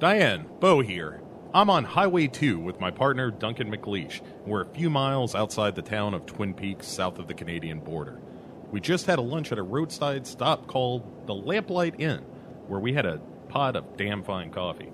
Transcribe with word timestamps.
Diane, 0.00 0.46
Bo 0.60 0.80
here. 0.80 1.22
I'm 1.54 1.70
on 1.70 1.84
Highway 1.84 2.26
2 2.26 2.58
with 2.58 2.80
my 2.80 2.90
partner 2.90 3.30
Duncan 3.30 3.70
McLeish. 3.70 4.20
We're 4.44 4.62
a 4.62 4.66
few 4.66 4.90
miles 4.90 5.34
outside 5.34 5.76
the 5.76 5.82
town 5.82 6.12
of 6.12 6.26
Twin 6.26 6.52
Peaks, 6.52 6.86
south 6.86 7.18
of 7.18 7.28
the 7.28 7.34
Canadian 7.34 7.80
border. 7.80 8.20
We 8.70 8.80
just 8.80 9.06
had 9.06 9.18
a 9.18 9.22
lunch 9.22 9.52
at 9.52 9.58
a 9.58 9.62
roadside 9.62 10.26
stop 10.26 10.66
called 10.66 11.26
the 11.26 11.34
Lamplight 11.34 11.98
Inn, 11.98 12.20
where 12.66 12.80
we 12.80 12.92
had 12.92 13.06
a 13.06 13.22
pot 13.48 13.74
of 13.76 13.96
damn 13.96 14.22
fine 14.22 14.50
coffee. 14.50 14.92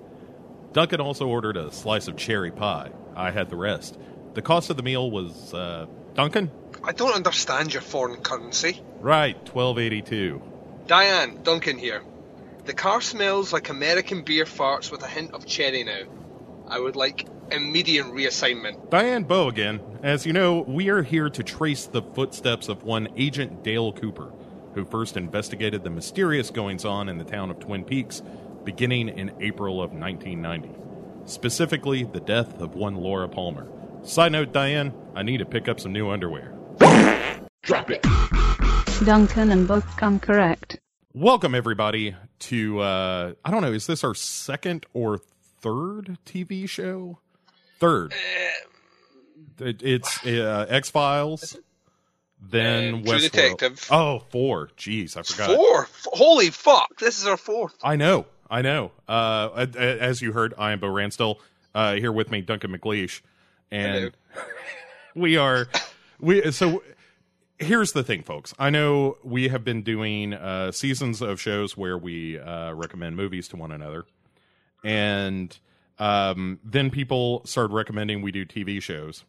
Duncan 0.73 1.01
also 1.01 1.27
ordered 1.27 1.57
a 1.57 1.71
slice 1.71 2.07
of 2.07 2.17
cherry 2.17 2.51
pie. 2.51 2.91
I 3.15 3.31
had 3.31 3.49
the 3.49 3.55
rest. 3.55 3.97
The 4.33 4.41
cost 4.41 4.69
of 4.69 4.77
the 4.77 4.83
meal 4.83 5.09
was, 5.09 5.53
uh, 5.53 5.87
Duncan? 6.13 6.51
I 6.83 6.91
don't 6.91 7.15
understand 7.15 7.73
your 7.73 7.81
foreign 7.81 8.21
currency. 8.21 8.81
Right, 8.99 9.35
1282. 9.35 10.41
Diane, 10.87 11.39
Duncan 11.43 11.77
here. 11.77 12.03
The 12.65 12.73
car 12.73 13.01
smells 13.01 13.53
like 13.53 13.69
American 13.69 14.23
beer 14.23 14.45
farts 14.45 14.91
with 14.91 15.01
a 15.03 15.07
hint 15.07 15.33
of 15.33 15.45
cherry 15.45 15.83
now. 15.83 16.03
I 16.67 16.79
would 16.79 16.95
like 16.95 17.27
immediate 17.51 18.05
reassignment. 18.07 18.89
Diane 18.89 19.23
Bo 19.23 19.47
again. 19.47 19.79
As 20.03 20.25
you 20.25 20.33
know, 20.33 20.65
we 20.67 20.89
are 20.89 21.01
here 21.01 21.29
to 21.29 21.43
trace 21.43 21.85
the 21.85 22.01
footsteps 22.01 22.67
of 22.67 22.83
one 22.83 23.07
Agent 23.15 23.63
Dale 23.63 23.93
Cooper, 23.93 24.31
who 24.73 24.85
first 24.85 25.17
investigated 25.17 25.83
the 25.83 25.89
mysterious 25.89 26.49
goings 26.51 26.85
on 26.85 27.09
in 27.09 27.17
the 27.17 27.23
town 27.23 27.49
of 27.49 27.59
Twin 27.59 27.83
Peaks 27.83 28.21
beginning 28.71 29.07
in 29.07 29.31
April 29.39 29.81
of 29.81 29.93
1990. 29.93 30.77
Specifically, 31.25 32.03
the 32.03 32.19
death 32.19 32.59
of 32.61 32.75
one 32.75 32.95
Laura 32.97 33.29
Palmer. 33.29 33.65
Side 34.03 34.33
note, 34.33 34.51
Diane, 34.51 34.93
I 35.15 35.23
need 35.23 35.37
to 35.37 35.45
pick 35.45 35.69
up 35.69 35.79
some 35.79 35.93
new 35.93 36.09
underwear. 36.09 36.53
Drop 37.63 37.89
it. 37.89 38.05
Duncan 39.05 39.51
and 39.51 39.65
both 39.69 39.85
come 39.95 40.19
correct. 40.19 40.79
Welcome, 41.13 41.55
everybody, 41.55 42.13
to, 42.39 42.79
uh, 42.81 43.33
I 43.45 43.51
don't 43.51 43.61
know, 43.61 43.71
is 43.71 43.87
this 43.87 44.03
our 44.03 44.13
second 44.13 44.85
or 44.93 45.21
third 45.61 46.17
TV 46.25 46.67
show? 46.67 47.19
Third. 47.79 48.13
It, 49.61 49.81
it's 49.81 50.25
uh, 50.25 50.65
X 50.67 50.89
Files, 50.91 51.57
then 52.41 52.95
Uh, 52.95 52.97
True 52.97 53.01
Westworld. 53.13 53.21
Detective. 53.31 53.87
Oh, 53.89 54.19
four. 54.29 54.71
Jeez, 54.77 55.15
I 55.15 55.21
forgot. 55.23 55.55
Four? 55.55 55.87
Holy 56.07 56.49
fuck! 56.51 56.99
This 56.99 57.19
is 57.19 57.25
our 57.27 57.37
fourth. 57.37 57.75
I 57.83 57.95
know, 57.95 58.27
I 58.49 58.61
know. 58.61 58.91
Uh, 59.07 59.67
as 59.77 60.21
you 60.21 60.31
heard, 60.31 60.53
I 60.57 60.71
am 60.71 60.79
Bo 60.79 60.87
Ransdell. 60.87 61.37
Uh, 61.75 61.95
here 61.95 62.11
with 62.11 62.31
me, 62.31 62.41
Duncan 62.41 62.75
McLeish, 62.75 63.21
and 63.71 64.11
we 65.15 65.37
are 65.37 65.67
we. 66.19 66.51
So 66.51 66.81
here's 67.59 67.91
the 67.91 68.03
thing, 68.03 68.23
folks. 68.23 68.53
I 68.57 68.69
know 68.69 69.17
we 69.23 69.49
have 69.49 69.63
been 69.63 69.83
doing 69.83 70.33
uh, 70.33 70.71
seasons 70.71 71.21
of 71.21 71.39
shows 71.41 71.75
where 71.77 71.97
we 71.97 72.39
uh, 72.39 72.73
recommend 72.73 73.15
movies 73.15 73.47
to 73.49 73.57
one 73.57 73.71
another, 73.71 74.05
and 74.83 75.55
um, 75.99 76.59
then 76.63 76.89
people 76.89 77.41
started 77.45 77.73
recommending 77.73 78.21
we 78.21 78.31
do 78.31 78.45
TV 78.45 78.81
shows 78.81 79.23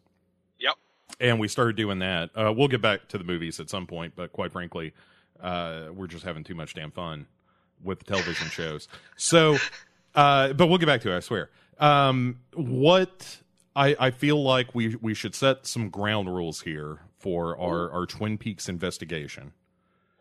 Yep. 0.59 0.75
and 1.19 1.39
we 1.39 1.47
started 1.47 1.75
doing 1.75 1.99
that. 1.99 2.29
Uh, 2.35 2.53
we'll 2.55 2.67
get 2.67 2.81
back 2.81 3.07
to 3.09 3.17
the 3.17 3.23
movies 3.23 3.59
at 3.59 3.69
some 3.69 3.85
point, 3.87 4.13
but 4.15 4.31
quite 4.31 4.51
frankly, 4.51 4.93
uh, 5.41 5.87
we're 5.93 6.07
just 6.07 6.23
having 6.23 6.43
too 6.43 6.55
much 6.55 6.73
damn 6.75 6.91
fun 6.91 7.25
with 7.83 7.99
the 7.99 8.05
television 8.05 8.49
shows. 8.49 8.87
So, 9.15 9.57
uh, 10.15 10.53
but 10.53 10.67
we'll 10.67 10.77
get 10.77 10.87
back 10.87 11.01
to 11.01 11.13
it. 11.13 11.17
I 11.17 11.19
swear. 11.19 11.49
Um, 11.79 12.39
what 12.53 13.37
I, 13.75 13.95
I 13.99 14.11
feel 14.11 14.41
like 14.43 14.75
we 14.75 14.95
we 14.95 15.13
should 15.13 15.35
set 15.35 15.65
some 15.65 15.89
ground 15.89 16.33
rules 16.33 16.61
here 16.61 16.99
for 17.19 17.57
our 17.57 17.91
our 17.91 18.05
Twin 18.05 18.37
Peaks 18.37 18.67
investigation. 18.67 19.53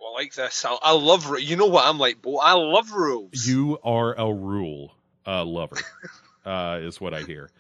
Well, 0.00 0.10
I 0.10 0.22
like 0.22 0.34
this. 0.34 0.64
I, 0.64 0.76
I 0.82 0.92
love. 0.92 1.40
You 1.40 1.56
know 1.56 1.66
what 1.66 1.86
I'm 1.86 1.98
like, 1.98 2.22
Bo. 2.22 2.38
I 2.38 2.52
love 2.52 2.92
rules. 2.92 3.46
You 3.46 3.78
are 3.82 4.14
a 4.14 4.32
rule 4.32 4.92
uh, 5.26 5.44
lover, 5.44 5.76
uh, 6.46 6.78
is 6.82 7.00
what 7.00 7.14
I 7.14 7.22
hear. 7.22 7.50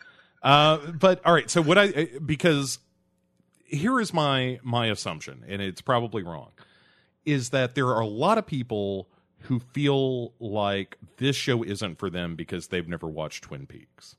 Uh, 0.42 0.78
but 0.92 1.20
all 1.26 1.34
right, 1.34 1.50
so 1.50 1.60
what 1.60 1.78
I 1.78 2.08
because 2.24 2.78
here 3.64 4.00
is 4.00 4.14
my 4.14 4.60
my 4.62 4.86
assumption, 4.86 5.44
and 5.48 5.60
it's 5.60 5.80
probably 5.80 6.22
wrong, 6.22 6.50
is 7.24 7.50
that 7.50 7.74
there 7.74 7.88
are 7.88 8.00
a 8.00 8.06
lot 8.06 8.38
of 8.38 8.46
people 8.46 9.08
who 9.42 9.60
feel 9.60 10.32
like 10.40 10.96
this 11.18 11.36
show 11.36 11.62
isn't 11.62 11.98
for 11.98 12.10
them 12.10 12.34
because 12.36 12.68
they've 12.68 12.88
never 12.88 13.06
watched 13.06 13.44
Twin 13.44 13.66
Peaks. 13.66 14.16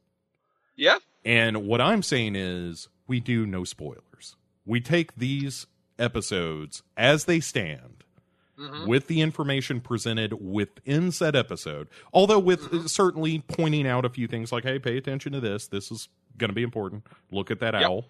yeah. 0.75 0.97
And 1.25 1.67
what 1.67 1.81
I'm 1.81 2.01
saying 2.01 2.37
is, 2.37 2.87
we 3.05 3.19
do 3.19 3.45
no 3.45 3.65
spoilers. 3.65 4.37
We 4.65 4.79
take 4.79 5.17
these 5.17 5.67
episodes 5.99 6.81
as 6.95 7.25
they 7.25 7.41
stand 7.41 8.05
with 8.85 9.07
the 9.07 9.21
information 9.21 9.79
presented 9.81 10.33
within 10.45 11.11
said 11.11 11.35
episode, 11.35 11.87
although 12.13 12.39
with 12.39 12.87
certainly 12.89 13.39
pointing 13.47 13.85
out 13.87 14.05
a 14.05 14.09
few 14.09 14.27
things 14.27 14.51
like, 14.51 14.63
hey, 14.63 14.79
pay 14.79 14.97
attention 14.97 15.31
to 15.33 15.39
this. 15.41 15.67
This 15.67 15.91
is 15.91 16.07
going 16.37 16.49
to 16.49 16.55
be 16.55 16.63
important. 16.63 17.05
Look 17.31 17.51
at 17.51 17.59
that 17.61 17.73
Yep. 17.73 17.83
owl. 17.83 18.05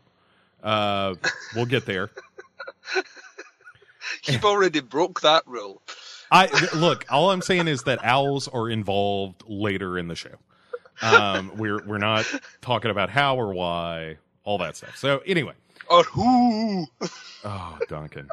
Uh, 0.64 1.16
we'll 1.56 1.66
get 1.66 1.86
there. 1.86 2.10
You've 4.26 4.46
already 4.46 4.82
broke 4.82 5.22
that 5.22 5.44
rule. 5.48 5.82
I 6.32 6.48
look. 6.76 7.06
All 7.10 7.32
I'm 7.32 7.42
saying 7.42 7.68
is 7.68 7.84
that 7.84 8.00
owls 8.04 8.48
are 8.48 8.70
involved 8.70 9.44
later 9.48 9.98
in 9.98 10.08
the 10.08 10.16
show. 10.16 10.36
Um, 11.02 11.52
we're 11.56 11.84
we're 11.86 11.98
not 11.98 12.26
talking 12.62 12.92
about 12.92 13.10
how 13.10 13.38
or 13.38 13.54
why, 13.54 14.18
all 14.44 14.58
that 14.60 14.76
stuff. 14.76 14.98
So 14.98 15.20
anyway, 15.26 15.54
Or 15.90 16.04
who? 16.04 16.86
oh 17.46 17.80
Duncan, 17.88 18.28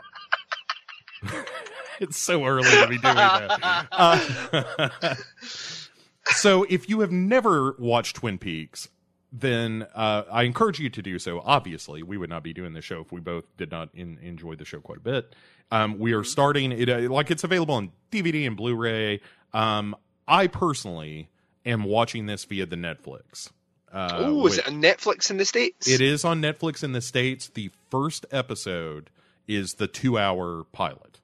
it's 2.01 2.19
so 2.19 2.45
early 2.45 2.69
to 2.71 2.87
be 2.89 2.99
doing 2.99 3.15
that. 3.15 3.87
Uh, 3.93 5.15
so 6.27 6.65
if 6.69 6.89
you 6.89 7.01
have 7.01 7.13
never 7.13 7.77
watched 7.79 8.17
Twin 8.17 8.37
Peaks, 8.39 8.89
then 9.33 9.87
uh, 9.95 10.23
I 10.31 10.45
encourage 10.45 10.79
you 10.81 10.89
to 10.91 11.03
do 11.03 11.19
so. 11.19 11.41
Obviously, 11.45 12.03
we 12.03 12.17
would 12.17 12.31
not 12.31 12.43
be 12.43 12.53
doing 12.53 12.73
this 12.73 12.85
show 12.85 13.01
if 13.01 13.13
we 13.13 13.21
both 13.21 13.45
did 13.57 13.71
not 13.71 13.89
in, 13.95 14.19
enjoy 14.23 14.55
the 14.55 14.65
show 14.65 14.81
quite 14.81 14.99
a 14.99 15.03
bit. 15.03 15.35
Um, 15.71 15.99
we 15.99 16.13
are 16.13 16.25
starting 16.25 16.73
it 16.73 16.89
uh, 16.89 17.01
like 17.11 17.31
it's 17.31 17.45
available 17.45 17.75
on 17.75 17.91
DVD 18.13 18.47
and 18.47 18.57
Blu-ray. 18.57 19.21
Um, 19.53 19.97
I 20.29 20.47
personally 20.47 21.29
am 21.65 21.85
watching 21.85 22.27
this 22.27 22.45
via 22.45 22.67
the 22.67 22.77
Netflix. 22.77 23.51
Uh, 23.93 24.09
oh, 24.15 24.47
is 24.47 24.59
it 24.59 24.67
on 24.69 24.81
Netflix 24.83 25.31
in 25.31 25.37
the 25.39 25.45
states? 25.45 25.89
it 25.89 26.01
is 26.01 26.25
on 26.25 26.41
Netflix 26.41 26.85
in 26.85 26.93
the 26.93 27.01
states. 27.01 27.49
The 27.49 27.71
first 27.91 28.27
episode 28.31 29.11
is 29.49 29.75
the 29.75 29.87
two-hour 29.87 30.65
pilot. 30.73 31.21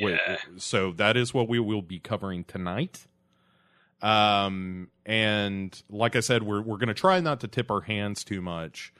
Wait, 0.00 0.18
Yeah. 0.26 0.36
so 0.56 0.92
that 0.92 1.16
is 1.16 1.34
what 1.34 1.48
we 1.48 1.58
will 1.58 1.82
be 1.82 1.98
covering 1.98 2.44
tonight. 2.44 3.06
Um, 4.00 4.88
and 5.04 5.80
like 5.90 6.14
I 6.14 6.20
said, 6.20 6.42
we're 6.42 6.60
we're 6.60 6.76
going 6.76 6.88
to 6.88 6.94
try 6.94 7.20
not 7.20 7.40
to 7.40 7.48
tip 7.48 7.70
our 7.70 7.80
hands 7.80 8.22
too 8.24 8.40
much 8.40 8.92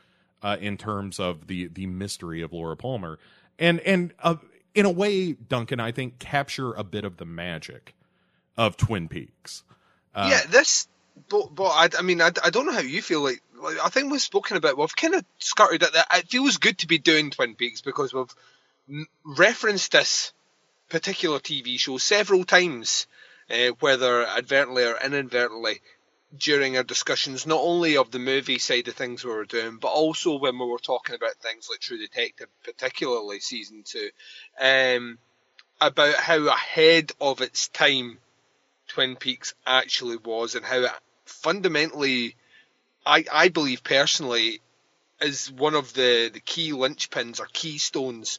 uh, 0.42 0.56
in 0.60 0.76
terms 0.76 1.20
of 1.20 1.46
the 1.46 1.68
the 1.68 1.86
mystery 1.86 2.42
of 2.42 2.52
Laura 2.52 2.76
Palmer, 2.76 3.18
and 3.58 3.80
and 3.80 4.12
uh, 4.20 4.36
in 4.74 4.86
a 4.86 4.90
way, 4.90 5.32
Duncan, 5.32 5.80
I 5.80 5.92
think 5.92 6.18
capture 6.18 6.72
a 6.72 6.84
bit 6.84 7.04
of 7.04 7.16
the 7.16 7.24
magic 7.24 7.94
of 8.56 8.76
Twin 8.76 9.08
Peaks. 9.08 9.64
Uh, 10.14 10.28
yeah, 10.30 10.40
this. 10.48 10.88
But, 11.28 11.52
but 11.54 11.64
I, 11.64 11.88
I 11.98 12.02
mean, 12.02 12.22
I, 12.22 12.30
I 12.44 12.50
don't 12.50 12.66
know 12.66 12.72
how 12.72 12.80
you 12.80 13.02
feel. 13.02 13.22
Like, 13.22 13.42
like 13.60 13.76
I 13.84 13.88
think 13.88 14.10
we've 14.10 14.20
spoken 14.20 14.56
about. 14.56 14.78
We've 14.78 14.94
kind 14.94 15.14
of 15.14 15.24
skirted 15.38 15.82
at 15.82 15.92
that. 15.94 16.06
It 16.14 16.28
feels 16.28 16.58
good 16.58 16.78
to 16.78 16.86
be 16.86 16.98
doing 16.98 17.30
Twin 17.30 17.54
Peaks 17.54 17.80
because 17.80 18.12
we've 18.14 19.06
referenced 19.24 19.92
this 19.92 20.32
particular 20.88 21.38
TV 21.38 21.78
show 21.78 21.98
several 21.98 22.44
times, 22.44 23.06
uh, 23.50 23.68
whether 23.80 24.26
advertently 24.26 24.84
or 24.84 24.96
inadvertently, 25.02 25.80
during 26.36 26.76
our 26.76 26.82
discussions, 26.82 27.46
not 27.46 27.60
only 27.60 27.96
of 27.96 28.10
the 28.10 28.18
movie 28.18 28.58
side 28.58 28.86
of 28.88 28.94
things 28.94 29.24
we 29.24 29.30
were 29.30 29.44
doing, 29.44 29.78
but 29.78 29.88
also 29.88 30.38
when 30.38 30.58
we 30.58 30.66
were 30.66 30.78
talking 30.78 31.14
about 31.14 31.36
things 31.36 31.68
like 31.70 31.80
True 31.80 31.98
Detective, 31.98 32.48
particularly 32.64 33.40
season 33.40 33.82
two, 33.84 34.10
um, 34.60 35.18
about 35.80 36.14
how 36.16 36.46
ahead 36.48 37.12
of 37.20 37.40
its 37.40 37.68
time 37.68 38.18
Twin 38.88 39.16
Peaks 39.16 39.54
actually 39.66 40.16
was 40.18 40.54
and 40.54 40.64
how 40.64 40.80
it 40.80 40.90
fundamentally, 41.24 42.36
I, 43.06 43.24
I 43.32 43.48
believe 43.48 43.82
personally, 43.82 44.60
is 45.20 45.50
one 45.50 45.74
of 45.74 45.94
the, 45.94 46.30
the 46.32 46.40
key 46.40 46.72
linchpins 46.72 47.40
or 47.40 47.46
keystones 47.52 48.38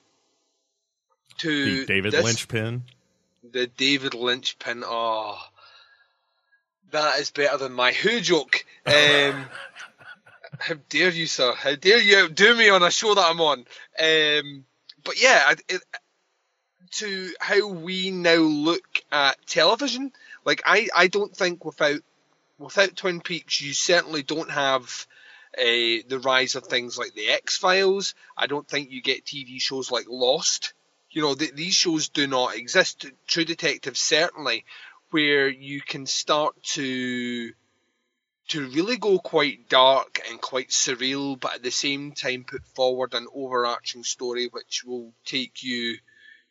to 1.40 1.82
the 1.82 1.86
David 1.86 2.14
this- 2.14 2.24
Lynch 2.24 2.48
pin. 2.48 2.84
The 3.44 3.68
David 3.68 4.14
Lynch 4.14 4.58
pin. 4.60 4.84
Oh, 4.86 5.38
that 6.92 7.20
is 7.20 7.32
better 7.32 7.58
than 7.58 7.74
my 7.74 7.92
Who 7.92 8.20
joke. 8.20 8.66
Um, 8.86 9.46
how 10.60 10.76
dare 10.90 11.10
you, 11.10 11.28
sir? 11.28 11.54
How 11.54 11.76
dare 11.76 12.00
you 12.00 12.20
outdo 12.20 12.56
me 12.56 12.70
on 12.70 12.84
a 12.84 12.92
show 12.92 13.14
that 13.14 13.30
I'm 13.30 13.42
on? 13.42 13.60
Um, 14.00 14.66
but 15.04 15.22
yeah, 15.22 15.44
I- 15.48 15.56
it, 15.68 15.82
to 16.92 17.32
how 17.40 17.68
we 17.68 18.10
now 18.10 18.38
look 18.38 18.84
at 19.12 19.46
television, 19.46 20.12
like 20.44 20.64
I, 20.66 20.88
I 20.96 21.08
don't 21.08 21.36
think 21.36 21.64
without 21.64 22.00
without 22.58 22.96
Twin 22.96 23.22
Peaks, 23.22 23.62
you 23.62 23.74
certainly 23.74 24.24
don't 24.24 24.50
have 24.50 25.06
uh, 25.58 26.02
the 26.08 26.22
rise 26.24 26.56
of 26.56 26.66
things 26.66 26.98
like 26.98 27.14
the 27.14 27.30
X 27.30 27.58
Files. 27.58 28.16
I 28.36 28.48
don't 28.48 28.68
think 28.68 28.92
you 28.92 29.02
get 29.02 29.26
TV 29.26 29.62
shows 29.62 29.92
like 29.92 30.06
Lost. 30.10 30.74
You 31.12 31.22
know, 31.24 31.36
th- 31.36 31.54
these 31.54 31.74
shows 31.74 32.10
do 32.10 32.28
not 32.28 32.56
exist. 32.56 33.06
True 33.28 33.46
Detective 33.46 33.98
certainly, 33.98 34.66
where 35.12 35.48
you 35.50 35.82
can 35.82 36.06
start 36.06 36.62
to 36.76 37.52
to 38.50 38.68
really 38.70 38.98
go 38.98 39.20
quite 39.20 39.70
dark 39.70 40.22
and 40.28 40.42
quite 40.42 40.70
surreal, 40.70 41.40
but 41.40 41.56
at 41.56 41.64
the 41.64 41.72
same 41.72 42.12
time 42.14 42.44
put 42.44 42.66
forward 42.66 43.14
an 43.14 43.28
overarching 43.34 44.04
story 44.04 44.48
which 44.52 44.84
will 44.84 45.14
take 45.24 45.62
you, 45.62 45.98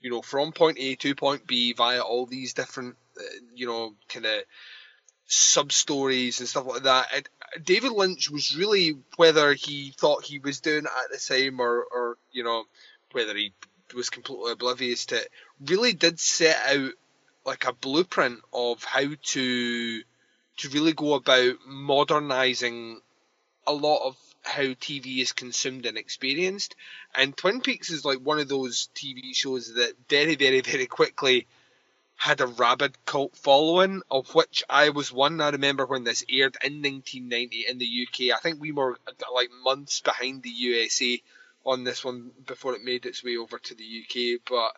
you 0.01 0.11
know, 0.11 0.23
from 0.23 0.53
point 0.53 0.79
A 0.79 0.95
to 0.95 1.15
point 1.17 1.47
B 1.47 1.73
via 1.73 2.01
all 2.01 2.25
these 2.27 2.55
different, 2.55 2.97
uh, 3.19 3.23
you 3.53 3.67
know, 3.67 3.95
kind 4.09 4.27
of 4.27 4.43
sub 5.27 5.73
stories 5.73 6.39
and 6.39 6.49
stuff 6.49 6.67
like 6.67 6.85
that. 6.85 7.29
David 7.63 7.91
Lynch 7.91 8.31
was 8.31 8.57
really 8.57 8.97
whether 9.17 9.53
he 9.53 9.93
thought 9.99 10.25
he 10.25 10.39
was 10.39 10.61
doing 10.61 10.85
it 10.85 10.91
at 11.05 11.11
the 11.11 11.19
time 11.19 11.61
or, 11.61 11.83
or 11.83 12.17
you 12.31 12.45
know, 12.45 12.65
whether 13.11 13.37
he 13.37 13.53
was 13.95 14.11
completely 14.11 14.53
oblivious 14.53 15.07
to 15.07 15.17
it, 15.17 15.31
really 15.65 15.93
did 15.93 16.21
set 16.21 16.59
out 16.67 16.93
like 17.45 17.67
a 17.67 17.73
blueprint 17.73 18.41
of 18.53 18.85
how 18.85 19.07
to 19.23 20.03
to 20.59 20.69
really 20.71 20.93
go 20.93 21.15
about 21.15 21.55
modernizing 21.67 23.01
a 23.67 23.73
lot 23.73 24.07
of 24.07 24.17
how 24.43 24.63
TV 24.63 25.19
is 25.19 25.33
consumed 25.33 25.87
and 25.87 25.97
experienced. 25.97 26.75
And 27.15 27.37
Twin 27.37 27.61
Peaks 27.61 27.91
is 27.91 28.05
like 28.05 28.19
one 28.19 28.41
of 28.41 28.49
those 28.49 28.89
TV 28.95 29.35
shows 29.35 29.75
that 29.75 29.93
very, 30.09 30.35
very, 30.35 30.61
very 30.61 30.87
quickly 30.87 31.47
had 32.17 32.41
a 32.41 32.47
rabid 32.47 32.97
cult 33.05 33.37
following, 33.37 34.03
of 34.11 34.35
which 34.35 34.65
I 34.69 34.89
was 34.89 35.13
one. 35.13 35.41
I 35.41 35.51
remember 35.51 35.87
when 35.87 36.03
this 36.03 36.25
aired 36.29 36.57
in 36.65 36.83
1990 36.83 37.67
in 37.69 37.79
the 37.79 38.07
UK. 38.07 38.37
I 38.37 38.41
think 38.41 38.61
we 38.61 38.73
were 38.73 38.99
like 39.33 39.51
months 39.63 40.01
behind 40.01 40.43
the 40.43 40.51
USA 40.51 41.23
on 41.69 41.85
this 41.85 42.03
one 42.03 42.31
before 42.47 42.75
it 42.75 42.83
made 42.83 43.05
its 43.05 43.23
way 43.23 43.37
over 43.37 43.59
to 43.59 43.75
the 43.75 43.85
UK. 43.85 44.41
But 44.49 44.73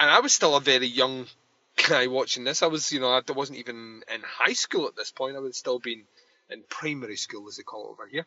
and 0.00 0.10
I 0.10 0.20
was 0.20 0.32
still 0.32 0.56
a 0.56 0.60
very 0.60 0.86
young 0.86 1.26
guy 1.88 2.06
watching 2.06 2.44
this. 2.44 2.62
I 2.62 2.66
was, 2.66 2.90
you 2.90 3.00
know, 3.00 3.10
I 3.10 3.32
wasn't 3.32 3.58
even 3.58 4.02
in 4.12 4.22
high 4.24 4.54
school 4.54 4.86
at 4.86 4.96
this 4.96 5.10
point. 5.10 5.36
I 5.36 5.40
was 5.40 5.56
still 5.56 5.78
been 5.78 6.04
in 6.50 6.64
primary 6.68 7.16
school, 7.16 7.46
as 7.48 7.56
they 7.56 7.62
call 7.62 7.86
it 7.86 7.90
over 7.90 8.06
here. 8.06 8.26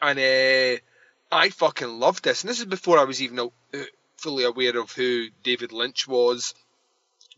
And 0.00 0.18
uh, 0.18 0.80
I 1.32 1.48
fucking 1.50 1.98
loved 1.98 2.24
this. 2.24 2.42
And 2.42 2.50
this 2.50 2.60
is 2.60 2.66
before 2.66 2.98
I 2.98 3.04
was 3.04 3.22
even 3.22 3.38
uh, 3.40 3.78
fully 4.16 4.44
aware 4.44 4.78
of 4.78 4.92
who 4.92 5.28
David 5.42 5.72
Lynch 5.72 6.06
was. 6.06 6.54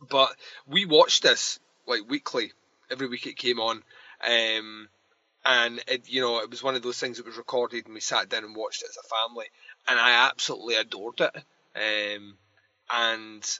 But 0.08 0.34
we 0.66 0.86
watched 0.86 1.22
this 1.22 1.60
like 1.86 2.08
weekly. 2.08 2.52
Every 2.90 3.08
week 3.08 3.26
it 3.26 3.36
came 3.36 3.60
on. 3.60 3.82
Um, 4.26 4.88
and 5.44 5.82
it, 5.88 6.08
you 6.08 6.20
know, 6.20 6.40
it 6.40 6.50
was 6.50 6.62
one 6.62 6.74
of 6.74 6.82
those 6.82 6.98
things 6.98 7.16
that 7.16 7.26
was 7.26 7.36
recorded 7.36 7.86
and 7.86 7.94
we 7.94 8.00
sat 8.00 8.28
down 8.28 8.44
and 8.44 8.54
watched 8.54 8.82
it 8.82 8.90
as 8.90 8.98
a 8.98 9.28
family. 9.28 9.46
And 9.88 9.98
I 9.98 10.28
absolutely 10.28 10.76
adored 10.76 11.20
it. 11.20 11.36
Um, 11.74 12.36
and 12.90 13.58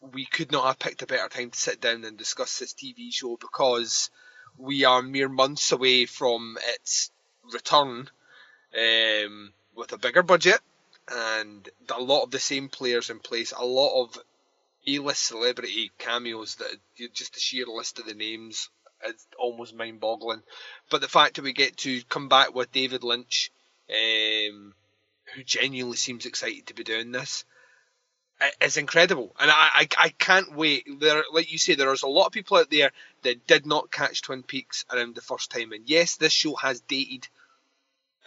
we 0.00 0.26
could 0.26 0.50
not 0.50 0.66
have 0.66 0.78
picked 0.78 1.02
a 1.02 1.06
better 1.06 1.28
time 1.28 1.50
to 1.50 1.58
sit 1.58 1.80
down 1.80 2.04
and 2.04 2.16
discuss 2.16 2.58
this 2.58 2.74
TV 2.74 3.12
show 3.12 3.36
because 3.36 4.10
we 4.58 4.84
are 4.84 5.02
mere 5.02 5.28
months 5.28 5.72
away 5.72 6.06
from 6.06 6.58
its 6.74 7.10
return 7.52 8.08
um, 8.76 9.52
with 9.74 9.92
a 9.92 9.98
bigger 9.98 10.22
budget 10.22 10.60
and 11.10 11.68
a 11.94 12.00
lot 12.00 12.22
of 12.22 12.30
the 12.30 12.38
same 12.38 12.68
players 12.68 13.10
in 13.10 13.18
place, 13.18 13.52
a 13.52 13.64
lot 13.64 14.02
of 14.02 14.18
A-list 14.86 15.24
celebrity 15.24 15.90
cameos 15.98 16.56
that 16.56 16.76
just 17.12 17.34
the 17.34 17.40
sheer 17.40 17.66
list 17.66 17.98
of 17.98 18.06
the 18.06 18.14
names 18.14 18.68
is 19.06 19.26
almost 19.38 19.74
mind-boggling. 19.74 20.42
But 20.90 21.00
the 21.00 21.08
fact 21.08 21.36
that 21.36 21.42
we 21.42 21.52
get 21.52 21.76
to 21.78 22.02
come 22.08 22.28
back 22.28 22.54
with 22.54 22.72
David 22.72 23.02
Lynch, 23.04 23.50
um, 23.90 23.96
who 25.34 25.42
genuinely 25.42 25.96
seems 25.96 26.26
excited 26.26 26.66
to 26.66 26.74
be 26.74 26.84
doing 26.84 27.12
this, 27.12 27.44
is 28.60 28.76
incredible, 28.76 29.34
and 29.38 29.50
I, 29.50 29.68
I, 29.74 29.88
I 29.98 30.08
can't 30.10 30.54
wait. 30.54 30.86
There, 31.00 31.24
like 31.32 31.52
you 31.52 31.58
say, 31.58 31.74
there's 31.74 32.02
a 32.02 32.08
lot 32.08 32.26
of 32.26 32.32
people 32.32 32.56
out 32.56 32.70
there 32.70 32.90
that 33.22 33.46
did 33.46 33.66
not 33.66 33.92
catch 33.92 34.22
Twin 34.22 34.42
Peaks 34.42 34.84
around 34.92 35.14
the 35.14 35.20
first 35.20 35.50
time, 35.50 35.72
and 35.72 35.88
yes, 35.88 36.16
this 36.16 36.32
show 36.32 36.54
has 36.56 36.80
dated. 36.80 37.28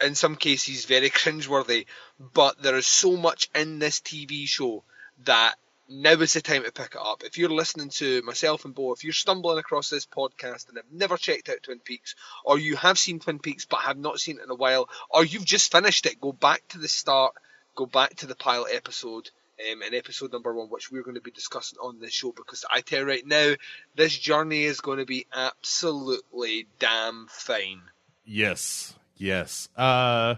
In 0.00 0.14
some 0.14 0.36
cases, 0.36 0.84
very 0.84 1.10
cringeworthy, 1.22 1.86
but 2.18 2.60
there 2.62 2.76
is 2.76 2.86
so 2.86 3.16
much 3.16 3.48
in 3.54 3.78
this 3.78 4.00
TV 4.00 4.46
show 4.46 4.84
that 5.24 5.56
now 5.88 6.12
is 6.12 6.32
the 6.32 6.40
time 6.40 6.64
to 6.64 6.72
pick 6.72 6.94
it 6.94 7.00
up. 7.00 7.22
If 7.24 7.38
you're 7.38 7.50
listening 7.50 7.90
to 7.90 8.22
myself 8.22 8.64
and 8.64 8.74
Bo, 8.74 8.92
if 8.92 9.04
you're 9.04 9.12
stumbling 9.12 9.58
across 9.58 9.88
this 9.88 10.06
podcast 10.06 10.68
and 10.68 10.76
have 10.76 10.90
never 10.92 11.16
checked 11.16 11.48
out 11.48 11.62
Twin 11.62 11.78
Peaks, 11.78 12.14
or 12.44 12.58
you 12.58 12.76
have 12.76 12.98
seen 12.98 13.20
Twin 13.20 13.38
Peaks 13.38 13.66
but 13.66 13.80
have 13.80 13.98
not 13.98 14.18
seen 14.18 14.38
it 14.38 14.44
in 14.44 14.50
a 14.50 14.54
while, 14.54 14.88
or 15.10 15.24
you've 15.24 15.44
just 15.44 15.70
finished 15.70 16.06
it, 16.06 16.20
go 16.20 16.32
back 16.32 16.66
to 16.68 16.78
the 16.78 16.88
start, 16.88 17.34
go 17.74 17.86
back 17.86 18.16
to 18.16 18.26
the 18.26 18.34
pilot 18.34 18.74
episode, 18.74 19.30
um, 19.60 19.82
in 19.82 19.94
episode 19.94 20.32
number 20.32 20.54
one, 20.54 20.68
which 20.68 20.90
we're 20.90 21.02
going 21.02 21.14
to 21.14 21.20
be 21.20 21.30
discussing 21.30 21.78
on 21.78 21.98
this 22.00 22.12
show. 22.12 22.32
Because 22.32 22.64
I 22.70 22.80
tell 22.80 23.00
you 23.00 23.06
right 23.06 23.26
now, 23.26 23.54
this 23.94 24.16
journey 24.16 24.64
is 24.64 24.80
going 24.80 24.98
to 24.98 25.06
be 25.06 25.26
absolutely 25.32 26.66
damn 26.78 27.26
fine. 27.28 27.82
Yes, 28.24 28.94
yes. 29.16 29.68
Uh, 29.76 30.36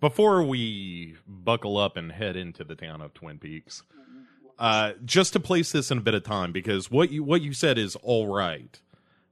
before 0.00 0.42
we 0.42 1.16
buckle 1.28 1.76
up 1.76 1.96
and 1.96 2.10
head 2.10 2.36
into 2.36 2.64
the 2.64 2.74
town 2.74 3.02
of 3.02 3.14
Twin 3.14 3.38
Peaks, 3.38 3.82
uh, 4.58 4.92
just 5.04 5.32
to 5.34 5.40
place 5.40 5.72
this 5.72 5.90
in 5.90 5.98
a 5.98 6.00
bit 6.00 6.14
of 6.14 6.22
time, 6.24 6.52
because 6.52 6.90
what 6.90 7.10
you 7.10 7.22
what 7.24 7.42
you 7.42 7.52
said 7.52 7.76
is 7.78 7.94
all 7.96 8.26
right. 8.26 8.80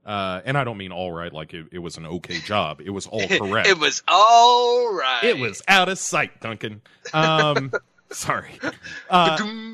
Uh, 0.05 0.43
and 0.45 0.59
I 0.59 0.65
don't 0.65 0.77
mean 0.77 0.93
all 0.93 1.13
right 1.13 1.33
like 1.33 1.55
it, 1.55 1.67
it 1.73 1.79
was 1.79 1.97
an 1.97 2.05
okay 2.05 2.39
job. 2.41 2.83
It 2.85 2.91
was 2.91 3.07
all 3.07 3.27
correct. 3.29 3.69
it 3.69 3.79
was 3.79 4.03
all 4.07 4.93
right. 4.95 5.25
It 5.25 5.39
was 5.39 5.63
out 5.67 5.89
of 5.89 5.99
sight, 5.99 6.43
Duncan. 6.43 6.83
Um, 7.15 7.73
sorry. 8.11 8.59
Uh, 9.09 9.37
the- 9.39 9.65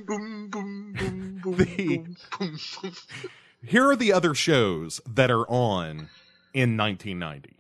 here 3.67 3.89
are 3.89 3.97
the 3.97 4.13
other 4.13 4.35
shows 4.35 5.01
that 5.07 5.31
are 5.31 5.49
on 5.51 6.09
in 6.55 6.77
1990. 6.77 7.57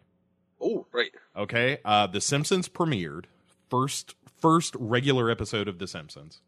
Oh, 0.60 0.87
right. 0.92 1.10
Okay, 1.37 1.78
uh, 1.84 2.06
The 2.06 2.20
Simpsons 2.20 2.69
premiered 2.69 3.25
first 3.69 4.14
first 4.40 4.75
regular 4.78 5.31
episode 5.31 5.69
of 5.69 5.78
The 5.78 5.87
Simpsons. 5.88 6.40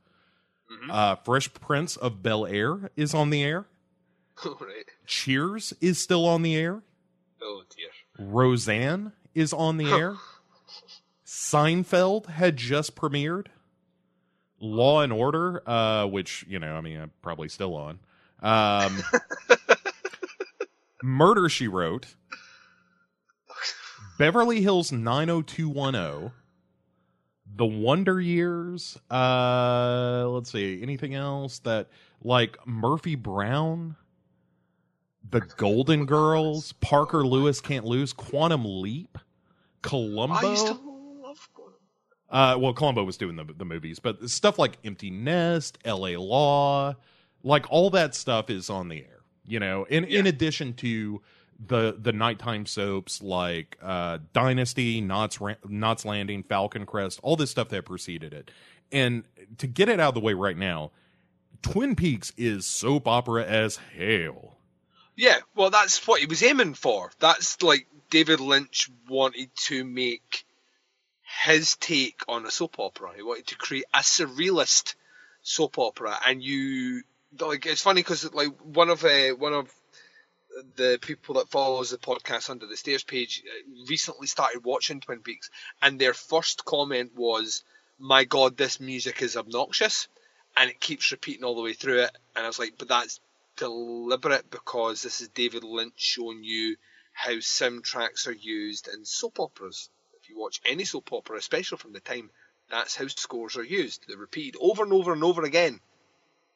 Uh, 0.90 1.16
Fresh 1.16 1.52
Prince 1.54 1.96
of 1.96 2.22
Bel 2.22 2.46
Air 2.46 2.90
is 2.96 3.14
on 3.14 3.30
the 3.30 3.42
air. 3.42 3.66
Right. 4.44 4.86
Cheers 5.06 5.72
is 5.80 5.98
still 6.00 6.26
on 6.26 6.42
the 6.42 6.56
air. 6.56 6.82
Oh, 7.42 7.62
dear. 7.76 8.26
Roseanne 8.26 9.12
is 9.34 9.52
on 9.52 9.76
the 9.76 9.86
air. 9.92 10.14
Seinfeld 11.26 12.26
had 12.26 12.56
just 12.56 12.97
premiered. 12.97 13.47
Law 14.61 15.00
and 15.02 15.12
Order, 15.12 15.62
uh, 15.68 16.06
which 16.06 16.44
you 16.49 16.58
know, 16.58 16.75
I 16.75 16.80
mean, 16.80 17.00
I'm 17.00 17.11
probably 17.20 17.49
still 17.49 17.75
on. 17.76 17.99
Um, 18.40 19.02
Murder 21.02 21.49
She 21.49 21.68
Wrote. 21.68 22.06
Beverly 24.18 24.61
Hills 24.62 24.92
90210. 24.92 26.32
The 27.56 27.66
Wonder 27.66 28.21
Years. 28.21 28.99
Uh, 29.11 30.26
let's 30.28 30.50
see. 30.50 30.82
Anything 30.82 31.14
else 31.14 31.59
that 31.61 31.88
like 32.23 32.56
Murphy 32.66 33.14
Brown? 33.14 33.97
The 35.30 35.40
Golden 35.40 36.04
Girls, 36.04 36.73
Parker 36.75 37.25
Lewis 37.25 37.61
Can't 37.61 37.85
Lose, 37.85 38.12
Quantum 38.12 38.64
Leap, 38.64 39.16
Columbo. 39.80 40.35
I 40.35 40.50
used 40.50 40.66
to 40.66 40.73
love. 40.73 41.49
Uh, 42.28 42.56
well, 42.59 42.73
Columbo 42.73 43.04
was 43.04 43.16
doing 43.16 43.37
the 43.37 43.44
the 43.44 43.64
movies, 43.64 43.99
but 43.99 44.28
stuff 44.28 44.59
like 44.59 44.78
Empty 44.85 45.11
Nest, 45.11 45.78
L.A. 45.85 46.16
Law, 46.16 46.94
like 47.42 47.66
all 47.71 47.90
that 47.90 48.14
stuff 48.14 48.50
is 48.50 48.68
on 48.71 48.88
the 48.88 49.00
air. 49.00 49.21
You 49.47 49.61
know, 49.61 49.85
in 49.85 50.04
in 50.04 50.26
addition 50.26 50.73
to 50.75 51.21
the 51.64 51.97
the 51.99 52.12
nighttime 52.12 52.66
soaps 52.66 53.23
like 53.23 53.78
uh, 53.82 54.18
Dynasty, 54.32 55.00
Knots 55.00 55.38
Knots 55.68 56.04
Landing, 56.04 56.42
Falcon 56.42 56.87
Crest, 56.87 57.21
all 57.23 57.37
this 57.37 57.50
stuff 57.50 57.68
that 57.71 57.85
preceded 57.85 58.32
it. 58.32 58.50
And 58.90 59.25
to 59.59 59.66
get 59.66 59.88
it 59.88 60.00
out 60.00 60.09
of 60.09 60.14
the 60.14 60.21
way 60.21 60.35
right 60.35 60.56
now, 60.56 60.90
Twin 61.62 61.97
Peaks 61.97 62.32
is 62.37 62.66
soap 62.66 63.09
opera 63.09 63.44
as 63.44 63.76
hell. 63.97 64.56
Yeah, 65.16 65.38
well, 65.54 65.71
that's 65.71 66.06
what 66.06 66.21
he 66.21 66.26
was 66.26 66.42
aiming 66.42 66.75
for. 66.75 67.11
That's 67.18 67.62
like 67.62 67.87
David 68.11 68.40
Lynch 68.40 68.90
wanted 69.09 69.50
to 69.66 69.85
make 69.85 70.44
his 71.44 71.76
take 71.76 72.21
on 72.28 72.47
a 72.47 72.50
soap 72.50 72.78
opera. 72.78 73.12
He 73.16 73.23
wanted 73.23 73.47
to 73.49 73.56
create 73.56 73.85
a 73.94 73.99
surrealist 73.99 74.94
soap 75.42 75.78
opera, 75.78 76.18
and 76.26 76.42
you 76.42 77.02
like 77.40 77.66
it's 77.66 77.82
funny 77.82 78.00
because 78.02 78.32
like 78.32 78.49
one 78.62 78.90
of 78.90 79.04
uh, 79.04 79.30
one 79.30 79.54
of 79.54 79.73
the 80.76 80.99
people 81.00 81.37
that 81.37 81.50
follows 81.50 81.90
the 81.90 81.99
podcast 81.99 82.50
under 82.50 82.66
the 82.66 82.76
stairs 82.76 83.04
page 83.04 83.42
uh, 83.47 83.85
recently 83.88 84.26
started 84.26 84.64
watching 84.64 85.00
Twin 85.00 85.21
Peaks, 85.21 85.50
and 85.80 85.99
their 85.99 86.14
first 86.14 86.64
comment 86.64 87.14
was, 87.14 87.64
"My 87.99 88.25
God, 88.25 88.56
this 88.56 88.80
music 88.80 89.23
is 89.23 89.37
obnoxious," 89.37 90.09
and 90.56 90.71
it 90.71 90.80
keeps 90.80 91.12
repeating 91.12 91.44
all 91.44 91.54
the 91.54 91.62
way 91.62 91.73
through 91.73 92.02
it. 92.02 92.16
And 92.35 92.44
I 92.44 92.49
was 92.49 92.59
like, 92.59 92.75
"But 92.78 92.88
that's 92.88 93.21
deliberate 93.56 94.50
because 94.50 95.02
this 95.02 95.21
is 95.21 95.28
David 95.28 95.64
Lynch 95.64 95.94
showing 95.97 96.42
you 96.42 96.76
how 97.12 97.32
soundtracks 97.32 98.26
are 98.26 98.32
used 98.32 98.88
in 98.88 99.04
soap 99.04 99.38
operas. 99.40 99.90
If 100.21 100.28
you 100.28 100.38
watch 100.38 100.61
any 100.64 100.85
soap 100.85 101.12
opera, 101.12 101.37
especially 101.37 101.78
from 101.78 101.92
the 101.92 102.00
time, 102.00 102.30
that's 102.71 102.97
how 102.97 103.06
scores 103.09 103.56
are 103.56 103.64
used. 103.64 104.04
They're 104.06 104.16
repeated 104.16 104.59
over 104.61 104.82
and 104.82 104.92
over 104.92 105.12
and 105.12 105.23
over 105.23 105.42
again. 105.42 105.80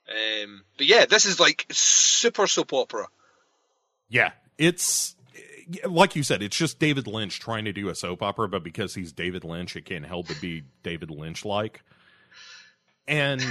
Um, 0.09 0.65
but 0.77 0.87
yeah, 0.87 1.07
this 1.07 1.27
is 1.27 1.41
like 1.41 1.67
super 1.71 2.47
soap 2.47 2.73
opera. 2.73 3.09
Yeah, 4.09 4.33
it's 4.59 5.17
like 5.85 6.15
you 6.15 6.23
said, 6.23 6.43
it's 6.43 6.57
just 6.57 6.79
David 6.79 7.07
Lynch 7.07 7.41
trying 7.41 7.65
to 7.65 7.73
do 7.73 7.89
a 7.89 7.95
soap 7.95 8.23
opera, 8.23 8.49
but 8.49 8.63
because 8.63 8.95
he's 8.95 9.13
David 9.13 9.45
Lynch, 9.45 9.75
it 9.77 9.85
can't 9.85 10.07
help 10.07 10.29
but 10.29 10.41
be 10.41 10.65
David 10.83 11.11
Lynch 11.11 11.45
like. 11.45 11.83
And 13.09 13.43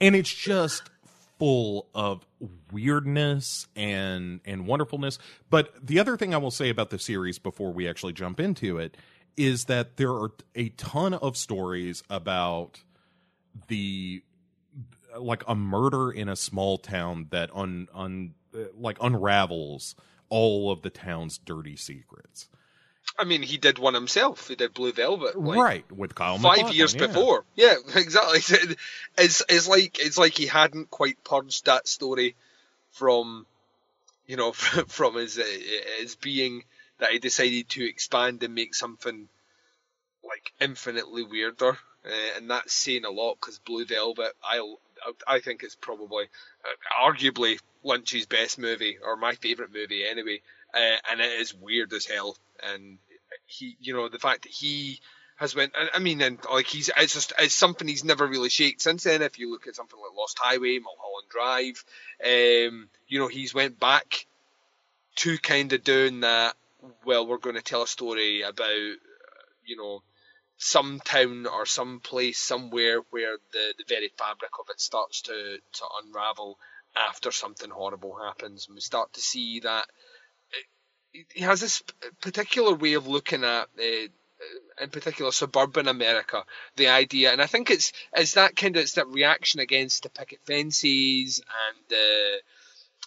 and 0.00 0.14
it's 0.14 0.32
just 0.32 0.90
full 1.38 1.88
of 1.94 2.26
weirdness 2.72 3.66
and 3.74 4.40
and 4.44 4.66
wonderfulness. 4.66 5.18
But 5.50 5.74
the 5.84 5.98
other 5.98 6.16
thing 6.16 6.34
I 6.34 6.38
will 6.38 6.50
say 6.50 6.68
about 6.68 6.90
the 6.90 6.98
series 6.98 7.38
before 7.38 7.72
we 7.72 7.88
actually 7.88 8.12
jump 8.12 8.38
into 8.40 8.78
it 8.78 8.96
is 9.36 9.64
that 9.64 9.96
there 9.96 10.12
are 10.12 10.30
a 10.54 10.68
ton 10.70 11.14
of 11.14 11.36
stories 11.36 12.02
about 12.08 12.80
the 13.68 14.22
like 15.18 15.42
a 15.46 15.54
murder 15.54 16.10
in 16.10 16.28
a 16.28 16.36
small 16.36 16.78
town 16.78 17.28
that 17.30 17.50
un, 17.54 17.88
un 17.94 18.34
like 18.78 18.98
unravels 19.00 19.94
all 20.28 20.70
of 20.70 20.82
the 20.82 20.90
town's 20.90 21.38
dirty 21.38 21.76
secrets. 21.76 22.48
I 23.18 23.24
mean, 23.24 23.42
he 23.42 23.58
did 23.58 23.78
one 23.78 23.94
himself. 23.94 24.48
He 24.48 24.56
did 24.56 24.74
Blue 24.74 24.92
Velvet, 24.92 25.38
like, 25.38 25.58
right, 25.58 25.92
with 25.92 26.14
Kyle 26.14 26.38
five 26.38 26.56
MacLachlan, 26.56 26.76
years 26.76 26.94
yeah. 26.94 27.06
before. 27.06 27.44
Yeah, 27.54 27.74
exactly. 27.94 28.40
It's 29.18 29.42
it's 29.48 29.68
like 29.68 29.98
it's 30.00 30.18
like 30.18 30.36
he 30.36 30.46
hadn't 30.46 30.90
quite 30.90 31.22
purged 31.22 31.66
that 31.66 31.86
story 31.86 32.34
from, 32.92 33.46
you 34.26 34.36
know, 34.36 34.52
from 34.52 35.16
his 35.16 35.38
uh, 35.38 35.44
his 35.98 36.16
being 36.16 36.64
that 36.98 37.12
he 37.12 37.18
decided 37.18 37.68
to 37.70 37.88
expand 37.88 38.42
and 38.42 38.54
make 38.54 38.74
something 38.74 39.28
like 40.24 40.52
infinitely 40.60 41.22
weirder, 41.22 41.70
uh, 42.06 42.36
and 42.36 42.50
that's 42.50 42.72
saying 42.72 43.04
a 43.04 43.10
lot 43.10 43.36
because 43.38 43.58
Blue 43.58 43.84
Velvet, 43.84 44.32
I 44.42 44.74
I 45.26 45.40
think 45.40 45.62
it's 45.62 45.74
probably 45.74 46.24
uh, 46.64 47.08
arguably 47.08 47.58
Lynch's 47.82 48.26
best 48.26 48.58
movie 48.58 48.98
or 49.04 49.16
my 49.16 49.34
favorite 49.34 49.72
movie 49.72 50.04
anyway, 50.06 50.40
uh, 50.72 50.96
and 51.10 51.20
it 51.20 51.40
is 51.40 51.54
weird 51.54 51.92
as 51.92 52.06
hell. 52.06 52.36
And 52.62 52.98
he, 53.46 53.76
you 53.80 53.94
know, 53.94 54.08
the 54.08 54.18
fact 54.18 54.42
that 54.42 54.52
he 54.52 55.00
has 55.36 55.54
went, 55.54 55.72
I 55.92 55.98
mean, 55.98 56.22
and 56.22 56.38
like 56.50 56.66
he's, 56.66 56.90
it's 56.96 57.12
just, 57.12 57.32
it's 57.38 57.54
something 57.54 57.88
he's 57.88 58.04
never 58.04 58.26
really 58.26 58.48
shaked 58.48 58.80
since 58.80 59.04
then. 59.04 59.22
If 59.22 59.38
you 59.38 59.50
look 59.50 59.66
at 59.66 59.76
something 59.76 59.98
like 59.98 60.16
Lost 60.16 60.38
Highway, 60.40 60.78
Mulholland 60.78 61.28
Drive, 61.28 61.84
um, 62.24 62.88
you 63.08 63.18
know, 63.18 63.28
he's 63.28 63.52
went 63.54 63.80
back 63.80 64.26
to 65.16 65.38
kind 65.38 65.72
of 65.72 65.84
doing 65.84 66.20
that. 66.20 66.54
Well, 67.04 67.26
we're 67.26 67.38
going 67.38 67.56
to 67.56 67.62
tell 67.62 67.82
a 67.82 67.86
story 67.86 68.42
about, 68.42 68.68
you 69.66 69.76
know, 69.76 70.02
some 70.56 71.00
town 71.04 71.46
or 71.46 71.66
some 71.66 72.00
place 72.00 72.38
somewhere 72.38 73.00
where 73.10 73.36
the, 73.52 73.74
the 73.78 73.84
very 73.88 74.10
fabric 74.16 74.52
of 74.60 74.66
it 74.70 74.80
starts 74.80 75.22
to, 75.22 75.58
to 75.72 75.84
unravel 76.04 76.58
after 76.96 77.32
something 77.32 77.70
horrible 77.70 78.16
happens. 78.16 78.66
And 78.66 78.74
we 78.74 78.80
start 78.80 79.12
to 79.14 79.20
see 79.20 79.60
that 79.60 79.86
he 81.12 81.42
has 81.42 81.60
this 81.60 81.82
particular 82.20 82.74
way 82.74 82.94
of 82.94 83.06
looking 83.06 83.44
at, 83.44 83.68
uh, 83.78 84.08
in 84.80 84.90
particular, 84.90 85.30
suburban 85.30 85.88
America. 85.88 86.44
The 86.76 86.88
idea, 86.88 87.32
and 87.32 87.40
I 87.40 87.46
think 87.46 87.70
it's 87.70 87.92
it's 88.12 88.34
that 88.34 88.56
kind 88.56 88.76
of 88.76 88.82
it's 88.82 88.94
that 88.94 89.06
reaction 89.08 89.60
against 89.60 90.02
the 90.02 90.10
picket 90.10 90.40
fences 90.44 91.38
and 91.38 91.84
the, 91.88 92.40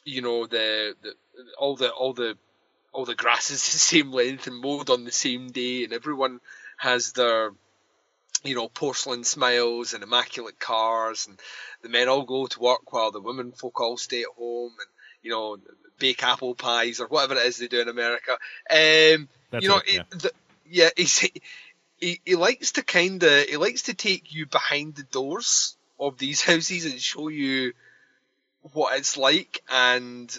you 0.06 0.22
know, 0.22 0.48
the, 0.48 0.96
the 1.02 1.14
all 1.58 1.76
the 1.76 1.90
all 1.90 2.14
the 2.14 2.38
all 2.94 3.06
the 3.06 3.16
grass 3.16 3.52
is 3.52 3.64
the 3.72 3.80
same 3.80 4.12
length 4.12 4.48
and 4.48 4.62
mowed 4.62 4.90
on 4.90 5.04
the 5.04 5.12
same 5.12 5.50
day, 5.50 5.84
and 5.84 5.94
everyone 5.94 6.40
has 6.78 7.12
their 7.12 7.52
you 8.44 8.56
know, 8.56 8.70
porcelain 8.70 9.24
smiles 9.24 9.94
and 9.94 10.04
immaculate 10.04 10.60
cars, 10.60 11.28
and 11.28 11.40
the 11.82 11.90
men 11.90 12.08
all 12.08 12.24
go 12.24 12.48
to 12.48 12.60
work 12.60 12.94
while 12.94 13.12
the 13.12 13.20
women 13.20 13.52
folk 13.52 13.80
all 13.82 13.98
stay 13.98 14.22
at 14.22 14.38
home, 14.38 14.74
and 14.80 14.88
you 15.22 15.32
know, 15.32 15.58
bake 16.00 16.24
apple 16.24 16.56
pies 16.56 17.00
or 17.00 17.08
whatever 17.08 17.36
it 17.36 17.46
is 17.48 17.58
they 17.58 17.68
do 17.68 17.82
in 17.82 17.90
America. 17.90 18.38
Um, 18.70 19.28
you 19.60 19.70
know, 19.70 19.78
it, 19.78 19.94
yeah. 19.94 20.04
the, 20.10 20.32
yeah, 20.70 20.90
he 20.96 22.22
he 22.24 22.36
likes 22.36 22.74
to 22.74 22.84
kind 22.84 23.22
of 23.24 23.46
he 23.46 23.58
likes 23.58 23.84
to 23.84 23.94
take 23.94 24.34
you 24.34 24.46
behind 24.46 24.96
the 24.96 25.04
doors 25.04 25.76
of 26.00 26.18
these 26.18 26.42
houses 26.46 26.86
and 26.86 27.02
show 27.02 27.28
you 27.30 27.74
what 28.74 28.98
it's 28.98 29.18
like, 29.18 29.64
and 29.70 30.36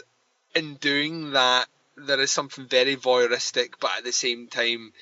in 0.54 0.74
doing 0.76 1.32
that, 1.32 1.66
there 1.96 2.20
is 2.20 2.30
something 2.30 2.66
very 2.66 2.96
voyeuristic, 2.96 3.74
but 3.80 3.90
at 3.98 4.04
the 4.04 4.12
same 4.12 4.48
time, 4.48 4.92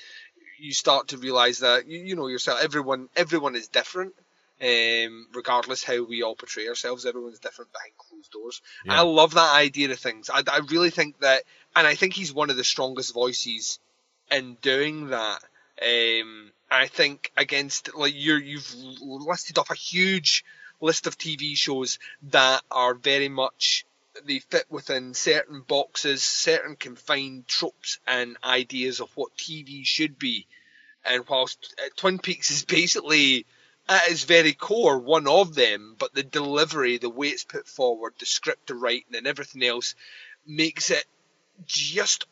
you 0.59 0.73
start 0.73 1.09
to 1.09 1.17
realize 1.17 1.59
that 1.59 1.87
you, 1.87 1.99
you 1.99 2.15
know 2.15 2.27
yourself. 2.27 2.59
Everyone 2.61 3.09
everyone 3.15 3.55
is 3.55 3.67
different. 3.67 4.13
Um, 4.59 5.27
regardless 5.35 5.83
how 5.83 6.03
we 6.03 6.23
all 6.23 6.35
portray 6.35 6.67
ourselves, 6.67 7.05
everyone's 7.05 7.37
different 7.37 7.71
behind 7.71 7.91
closed 7.95 8.31
doors. 8.31 8.61
Yeah. 8.85 9.01
I 9.01 9.03
love 9.03 9.35
that 9.35 9.55
idea 9.55 9.91
of 9.91 9.99
things. 9.99 10.31
I, 10.33 10.41
I 10.51 10.61
really 10.71 10.89
think 10.89 11.19
that, 11.19 11.43
and 11.75 11.85
I 11.85 11.93
think 11.93 12.15
he's 12.15 12.33
one 12.33 12.49
of 12.49 12.57
the 12.57 12.63
strongest 12.63 13.13
voices 13.13 13.77
in 14.31 14.57
doing 14.63 15.09
that. 15.09 15.43
Um, 15.79 16.51
I 16.71 16.87
think 16.87 17.31
against 17.37 17.95
like 17.95 18.13
you're 18.15 18.39
you've 18.39 18.73
listed 18.99 19.59
off 19.59 19.69
a 19.69 19.75
huge 19.75 20.43
list 20.81 21.05
of 21.05 21.17
TV 21.17 21.55
shows 21.55 21.99
that 22.23 22.63
are 22.71 22.95
very 22.95 23.29
much 23.29 23.85
they 24.25 24.39
fit 24.39 24.65
within 24.69 25.13
certain 25.13 25.61
boxes, 25.61 26.23
certain 26.23 26.75
confined 26.75 27.47
tropes 27.47 27.99
and 28.07 28.37
ideas 28.43 28.99
of 28.99 29.15
what 29.15 29.37
TV 29.37 29.85
should 29.85 30.17
be. 30.17 30.47
And 31.05 31.27
whilst 31.27 31.75
uh, 31.79 31.89
Twin 31.95 32.19
Peaks 32.19 32.51
is 32.51 32.65
basically 32.77 33.45
at 33.89 34.09
its 34.09 34.23
very 34.23 34.53
core 34.53 34.97
one 34.97 35.27
of 35.27 35.55
them, 35.55 35.95
but 35.97 36.13
the 36.13 36.23
delivery, 36.23 36.97
the 36.97 37.09
way 37.09 37.29
it's 37.29 37.43
put 37.43 37.67
forward, 37.67 38.13
the 38.19 38.25
script, 38.25 38.67
the 38.67 38.75
writing, 38.75 39.15
and 39.15 39.27
everything 39.27 39.63
else 39.63 39.95
makes 40.45 40.91
it 40.91 41.05
just 41.65 42.25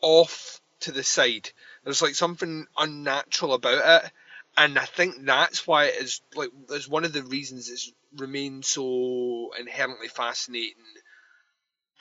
off 0.00 0.60
to 0.80 0.92
the 0.92 1.02
side. 1.02 1.50
There's 1.84 2.02
like 2.02 2.14
something 2.14 2.66
unnatural 2.76 3.54
about 3.54 4.04
it, 4.04 4.12
and 4.56 4.78
I 4.78 4.84
think 4.84 5.24
that's 5.24 5.66
why 5.66 5.86
it 5.86 6.02
is 6.02 6.20
like 6.34 6.50
there's 6.68 6.88
one 6.88 7.04
of 7.04 7.12
the 7.12 7.22
reasons 7.22 7.68
it's 7.68 7.92
remained 8.16 8.64
so 8.64 9.52
inherently 9.58 10.08
fascinating. 10.08 10.84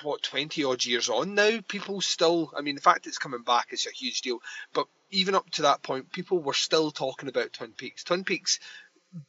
What 0.04 0.24
twenty 0.24 0.64
odd 0.64 0.84
years 0.86 1.10
on 1.10 1.36
now, 1.36 1.60
people 1.68 2.02
still. 2.02 2.52
I 2.58 2.62
mean, 2.62 2.76
the 2.76 2.82
fact 2.82 3.08
it's 3.08 3.18
coming 3.18 3.44
back 3.44 3.68
is 3.72 3.86
a 3.88 3.92
huge 3.92 4.22
deal. 4.22 4.42
But 4.74 4.88
even 5.12 5.36
up 5.36 5.50
to 5.52 5.64
that 5.64 5.84
point, 5.84 6.12
people 6.12 6.40
were 6.40 6.54
still 6.54 6.92
talking 6.92 7.30
about 7.30 7.54
Twin 7.54 7.74
Peaks. 7.74 8.04
Twin 8.04 8.24
Peaks 8.24 8.60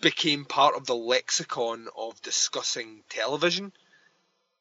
became 0.00 0.44
part 0.44 0.76
of 0.76 0.86
the 0.86 0.94
lexicon 0.94 1.88
of 1.96 2.20
discussing 2.22 3.02
television 3.08 3.72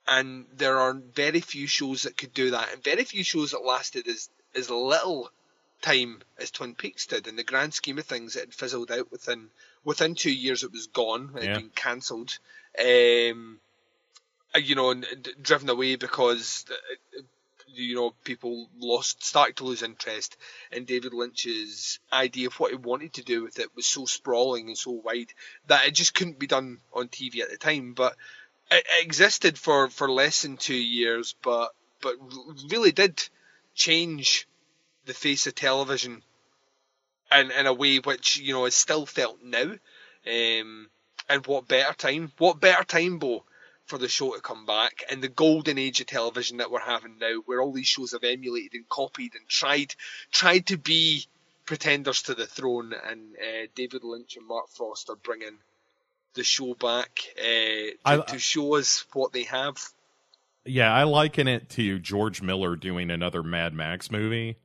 and 0.07 0.45
there 0.55 0.79
are 0.79 0.93
very 0.93 1.39
few 1.41 1.67
shows 1.67 2.03
that 2.03 2.17
could 2.17 2.33
do 2.33 2.51
that, 2.51 2.73
and 2.73 2.83
very 2.83 3.03
few 3.03 3.23
shows 3.23 3.51
that 3.51 3.63
lasted 3.63 4.07
as 4.07 4.29
as 4.55 4.69
little 4.69 5.29
time 5.81 6.21
as 6.39 6.51
Twin 6.51 6.75
Peaks 6.75 7.05
did. 7.07 7.27
In 7.27 7.35
the 7.35 7.43
grand 7.43 7.73
scheme 7.73 7.97
of 7.97 8.05
things, 8.05 8.35
it 8.35 8.41
had 8.41 8.53
fizzled 8.53 8.91
out 8.91 9.11
within 9.11 9.49
within 9.83 10.15
two 10.15 10.31
years. 10.31 10.63
It 10.63 10.71
was 10.71 10.87
gone. 10.87 11.31
It 11.35 11.43
had 11.43 11.49
Yeah. 11.49 11.57
been 11.59 11.69
cancelled. 11.69 12.37
Um, 12.77 13.59
you 14.59 14.75
know, 14.75 14.93
driven 15.41 15.69
away 15.69 15.95
because 15.95 16.65
uh, 16.69 17.21
you 17.73 17.95
know 17.95 18.13
people 18.23 18.67
lost 18.77 19.23
started 19.23 19.55
to 19.57 19.63
lose 19.63 19.83
interest 19.83 20.37
in 20.71 20.85
David 20.85 21.13
Lynch's 21.13 21.99
idea 22.11 22.47
of 22.47 22.59
what 22.59 22.71
he 22.71 22.77
wanted 22.77 23.13
to 23.13 23.23
do 23.23 23.43
with 23.43 23.59
it 23.59 23.75
was 23.75 23.85
so 23.85 24.05
sprawling 24.05 24.67
and 24.67 24.77
so 24.77 24.91
wide 24.91 25.33
that 25.67 25.85
it 25.85 25.95
just 25.95 26.13
couldn't 26.13 26.39
be 26.39 26.47
done 26.47 26.79
on 26.93 27.07
TV 27.07 27.39
at 27.39 27.49
the 27.49 27.57
time. 27.57 27.93
But 27.93 28.15
it, 28.69 28.85
it 28.85 29.05
existed 29.05 29.57
for, 29.57 29.89
for 29.89 30.11
less 30.11 30.41
than 30.41 30.57
two 30.57 30.75
years, 30.75 31.35
but 31.41 31.71
but 32.01 32.15
really 32.69 32.91
did 32.91 33.21
change 33.75 34.47
the 35.05 35.13
face 35.13 35.47
of 35.47 35.55
television 35.55 36.23
in, 37.31 37.51
in 37.51 37.67
a 37.67 37.73
way 37.73 37.97
which 37.97 38.37
you 38.37 38.53
know 38.53 38.65
is 38.65 38.75
still 38.75 39.05
felt 39.05 39.41
now. 39.41 39.73
Um, 40.27 40.89
and 41.29 41.47
what 41.47 41.67
better 41.67 41.93
time? 41.93 42.31
What 42.37 42.59
better 42.59 42.83
time, 42.83 43.19
Bo, 43.19 43.45
for 43.91 43.97
the 43.97 44.07
show 44.07 44.33
to 44.33 44.39
come 44.39 44.65
back 44.65 45.03
and 45.11 45.21
the 45.21 45.27
golden 45.27 45.77
age 45.77 45.99
of 45.99 46.07
television 46.07 46.57
that 46.57 46.71
we're 46.71 46.79
having 46.79 47.17
now, 47.19 47.41
where 47.45 47.61
all 47.61 47.73
these 47.73 47.89
shows 47.89 48.13
have 48.13 48.23
emulated 48.23 48.73
and 48.73 48.87
copied 48.87 49.35
and 49.35 49.45
tried 49.49 49.93
tried 50.31 50.65
to 50.65 50.77
be 50.77 51.25
pretenders 51.65 52.21
to 52.21 52.33
the 52.33 52.45
throne, 52.45 52.93
and 53.09 53.35
uh, 53.35 53.67
David 53.75 54.05
Lynch 54.05 54.37
and 54.37 54.47
Mark 54.47 54.69
Frost 54.69 55.09
are 55.09 55.17
bringing 55.17 55.57
the 56.35 56.43
show 56.43 56.73
back 56.73 57.19
uh, 57.37 57.41
to, 57.41 57.95
I- 58.05 58.21
to 58.29 58.39
show 58.39 58.75
us 58.77 59.05
what 59.11 59.33
they 59.33 59.43
have. 59.43 59.77
Yeah, 60.63 60.93
I 60.93 61.03
liken 61.03 61.49
it 61.49 61.69
to 61.71 61.99
George 61.99 62.41
Miller 62.41 62.77
doing 62.77 63.11
another 63.11 63.43
Mad 63.43 63.73
Max 63.73 64.09
movie. 64.09 64.55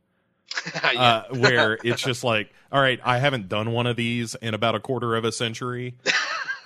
uh, 0.85 1.25
where 1.30 1.78
it's 1.83 2.02
just 2.02 2.23
like, 2.23 2.52
all 2.71 2.80
right, 2.80 3.00
I 3.04 3.18
haven't 3.18 3.49
done 3.49 3.73
one 3.73 3.87
of 3.87 3.97
these 3.97 4.35
in 4.37 4.54
about 4.54 4.75
a 4.75 4.80
quarter 4.80 5.16
of 5.16 5.25
a 5.25 5.33
century, 5.33 5.97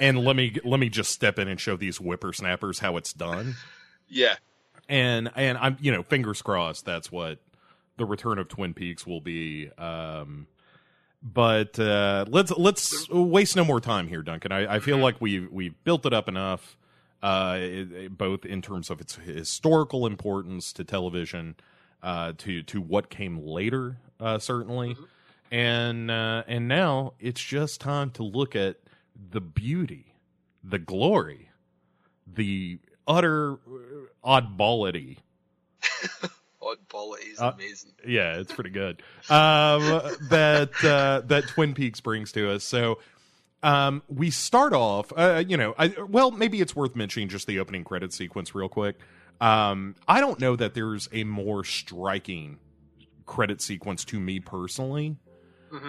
and 0.01 0.19
let 0.19 0.35
me 0.35 0.57
let 0.65 0.81
me 0.81 0.89
just 0.89 1.13
step 1.13 1.39
in 1.39 1.47
and 1.47 1.61
show 1.61 1.77
these 1.77 1.99
whippersnappers 1.99 2.81
how 2.81 2.97
it's 2.97 3.13
done. 3.13 3.55
yeah. 4.09 4.35
and 4.89 5.31
and 5.37 5.57
I'm 5.59 5.77
you 5.81 5.93
know 5.93 6.03
fingers 6.03 6.43
crossed 6.43 6.85
that's 6.85 7.13
what 7.13 7.39
the 7.97 8.05
return 8.07 8.39
of 8.39 8.49
Twin 8.49 8.75
Peaks 8.75 9.07
will 9.07 9.21
be. 9.21 9.71
Um, 9.79 10.47
but 11.23 11.79
uh, 11.79 12.25
let's 12.29 12.51
let's 12.53 13.09
waste 13.11 13.55
no 13.55 13.65
more 13.65 13.81
time 13.81 14.09
here, 14.09 14.23
Duncan. 14.23 14.53
I, 14.53 14.77
I 14.77 14.79
feel 14.81 14.97
like 14.99 15.21
we've 15.21 15.51
we've 15.53 15.75
built 15.85 16.07
it 16.07 16.15
up 16.15 16.29
enough, 16.29 16.79
uh, 17.23 17.59
it- 17.61 17.93
it- 17.93 18.17
both 18.19 18.47
in 18.47 18.63
terms 18.63 18.89
of 18.89 19.01
its 19.03 19.17
historical 19.17 20.07
importance 20.07 20.73
to 20.73 20.83
television, 20.85 21.57
uh, 22.03 22.33
to 22.39 22.63
to 22.63 22.81
what 22.81 23.11
came 23.11 23.39
later, 23.45 23.99
uh, 24.19 24.39
certainly, 24.39 24.97
and 25.51 26.11
uh, 26.11 26.43
and 26.49 26.67
now 26.69 27.13
it's 27.21 27.43
just 27.45 27.83
time 27.83 28.11
to 28.13 28.23
look 28.23 28.57
at 28.57 28.77
the 29.31 29.41
beauty, 29.41 30.15
the 30.65 30.79
glory, 30.79 31.51
the 32.27 32.79
utter 33.07 33.55
uh, 33.55 34.07
oddballity 34.25 35.17
is 37.33 37.41
Uh, 37.41 37.53
amazing. 37.55 37.93
yeah, 38.07 38.37
it's 38.39 38.53
pretty 38.53 38.71
good. 38.71 39.03
Um, 39.29 39.81
that 40.31 40.71
uh, 40.85 41.23
that 41.27 41.45
Twin 41.49 41.75
Peaks 41.75 42.01
brings 42.01 42.33
to 42.33 42.51
us. 42.53 42.65
So 42.65 42.99
um, 43.63 44.03
we 44.09 44.31
start 44.31 44.73
off. 44.73 45.13
Uh, 45.17 45.43
you 45.47 45.57
know, 45.57 45.75
I, 45.79 45.89
well, 46.09 46.31
maybe 46.31 46.61
it's 46.61 46.77
worth 46.77 46.95
mentioning 46.97 47.29
just 47.29 47.47
the 47.47 47.59
opening 47.59 47.85
credit 47.85 48.13
sequence 48.13 48.55
real 48.55 48.69
quick. 48.69 48.99
Um, 49.41 49.97
I 50.07 50.21
don't 50.21 50.39
know 50.39 50.55
that 50.57 50.75
there's 50.75 51.09
a 51.13 51.25
more 51.25 51.65
striking 51.65 52.59
credit 53.27 53.63
sequence 53.63 54.05
to 54.07 54.21
me 54.21 54.39
personally. 54.41 55.17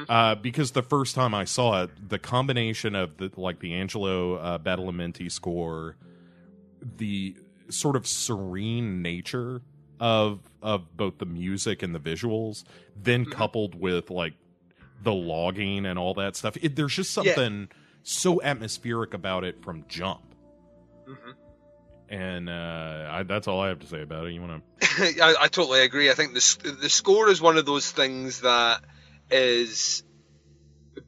Uh, 0.10 0.36
because 0.36 0.72
the 0.72 0.84
first 0.84 1.16
time 1.16 1.34
I 1.34 1.46
saw 1.46 1.84
it, 1.84 2.10
the 2.10 2.20
combination 2.20 2.96
of 2.96 3.18
the 3.18 3.32
like 3.36 3.60
the 3.60 3.74
Angelo 3.74 4.36
uh, 4.36 4.58
Badalamenti 4.60 5.32
score, 5.32 5.96
the 6.98 7.36
sort 7.70 7.96
of 7.96 8.06
serene 8.08 9.02
nature 9.02 9.62
of 10.00 10.40
of 10.62 10.96
both 10.96 11.18
the 11.18 11.26
music 11.26 11.82
and 11.84 11.96
the 11.96 12.00
visuals, 12.00 12.64
then 12.96 13.26
coupled 13.26 13.74
with 13.80 14.10
like 14.12 14.34
the 15.04 15.14
logging 15.14 15.86
and 15.86 15.98
all 15.98 16.14
that 16.16 16.36
stuff, 16.36 16.58
it, 16.62 16.76
there's 16.76 16.96
just 16.96 17.16
Yeah. 17.18 17.24
something 17.34 17.70
so 18.04 18.42
atmospheric 18.42 19.14
about 19.16 19.44
it 19.44 19.64
from 19.64 19.84
jump. 19.88 20.22
Mhm. 21.08 21.34
And 22.10 22.50
uh, 22.50 23.10
I, 23.12 23.24
that's 23.24 23.48
all 23.48 23.62
I 23.62 23.70
have 23.70 23.80
to 23.80 23.88
say 23.88 24.02
about 24.02 24.26
it. 24.28 24.34
You 24.34 24.42
want 24.42 24.64
to? 24.82 25.24
I, 25.24 25.44
I 25.44 25.48
totally 25.48 25.82
agree. 25.82 26.10
I 26.12 26.14
think 26.14 26.34
the 26.34 26.76
the 26.82 26.90
score 26.90 27.30
is 27.30 27.42
one 27.42 27.58
of 27.58 27.66
those 27.66 27.90
things 27.90 28.42
that 28.42 28.84
is 29.32 30.04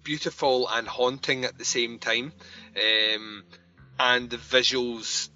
beautiful 0.04 0.68
and 0.70 0.88
haunting 0.88 1.46
at 1.46 1.58
the 1.58 1.66
same 1.66 2.00
time, 2.00 2.34
um, 2.78 3.44
and 4.00 4.30
the 4.30 4.38
visuals. 4.38 5.30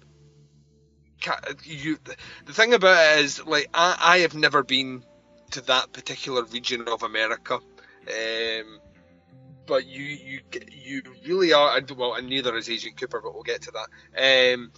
You, 1.64 1.98
the 2.46 2.52
thing 2.52 2.74
about 2.74 3.18
it 3.18 3.24
is, 3.24 3.44
like, 3.44 3.68
I, 3.74 3.96
I 4.00 4.18
have 4.18 4.34
never 4.34 4.62
been 4.62 5.04
to 5.50 5.60
that 5.62 5.92
particular 5.92 6.44
region 6.44 6.86
of 6.88 7.02
America, 7.02 7.54
um, 7.54 8.80
but 9.66 9.86
you 9.86 10.02
you 10.02 10.40
you 10.70 11.02
really 11.26 11.52
are. 11.52 11.76
and- 11.76 11.90
Well, 11.90 12.14
and 12.14 12.28
neither 12.28 12.56
is 12.56 12.70
Agent 12.70 12.96
Cooper, 12.98 13.20
but 13.22 13.34
we'll 13.34 13.42
get 13.42 13.62
to 13.62 13.72
that. 13.72 14.54
Um, 14.54 14.72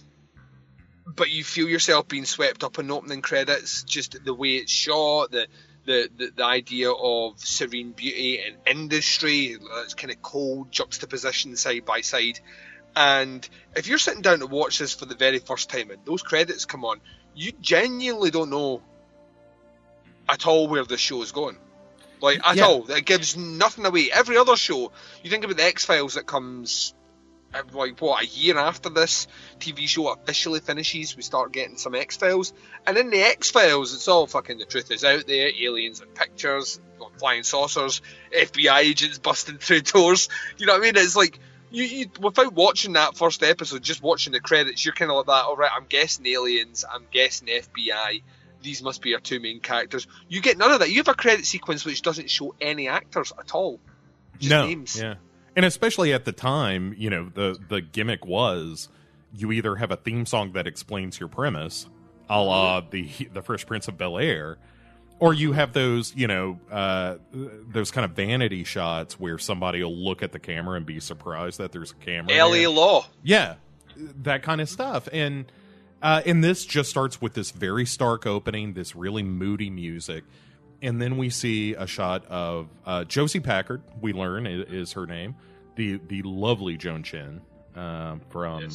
but 1.05 1.29
you 1.29 1.43
feel 1.43 1.67
yourself 1.69 2.07
being 2.07 2.25
swept 2.25 2.63
up 2.63 2.79
in 2.79 2.89
opening 2.91 3.21
credits, 3.21 3.83
just 3.83 4.23
the 4.23 4.33
way 4.33 4.55
it's 4.55 4.71
shot, 4.71 5.31
the 5.31 5.47
the, 5.85 6.09
the, 6.15 6.31
the 6.35 6.43
idea 6.43 6.91
of 6.91 7.39
serene 7.39 7.91
beauty 7.91 8.39
and 8.39 8.57
industry, 8.67 9.57
it's 9.83 9.93
kind 9.93 10.11
of 10.11 10.21
cold 10.21 10.71
juxtaposition 10.71 11.55
side 11.55 11.85
by 11.85 12.01
side. 12.01 12.39
And 12.95 13.47
if 13.75 13.87
you're 13.87 13.97
sitting 13.97 14.21
down 14.21 14.39
to 14.39 14.47
watch 14.47 14.79
this 14.79 14.93
for 14.93 15.05
the 15.05 15.15
very 15.15 15.39
first 15.39 15.69
time 15.69 15.91
and 15.91 15.99
those 16.05 16.21
credits 16.21 16.65
come 16.65 16.85
on, 16.85 16.99
you 17.33 17.51
genuinely 17.61 18.31
don't 18.31 18.49
know 18.49 18.81
at 20.27 20.45
all 20.45 20.67
where 20.67 20.83
the 20.83 20.97
show 20.97 21.21
is 21.21 21.31
going. 21.31 21.57
Like, 22.21 22.41
at 22.45 22.57
Yeah. 22.57 22.65
all. 22.67 22.89
It 22.91 23.05
gives 23.05 23.35
nothing 23.35 23.85
away. 23.85 24.11
Every 24.11 24.37
other 24.37 24.55
show, 24.55 24.91
you 25.23 25.29
think 25.29 25.43
about 25.43 25.57
the 25.57 25.63
X 25.63 25.85
Files 25.85 26.13
that 26.15 26.27
comes 26.27 26.93
like 27.73 27.99
what 27.99 28.23
a 28.23 28.27
year 28.27 28.57
after 28.57 28.89
this 28.89 29.27
TV 29.59 29.87
show 29.87 30.09
officially 30.09 30.59
finishes, 30.59 31.15
we 31.15 31.21
start 31.21 31.51
getting 31.51 31.77
some 31.77 31.95
X 31.95 32.17
Files, 32.17 32.53
and 32.85 32.97
in 32.97 33.09
the 33.09 33.21
X 33.21 33.51
Files, 33.51 33.93
it's 33.93 34.07
all 34.07 34.27
fucking 34.27 34.57
the 34.57 34.65
truth 34.65 34.91
is 34.91 35.03
out 35.03 35.27
there, 35.27 35.51
aliens 35.59 36.01
and 36.01 36.13
pictures, 36.13 36.79
flying 37.17 37.43
saucers, 37.43 38.01
FBI 38.35 38.79
agents 38.79 39.19
busting 39.19 39.57
through 39.57 39.81
doors. 39.81 40.29
You 40.57 40.65
know 40.65 40.73
what 40.73 40.81
I 40.81 40.85
mean? 40.85 40.93
It's 40.95 41.15
like 41.15 41.39
you, 41.71 41.83
you 41.83 42.05
without 42.19 42.53
watching 42.53 42.93
that 42.93 43.15
first 43.15 43.43
episode, 43.43 43.81
just 43.81 44.01
watching 44.01 44.33
the 44.33 44.39
credits, 44.39 44.83
you're 44.83 44.93
kind 44.93 45.11
of 45.11 45.17
like 45.17 45.25
that. 45.27 45.45
All 45.45 45.55
right, 45.55 45.71
I'm 45.73 45.85
guessing 45.85 46.27
aliens, 46.27 46.85
I'm 46.89 47.05
guessing 47.11 47.47
FBI. 47.47 48.23
These 48.61 48.83
must 48.83 49.01
be 49.01 49.15
our 49.15 49.19
two 49.19 49.39
main 49.39 49.59
characters. 49.59 50.07
You 50.29 50.41
get 50.41 50.57
none 50.57 50.71
of 50.71 50.79
that. 50.79 50.89
You 50.89 50.97
have 50.97 51.07
a 51.07 51.15
credit 51.15 51.45
sequence 51.45 51.83
which 51.83 52.03
doesn't 52.03 52.29
show 52.29 52.53
any 52.61 52.87
actors 52.87 53.33
at 53.37 53.55
all. 53.55 53.79
Just 54.37 54.51
no, 54.51 54.67
names. 54.67 54.99
yeah, 54.99 55.15
and 55.55 55.65
especially 55.65 56.13
at 56.13 56.25
the 56.25 56.31
time, 56.31 56.93
you 56.97 57.09
know, 57.09 57.29
the 57.33 57.57
the 57.69 57.81
gimmick 57.81 58.25
was 58.25 58.89
you 59.33 59.51
either 59.51 59.75
have 59.75 59.91
a 59.91 59.95
theme 59.97 60.25
song 60.25 60.53
that 60.53 60.67
explains 60.67 61.19
your 61.19 61.29
premise, 61.29 61.87
a 62.29 62.41
la 62.41 62.81
the 62.81 63.09
the 63.33 63.41
Fresh 63.41 63.65
Prince 63.65 63.87
of 63.87 63.97
Bel 63.97 64.17
Air, 64.17 64.57
or 65.19 65.33
you 65.33 65.51
have 65.53 65.73
those, 65.73 66.15
you 66.15 66.27
know, 66.27 66.59
uh, 66.71 67.17
those 67.31 67.91
kind 67.91 68.05
of 68.05 68.11
vanity 68.11 68.63
shots 68.63 69.19
where 69.19 69.37
somebody 69.37 69.83
will 69.83 69.95
look 69.95 70.23
at 70.23 70.31
the 70.31 70.39
camera 70.39 70.77
and 70.77 70.85
be 70.85 70.99
surprised 70.99 71.59
that 71.59 71.71
there's 71.71 71.91
a 71.91 71.95
camera. 71.95 72.33
There. 72.33 72.69
Law. 72.69 73.05
Yeah, 73.23 73.55
that 74.23 74.43
kind 74.43 74.61
of 74.61 74.69
stuff. 74.69 75.07
And 75.13 75.51
uh, 76.01 76.21
and 76.25 76.43
this 76.43 76.65
just 76.65 76.89
starts 76.89 77.21
with 77.21 77.33
this 77.33 77.51
very 77.51 77.85
stark 77.85 78.25
opening, 78.25 78.73
this 78.73 78.95
really 78.95 79.23
moody 79.23 79.69
music, 79.69 80.23
and 80.81 81.01
then 81.01 81.17
we 81.17 81.29
see 81.29 81.73
a 81.75 81.85
shot 81.87 82.25
of 82.27 82.67
uh, 82.85 83.03
Josie 83.05 83.39
Packard. 83.39 83.81
We 84.01 84.13
learn 84.13 84.47
i- 84.47 84.49
is 84.51 84.93
her 84.93 85.05
name, 85.05 85.35
the 85.75 85.99
the 86.07 86.21
lovely 86.23 86.77
Joan 86.77 87.03
Chen 87.03 87.41
um, 87.75 88.21
from 88.29 88.67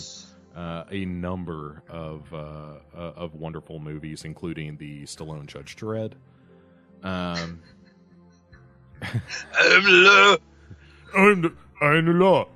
uh, 0.55 0.85
a 0.91 1.05
number 1.05 1.83
of 1.89 2.33
uh, 2.33 2.37
uh, 2.37 3.13
of 3.17 3.35
wonderful 3.35 3.79
movies, 3.79 4.25
including 4.25 4.77
the 4.77 5.03
Stallone 5.05 5.47
Judge 5.47 5.77
Dredd. 5.77 6.13
Um, 7.03 7.61
I'm 9.03 9.85
Law. 9.85 10.37
I'm 11.15 11.41
the, 11.43 11.53
I'm 11.81 12.05
the 12.07 12.13
law. 12.13 12.49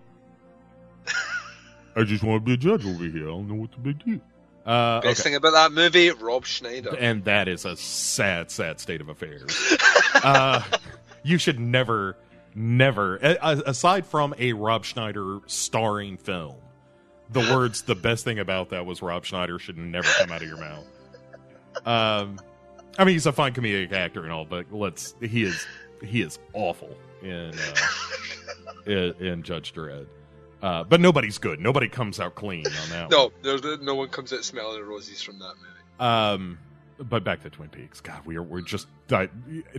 I 1.97 2.05
just 2.05 2.23
want 2.23 2.43
to 2.43 2.47
be 2.47 2.55
a 2.55 2.57
judge 2.57 2.87
over 2.87 3.05
here. 3.05 3.25
I 3.25 3.31
don't 3.33 3.49
know 3.49 3.55
what 3.55 3.73
the 3.73 3.79
big 3.79 4.05
deal. 4.05 4.21
Uh, 4.65 5.01
Best 5.01 5.21
okay. 5.21 5.31
thing 5.31 5.35
about 5.37 5.53
that 5.53 5.73
movie, 5.73 6.11
Rob 6.11 6.45
Schneider. 6.45 6.95
and 6.99 7.25
that 7.25 7.49
is 7.49 7.65
a 7.65 7.77
sad, 7.77 8.51
sad 8.51 8.79
state 8.79 9.01
of 9.01 9.09
affairs. 9.09 9.57
uh, 10.23 10.63
you 11.23 11.39
should 11.39 11.59
never, 11.59 12.17
never, 12.55 13.17
aside 13.17 14.05
from 14.05 14.35
a 14.39 14.53
Rob 14.53 14.85
Schneider 14.85 15.39
starring 15.47 16.19
film, 16.19 16.57
the 17.31 17.41
words 17.55 17.83
"the 17.83 17.95
best 17.95 18.25
thing 18.25 18.39
about 18.39 18.71
that 18.71 18.85
was 18.85 19.01
Rob 19.03 19.25
Schneider" 19.25 19.59
should 19.59 19.79
never 19.79 20.09
come 20.19 20.31
out 20.31 20.43
of 20.43 20.49
your 20.49 20.59
mouth. 20.59 20.87
Um, 21.87 22.39
I 22.99 23.05
mean, 23.05 23.15
he's 23.15 23.27
a 23.27 23.33
fine 23.33 23.55
comedic 23.55 23.93
actor 23.93 24.25
and 24.25 24.33
all, 24.33 24.45
but 24.45 24.73
let's 24.73 25.15
he 25.21 25.45
is 25.45 25.67
he 26.05 26.21
is 26.21 26.39
awful 26.53 26.97
in 27.23 27.53
uh, 27.55 27.75
in, 28.87 29.15
in 29.21 29.43
Judge 29.43 29.73
Dredd. 29.73 30.07
Uh, 30.63 30.85
but 30.85 31.01
nobody's 31.01 31.39
good. 31.39 31.61
Nobody 31.61 31.89
comes 31.89 32.21
out 32.21 32.35
clean 32.35 32.67
on 32.67 32.89
that. 32.91 33.01
one. 33.11 33.11
No, 33.11 33.33
there's 33.43 33.81
no 33.81 33.95
one 33.95 34.09
comes 34.09 34.33
out 34.33 34.45
smelling 34.45 34.83
roses 34.83 35.23
from 35.23 35.39
that 35.39 35.55
movie. 35.57 36.01
Um, 36.01 36.59
but 36.99 37.25
back 37.25 37.43
to 37.43 37.51
Twin 37.51 37.69
Peaks. 37.69 38.01
God, 38.01 38.25
we 38.27 38.37
are 38.37 38.43
we're 38.43 38.61
just 38.61 38.87
uh, 39.11 39.27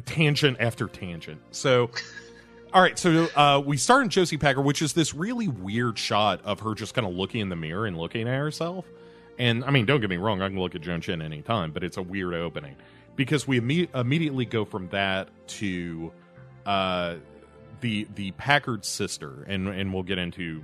tangent 0.05 0.57
after 0.59 0.87
tangent. 0.87 1.41
So, 1.51 1.91
all 2.73 2.81
right. 2.81 2.97
So 2.97 3.27
uh, 3.35 3.61
we 3.63 3.77
start 3.77 4.03
in 4.03 4.09
Josie 4.09 4.37
Packard, 4.37 4.65
which 4.65 4.81
is 4.81 4.93
this 4.93 5.13
really 5.13 5.47
weird 5.47 5.99
shot 5.99 6.41
of 6.43 6.61
her 6.61 6.73
just 6.73 6.93
kind 6.93 7.07
of 7.07 7.13
looking 7.13 7.41
in 7.41 7.49
the 7.49 7.55
mirror 7.55 7.85
and 7.85 7.97
looking 7.97 8.27
at 8.27 8.37
herself. 8.37 8.85
And 9.37 9.63
I 9.63 9.71
mean, 9.71 9.85
don't 9.85 10.01
get 10.01 10.09
me 10.09 10.17
wrong, 10.17 10.41
I 10.41 10.49
can 10.49 10.59
look 10.59 10.75
at 10.75 10.81
Joan 10.81 11.01
Chen 11.01 11.21
anytime, 11.21 11.71
but 11.71 11.83
it's 11.83 11.97
a 11.97 12.01
weird 12.01 12.33
opening 12.33 12.75
because 13.15 13.47
we 13.47 13.59
imme- 13.59 13.93
immediately 13.95 14.45
go 14.45 14.65
from 14.65 14.89
that 14.89 15.29
to 15.47 16.11
uh, 16.65 17.15
the 17.81 18.07
the 18.15 18.31
Packard 18.31 18.85
sister, 18.85 19.43
and 19.47 19.67
and 19.67 19.93
we'll 19.93 20.03
get 20.03 20.17
into 20.17 20.63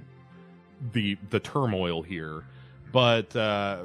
the 0.93 1.17
the 1.29 1.39
turmoil 1.39 2.01
here. 2.01 2.43
But 2.91 3.35
uh, 3.35 3.83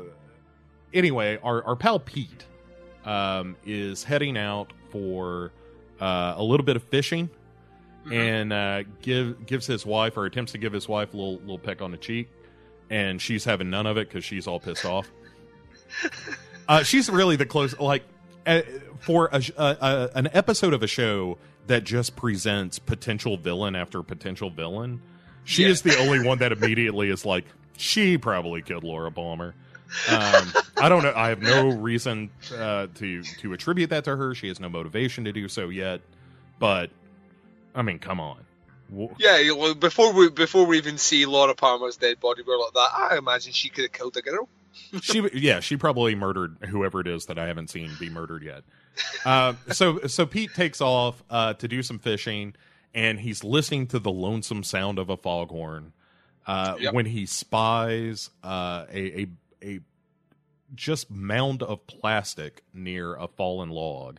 anyway, 0.94 1.38
our 1.42 1.64
our 1.64 1.76
pal 1.76 1.98
Pete 1.98 2.46
um, 3.04 3.56
is 3.64 4.04
heading 4.04 4.36
out 4.36 4.72
for 4.90 5.52
uh, 6.00 6.34
a 6.36 6.42
little 6.42 6.64
bit 6.64 6.76
of 6.76 6.82
fishing, 6.84 7.30
and 8.10 8.52
uh, 8.52 8.82
give 9.00 9.46
gives 9.46 9.66
his 9.66 9.84
wife 9.84 10.16
or 10.16 10.26
attempts 10.26 10.52
to 10.52 10.58
give 10.58 10.72
his 10.72 10.88
wife 10.88 11.14
a 11.14 11.16
little 11.16 11.38
little 11.40 11.58
peck 11.58 11.82
on 11.82 11.90
the 11.90 11.96
cheek, 11.96 12.30
and 12.90 13.20
she's 13.20 13.44
having 13.44 13.70
none 13.70 13.86
of 13.86 13.96
it 13.96 14.08
because 14.08 14.24
she's 14.24 14.46
all 14.46 14.60
pissed 14.60 14.84
off. 14.84 15.10
Uh, 16.68 16.84
she's 16.84 17.10
really 17.10 17.34
the 17.34 17.44
close 17.44 17.76
like 17.80 18.04
for 19.00 19.28
a, 19.32 19.42
a, 19.56 19.64
a, 19.80 20.10
an 20.14 20.28
episode 20.32 20.74
of 20.74 20.82
a 20.82 20.86
show 20.86 21.38
that 21.66 21.84
just 21.84 22.16
presents 22.16 22.78
potential 22.78 23.36
villain 23.36 23.76
after 23.76 24.02
potential 24.02 24.50
villain. 24.50 25.00
She 25.44 25.62
Yeah. 25.62 25.68
is 25.70 25.82
the 25.82 25.96
only 25.98 26.26
one 26.26 26.38
that 26.38 26.52
immediately 26.52 27.08
is 27.10 27.24
like 27.24 27.44
she 27.76 28.18
probably 28.18 28.62
killed 28.62 28.84
Laura 28.84 29.10
Palmer. 29.10 29.54
Um, 30.08 30.52
I 30.80 30.88
don't 30.88 31.02
know. 31.02 31.12
I 31.14 31.28
have 31.28 31.42
no 31.42 31.68
reason 31.68 32.30
uh, 32.56 32.86
to 32.94 33.22
to 33.22 33.52
attribute 33.52 33.90
that 33.90 34.04
to 34.04 34.16
her. 34.16 34.34
She 34.34 34.48
has 34.48 34.58
no 34.60 34.68
motivation 34.68 35.24
to 35.24 35.32
do 35.32 35.48
so 35.48 35.68
yet. 35.68 36.00
But 36.58 36.90
I 37.74 37.82
mean, 37.82 37.98
come 37.98 38.20
on. 38.20 38.38
Yeah, 39.18 39.72
before 39.78 40.12
we 40.12 40.30
before 40.30 40.64
we 40.66 40.78
even 40.78 40.98
see 40.98 41.26
Laura 41.26 41.54
Palmer's 41.54 41.96
dead 41.96 42.20
body, 42.20 42.42
we're 42.46 42.58
like 42.58 42.72
that. 42.74 42.88
I 42.94 43.16
imagine 43.18 43.52
she 43.52 43.68
could 43.68 43.84
have 43.84 43.92
killed 43.92 44.16
a 44.16 44.22
girl. 44.22 44.48
She 45.02 45.28
yeah 45.34 45.60
she 45.60 45.76
probably 45.76 46.14
murdered 46.14 46.56
whoever 46.68 47.00
it 47.00 47.06
is 47.06 47.26
that 47.26 47.38
i 47.38 47.46
haven't 47.46 47.68
seen 47.70 47.90
be 48.00 48.08
murdered 48.10 48.42
yet. 48.42 48.62
Uh, 49.24 49.54
so 49.70 50.00
so 50.06 50.26
pete 50.26 50.52
takes 50.54 50.80
off 50.80 51.22
uh, 51.30 51.54
to 51.54 51.66
do 51.68 51.82
some 51.82 51.98
fishing 51.98 52.54
and 52.94 53.18
he's 53.20 53.42
listening 53.42 53.86
to 53.86 53.98
the 53.98 54.10
lonesome 54.10 54.62
sound 54.62 54.98
of 54.98 55.08
a 55.08 55.16
foghorn 55.16 55.92
uh, 56.46 56.76
Yep. 56.78 56.94
when 56.94 57.06
he 57.06 57.24
spies 57.26 58.30
uh, 58.44 58.84
a, 58.92 59.22
a 59.22 59.26
a 59.62 59.80
just 60.74 61.10
mound 61.10 61.62
of 61.62 61.86
plastic 61.86 62.62
near 62.74 63.14
a 63.14 63.28
fallen 63.28 63.68
log. 63.70 64.18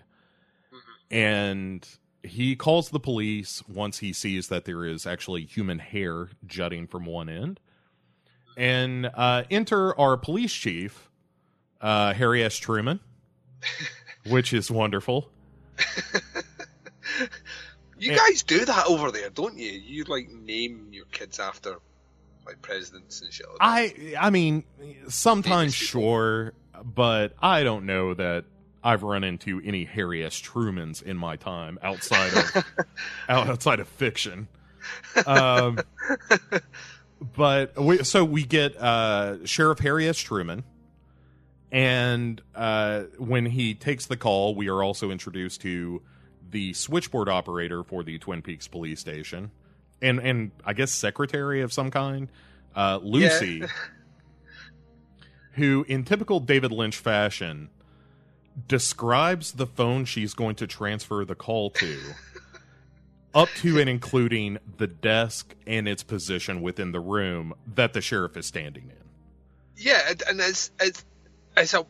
And 1.12 1.88
he 2.24 2.56
calls 2.56 2.90
the 2.90 3.00
police 3.00 3.62
once 3.68 4.00
he 4.00 4.14
sees 4.14 4.48
that 4.48 4.66
there 4.66 4.86
is 4.86 5.06
actually 5.06 5.46
human 5.46 5.80
hair 5.80 6.30
jutting 6.46 6.88
from 6.88 7.06
one 7.06 7.30
end 7.30 7.60
and 8.58 9.10
uh, 9.14 9.44
enter 9.52 9.98
our 10.00 10.18
police 10.18 10.54
chief, 10.54 11.10
uh, 11.82 12.14
Harry 12.14 12.44
S. 12.44 12.56
Truman, 12.58 13.00
which 14.28 14.54
is 14.54 14.70
wonderful. 14.72 15.30
You 17.98 18.12
Yeah. 18.12 18.18
guys 18.18 18.44
do 18.44 18.66
that 18.66 18.86
over 18.88 19.12
there, 19.12 19.30
don't 19.30 19.58
you? 19.58 19.72
You 19.72 20.04
like 20.06 20.30
name 20.30 20.90
your 20.92 21.06
kids 21.06 21.40
after 21.40 21.78
like 22.46 22.62
presidents 22.62 23.22
and 23.22 23.32
shit. 23.32 23.46
Like 23.48 23.60
that. 23.96 24.18
I, 24.20 24.28
I 24.28 24.30
mean, 24.30 24.64
sometimes 25.08 25.74
sure, 25.74 26.54
but 26.84 27.34
I 27.42 27.64
don't 27.64 27.86
know 27.86 28.14
that 28.14 28.46
I've 28.84 29.04
run 29.04 29.24
into 29.24 29.62
any 29.64 29.86
Harry 29.86 30.26
S. 30.26 30.42
Trumans 30.42 31.02
in 31.02 31.16
my 31.18 31.38
time 31.38 31.80
outside 31.82 32.34
of 32.34 32.66
outside 33.30 33.80
of 33.80 33.88
fiction. 33.88 34.50
Um, 35.26 35.80
but 37.36 37.80
we, 37.80 38.04
so 38.04 38.26
we 38.26 38.44
get 38.44 38.76
uh, 38.78 39.46
Sheriff 39.46 39.80
Harry 39.80 40.08
S. 40.08 40.18
Truman, 40.18 40.64
and 41.72 42.42
uh, 42.56 43.04
when 43.18 43.46
he 43.46 43.74
takes 43.74 44.06
the 44.06 44.18
call, 44.18 44.56
we 44.56 44.70
are 44.70 44.84
also 44.84 45.10
introduced 45.12 45.62
to 45.62 46.02
the 46.52 46.74
switchboard 46.74 47.30
operator 47.30 47.84
for 47.84 48.04
the 48.04 48.20
Twin 48.20 48.42
Peaks 48.42 48.68
police 48.68 49.00
station, 49.00 49.52
and 50.02 50.20
and 50.20 50.52
I 50.66 50.74
guess 50.74 50.92
secretary 50.92 51.62
of 51.62 51.72
some 51.72 51.92
kind, 51.92 52.30
uh, 52.76 53.00
Lucy, 53.02 53.64
who, 55.54 55.86
in 55.88 56.04
typical 56.04 56.40
David 56.40 56.72
Lynch 56.72 56.98
fashion, 56.98 57.70
describes 58.68 59.54
the 59.54 59.66
phone 59.66 60.06
she's 60.06 60.34
going 60.34 60.56
to 60.56 60.68
transfer 60.68 61.26
the 61.26 61.36
call 61.36 61.70
to. 61.72 61.98
Up 63.34 63.50
to 63.58 63.80
and 63.80 63.90
including 63.90 64.60
the 64.78 64.88
desk 64.88 65.56
and 65.66 65.88
its 65.88 66.04
position 66.04 66.62
within 66.62 66.92
the 66.92 67.00
room 67.00 67.54
that 67.76 67.94
the 67.94 68.02
sheriff 68.02 68.38
is 68.38 68.46
standing 68.46 68.90
in. 68.90 69.04
Yeah, 69.76 70.00
and- 70.28 70.40
it's 70.40 70.72
it's 70.80 71.06
it's 71.58 71.74
a 71.74 71.86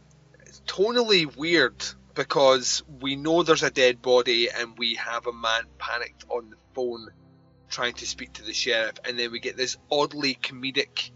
it's 0.45 0.61
tonally 0.61 1.35
weird 1.35 1.83
because 2.13 2.83
we 3.01 3.15
know 3.15 3.43
there's 3.43 3.63
a 3.63 3.71
dead 3.71 4.01
body 4.01 4.49
and 4.49 4.77
we 4.77 4.95
have 4.95 5.27
a 5.27 5.33
man 5.33 5.63
panicked 5.77 6.25
on 6.29 6.49
the 6.49 6.55
phone 6.73 7.09
trying 7.69 7.93
to 7.95 8.05
speak 8.05 8.33
to 8.33 8.43
the 8.43 8.53
sheriff, 8.53 8.93
and 9.03 9.17
then 9.17 9.31
we 9.31 9.39
get 9.39 9.57
this 9.57 9.77
oddly 9.91 10.35
comedic 10.35 11.09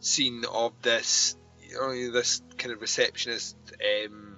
scene 0.00 0.44
of 0.50 0.72
this 0.82 1.36
you 1.68 1.74
know, 1.74 2.12
this 2.12 2.42
kind 2.56 2.72
of 2.72 2.80
receptionist, 2.80 3.56
um, 4.04 4.36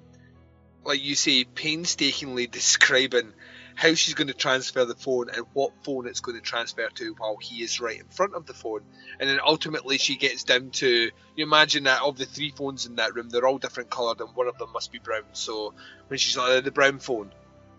like 0.85 1.03
you 1.03 1.15
say, 1.15 1.45
painstakingly 1.45 2.47
describing 2.51 3.33
how 3.79 3.95
she's 3.95 4.15
going 4.15 4.27
to 4.27 4.35
transfer 4.35 4.85
the 4.85 4.97
phone 4.97 5.31
and 5.31 5.47
what 5.53 5.71
phone 5.85 6.09
it's 6.09 6.19
going 6.19 6.37
to 6.37 6.43
transfer 6.43 6.89
to 6.89 7.15
while 7.17 7.37
he 7.41 7.63
is 7.63 7.81
right 7.81 8.01
in 8.01 8.09
front 8.09 8.35
of 8.35 8.45
the 8.45 8.53
phone. 8.53 8.81
And 9.21 9.31
then 9.31 9.39
ultimately 9.41 9.99
she 9.99 10.17
gets 10.17 10.43
down 10.43 10.71
to 10.71 10.89
you 10.89 11.45
imagine 11.45 11.85
that 11.85 12.03
of 12.03 12.19
the 12.19 12.27
three 12.27 12.51
phones 12.51 12.87
in 12.87 12.97
that 12.97 13.15
room 13.15 13.29
they're 13.29 13.47
all 13.47 13.59
different 13.59 13.89
coloured 13.89 14.21
and 14.21 14.35
one 14.35 14.49
of 14.49 14.59
them 14.59 14.73
must 14.73 14.91
be 14.91 14.99
brown. 14.99 15.23
So 15.33 15.75
when 16.09 16.19
she's 16.19 16.37
like 16.37 16.65
the 16.65 16.73
brown 16.73 16.99
phone 16.99 17.31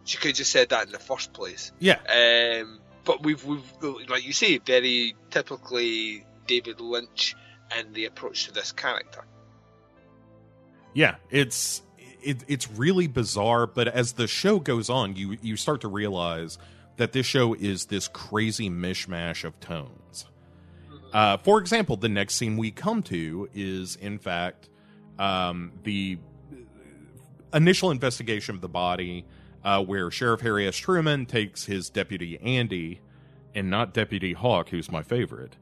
she 0.05 0.17
could 0.17 0.29
have 0.29 0.37
just 0.37 0.53
said 0.53 0.69
that 0.69 0.85
in 0.85 0.93
the 0.93 0.99
first 0.99 1.33
place. 1.33 1.73
Yeah. 1.79 1.99
um, 2.07 2.79
but 3.03 3.21
we've 3.21 3.43
we've 3.43 3.73
like 4.07 4.25
you 4.25 4.31
say 4.31 4.57
very 4.57 5.17
typically 5.31 6.25
David 6.47 6.79
Lynch 6.79 7.35
and 7.75 7.93
the 7.93 8.05
approach 8.05 8.45
to 8.45 8.53
this 8.53 8.71
character. 8.71 9.25
Yeah, 10.93 11.15
it's 11.29 11.81
it, 12.21 12.43
it's 12.47 12.69
really 12.71 13.07
bizarre, 13.07 13.67
but 13.67 13.87
as 13.87 14.13
the 14.13 14.27
show 14.27 14.59
goes 14.59 14.89
on, 14.89 15.15
you 15.15 15.37
you 15.41 15.55
start 15.55 15.81
to 15.81 15.87
realize 15.87 16.57
that 16.97 17.13
this 17.13 17.25
show 17.25 17.53
is 17.53 17.85
this 17.85 18.07
crazy 18.07 18.69
mishmash 18.69 19.43
of 19.43 19.59
tones. 19.59 20.25
Uh, 21.13 21.37
for 21.37 21.59
example, 21.59 21.95
the 21.95 22.09
next 22.09 22.35
scene 22.35 22.57
we 22.57 22.71
come 22.71 23.01
to 23.03 23.49
is, 23.53 23.95
in 23.95 24.19
fact, 24.19 24.69
um, 25.17 25.71
the 25.83 26.17
initial 27.53 27.89
investigation 27.89 28.55
of 28.55 28.61
the 28.61 28.69
body, 28.69 29.25
uh, 29.63 29.83
where 29.83 30.11
Sheriff 30.11 30.41
Harry 30.41 30.67
S. 30.67 30.75
Truman 30.75 31.25
takes 31.25 31.65
his 31.65 31.89
deputy 31.89 32.37
Andy, 32.41 33.01
and 33.55 33.69
not 33.69 33.93
Deputy 33.93 34.33
Hawk, 34.33 34.69
who's 34.69 34.91
my 34.91 35.01
favorite. 35.01 35.55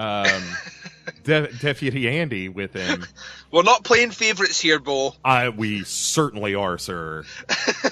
Um, 0.00 0.42
De- 1.24 1.52
Deputy 1.58 2.08
Andy 2.08 2.48
with 2.48 2.72
him. 2.72 3.04
we're 3.50 3.62
not 3.62 3.84
playing 3.84 4.10
favourites 4.12 4.60
here 4.60 4.78
Bo 4.78 5.14
I 5.24 5.48
we 5.50 5.82
certainly 5.84 6.54
are, 6.54 6.78
sir. 6.78 7.24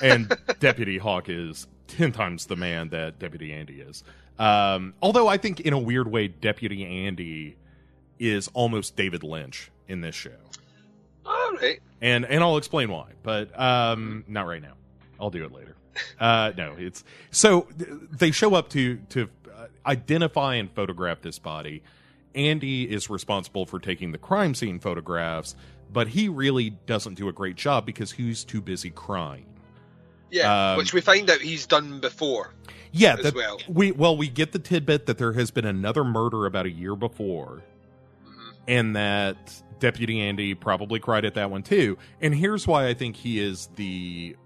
And 0.00 0.34
Deputy 0.60 0.98
Hawk 0.98 1.28
is 1.28 1.66
ten 1.88 2.12
times 2.12 2.46
the 2.46 2.56
man 2.56 2.88
that 2.90 3.18
Deputy 3.18 3.52
Andy 3.52 3.80
is. 3.80 4.02
Um, 4.38 4.94
although 5.02 5.26
I 5.28 5.36
think 5.36 5.60
in 5.60 5.72
a 5.72 5.78
weird 5.78 6.10
way, 6.10 6.28
Deputy 6.28 6.84
Andy 7.06 7.56
is 8.18 8.48
almost 8.54 8.96
David 8.96 9.22
Lynch 9.22 9.70
in 9.88 10.00
this 10.00 10.14
show, 10.14 10.30
alright 11.26 11.80
and 12.00 12.24
and 12.24 12.42
I'll 12.42 12.56
explain 12.56 12.90
why, 12.90 13.08
but 13.22 13.58
um, 13.58 14.24
not 14.28 14.46
right 14.46 14.62
now. 14.62 14.74
I'll 15.20 15.30
do 15.30 15.44
it 15.44 15.52
later. 15.52 15.76
Uh, 16.20 16.52
no, 16.56 16.74
it's 16.78 17.04
so 17.30 17.66
they 17.76 18.30
show 18.30 18.54
up 18.54 18.70
to 18.70 18.96
to 19.10 19.28
uh, 19.54 19.66
identify 19.84 20.54
and 20.54 20.70
photograph 20.72 21.20
this 21.20 21.38
body. 21.38 21.82
Andy 22.34 22.84
is 22.84 23.08
responsible 23.10 23.66
for 23.66 23.78
taking 23.78 24.12
the 24.12 24.18
crime 24.18 24.54
scene 24.54 24.78
photographs, 24.78 25.54
but 25.92 26.08
he 26.08 26.28
really 26.28 26.70
doesn't 26.86 27.14
do 27.14 27.28
a 27.28 27.32
great 27.32 27.56
job 27.56 27.86
because 27.86 28.12
he's 28.12 28.44
too 28.44 28.60
busy 28.60 28.90
crying. 28.90 29.46
yeah 30.30 30.72
Um, 30.72 30.78
which 30.78 30.92
we 30.92 31.00
find 31.00 31.30
out 31.30 31.40
he's 31.40 31.66
done 31.66 32.00
before 32.00 32.52
Yeah, 32.92 33.14
As 33.14 33.22
that, 33.24 33.34
well. 33.34 33.58
we 33.68 33.92
well 33.92 34.16
we 34.16 34.28
get 34.28 34.52
the 34.52 34.58
tidbit 34.58 35.06
that 35.06 35.16
there 35.18 35.32
has 35.32 35.50
been 35.50 35.64
another 35.64 36.04
murder 36.04 36.44
about 36.46 36.66
a 36.66 36.70
year 36.70 36.94
before, 36.96 37.62
Mhm. 38.26 38.52
and 38.68 38.96
that 38.96 39.62
Deputy 39.80 40.20
Andy 40.20 40.54
probably 40.54 40.98
cried 41.00 41.24
at 41.24 41.34
that 41.34 41.50
one 41.50 41.62
too. 41.62 41.96
And 42.20 42.34
here's 42.34 42.66
why 42.66 42.88
I 42.88 42.94
think 42.94 43.16
he 43.16 43.38
is 43.40 43.68
the 43.76 44.36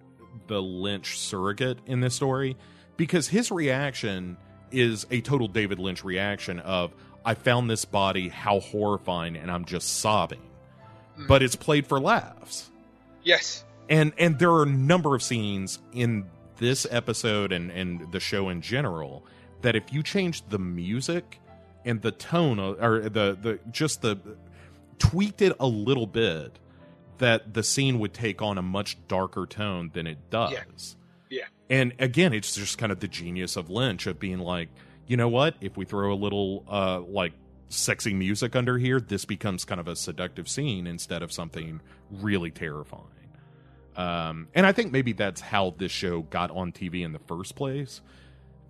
the 0.49 0.61
Lynch 0.63 1.19
surrogate 1.19 1.79
in 1.87 2.01
this 2.01 2.15
story 2.15 2.57
because 2.97 3.29
his 3.29 3.51
reaction 3.51 4.37
is 4.71 5.07
a 5.11 5.21
total 5.21 5.49
David 5.49 5.79
Lynch 5.79 6.05
reaction 6.05 6.59
of 6.61 6.95
I 7.25 7.35
found 7.35 7.71
this 7.71 7.85
body, 7.85 8.29
how 8.29 8.61
horrifying, 8.61 9.37
and 9.37 9.51
I'm 9.51 9.65
just 9.65 9.99
sobbing. 9.99 10.43
Hmm. 11.17 11.27
But 11.27 11.43
it's 11.43 11.57
played 11.57 11.87
for 11.87 12.01
laughs 12.01 12.69
yes 13.25 13.65
and 13.89 14.13
and 14.19 14.37
there 14.41 14.51
are 14.51 14.65
a 14.65 14.67
number 14.69 15.15
of 15.15 15.23
scenes 15.23 15.79
in 15.93 16.25
this 16.57 16.87
episode 16.91 17.53
and 17.53 17.71
and 17.71 18.11
the 18.11 18.19
show 18.19 18.49
in 18.49 18.61
general 18.61 19.25
that 19.61 19.77
if 19.77 19.93
you 19.93 20.03
change 20.03 20.43
the 20.49 20.59
music 20.59 21.39
and 21.85 22.03
the 22.03 22.11
tone 22.11 22.59
or 22.59 23.03
the 23.03 23.39
the 23.41 23.61
just 23.71 24.03
the 24.03 24.19
tweaked 24.99 25.41
it 25.41 25.55
a 25.61 25.67
little 25.69 26.07
bit 26.09 26.59
that 27.19 27.55
the 27.55 27.63
scene 27.63 28.01
would 28.01 28.13
take 28.13 28.43
on 28.43 28.59
a 28.59 28.63
much 28.63 28.97
darker 29.07 29.47
tone 29.47 29.91
than 29.95 30.09
it 30.09 30.19
does 30.31 30.97
Yeah. 31.31 31.39
Yeah. 31.39 31.45
and 31.71 31.93
again 32.01 32.33
it's 32.33 32.57
just 32.57 32.79
kind 32.79 32.91
of 32.91 32.99
the 32.99 33.07
genius 33.09 33.55
of 33.57 33.71
lynch 33.71 34.09
of 34.09 34.19
being 34.19 34.41
like 34.41 34.69
you 35.13 35.19
know 35.19 35.29
what? 35.29 35.57
If 35.61 35.77
we 35.77 35.85
throw 35.85 36.11
a 36.11 36.17
little 36.17 36.65
uh 36.71 37.01
like 37.03 37.35
sexy 37.69 38.15
music 38.15 38.57
under 38.57 38.79
here 38.79 38.99
this 38.99 39.27
becomes 39.27 39.65
kind 39.67 39.79
of 39.79 39.87
a 39.87 39.95
seductive 39.95 40.49
scene 40.49 40.87
instead 40.87 41.23
of 41.23 41.31
something 41.31 41.83
really 42.11 42.51
terrifying. 42.51 43.05
Um 43.95 44.49
and 44.55 44.65
i 44.65 44.73
think 44.73 44.91
maybe 44.91 45.13
that's 45.13 45.43
how 45.43 45.75
this 45.77 45.93
show 45.93 46.23
got 46.23 46.51
on 46.51 46.73
tv 46.73 47.05
in 47.05 47.13
the 47.13 47.19
first 47.19 47.57
place. 47.57 48.01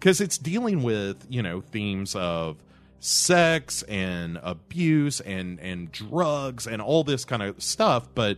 Because 0.01 0.21
it's 0.21 0.37
dealing 0.37 0.83
with 0.83 1.25
you 1.29 1.45
know 1.45 1.61
themes 1.61 2.17
of 2.17 2.57
sex 2.99 3.85
and 3.85 4.41
abuse 4.43 5.21
and 5.21 5.61
and 5.61 5.93
drugs 5.93 6.67
and 6.67 6.83
all 6.83 7.05
this 7.05 7.25
kind 7.25 7.45
of 7.45 7.63
stuff 7.63 8.09
but 8.17 8.37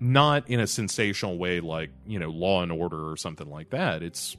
not 0.00 0.50
in 0.50 0.58
a 0.58 0.66
sensational 0.66 1.38
way 1.38 1.60
like 1.60 1.90
you 2.04 2.18
know 2.18 2.30
law 2.30 2.64
and 2.64 2.72
order 2.72 3.08
or 3.08 3.16
something 3.16 3.48
like 3.48 3.70
that. 3.70 4.02
It's 4.02 4.36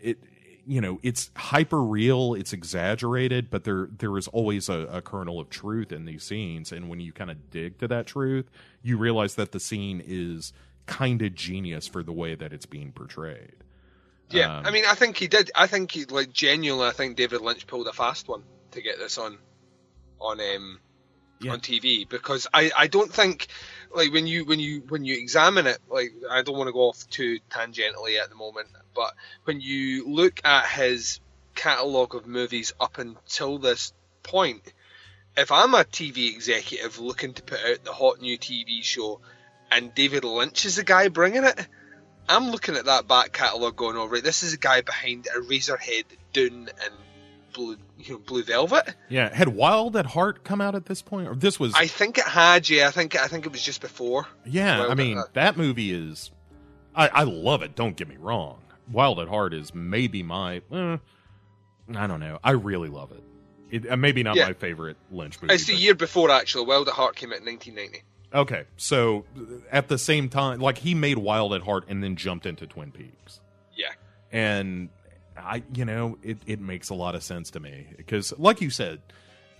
it 0.00 0.18
you 0.66 0.80
know 0.80 0.98
it's 1.02 1.30
hyper 1.36 1.82
real 1.82 2.34
it's 2.34 2.52
exaggerated 2.52 3.48
but 3.50 3.64
there 3.64 3.88
there 3.98 4.16
is 4.18 4.26
always 4.28 4.68
a, 4.68 4.80
a 4.90 5.00
kernel 5.00 5.38
of 5.38 5.48
truth 5.48 5.92
in 5.92 6.04
these 6.04 6.24
scenes 6.24 6.72
and 6.72 6.88
when 6.88 7.00
you 7.00 7.12
kind 7.12 7.30
of 7.30 7.50
dig 7.50 7.78
to 7.78 7.86
that 7.86 8.06
truth 8.06 8.50
you 8.82 8.96
realize 8.98 9.36
that 9.36 9.52
the 9.52 9.60
scene 9.60 10.02
is 10.04 10.52
kind 10.86 11.22
of 11.22 11.34
genius 11.34 11.86
for 11.86 12.02
the 12.02 12.12
way 12.12 12.34
that 12.34 12.52
it's 12.52 12.66
being 12.66 12.92
portrayed 12.92 13.54
Yeah, 14.30 14.58
Um, 14.58 14.66
I 14.66 14.70
mean, 14.70 14.84
I 14.86 14.94
think 14.94 15.16
he 15.16 15.28
did. 15.28 15.50
I 15.54 15.66
think 15.68 15.92
he 15.92 16.04
like 16.04 16.32
genuinely. 16.32 16.86
I 16.86 16.92
think 16.92 17.16
David 17.16 17.42
Lynch 17.42 17.66
pulled 17.66 17.86
a 17.86 17.92
fast 17.92 18.26
one 18.28 18.42
to 18.72 18.82
get 18.82 18.98
this 18.98 19.18
on, 19.18 19.38
on 20.20 20.40
um, 20.40 20.80
Yeah. 21.38 21.52
on 21.52 21.60
TV 21.60 22.08
because 22.08 22.46
I, 22.54 22.70
I 22.74 22.86
don't 22.86 23.12
think 23.12 23.48
like 23.94 24.10
when 24.10 24.26
you 24.26 24.46
when 24.46 24.58
you 24.58 24.82
when 24.88 25.04
you 25.04 25.18
examine 25.18 25.66
it 25.66 25.78
like 25.90 26.14
I 26.30 26.40
don't 26.40 26.56
want 26.56 26.68
to 26.68 26.72
go 26.72 26.88
off 26.88 27.08
too 27.10 27.40
tangentially 27.50 28.18
at 28.18 28.30
the 28.30 28.36
moment, 28.36 28.68
but 28.94 29.12
when 29.44 29.60
you 29.60 30.08
look 30.08 30.40
at 30.44 30.66
his 30.66 31.20
catalog 31.54 32.14
of 32.14 32.26
movies 32.26 32.72
up 32.80 32.98
until 32.98 33.58
this 33.58 33.92
point, 34.22 34.72
if 35.36 35.52
I'm 35.52 35.74
a 35.74 35.84
TV 35.84 36.34
executive 36.34 36.98
looking 36.98 37.34
to 37.34 37.42
put 37.42 37.58
out 37.64 37.84
the 37.84 37.92
hot 37.92 38.20
new 38.20 38.38
TV 38.38 38.82
show, 38.82 39.20
and 39.70 39.94
David 39.94 40.24
Lynch 40.24 40.64
is 40.64 40.76
the 40.76 40.84
guy 40.84 41.08
bringing 41.08 41.44
it. 41.44 41.66
I'm 42.28 42.50
looking 42.50 42.76
at 42.76 42.86
that 42.86 43.06
back 43.06 43.32
catalogue 43.32 43.76
going, 43.76 43.96
all 43.96 44.08
right, 44.08 44.22
this 44.22 44.42
is 44.42 44.54
a 44.54 44.58
guy 44.58 44.80
behind 44.80 45.26
a 45.26 45.40
Eraserhead, 45.40 46.04
Dune, 46.32 46.68
and 46.82 46.94
Blue, 47.56 47.76
you 47.98 48.12
know, 48.14 48.18
Blue 48.18 48.42
Velvet. 48.44 48.94
yeah 49.08 49.34
had 49.34 49.48
wild 49.48 49.96
at 49.96 50.04
heart 50.06 50.44
come 50.44 50.60
out 50.60 50.74
at 50.74 50.84
this 50.86 51.00
point 51.02 51.26
or 51.26 51.34
this 51.34 51.58
was 51.58 51.72
I 51.74 51.86
think 51.86 52.18
it 52.18 52.24
had, 52.24 52.68
yeah. 52.68 52.86
I 52.86 52.90
think 52.92 53.16
I 53.18 53.26
think 53.28 53.46
it 53.46 53.50
was 53.52 53.62
just 53.62 53.80
before. 53.80 54.26
yeah 54.44 54.78
Wild 54.80 54.90
i 54.92 54.94
mean 54.94 55.22
that 55.32 55.56
movie 55.56 55.90
is 55.90 56.30
I, 56.94 57.08
I 57.08 57.22
love 57.24 57.62
it 57.62 57.74
don't 57.74 57.96
get 57.96 58.08
me 58.08 58.16
wrong 58.18 58.58
wild 58.92 59.18
at 59.20 59.28
heart 59.28 59.52
is 59.54 59.74
maybe 59.74 60.22
my 60.22 60.62
eh, 60.72 60.96
i 61.94 62.06
don't 62.06 62.20
know 62.20 62.38
i 62.44 62.50
really 62.52 62.88
love 62.88 63.10
it 63.12 63.22
it, 63.70 63.90
uh, 63.90 63.96
maybe 63.96 64.22
not 64.22 64.36
Yeah. 64.36 64.46
my 64.46 64.52
favorite 64.52 64.96
Lynch 65.10 65.42
movie. 65.42 65.52
It's 65.54 65.64
the 65.66 65.72
but- 65.72 65.82
year 65.82 65.94
before, 65.96 66.30
actually. 66.30 66.66
Wild 66.66 66.86
at 66.86 66.94
Heart 66.94 67.16
came 67.16 67.32
out 67.32 67.38
in 67.40 67.46
1990. 67.46 68.04
Okay, 68.32 68.62
so 68.76 69.24
uh, 69.36 69.40
at 69.72 69.88
the 69.88 69.98
same 69.98 70.28
time, 70.28 70.60
like 70.60 70.78
he 70.78 70.94
made 70.94 71.18
Wild 71.18 71.52
at 71.52 71.62
Heart 71.62 71.86
and 71.88 72.00
then 72.00 72.14
jumped 72.14 72.46
into 72.46 72.68
Twin 72.68 72.92
Peaks, 72.92 73.40
Yeah. 73.76 73.88
and 74.30 74.88
I, 75.38 75.62
you 75.74 75.84
know, 75.84 76.18
it 76.22 76.38
it 76.46 76.60
makes 76.60 76.90
a 76.90 76.94
lot 76.94 77.14
of 77.14 77.22
sense 77.22 77.50
to 77.52 77.60
me 77.60 77.86
because, 77.96 78.32
like 78.38 78.60
you 78.60 78.70
said, 78.70 79.00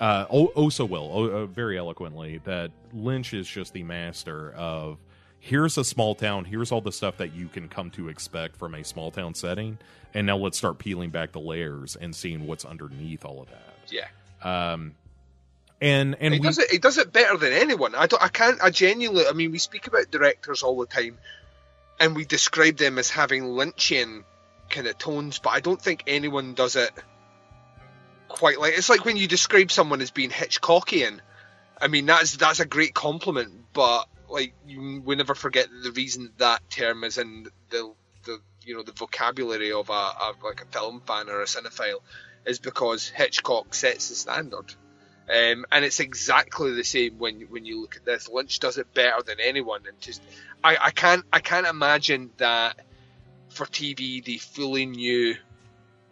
uh, 0.00 0.26
oh, 0.30 0.52
oh 0.56 0.68
so 0.68 0.84
well, 0.84 1.10
oh, 1.12 1.24
uh, 1.24 1.46
very 1.46 1.78
eloquently, 1.78 2.38
that 2.44 2.70
Lynch 2.92 3.32
is 3.34 3.46
just 3.46 3.72
the 3.72 3.82
master 3.82 4.52
of 4.52 4.98
here's 5.38 5.78
a 5.78 5.84
small 5.84 6.14
town, 6.14 6.44
here's 6.44 6.72
all 6.72 6.80
the 6.80 6.92
stuff 6.92 7.18
that 7.18 7.34
you 7.34 7.48
can 7.48 7.68
come 7.68 7.90
to 7.90 8.08
expect 8.08 8.56
from 8.56 8.74
a 8.74 8.84
small 8.84 9.10
town 9.10 9.34
setting, 9.34 9.78
and 10.14 10.26
now 10.26 10.36
let's 10.36 10.58
start 10.58 10.78
peeling 10.78 11.10
back 11.10 11.32
the 11.32 11.40
layers 11.40 11.96
and 11.96 12.14
seeing 12.14 12.46
what's 12.46 12.64
underneath 12.64 13.24
all 13.24 13.42
of 13.42 13.48
that. 13.48 13.74
Yeah. 13.88 14.06
Um, 14.42 14.94
and 15.80 16.16
and 16.20 16.32
he 16.32 16.40
we, 16.40 16.46
does 16.46 16.58
it. 16.58 16.70
He 16.70 16.78
does 16.78 16.98
it 16.98 17.12
better 17.12 17.36
than 17.36 17.52
anyone. 17.52 17.94
I 17.94 18.06
don't. 18.06 18.22
I 18.22 18.28
can't. 18.28 18.62
I 18.62 18.70
genuinely. 18.70 19.26
I 19.26 19.32
mean, 19.32 19.52
we 19.52 19.58
speak 19.58 19.86
about 19.86 20.10
directors 20.10 20.62
all 20.62 20.78
the 20.78 20.86
time, 20.86 21.18
and 22.00 22.16
we 22.16 22.24
describe 22.24 22.76
them 22.76 22.98
as 22.98 23.10
having 23.10 23.42
Lynchian 23.42 24.24
kind 24.70 24.86
of 24.86 24.98
tones, 24.98 25.38
but 25.38 25.50
I 25.50 25.60
don't 25.60 25.80
think 25.80 26.04
anyone 26.06 26.54
does 26.54 26.76
it 26.76 26.90
quite 28.28 28.60
like. 28.60 28.76
It's 28.76 28.88
like 28.88 29.04
when 29.04 29.16
you 29.16 29.28
describe 29.28 29.70
someone 29.70 30.00
as 30.00 30.10
being 30.10 30.30
Hitchcockian. 30.30 31.20
I 31.80 31.88
mean, 31.88 32.06
that's 32.06 32.36
that's 32.36 32.60
a 32.60 32.66
great 32.66 32.94
compliment, 32.94 33.52
but 33.72 34.06
like 34.28 34.54
you 34.66 35.02
will 35.04 35.16
never 35.16 35.34
forget 35.34 35.68
the 35.82 35.92
reason 35.92 36.32
that 36.38 36.68
term 36.70 37.04
is 37.04 37.18
in 37.18 37.48
the 37.70 37.92
the 38.24 38.40
you 38.64 38.76
know 38.76 38.82
the 38.82 38.92
vocabulary 38.92 39.72
of 39.72 39.90
a, 39.90 39.92
a 39.92 40.32
like 40.42 40.62
a 40.62 40.66
film 40.66 41.02
fan 41.06 41.28
or 41.28 41.40
a 41.42 41.44
cinephile 41.44 42.00
is 42.44 42.58
because 42.58 43.08
Hitchcock 43.08 43.74
sets 43.74 44.08
the 44.08 44.14
standard. 44.14 44.74
Um, 45.28 45.66
and 45.72 45.84
it's 45.84 45.98
exactly 45.98 46.72
the 46.74 46.84
same 46.84 47.18
when 47.18 47.40
when 47.50 47.64
you 47.64 47.80
look 47.80 47.96
at 47.96 48.04
this. 48.04 48.28
Lynch 48.28 48.60
does 48.60 48.78
it 48.78 48.94
better 48.94 49.22
than 49.22 49.40
anyone, 49.40 49.82
and 49.86 50.00
just 50.00 50.22
I, 50.62 50.76
I 50.80 50.90
can't 50.92 51.24
I 51.32 51.40
can't 51.40 51.66
imagine 51.66 52.30
that 52.36 52.80
for 53.56 53.66
TV 53.66 54.24
they 54.24 54.38
fully 54.38 54.86
knew. 54.86 55.36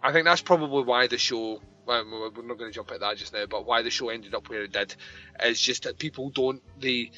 I 0.02 0.12
think 0.12 0.24
that's 0.24 0.42
probably 0.42 0.82
why 0.82 1.06
the 1.06 1.18
show. 1.18 1.60
Well, 1.86 2.04
we're 2.34 2.46
not 2.46 2.58
going 2.58 2.70
to 2.70 2.74
jump 2.74 2.90
at 2.92 3.00
that 3.00 3.18
just 3.18 3.34
now, 3.34 3.44
but 3.46 3.66
why 3.66 3.82
the 3.82 3.90
show 3.90 4.08
ended 4.08 4.34
up 4.34 4.48
where 4.48 4.62
it 4.62 4.72
did 4.72 4.94
is 5.42 5.60
just 5.60 5.82
that 5.82 5.98
people 5.98 6.30
don't 6.30 6.62
they 6.80 7.10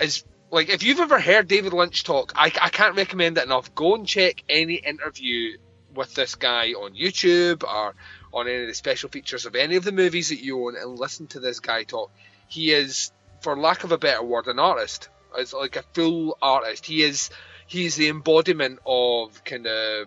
is 0.00 0.24
like 0.50 0.68
if 0.68 0.82
you've 0.82 1.00
ever 1.00 1.20
heard 1.20 1.48
David 1.48 1.72
Lynch 1.72 2.04
talk, 2.04 2.32
I, 2.34 2.46
I 2.46 2.70
can't 2.70 2.96
recommend 2.96 3.36
it 3.38 3.44
enough. 3.44 3.74
Go 3.74 3.94
and 3.94 4.06
check 4.06 4.42
any 4.48 4.74
interview 4.74 5.58
with 5.94 6.14
this 6.14 6.34
guy 6.34 6.72
on 6.72 6.94
YouTube 6.94 7.64
or 7.64 7.94
on 8.32 8.48
any 8.48 8.62
of 8.62 8.68
the 8.68 8.74
special 8.74 9.08
features 9.08 9.46
of 9.46 9.54
any 9.54 9.76
of 9.76 9.84
the 9.84 9.92
movies 9.92 10.28
that 10.28 10.40
you 10.40 10.66
own 10.66 10.76
and 10.76 10.98
listen 10.98 11.26
to 11.28 11.40
this 11.40 11.60
guy 11.60 11.84
talk. 11.84 12.10
He 12.48 12.70
is, 12.72 13.12
for 13.40 13.56
lack 13.56 13.84
of 13.84 13.92
a 13.92 13.98
better 13.98 14.22
word, 14.22 14.46
an 14.46 14.58
artist. 14.58 15.08
It's 15.36 15.52
like 15.52 15.76
a 15.76 15.82
full 15.94 16.36
artist. 16.40 16.86
He 16.86 17.02
is 17.02 17.30
he's 17.66 17.96
the 17.96 18.08
embodiment 18.08 18.78
of 18.86 19.44
kind 19.44 19.66
of 19.66 20.06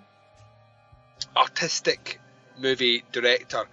artistic 1.36 2.19
movie 2.58 3.04
director. 3.12 3.65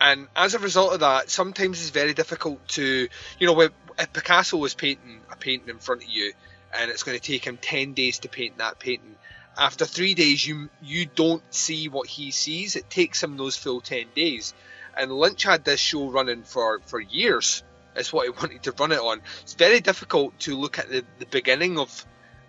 And 0.00 0.26
as 0.34 0.54
a 0.54 0.58
result 0.58 0.94
of 0.94 1.00
that, 1.00 1.30
sometimes 1.30 1.80
it's 1.80 1.90
very 1.90 2.14
difficult 2.14 2.66
to, 2.68 3.08
you 3.38 3.46
know, 3.46 3.60
if 3.60 3.72
Picasso 4.12 4.56
was 4.56 4.74
painting 4.74 5.20
a 5.30 5.36
painting 5.36 5.68
in 5.68 5.78
front 5.78 6.02
of 6.02 6.08
you, 6.08 6.32
and 6.74 6.90
it's 6.90 7.02
going 7.02 7.18
to 7.18 7.22
take 7.22 7.44
him 7.44 7.56
ten 7.56 7.92
days 7.92 8.20
to 8.20 8.28
paint 8.28 8.58
that 8.58 8.78
painting. 8.78 9.14
After 9.56 9.84
three 9.84 10.14
days, 10.14 10.44
you 10.46 10.70
you 10.82 11.06
don't 11.06 11.42
see 11.54 11.88
what 11.88 12.08
he 12.08 12.30
sees. 12.30 12.74
It 12.74 12.88
takes 12.90 13.22
him 13.22 13.36
those 13.36 13.56
full 13.56 13.80
ten 13.80 14.06
days. 14.16 14.54
And 14.96 15.12
Lynch 15.12 15.44
had 15.44 15.64
this 15.64 15.78
show 15.78 16.10
running 16.10 16.42
for 16.42 16.80
for 16.86 17.00
years. 17.00 17.62
It's 17.94 18.12
what 18.12 18.24
he 18.26 18.30
wanted 18.40 18.62
to 18.64 18.72
run 18.72 18.92
it 18.92 18.98
on. 18.98 19.20
It's 19.42 19.54
very 19.54 19.80
difficult 19.80 20.38
to 20.40 20.56
look 20.56 20.78
at 20.78 20.88
the, 20.88 21.04
the 21.18 21.26
beginning 21.26 21.78
of 21.78 22.06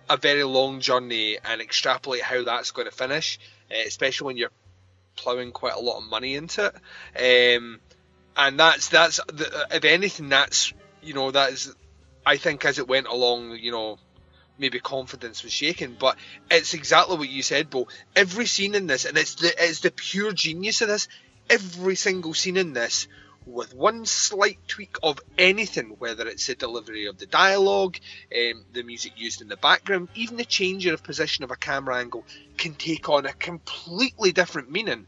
a 0.08 0.16
very 0.16 0.44
long 0.44 0.80
journey 0.80 1.38
and 1.44 1.60
extrapolate 1.60 2.22
how 2.22 2.44
that's 2.44 2.70
going 2.70 2.88
to 2.88 2.94
finish, 2.94 3.38
uh, 3.70 3.74
especially 3.86 4.26
when 4.26 4.36
you're 4.36 4.50
plowing 5.16 5.52
quite 5.52 5.74
a 5.74 5.80
lot 5.80 5.98
of 5.98 6.04
money 6.04 6.34
into 6.34 6.72
it. 7.14 7.56
Um, 7.58 7.80
and 8.36 8.58
that's 8.58 8.88
that's 8.88 9.20
the, 9.28 9.66
if 9.70 9.84
anything, 9.84 10.28
that's 10.28 10.72
you 11.02 11.14
know 11.14 11.30
that 11.30 11.52
is 11.52 11.74
I 12.26 12.36
think 12.36 12.64
as 12.64 12.78
it 12.78 12.88
went 12.88 13.06
along, 13.06 13.58
you 13.58 13.70
know, 13.70 13.98
maybe 14.58 14.80
confidence 14.80 15.42
was 15.42 15.52
shaken, 15.52 15.96
but 15.98 16.16
it's 16.50 16.74
exactly 16.74 17.16
what 17.16 17.28
you 17.28 17.42
said, 17.42 17.70
Bo. 17.70 17.88
Every 18.16 18.46
scene 18.46 18.74
in 18.74 18.86
this, 18.86 19.04
and 19.04 19.16
it's 19.16 19.34
the 19.36 19.52
it's 19.58 19.80
the 19.80 19.90
pure 19.90 20.32
genius 20.32 20.80
of 20.82 20.88
this. 20.88 21.08
Every 21.50 21.94
single 21.94 22.32
scene 22.32 22.56
in 22.56 22.72
this, 22.72 23.06
with 23.46 23.74
one 23.74 24.06
slight 24.06 24.58
tweak 24.66 24.96
of 25.02 25.20
anything, 25.36 25.96
whether 25.98 26.26
it's 26.26 26.46
the 26.46 26.54
delivery 26.54 27.06
of 27.06 27.18
the 27.18 27.26
dialogue, 27.26 27.98
um, 28.34 28.64
the 28.72 28.82
music 28.82 29.12
used 29.16 29.42
in 29.42 29.48
the 29.48 29.56
background, 29.56 30.08
even 30.14 30.36
the 30.36 30.44
changing 30.44 30.92
of 30.92 31.02
position 31.02 31.44
of 31.44 31.50
a 31.50 31.56
camera 31.56 31.98
angle, 31.98 32.24
can 32.56 32.74
take 32.74 33.08
on 33.08 33.26
a 33.26 33.32
completely 33.32 34.32
different 34.32 34.70
meaning, 34.70 35.06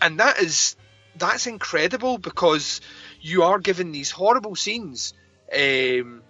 and 0.00 0.20
that 0.20 0.38
is 0.38 0.76
that's 1.16 1.46
incredible 1.46 2.18
because 2.18 2.80
you 3.20 3.42
are 3.42 3.58
given 3.58 3.92
these 3.92 4.10
horrible 4.10 4.54
scenes. 4.54 5.14
Um, 5.52 6.22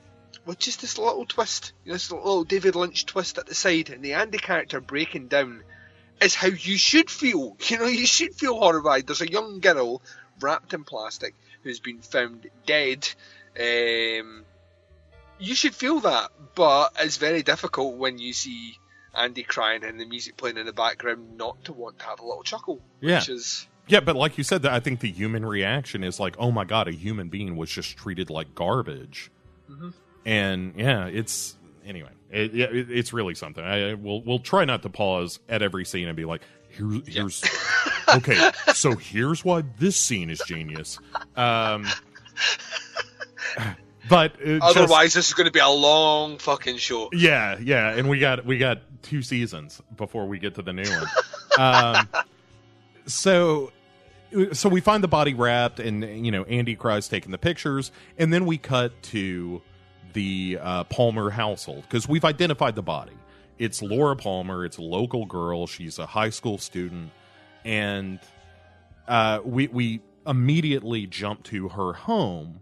with 0.45 0.59
just 0.61 0.81
this 0.81 0.97
little 0.97 1.27
twist, 1.27 1.73
this 1.85 2.13
little 2.13 2.45
David 2.45 2.77
Lynch 2.77 3.05
twist 3.07 3.39
at 3.39 3.47
the 3.47 3.55
side, 3.55 3.91
and 3.91 4.05
the 4.05 4.15
Andy 4.15 4.39
character 4.39 4.81
breaking 4.81 5.27
down 5.27 5.63
is 6.21 6.35
how 6.35 6.49
you 6.49 6.77
should 6.79 7.11
feel. 7.11 7.57
You 7.69 7.79
know, 7.79 7.87
you 7.87 8.07
should 8.07 8.35
feel 8.35 8.57
horrified. 8.57 9.07
There's 9.07 9.23
a 9.23 9.31
young 9.31 9.61
girl 9.61 10.03
wrapped 10.41 10.75
in 10.75 10.85
plastic 10.85 11.35
who's 11.63 11.81
been 11.81 12.01
found 12.01 12.49
dead. 12.67 13.09
Um, 13.59 14.45
you 15.39 15.55
should 15.55 15.75
feel 15.75 16.01
that, 16.01 16.31
but 16.55 16.93
it's 17.01 17.17
very 17.17 17.43
difficult 17.43 17.97
when 17.97 18.19
you 18.19 18.33
see 18.33 18.79
Andy 19.15 19.43
crying 19.43 19.85
and 19.85 19.99
the 20.01 20.07
music 20.07 20.37
playing 20.37 20.57
in 20.59 20.67
the 20.67 20.73
background 20.73 21.37
not 21.37 21.65
to 21.65 21.73
want 21.73 21.99
to 21.99 22.05
have 22.07 22.21
a 22.21 22.27
little 22.27 22.43
chuckle. 22.43 22.81
Yeah. 23.01 23.19
Which 23.19 23.29
is 23.29 23.67
Yeah, 23.87 24.01
but 24.01 24.17
like 24.17 24.39
you 24.39 24.45
said, 24.45 24.65
I 24.67 24.81
think 24.81 25.01
the 25.01 25.11
human 25.11 25.45
reaction 25.45 26.05
is 26.05 26.19
like, 26.21 26.37
"Oh 26.39 26.51
my 26.51 26.65
god, 26.65 26.89
a 26.89 26.93
human 26.93 27.29
being 27.29 27.57
was 27.57 27.71
just 27.71 27.97
treated 27.97 28.31
like 28.31 28.55
garbage," 28.55 29.31
Mm-hmm. 29.71 29.91
and 30.25 30.75
yeah, 30.77 31.07
it's 31.07 31.57
anyway, 31.85 32.11
it, 32.31 32.55
it, 32.55 32.91
it's 32.91 33.13
really 33.13 33.35
something. 33.35 33.65
I 33.65 33.95
we'll 33.95 34.23
we'll 34.23 34.39
try 34.39 34.65
not 34.65 34.83
to 34.83 34.91
pause 34.91 35.39
at 35.49 35.63
every 35.63 35.85
scene 35.85 36.09
and 36.09 36.17
be 36.17 36.25
like, 36.25 36.43
"Here, 36.77 37.01
here's 37.07 37.43
okay, 38.09 38.51
so 38.75 38.93
here's 38.93 39.45
why 39.45 39.63
this 39.79 39.97
scene 39.97 40.31
is 40.31 40.41
genius." 40.47 40.99
Um, 41.37 41.87
but 44.09 44.35
uh, 44.41 44.59
just- 44.59 44.77
otherwise 44.77 45.15
this 45.15 45.29
is 45.29 45.35
going 45.35 45.47
to 45.47 45.53
be 45.53 45.59
a 45.61 45.69
long 45.69 46.39
fucking 46.39 46.77
show. 46.79 47.11
yeah, 47.13 47.59
yeah, 47.61 47.91
and 47.91 48.09
we 48.09 48.19
got 48.19 48.45
we 48.45 48.59
got 48.59 48.83
two 49.03 49.23
seasons 49.23 49.81
before 49.97 50.27
we 50.27 50.39
get 50.39 50.55
to 50.57 50.63
the 50.63 50.73
new 50.73 50.89
one. 50.91 51.07
um, 51.59 52.09
so 53.07 53.73
so 54.53 54.69
we 54.69 54.81
find 54.81 55.03
the 55.05 55.09
body 55.09 55.35
wrapped, 55.35 55.81
and 55.81 56.03
you 56.25 56.31
know 56.33 56.45
Andy 56.45 56.75
cries 56.77 57.09
taking 57.09 57.31
the 57.33 57.39
pictures, 57.39 57.93
and 58.19 58.33
then 58.33 58.45
we 58.47 58.59
cut 58.59 59.01
to 59.05 59.63
the 60.13 60.59
uh, 60.61 60.85
Palmer 60.85 61.31
household 61.31 61.83
because 61.83 62.09
we've 62.09 62.25
identified 62.25 62.75
the 62.75 62.83
body. 62.83 63.13
It's 63.59 63.81
Laura 63.83 64.17
Palmer. 64.17 64.65
It's 64.65 64.77
a 64.77 64.83
local 64.83 65.25
girl. 65.27 65.67
She's 65.67 65.99
a 65.99 66.07
high 66.07 66.31
school 66.31 66.59
student, 66.59 67.11
and 67.65 68.19
uh, 69.09 69.41
we 69.45 69.69
we 69.69 70.01
immediately 70.27 71.07
jump 71.07 71.43
to 71.45 71.69
her 71.71 71.93
home 71.95 72.61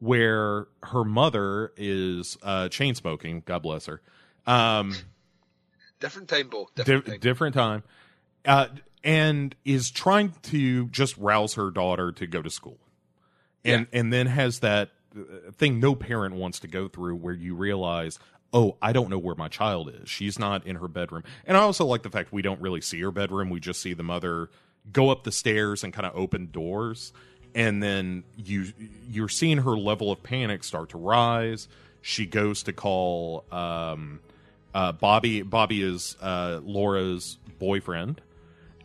where 0.00 0.66
her 0.82 1.04
mother 1.04 1.72
is 1.76 2.36
uh, 2.42 2.68
chain 2.68 2.94
smoking. 2.94 3.42
God 3.46 3.62
bless 3.62 3.86
her. 3.86 4.00
Um, 4.46 4.94
Different 6.00 6.28
time, 6.28 6.48
Bo. 6.48 6.68
di- 6.76 6.84
Different 6.84 7.06
time. 7.06 7.18
different 7.20 7.54
time, 7.54 7.82
uh, 8.44 8.66
and 9.02 9.54
is 9.64 9.90
trying 9.90 10.32
to 10.42 10.86
just 10.88 11.16
rouse 11.18 11.54
her 11.54 11.70
daughter 11.70 12.12
to 12.12 12.26
go 12.26 12.40
to 12.42 12.50
school, 12.50 12.78
and 13.64 13.86
and 13.92 14.12
then 14.12 14.26
has 14.26 14.60
that 14.60 14.90
uh, 15.18 15.50
thing 15.52 15.80
no 15.80 15.94
parent 15.96 16.34
wants 16.36 16.60
to 16.60 16.68
go 16.68 16.86
through 16.86 17.16
where 17.16 17.34
you 17.34 17.54
realize. 17.54 18.18
Oh, 18.52 18.76
I 18.80 18.92
don't 18.92 19.10
know 19.10 19.18
where 19.18 19.34
my 19.34 19.48
child 19.48 19.92
is. 20.02 20.08
She's 20.08 20.38
not 20.38 20.66
in 20.66 20.76
her 20.76 20.88
bedroom. 20.88 21.24
And 21.46 21.56
I 21.56 21.60
also 21.60 21.84
like 21.84 22.02
the 22.02 22.10
fact 22.10 22.32
we 22.32 22.42
don't 22.42 22.60
really 22.60 22.80
see 22.80 23.00
her 23.00 23.10
bedroom. 23.10 23.50
We 23.50 23.60
just 23.60 23.82
see 23.82 23.92
the 23.92 24.02
mother 24.02 24.48
go 24.90 25.10
up 25.10 25.24
the 25.24 25.32
stairs 25.32 25.84
and 25.84 25.92
kind 25.92 26.06
of 26.06 26.16
open 26.16 26.50
doors. 26.50 27.12
And 27.54 27.82
then 27.82 28.24
you 28.36 28.72
you're 29.08 29.28
seeing 29.28 29.58
her 29.58 29.76
level 29.76 30.10
of 30.10 30.22
panic 30.22 30.64
start 30.64 30.90
to 30.90 30.98
rise. 30.98 31.68
She 32.00 32.26
goes 32.26 32.62
to 32.64 32.72
call 32.72 33.44
um, 33.50 34.20
uh, 34.74 34.92
Bobby. 34.92 35.42
Bobby 35.42 35.82
is 35.82 36.16
uh, 36.20 36.60
Laura's 36.62 37.38
boyfriend, 37.58 38.20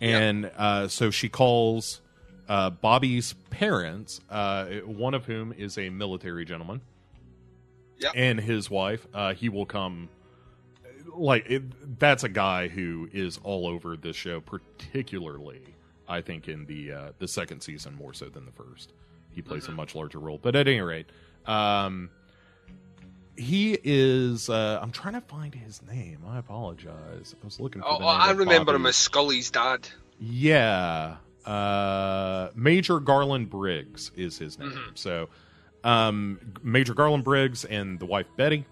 and 0.02 0.50
uh, 0.58 0.88
so 0.88 1.12
she 1.12 1.30
calls 1.30 2.02
uh, 2.50 2.70
Bobby's 2.70 3.34
parents, 3.50 4.20
uh, 4.30 4.66
one 4.86 5.14
of 5.14 5.26
whom 5.26 5.54
is 5.54 5.78
a 5.78 5.90
military 5.90 6.46
gentleman, 6.46 6.82
Yep. 8.00 8.14
and 8.16 8.40
his 8.40 8.70
wife. 8.70 9.06
Uh, 9.14 9.34
he 9.34 9.50
will 9.50 9.66
come. 9.66 10.10
Like 11.16 11.50
it, 11.50 12.00
that's 12.00 12.24
a 12.24 12.30
guy 12.30 12.68
who 12.68 13.08
is 13.14 13.40
all 13.44 13.68
over 13.68 13.96
this 13.96 14.16
show, 14.16 14.42
particularly 14.42 15.62
I 16.08 16.22
think 16.22 16.48
in 16.48 16.66
the 16.66 16.92
uh, 16.92 17.12
the 17.20 17.28
second 17.28 17.62
season 17.62 17.96
more 17.96 18.14
so 18.14 18.30
than 18.30 18.46
the 18.46 18.52
first. 18.52 18.94
He 19.32 19.42
plays 19.42 19.68
a 19.68 19.72
much 19.72 19.96
larger 19.96 20.20
role, 20.20 20.40
but 20.40 20.56
at 20.56 20.68
any 20.68 20.80
rate, 20.80 21.08
um, 21.48 22.12
he 23.36 23.78
is. 23.84 24.50
Uh, 24.50 24.80
I'm 24.82 24.92
trying 24.92 25.16
to 25.16 25.22
find 25.22 25.54
his 25.54 25.82
name. 25.82 26.20
I 26.28 26.38
apologize. 26.38 27.36
I 27.42 27.46
was 27.46 27.60
looking 27.60 27.82
for. 27.82 27.88
Oh, 27.88 27.98
the 27.98 28.06
oh, 28.06 28.12
name 28.12 28.22
I 28.22 28.32
remember 28.32 28.74
Bobby. 28.74 28.76
him 28.76 28.86
as 28.88 28.96
Scully's 28.96 29.50
dad. 29.50 29.88
Yeah. 30.20 31.18
Uh, 31.46 32.50
Major 32.56 33.00
Garland 33.00 33.50
Briggs 33.50 34.12
is 34.16 34.38
his 34.38 34.60
name. 34.60 34.70
Mm-hmm. 34.70 34.92
So, 34.96 35.30
um, 35.84 36.40
Major 36.62 36.94
Garland 36.94 37.24
Briggs 37.24 37.66
and 37.66 38.00
the 38.00 38.06
wife 38.06 38.28
Betty, 38.36 38.66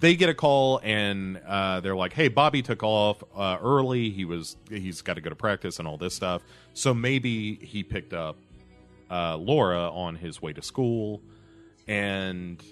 they 0.00 0.14
get 0.16 0.28
a 0.28 0.34
call 0.34 0.80
and 0.82 1.40
uh, 1.46 1.80
they're 1.80 1.96
like, 1.96 2.12
"Hey, 2.12 2.28
Bobby 2.28 2.62
took 2.62 2.82
off 2.82 3.22
uh, 3.36 3.58
early. 3.62 4.10
He 4.10 4.24
was 4.24 4.56
he's 4.68 5.02
got 5.02 5.14
to 5.14 5.20
go 5.20 5.30
to 5.30 5.36
practice 5.36 5.78
and 5.78 5.88
all 5.88 5.96
this 5.96 6.14
stuff. 6.14 6.42
So 6.74 6.94
maybe 6.94 7.56
he 7.56 7.82
picked 7.82 8.12
up 8.12 8.36
uh, 9.10 9.36
Laura 9.36 9.90
on 9.90 10.14
his 10.14 10.40
way 10.40 10.52
to 10.52 10.62
school, 10.62 11.20
and 11.86 12.62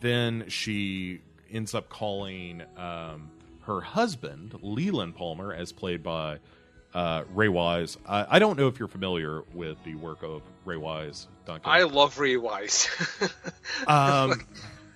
then 0.00 0.48
she 0.48 1.20
ends 1.52 1.74
up 1.74 1.88
calling 1.88 2.62
um, 2.76 3.30
her 3.62 3.80
husband, 3.80 4.58
Leland 4.60 5.14
Palmer, 5.14 5.52
as 5.52 5.72
played 5.72 6.02
by 6.02 6.38
uh, 6.94 7.24
Ray 7.34 7.48
Wise. 7.48 7.98
I, 8.06 8.26
I 8.36 8.38
don't 8.38 8.58
know 8.58 8.68
if 8.68 8.78
you're 8.78 8.88
familiar 8.88 9.42
with 9.52 9.82
the 9.84 9.94
work 9.96 10.22
of 10.22 10.42
Ray 10.64 10.76
Wise, 10.76 11.26
Duncan. 11.44 11.70
I 11.70 11.82
love 11.82 12.18
Ray 12.18 12.36
Wise. 12.36 12.88
um, 13.86 14.40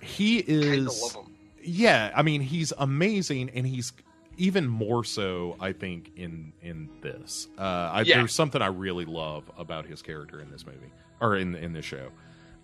he 0.01 0.39
is 0.39 0.87
of 0.87 1.15
love 1.15 1.25
him. 1.27 1.35
yeah 1.61 2.11
i 2.15 2.21
mean 2.21 2.39
he's 2.41 2.71
amazing 2.77 3.49
and 3.53 3.67
he's 3.67 3.91
even 4.37 4.65
more 4.65 5.03
so 5.03 5.57
i 5.59 5.73
think 5.73 6.09
in 6.15 6.53
in 6.61 6.89
this 7.01 7.49
uh 7.57 7.61
I, 7.61 8.01
Yeah. 8.03 8.17
there's 8.19 8.33
something 8.33 8.61
i 8.61 8.67
really 8.67 9.03
love 9.03 9.43
about 9.57 9.85
his 9.85 10.01
character 10.01 10.39
in 10.39 10.49
this 10.49 10.65
movie 10.65 10.89
or 11.19 11.35
in 11.35 11.53
in 11.55 11.73
this 11.73 11.83
show 11.83 12.07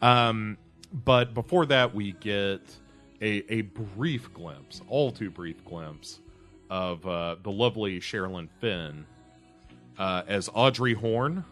um 0.02 0.58
but 1.04 1.34
before 1.34 1.66
that 1.66 1.94
we 1.94 2.14
get 2.14 2.62
a 3.22 3.44
a 3.54 3.62
brief 3.64 4.34
glimpse 4.34 4.82
all 4.88 5.12
too 5.12 5.30
brief 5.30 5.64
glimpse 5.66 6.22
of 6.70 7.06
uh 7.06 7.36
the 7.44 7.52
lovely 7.52 8.00
sherilyn 8.00 8.48
fenn 8.62 9.06
uh 9.98 10.24
as 10.28 10.50
audrey 10.54 10.94
horne 10.94 11.44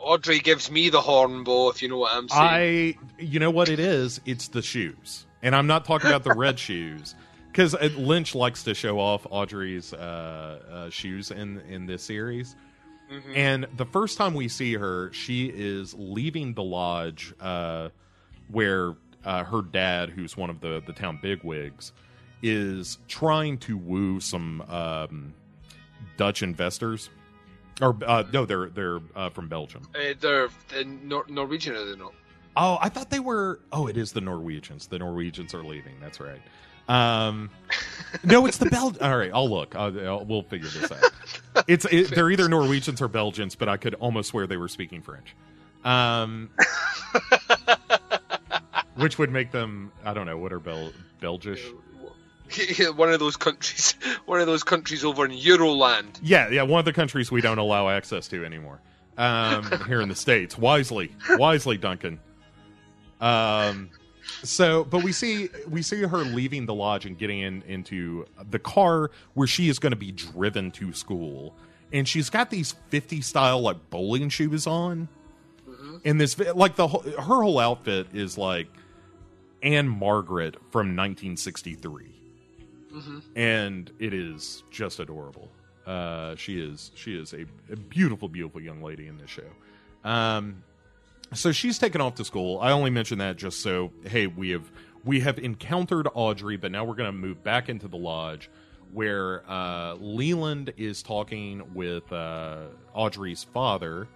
Audrey 0.00 0.38
gives 0.38 0.70
me 0.70 0.88
the 0.88 1.00
horn, 1.00 1.44
Bo, 1.44 1.68
if 1.68 1.82
you 1.82 1.88
know 1.88 1.98
what 1.98 2.14
I'm 2.14 2.28
saying. 2.28 2.40
I, 2.40 2.98
you 3.18 3.40
know 3.40 3.50
what 3.50 3.68
it 3.68 3.80
is? 3.80 4.20
It's 4.24 4.48
the 4.48 4.62
shoes, 4.62 5.26
and 5.42 5.54
I'm 5.54 5.66
not 5.66 5.84
talking 5.84 6.08
about 6.08 6.24
the 6.24 6.34
red 6.34 6.58
shoes 6.58 7.14
because 7.48 7.74
Lynch 7.96 8.34
likes 8.34 8.62
to 8.62 8.74
show 8.74 9.00
off 9.00 9.26
Audrey's 9.28 9.92
uh, 9.92 10.60
uh, 10.70 10.90
shoes 10.90 11.30
in 11.30 11.60
in 11.68 11.86
this 11.86 12.02
series. 12.02 12.56
And 13.34 13.66
the 13.76 13.86
first 13.86 14.18
time 14.18 14.34
we 14.34 14.48
see 14.48 14.74
her, 14.74 15.10
she 15.12 15.46
is 15.46 15.94
leaving 15.94 16.52
the 16.52 16.62
lodge 16.62 17.34
uh, 17.40 17.88
where 18.48 18.94
uh, 19.24 19.44
her 19.44 19.62
dad, 19.62 20.10
who's 20.10 20.36
one 20.36 20.50
of 20.50 20.60
the 20.60 20.82
the 20.86 20.92
town 20.92 21.18
bigwigs, 21.20 21.92
is 22.42 22.98
trying 23.08 23.58
to 23.58 23.76
woo 23.76 24.20
some 24.20 24.60
um, 24.62 25.34
Dutch 26.16 26.42
investors. 26.42 27.10
Or 27.80 27.96
uh, 28.06 28.24
no, 28.32 28.44
they're 28.44 28.68
they're 28.70 29.00
uh, 29.14 29.30
from 29.30 29.48
Belgium. 29.48 29.88
Uh, 29.94 30.14
they're, 30.20 30.48
they 30.70 30.84
Nor- 30.84 31.26
Norwegian, 31.28 31.74
are 31.76 31.84
they 31.84 31.96
not? 31.96 32.12
Oh, 32.56 32.76
I 32.80 32.88
thought 32.88 33.08
they 33.10 33.20
were. 33.20 33.60
Oh, 33.72 33.86
it 33.86 33.96
is 33.96 34.12
the 34.12 34.20
Norwegians. 34.20 34.88
The 34.88 34.98
Norwegians 34.98 35.54
are 35.54 35.62
leaving. 35.62 35.94
That's 36.00 36.18
right. 36.20 36.40
Um, 36.88 37.50
no, 38.24 38.46
it's 38.46 38.56
the 38.56 38.66
Bel. 38.66 38.96
All 39.00 39.16
right, 39.16 39.30
I'll 39.32 39.48
look. 39.48 39.76
I'll, 39.76 40.00
I'll- 40.06 40.24
we'll 40.24 40.42
figure 40.42 40.68
this 40.70 40.90
out. 40.90 41.64
It's 41.68 41.84
it, 41.90 42.10
they're 42.10 42.30
either 42.30 42.48
Norwegians 42.48 43.00
or 43.00 43.08
Belgians, 43.08 43.54
but 43.54 43.68
I 43.68 43.76
could 43.76 43.94
almost 43.94 44.30
swear 44.30 44.46
they 44.46 44.56
were 44.56 44.68
speaking 44.68 45.02
French. 45.02 45.36
Um, 45.84 46.50
which 48.96 49.18
would 49.18 49.30
make 49.30 49.52
them. 49.52 49.92
I 50.04 50.14
don't 50.14 50.26
know. 50.26 50.38
What 50.38 50.52
are 50.52 50.58
Bel 50.60 50.92
Belgish? 51.20 51.64
one 52.96 53.12
of 53.12 53.20
those 53.20 53.36
countries, 53.36 53.94
one 54.26 54.40
of 54.40 54.46
those 54.46 54.62
countries 54.62 55.04
over 55.04 55.24
in 55.24 55.32
Euroland. 55.32 56.18
Yeah, 56.22 56.48
yeah. 56.48 56.62
One 56.62 56.78
of 56.78 56.84
the 56.84 56.92
countries 56.92 57.30
we 57.30 57.40
don't 57.40 57.58
allow 57.58 57.88
access 57.88 58.28
to 58.28 58.44
anymore. 58.44 58.80
Um, 59.16 59.68
here 59.86 60.00
in 60.00 60.08
the 60.08 60.14
states, 60.14 60.56
wisely, 60.56 61.12
wisely, 61.30 61.76
Duncan. 61.76 62.20
Um, 63.20 63.90
so, 64.42 64.84
but 64.84 65.02
we 65.02 65.12
see 65.12 65.48
we 65.68 65.82
see 65.82 66.02
her 66.02 66.18
leaving 66.18 66.66
the 66.66 66.74
lodge 66.74 67.04
and 67.04 67.18
getting 67.18 67.40
in 67.40 67.62
into 67.62 68.26
the 68.48 68.58
car 68.58 69.10
where 69.34 69.46
she 69.46 69.68
is 69.68 69.78
going 69.78 69.92
to 69.92 69.96
be 69.96 70.12
driven 70.12 70.70
to 70.72 70.92
school, 70.92 71.56
and 71.92 72.06
she's 72.06 72.30
got 72.30 72.50
these 72.50 72.76
fifty 72.90 73.20
style 73.20 73.60
like 73.60 73.90
bowling 73.90 74.28
shoes 74.28 74.66
on. 74.66 75.08
And 76.04 76.20
this, 76.20 76.38
like 76.38 76.76
the 76.76 76.86
whole, 76.86 77.02
her 77.02 77.42
whole 77.42 77.58
outfit 77.58 78.08
is 78.14 78.38
like 78.38 78.68
Ann-Margret 79.62 80.54
from 80.70 80.96
1963 80.96 82.17
and 83.36 83.90
it 83.98 84.14
is 84.14 84.62
just 84.70 85.00
adorable. 85.00 85.48
Uh, 85.86 86.36
she 86.36 86.60
is 86.60 86.90
she 86.94 87.18
is 87.18 87.32
a, 87.32 87.46
a 87.72 87.76
beautiful, 87.76 88.28
beautiful 88.28 88.60
young 88.60 88.82
lady 88.82 89.06
in 89.06 89.16
this 89.16 89.30
show. 89.30 89.42
Um, 90.04 90.62
so 91.34 91.52
she's 91.52 91.78
taken 91.78 92.00
off 92.00 92.14
to 92.16 92.24
school. 92.24 92.58
I 92.60 92.72
only 92.72 92.90
mention 92.90 93.18
that 93.18 93.36
just 93.36 93.60
so 93.60 93.90
hey, 94.04 94.26
we 94.26 94.50
have 94.50 94.70
we 95.04 95.20
have 95.20 95.38
encountered 95.38 96.08
Audrey, 96.14 96.56
but 96.56 96.72
now 96.72 96.84
we're 96.84 96.94
going 96.94 97.10
to 97.10 97.16
move 97.16 97.42
back 97.42 97.68
into 97.68 97.88
the 97.88 97.96
lodge 97.96 98.50
where 98.92 99.48
uh, 99.48 99.94
Leland 99.94 100.72
is 100.76 101.02
talking 101.02 101.62
with 101.74 102.10
uh, 102.12 102.64
Audrey's 102.94 103.44
father 103.44 104.08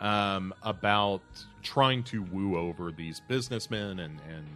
um, 0.00 0.54
about 0.62 1.22
trying 1.62 2.02
to 2.04 2.22
woo 2.22 2.56
over 2.56 2.92
these 2.92 3.20
businessmen 3.20 4.00
and 4.00 4.20
and 4.28 4.46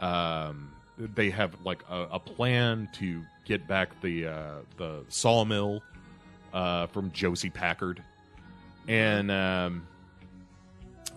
um, 0.00 0.72
they 1.14 1.30
have 1.30 1.54
like 1.64 1.82
a, 1.90 2.08
a 2.12 2.18
plan 2.18 2.88
to 2.94 3.22
get 3.44 3.66
back 3.66 4.00
the 4.00 4.26
uh, 4.26 4.54
the 4.76 5.04
sawmill 5.08 5.82
uh, 6.52 6.86
from 6.88 7.10
Josie 7.12 7.50
Packard, 7.50 8.02
and 8.88 9.30
um, 9.30 9.86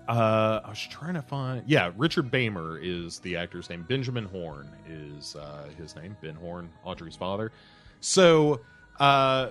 uh, 0.07 0.61
I 0.63 0.69
was 0.69 0.79
trying 0.79 1.15
to 1.15 1.21
find 1.21 1.63
yeah 1.67 1.91
Richard 1.97 2.31
Beymer 2.31 2.79
is 2.81 3.19
the 3.19 3.37
actor's 3.37 3.69
name. 3.69 3.85
Benjamin 3.87 4.25
Horne 4.25 4.69
is 4.89 5.35
uh, 5.35 5.67
his 5.77 5.95
name. 5.95 6.15
Ben 6.21 6.35
Horne, 6.35 6.69
Audrey's 6.83 7.15
father. 7.15 7.51
So 8.01 8.61
uh, 8.99 9.49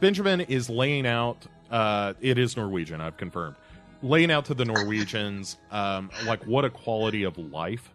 Benjamin 0.00 0.40
is 0.42 0.68
laying 0.68 1.06
out. 1.06 1.46
Uh, 1.70 2.14
it 2.20 2.38
is 2.38 2.56
Norwegian. 2.56 3.00
I've 3.00 3.16
confirmed. 3.16 3.56
Laying 4.00 4.30
out 4.30 4.44
to 4.44 4.54
the 4.54 4.64
Norwegians, 4.64 5.56
um, 5.72 6.10
like 6.24 6.44
what 6.46 6.64
a 6.64 6.70
quality 6.70 7.24
of 7.24 7.36
life 7.36 7.92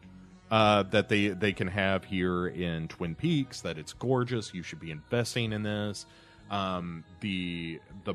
uh, 0.53 0.83
that 0.83 1.09
they 1.09 1.29
they 1.29 1.51
can 1.51 1.67
have 1.67 2.03
here 2.03 2.45
in 2.45 2.87
Twin 2.87 3.15
Peaks. 3.15 3.61
That 3.61 3.79
it's 3.79 3.91
gorgeous. 3.91 4.53
You 4.53 4.61
should 4.61 4.79
be 4.79 4.91
investing 4.91 5.51
in 5.51 5.63
this. 5.63 6.05
Um, 6.51 7.03
the 7.21 7.79
the 8.03 8.13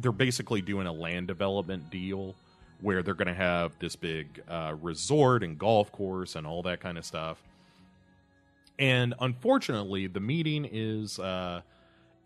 they're 0.00 0.10
basically 0.10 0.62
doing 0.62 0.88
a 0.88 0.92
land 0.92 1.28
development 1.28 1.88
deal 1.88 2.34
where 2.80 3.04
they're 3.04 3.14
going 3.14 3.28
to 3.28 3.34
have 3.34 3.78
this 3.78 3.94
big 3.94 4.42
uh, 4.48 4.74
resort 4.82 5.44
and 5.44 5.56
golf 5.56 5.92
course 5.92 6.34
and 6.34 6.44
all 6.44 6.60
that 6.64 6.80
kind 6.80 6.98
of 6.98 7.04
stuff. 7.04 7.40
And 8.80 9.14
unfortunately, 9.20 10.08
the 10.08 10.18
meeting 10.18 10.68
is 10.68 11.20
uh, 11.20 11.60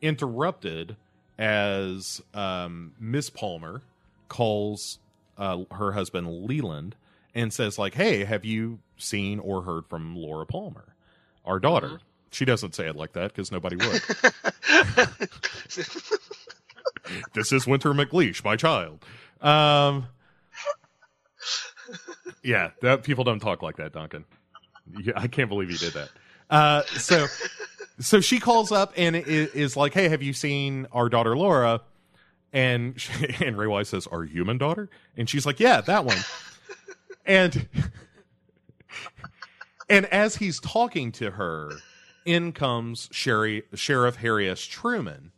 interrupted 0.01 0.97
as 1.39 2.23
um, 2.33 2.93
Miss 2.99 3.29
Palmer 3.29 3.83
calls 4.31 5.01
uh, 5.37 5.65
her 5.73 5.93
husband 5.93 6.47
Leland 6.47 6.97
and 7.35 7.53
says, 7.53 7.79
like, 7.79 7.93
"Hey, 7.93 8.25
have 8.25 8.47
you 8.47 8.79
seen 9.03 9.39
or 9.39 9.63
heard 9.63 9.87
from 9.87 10.17
Laura 10.17 10.47
Palmer, 10.47 10.95
our 11.45 11.59
daughter?" 11.59 12.01
She 12.33 12.45
doesn't 12.45 12.77
say 12.77 12.87
it 12.87 12.95
like 12.95 13.15
that 13.15 13.33
because 13.33 13.51
nobody 13.51 13.75
would. 13.77 14.03
this 17.35 17.53
is 17.53 17.67
Winter 17.67 17.93
McLeish, 17.93 18.45
my 18.45 18.57
child. 18.57 19.05
Um, 19.41 20.07
yeah, 22.43 22.71
that 22.83 23.03
people 23.03 23.25
don't 23.25 23.41
talk 23.41 23.63
like 23.63 23.77
that, 23.77 23.93
Duncan. 23.93 24.25
Yeah, 25.03 25.15
I 25.17 25.27
can't 25.27 25.49
believe 25.49 25.71
you 25.71 25.79
did 25.79 25.95
that. 25.95 26.09
Uh, 26.49 26.83
so, 26.97 27.27
so 27.99 28.21
she 28.21 28.41
calls 28.41 28.73
up 28.73 28.93
and 28.97 29.17
i- 29.17 29.23
is 29.27 29.77
like, 29.77 29.95
"Hey, 29.95 30.09
have 30.09 30.23
you 30.23 30.33
seen 30.33 30.87
our 30.93 31.09
daughter 31.09 31.37
Laura?" 31.37 31.81
And 32.53 33.01
she, 33.01 33.13
and 33.45 33.57
Ray 33.57 33.67
Wise 33.67 33.89
says, 33.89 34.07
"Our 34.07 34.25
human 34.25 34.59
daughter?" 34.59 34.89
And 35.17 35.29
she's 35.29 35.47
like, 35.47 35.61
"Yeah, 35.61 35.81
that 35.83 36.05
one." 36.05 36.19
and 37.27 37.69
and 39.89 40.07
as 40.07 40.37
he's 40.37 40.61
talking 40.61 41.13
to 41.13 41.33
her, 41.33 41.73
in 42.25 42.53
comes 42.53 43.09
Sherry, 43.13 43.63
Sheriff 43.75 44.17
Harry 44.17 44.49
S. 44.49 44.63
Truman. 44.63 45.33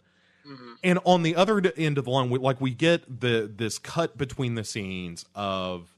Mm-hmm. 0.46 0.72
And 0.82 0.98
on 1.04 1.22
the 1.22 1.36
other 1.36 1.62
end 1.76 1.98
of 1.98 2.04
the 2.04 2.10
line, 2.10 2.28
we, 2.28 2.38
like 2.38 2.60
we 2.60 2.72
get 2.72 3.20
the 3.20 3.50
this 3.54 3.78
cut 3.78 4.18
between 4.18 4.56
the 4.56 4.64
scenes 4.64 5.24
of 5.34 5.94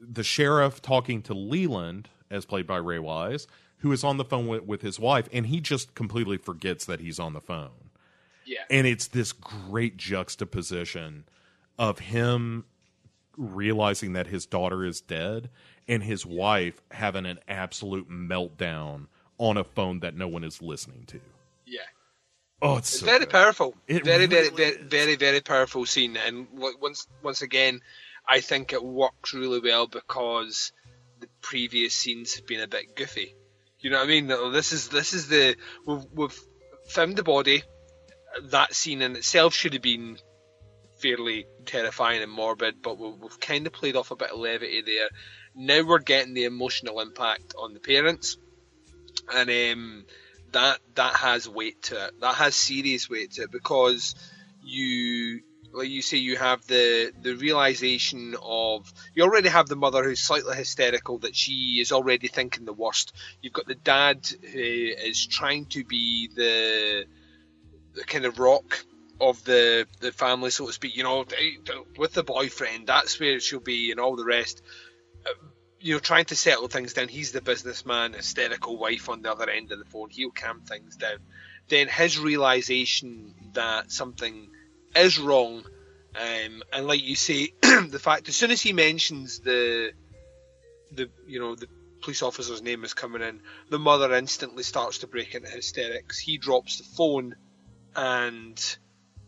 the 0.00 0.22
sheriff 0.22 0.80
talking 0.80 1.22
to 1.22 1.34
Leland, 1.34 2.08
as 2.30 2.44
played 2.44 2.66
by 2.66 2.76
Ray 2.76 2.98
Wise, 2.98 3.46
who 3.78 3.92
is 3.92 4.04
on 4.04 4.16
the 4.16 4.24
phone 4.24 4.46
with, 4.46 4.64
with 4.64 4.82
his 4.82 4.98
wife, 4.98 5.28
and 5.32 5.46
he 5.46 5.60
just 5.60 5.94
completely 5.94 6.38
forgets 6.38 6.84
that 6.86 7.00
he's 7.00 7.18
on 7.18 7.34
the 7.34 7.40
phone. 7.40 7.90
Yeah. 8.46 8.64
And 8.70 8.86
it's 8.86 9.08
this 9.08 9.32
great 9.32 9.96
juxtaposition 9.96 11.24
of 11.78 11.98
him 11.98 12.64
realizing 13.36 14.12
that 14.14 14.26
his 14.26 14.46
daughter 14.46 14.84
is 14.84 15.00
dead 15.00 15.50
and 15.88 16.02
his 16.02 16.24
wife 16.26 16.82
having 16.90 17.26
an 17.26 17.38
absolute 17.48 18.08
meltdown 18.10 19.06
on 19.38 19.56
a 19.56 19.64
phone 19.64 20.00
that 20.00 20.14
no 20.14 20.28
one 20.28 20.44
is 20.44 20.62
listening 20.62 21.04
to. 21.06 21.20
Yeah. 21.66 21.80
Oh, 22.62 22.76
it's 22.78 22.90
It's 22.90 23.00
so 23.00 23.06
very 23.06 23.20
good. 23.20 23.30
powerful. 23.30 23.74
It 23.86 24.04
very, 24.04 24.26
very, 24.26 24.44
really 24.48 24.56
very, 24.56 24.70
is. 24.76 24.90
very, 24.90 25.16
very 25.16 25.40
powerful 25.40 25.84
scene. 25.86 26.16
And 26.16 26.46
once, 26.80 27.06
once 27.22 27.42
again, 27.42 27.80
I 28.28 28.40
think 28.40 28.72
it 28.72 28.82
works 28.82 29.34
really 29.34 29.60
well 29.60 29.86
because 29.86 30.72
the 31.20 31.28
previous 31.42 31.94
scenes 31.94 32.34
have 32.34 32.46
been 32.46 32.60
a 32.60 32.66
bit 32.66 32.96
goofy. 32.96 33.34
You 33.80 33.90
know 33.90 33.98
what 33.98 34.04
I 34.04 34.08
mean? 34.08 34.26
This 34.52 34.72
is 34.72 34.88
this 34.88 35.12
is 35.12 35.28
the 35.28 35.54
we've, 35.86 36.04
we've 36.12 36.40
found 36.88 37.14
the 37.16 37.22
body. 37.22 37.62
That 38.44 38.74
scene 38.74 39.02
in 39.02 39.16
itself 39.16 39.54
should 39.54 39.74
have 39.74 39.82
been 39.82 40.18
fairly 41.00 41.46
terrifying 41.64 42.22
and 42.22 42.32
morbid, 42.32 42.82
but 42.82 42.98
we've, 42.98 43.16
we've 43.16 43.40
kind 43.40 43.66
of 43.66 43.72
played 43.72 43.96
off 43.96 44.10
a 44.10 44.16
bit 44.16 44.30
of 44.30 44.38
levity 44.38 44.82
there. 44.82 45.08
Now 45.54 45.86
we're 45.86 45.98
getting 45.98 46.34
the 46.34 46.44
emotional 46.44 47.00
impact 47.00 47.54
on 47.58 47.74
the 47.74 47.80
parents, 47.80 48.36
and 49.32 49.50
um, 49.50 50.04
that 50.52 50.78
that 50.94 51.14
has 51.16 51.48
weight 51.48 51.82
to 51.82 52.06
it. 52.06 52.20
That 52.20 52.34
has 52.34 52.54
serious 52.54 53.08
weight 53.08 53.32
to 53.32 53.42
it 53.42 53.52
because 53.52 54.14
you, 54.62 55.40
like 55.72 55.88
you 55.88 56.02
say, 56.02 56.18
you 56.18 56.36
have 56.36 56.66
the 56.66 57.12
the 57.20 57.34
realization 57.34 58.36
of 58.42 58.92
you 59.14 59.22
already 59.22 59.48
have 59.48 59.68
the 59.68 59.76
mother 59.76 60.04
who's 60.04 60.20
slightly 60.20 60.56
hysterical 60.56 61.18
that 61.18 61.34
she 61.34 61.78
is 61.80 61.92
already 61.92 62.28
thinking 62.28 62.64
the 62.64 62.72
worst. 62.72 63.14
You've 63.40 63.52
got 63.52 63.66
the 63.66 63.74
dad 63.74 64.26
who 64.52 64.58
is 64.60 65.26
trying 65.26 65.66
to 65.66 65.84
be 65.84 66.28
the 66.34 67.04
the 67.94 68.04
kind 68.04 68.26
of 68.26 68.38
rock 68.38 68.84
of 69.20 69.42
the 69.44 69.86
the 70.00 70.12
family, 70.12 70.50
so 70.50 70.66
to 70.66 70.72
speak. 70.72 70.96
You 70.96 71.04
know, 71.04 71.24
with 71.96 72.12
the 72.12 72.22
boyfriend, 72.22 72.86
that's 72.86 73.18
where 73.18 73.40
she'll 73.40 73.60
be, 73.60 73.90
and 73.90 74.00
all 74.00 74.16
the 74.16 74.24
rest. 74.24 74.62
Uh, 75.26 75.30
You 75.80 75.94
know, 75.94 76.00
trying 76.00 76.24
to 76.26 76.36
settle 76.36 76.68
things 76.68 76.94
down. 76.94 77.08
He's 77.08 77.32
the 77.32 77.40
businessman, 77.42 78.14
hysterical 78.14 78.76
wife 78.78 79.08
on 79.08 79.22
the 79.22 79.30
other 79.30 79.48
end 79.48 79.72
of 79.72 79.78
the 79.78 79.84
phone. 79.84 80.10
He'll 80.10 80.30
calm 80.30 80.62
things 80.62 80.96
down. 80.96 81.18
Then 81.68 81.88
his 81.88 82.18
realization 82.18 83.34
that 83.52 83.92
something 83.92 84.50
is 84.94 85.18
wrong, 85.18 85.64
um, 86.14 86.62
and 86.72 86.86
like 86.86 87.02
you 87.02 87.16
say, 87.16 87.52
the 87.60 88.00
fact 88.00 88.28
as 88.28 88.36
soon 88.36 88.50
as 88.50 88.62
he 88.62 88.72
mentions 88.72 89.40
the 89.40 89.92
the 90.92 91.10
you 91.26 91.40
know 91.40 91.54
the 91.54 91.68
police 92.02 92.22
officer's 92.22 92.62
name 92.62 92.84
is 92.84 92.94
coming 92.94 93.22
in, 93.22 93.40
the 93.68 93.78
mother 93.78 94.14
instantly 94.14 94.62
starts 94.62 94.98
to 94.98 95.06
break 95.06 95.34
into 95.34 95.48
hysterics. 95.48 96.18
He 96.18 96.38
drops 96.38 96.78
the 96.78 96.84
phone, 96.84 97.34
and 97.94 98.76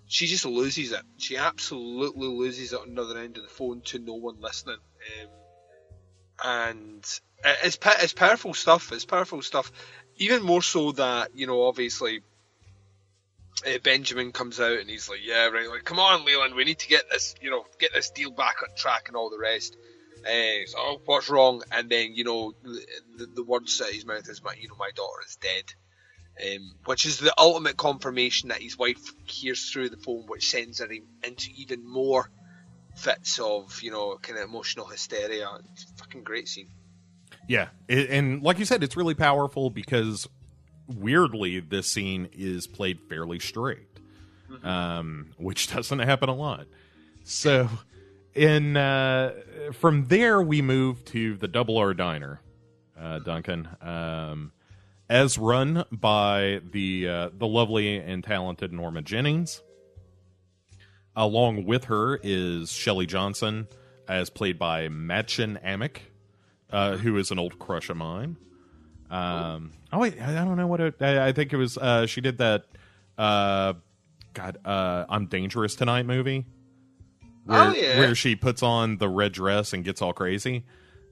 she 0.09 0.27
just 0.27 0.47
loses 0.47 0.93
it. 0.93 1.03
She 1.19 1.37
absolutely 1.37 2.29
loses 2.29 2.73
it 2.73 2.81
on 2.81 2.95
the 2.95 3.03
other 3.03 3.19
end 3.19 3.37
of 3.37 3.43
the 3.43 3.49
phone 3.49 3.83
to 3.83 3.99
no 3.99 4.15
one 4.15 4.41
listening. 4.41 4.79
Um, 5.23 5.29
and 6.43 7.21
it's 7.45 7.79
it's 7.83 8.15
powerful 8.15 8.55
stuff. 8.55 8.91
It's 8.93 9.05
powerful 9.05 9.43
stuff. 9.43 9.71
Even 10.17 10.43
more 10.43 10.63
so 10.63 10.93
that 10.93 11.35
you 11.35 11.47
know, 11.47 11.65
obviously, 11.65 12.23
uh, 13.67 13.79
Benjamin 13.83 14.33
comes 14.33 14.59
out 14.59 14.79
and 14.79 14.89
he's 14.89 15.09
like, 15.09 15.21
"Yeah, 15.23 15.49
right, 15.49 15.69
like, 15.69 15.85
come 15.85 15.99
on, 15.99 16.25
Leland, 16.25 16.55
we 16.55 16.65
need 16.65 16.79
to 16.81 16.89
get 16.89 17.11
this, 17.11 17.35
you 17.41 17.51
know, 17.51 17.65
get 17.79 17.93
this 17.93 18.11
deal 18.11 18.31
back 18.31 18.63
on 18.63 18.75
track 18.77 19.09
and 19.09 19.17
all 19.17 19.31
the 19.31 19.39
rest." 19.39 19.77
Uh, 20.25 20.67
so, 20.67 20.79
oh, 20.79 21.03
what's 21.05 21.29
wrong? 21.29 21.63
And 21.71 21.89
then 21.91 22.15
you 22.15 22.25
know, 22.25 22.55
the, 22.63 23.27
the, 23.27 23.45
words 23.45 23.81
out 23.81 23.89
of 23.89 23.95
his 23.95 24.07
mouth 24.07 24.29
is, 24.29 24.43
"My, 24.43 24.55
you 24.55 24.69
know, 24.69 24.77
my 24.79 24.91
daughter 24.95 25.23
is 25.27 25.37
dead." 25.37 25.65
Um, 26.41 26.73
which 26.85 27.05
is 27.05 27.19
the 27.19 27.35
ultimate 27.37 27.77
confirmation 27.77 28.51
that 28.51 28.63
his 28.63 28.79
wife 28.79 29.13
hears 29.25 29.71
through 29.71 29.89
the 29.89 29.97
phone, 29.97 30.25
which 30.29 30.49
sends 30.49 30.79
her 30.79 30.87
into 31.25 31.51
even 31.57 31.85
more 31.85 32.31
fits 32.95 33.39
of 33.39 33.83
you 33.83 33.91
know 33.91 34.19
kind 34.23 34.39
of 34.39 34.49
emotional 34.49 34.87
hysteria. 34.87 35.49
It's 35.73 35.85
a 35.85 35.95
fucking 35.97 36.23
great 36.23 36.47
scene. 36.49 36.69
Yeah, 37.49 37.69
and 37.89 38.43
like 38.43 38.59
you 38.59 38.65
said, 38.65 38.85
it's 38.85 38.97
really 38.97 39.15
powerful 39.15 39.71
because 39.71 40.29
weirdly, 40.89 41.61
this 41.61 41.87
scene 41.87 42.29
is 42.33 42.67
played 42.67 43.01
fairly 43.09 43.39
straight, 43.39 43.89
um, 44.63 45.31
which 45.37 45.69
doesn't 45.75 45.99
happen 46.01 46.29
a 46.29 46.35
lot. 46.35 46.67
So, 47.25 47.69
in 48.35 48.77
uh, 48.77 49.33
from 49.73 50.07
there, 50.07 50.41
we 50.43 50.63
move 50.63 51.05
to 51.07 51.37
the 51.37 51.49
Double 51.49 51.79
R 51.79 51.95
Diner, 51.95 52.41
uh, 52.99 53.19
Duncan, 53.21 53.69
um, 53.83 54.53
as 55.09 55.39
run 55.39 55.85
by 55.91 56.61
the 56.73 57.09
uh, 57.09 57.31
the 57.37 57.47
lovely 57.47 57.97
and 57.99 58.23
talented 58.25 58.73
Norma 58.73 59.03
Jennings. 59.03 59.63
Along 61.17 61.65
with 61.65 61.85
her 61.85 62.21
is 62.23 62.71
Shelley 62.71 63.07
Johnson, 63.07 63.67
as 64.07 64.31
played 64.31 64.59
by 64.59 64.87
Madchen 64.89 65.61
Amick 65.65 65.99
uh, 66.71 66.97
who 66.97 67.17
is 67.17 67.31
an 67.31 67.39
old 67.39 67.59
crush 67.59 67.91
of 67.91 67.97
mine. 67.97 68.37
Um, 69.11 69.73
oh 69.93 69.99
wait, 69.99 70.21
I 70.21 70.33
I 70.33 70.45
don't 70.45 70.57
know 70.57 70.67
what 70.67 70.81
it, 70.81 70.95
I, 71.01 71.29
I 71.29 71.33
think 71.33 71.53
it 71.53 71.57
was. 71.57 71.79
Uh, 71.79 72.07
she 72.07 72.21
did 72.21 72.39
that. 72.39 72.65
Uh, 73.17 73.75
God, 74.35 74.59
uh, 74.65 75.07
I'm 75.09 75.27
dangerous 75.27 75.75
tonight 75.75 76.07
movie. 76.07 76.47
Where, 77.45 77.61
Oh, 77.63 77.73
yeah. 77.73 77.99
where 77.99 78.15
she 78.15 78.37
puts 78.37 78.63
on 78.63 78.99
the 78.99 79.09
red 79.09 79.33
dress 79.33 79.73
and 79.73 79.83
gets 79.85 80.03
all 80.03 80.13
crazy. 80.13 80.65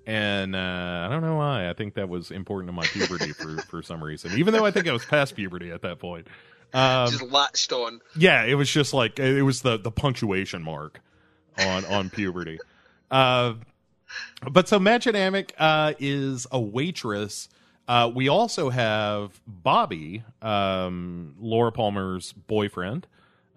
And 0.07 0.55
uh, 0.55 1.07
I 1.07 1.09
don't 1.11 1.23
know 1.23 1.35
why. 1.37 1.69
I 1.69 1.73
think 1.73 1.95
that 1.95 2.09
was 2.09 2.31
important 2.31 2.69
to 2.69 2.73
my 2.73 2.85
puberty 2.87 3.33
for, 3.33 3.57
for 3.69 3.83
some 3.83 4.03
reason. 4.03 4.39
Even 4.39 4.55
though 4.55 4.65
I 4.65 4.71
think 4.71 4.87
I 4.87 4.93
was 4.93 5.05
past 5.05 5.35
puberty 5.35 5.73
at 5.73 5.83
that 5.83 5.99
point. 5.99 6.29
Um, 6.73 7.11
Just 7.11 7.23
latched 7.23 7.73
on. 7.73 8.01
yeah, 8.17 8.45
it 8.45 8.55
was 8.55 8.71
just 8.71 8.93
like 8.93 9.19
it 9.19 9.43
was 9.43 9.63
the 9.63 9.79
the 9.79 9.91
punctuation 9.91 10.63
mark 10.63 11.01
on 11.59 11.85
on 11.87 12.11
puberty. 12.11 12.59
Uh, 13.11 13.55
but 14.51 14.69
so 14.69 14.79
Madchen 14.79 15.15
Amick 15.15 15.51
uh, 15.59 15.95
is 15.99 16.47
a 16.51 16.61
waitress. 16.61 17.49
Uh, 17.89 18.11
we 18.13 18.29
also 18.29 18.69
have 18.69 19.41
Bobby, 19.47 20.25
um, 20.43 21.35
Laura 21.39 21.71
Palmer's 21.71 22.33
boyfriend, 22.33 23.07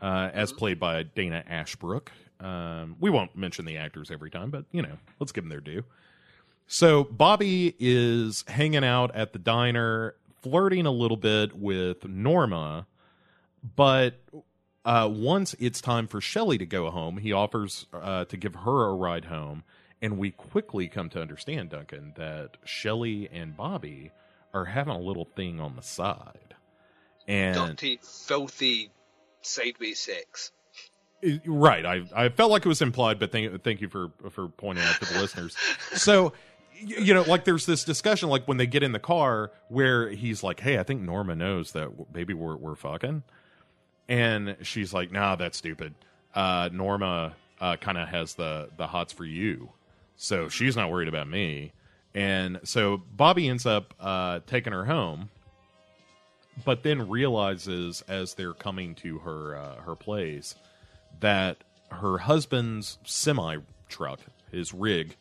uh, 0.01 0.29
as 0.31 0.53
played 0.53 0.79
by 0.79 1.01
Dana 1.03 1.43
Ashbrook. 1.47 2.11
Um, 2.39 2.95
we 2.99 3.09
won't 3.09 3.35
mention 3.35 3.65
the 3.65 3.77
actors 3.77 4.11
every 4.11 4.29
time, 4.29 4.51
but 4.51 4.65
you 4.71 4.81
know, 4.83 4.97
let's 5.19 5.31
give 5.31 5.43
them 5.43 5.49
their 5.49 5.61
due. 5.61 5.83
So 6.71 7.03
Bobby 7.03 7.75
is 7.79 8.45
hanging 8.47 8.83
out 8.83 9.15
at 9.15 9.33
the 9.33 9.39
diner, 9.39 10.13
flirting 10.43 10.85
a 10.85 10.91
little 10.91 11.17
bit 11.17 11.57
with 11.57 12.07
Norma, 12.07 12.85
but 13.75 14.19
uh, 14.85 15.09
once 15.11 15.55
it's 15.57 15.81
time 15.81 16.05
for 16.05 16.21
Shelley 16.21 16.59
to 16.59 16.67
go 16.67 16.91
home, 16.91 17.17
he 17.17 17.33
offers 17.33 17.87
uh, 17.91 18.25
to 18.25 18.37
give 18.37 18.53
her 18.53 18.85
a 18.85 18.93
ride 18.93 19.25
home, 19.25 19.63
and 19.99 20.19
we 20.19 20.29
quickly 20.29 20.87
come 20.87 21.09
to 21.09 21.19
understand, 21.19 21.71
Duncan, 21.71 22.13
that 22.17 22.57
Shelley 22.65 23.27
and 23.33 23.57
Bobby 23.57 24.11
are 24.53 24.65
having 24.65 24.93
a 24.93 24.99
little 24.99 25.25
thing 25.25 25.59
on 25.59 25.75
the 25.75 25.81
side, 25.81 26.53
and 27.27 27.55
Dirty, 27.55 27.99
filthy, 28.03 28.91
sideways 29.41 29.97
sex. 29.97 30.51
Right. 31.45 31.85
I 31.85 32.03
I 32.15 32.29
felt 32.29 32.49
like 32.51 32.65
it 32.65 32.69
was 32.69 32.81
implied, 32.81 33.19
but 33.19 33.31
thank 33.31 33.61
thank 33.63 33.81
you 33.81 33.89
for 33.89 34.11
for 34.29 34.47
pointing 34.47 34.85
out 34.85 34.95
to 35.01 35.13
the 35.13 35.19
listeners. 35.19 35.55
So, 35.95 36.33
you 36.79 37.13
know, 37.13 37.23
like 37.23 37.45
there's 37.45 37.65
this 37.65 37.83
discussion, 37.83 38.29
like 38.29 38.47
when 38.47 38.57
they 38.57 38.67
get 38.67 38.83
in 38.83 38.91
the 38.91 38.99
car, 38.99 39.51
where 39.67 40.09
he's 40.09 40.43
like, 40.43 40.59
"Hey, 40.59 40.79
I 40.79 40.83
think 40.83 41.01
Norma 41.01 41.35
knows 41.35 41.71
that 41.73 41.89
maybe 42.13 42.33
we're 42.33 42.55
we're 42.55 42.75
fucking," 42.75 43.23
And 44.07 44.57
she's 44.63 44.91
like, 44.93 45.11
"Nah, 45.11 45.35
that's 45.35 45.57
stupid. 45.57 45.93
Uh, 46.33 46.69
Norma 46.71 47.35
uh, 47.61 47.75
kind 47.77 47.97
of 47.97 48.07
has 48.09 48.33
the 48.33 48.69
the 48.75 48.87
hots 48.87 49.13
for 49.13 49.25
you, 49.25 49.69
so 50.15 50.49
she's 50.49 50.75
not 50.75 50.89
worried 50.91 51.07
about 51.07 51.27
me." 51.29 51.73
And 52.15 52.59
so 52.63 53.03
Bobby 53.15 53.47
ends 53.47 53.65
up 53.67 53.93
uh, 53.99 54.39
taking 54.47 54.73
her 54.73 54.85
home, 54.85 55.29
but 56.65 56.81
then 56.81 57.07
realizes 57.07 58.01
as 58.07 58.33
they're 58.33 58.53
coming 58.53 58.95
to 58.95 59.19
her 59.19 59.55
uh, 59.55 59.75
her 59.81 59.95
place 59.95 60.55
that 61.19 61.57
her 61.91 62.17
husband's 62.17 62.97
semi 63.03 63.57
truck, 63.87 64.19
his 64.51 64.73
rig, 64.73 65.15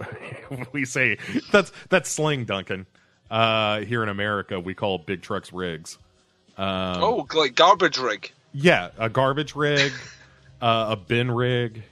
we 0.72 0.84
say 0.84 1.18
that's 1.50 1.72
that's 1.88 2.10
slang, 2.10 2.44
Duncan. 2.44 2.86
Uh, 3.30 3.80
here 3.80 4.02
in 4.02 4.08
America, 4.08 4.60
we 4.60 4.74
call 4.74 4.98
big 4.98 5.22
trucks 5.22 5.52
rigs. 5.52 5.96
Um, 6.56 7.02
oh, 7.02 7.26
like 7.34 7.54
garbage 7.54 7.98
rig. 7.98 8.30
yeah, 8.52 8.90
a 8.98 9.08
garbage 9.08 9.54
rig, 9.54 9.92
uh, 10.60 10.86
a 10.90 10.96
bin 10.96 11.30
rig. 11.30 11.82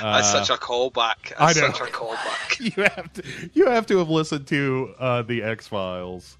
That's 0.00 0.34
Uh, 0.34 0.44
such 0.44 0.56
a 0.56 0.58
callback. 0.60 1.32
I 1.38 1.52
That's 1.52 1.60
know. 1.60 1.72
such 1.72 1.90
a 1.90 1.92
callback. 1.92 2.60
you 2.76 2.82
have 2.84 3.12
to 3.12 3.22
you 3.52 3.66
have 3.68 3.86
to 3.88 3.98
have 3.98 4.08
listened 4.08 4.46
to 4.46 4.94
uh, 4.98 5.22
the 5.22 5.42
X 5.42 5.68
Files 5.68 6.38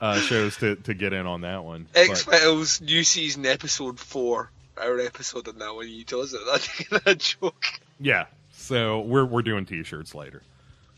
uh, 0.00 0.18
shows 0.18 0.56
to 0.56 0.74
to 0.76 0.92
get 0.94 1.12
in 1.12 1.24
on 1.26 1.42
that 1.42 1.62
one. 1.64 1.86
X 1.94 2.22
Files 2.24 2.80
new 2.80 3.04
season 3.04 3.46
episode 3.46 4.00
four. 4.00 4.50
Our 4.76 4.98
episode 4.98 5.46
on 5.46 5.58
that 5.60 5.72
one. 5.72 5.88
You 5.88 6.02
told 6.02 6.24
us 6.24 6.32
that. 6.32 7.00
That's 7.04 7.06
a 7.06 7.14
joke. 7.14 7.64
Yeah. 8.00 8.26
So 8.64 9.00
we're 9.00 9.26
we're 9.26 9.42
doing 9.42 9.66
t-shirts 9.66 10.14
later. 10.14 10.42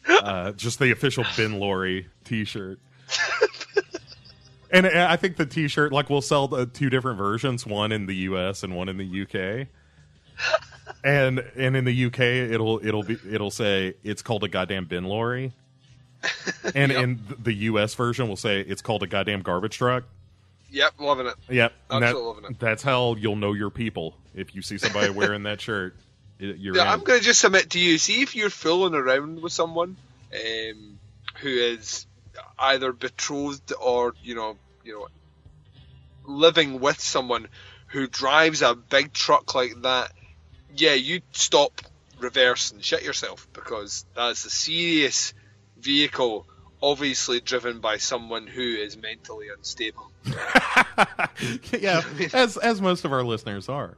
Uh, 0.09 0.53
just 0.53 0.79
the 0.79 0.93
official 0.93 1.25
bin 1.37 1.59
lorry 1.59 2.07
t-shirt. 2.25 2.79
and 4.71 4.87
I 4.87 5.17
think 5.17 5.37
the 5.37 5.47
t-shirt 5.47 5.93
like 5.93 6.09
we'll 6.09 6.23
sell 6.23 6.47
the 6.47 6.67
two 6.67 6.91
different 6.91 7.19
versions, 7.19 7.67
one 7.67 7.91
in 7.91 8.07
the 8.07 8.15
US 8.31 8.63
and 8.63 8.77
one 8.77 8.89
in 8.89 8.97
the 8.99 9.23
UK. 9.23 9.67
And 11.03 11.41
and 11.57 11.77
in 11.77 11.85
the 11.85 12.05
UK 12.07 12.21
it'll 12.21 12.85
it'll 12.87 13.03
be 13.03 13.19
it'll 13.29 13.51
say 13.51 13.95
it's 14.05 14.23
called 14.23 14.45
a 14.45 14.49
goddamn 14.49 14.85
bin 14.85 15.05
lorry. 15.05 15.53
And 16.75 16.93
Yep. 16.93 17.03
in 17.03 17.21
the 17.43 17.53
US 17.55 17.95
version 17.95 18.29
will 18.29 18.37
say 18.37 18.61
it's 18.61 18.83
called 18.83 19.03
a 19.03 19.07
goddamn 19.09 19.43
garbage 19.43 19.77
truck. 19.79 20.05
Yep, 20.71 20.95
loving 21.01 21.27
it. 21.27 21.35
Yep. 21.49 21.73
and 21.91 22.03
that- 22.03 22.09
Absolutely 22.09 22.29
loving 22.43 22.51
it. 22.53 22.59
That's 22.61 22.83
how 22.85 23.15
you'll 23.17 23.37
know 23.37 23.53
your 23.55 23.71
people. 23.71 24.17
If 24.35 24.55
you 24.55 24.63
see 24.63 24.79
somebody 24.79 25.11
wearing 25.11 25.43
that 25.45 25.61
shirt, 25.61 25.97
Yeah. 26.39 26.93
I'm 26.93 27.01
going 27.01 27.19
to 27.19 27.25
just 27.25 27.41
submit 27.41 27.71
to 27.71 27.79
you. 27.79 27.99
See 27.99 28.23
if 28.23 28.37
you're 28.37 28.51
fooling 28.51 28.95
around 28.95 29.41
with 29.41 29.53
someone 29.53 29.97
um, 30.35 30.99
who 31.41 31.49
is 31.49 32.07
either 32.59 32.93
betrothed 32.93 33.73
or 33.81 34.15
you 34.23 34.35
know, 34.35 34.57
you 34.85 34.95
know, 34.95 35.09
living 36.25 36.81
with 36.81 37.01
someone 37.01 37.49
who 37.89 38.07
drives 38.07 38.63
a 38.63 38.75
big 38.75 39.13
truck 39.13 39.55
like 39.55 39.81
that. 39.83 40.13
Yeah, 40.75 40.95
you 40.95 41.23
stop, 41.33 41.81
reverse, 42.19 42.73
and 42.73 42.85
shit 42.85 43.03
yourself 43.03 43.49
because 43.53 44.05
that's 44.15 44.45
a 44.45 44.51
serious 44.51 45.33
vehicle, 45.79 46.47
obviously 46.83 47.41
driven 47.41 47.81
by 47.81 47.97
someone 47.97 48.47
who 48.47 48.61
is 48.61 48.97
mentally 48.97 49.47
unstable. 49.57 50.11
yeah, 51.73 52.03
as 52.35 52.57
as 52.57 52.81
most 52.83 53.05
of 53.05 53.13
our 53.13 53.23
listeners 53.23 53.69
are. 53.69 53.97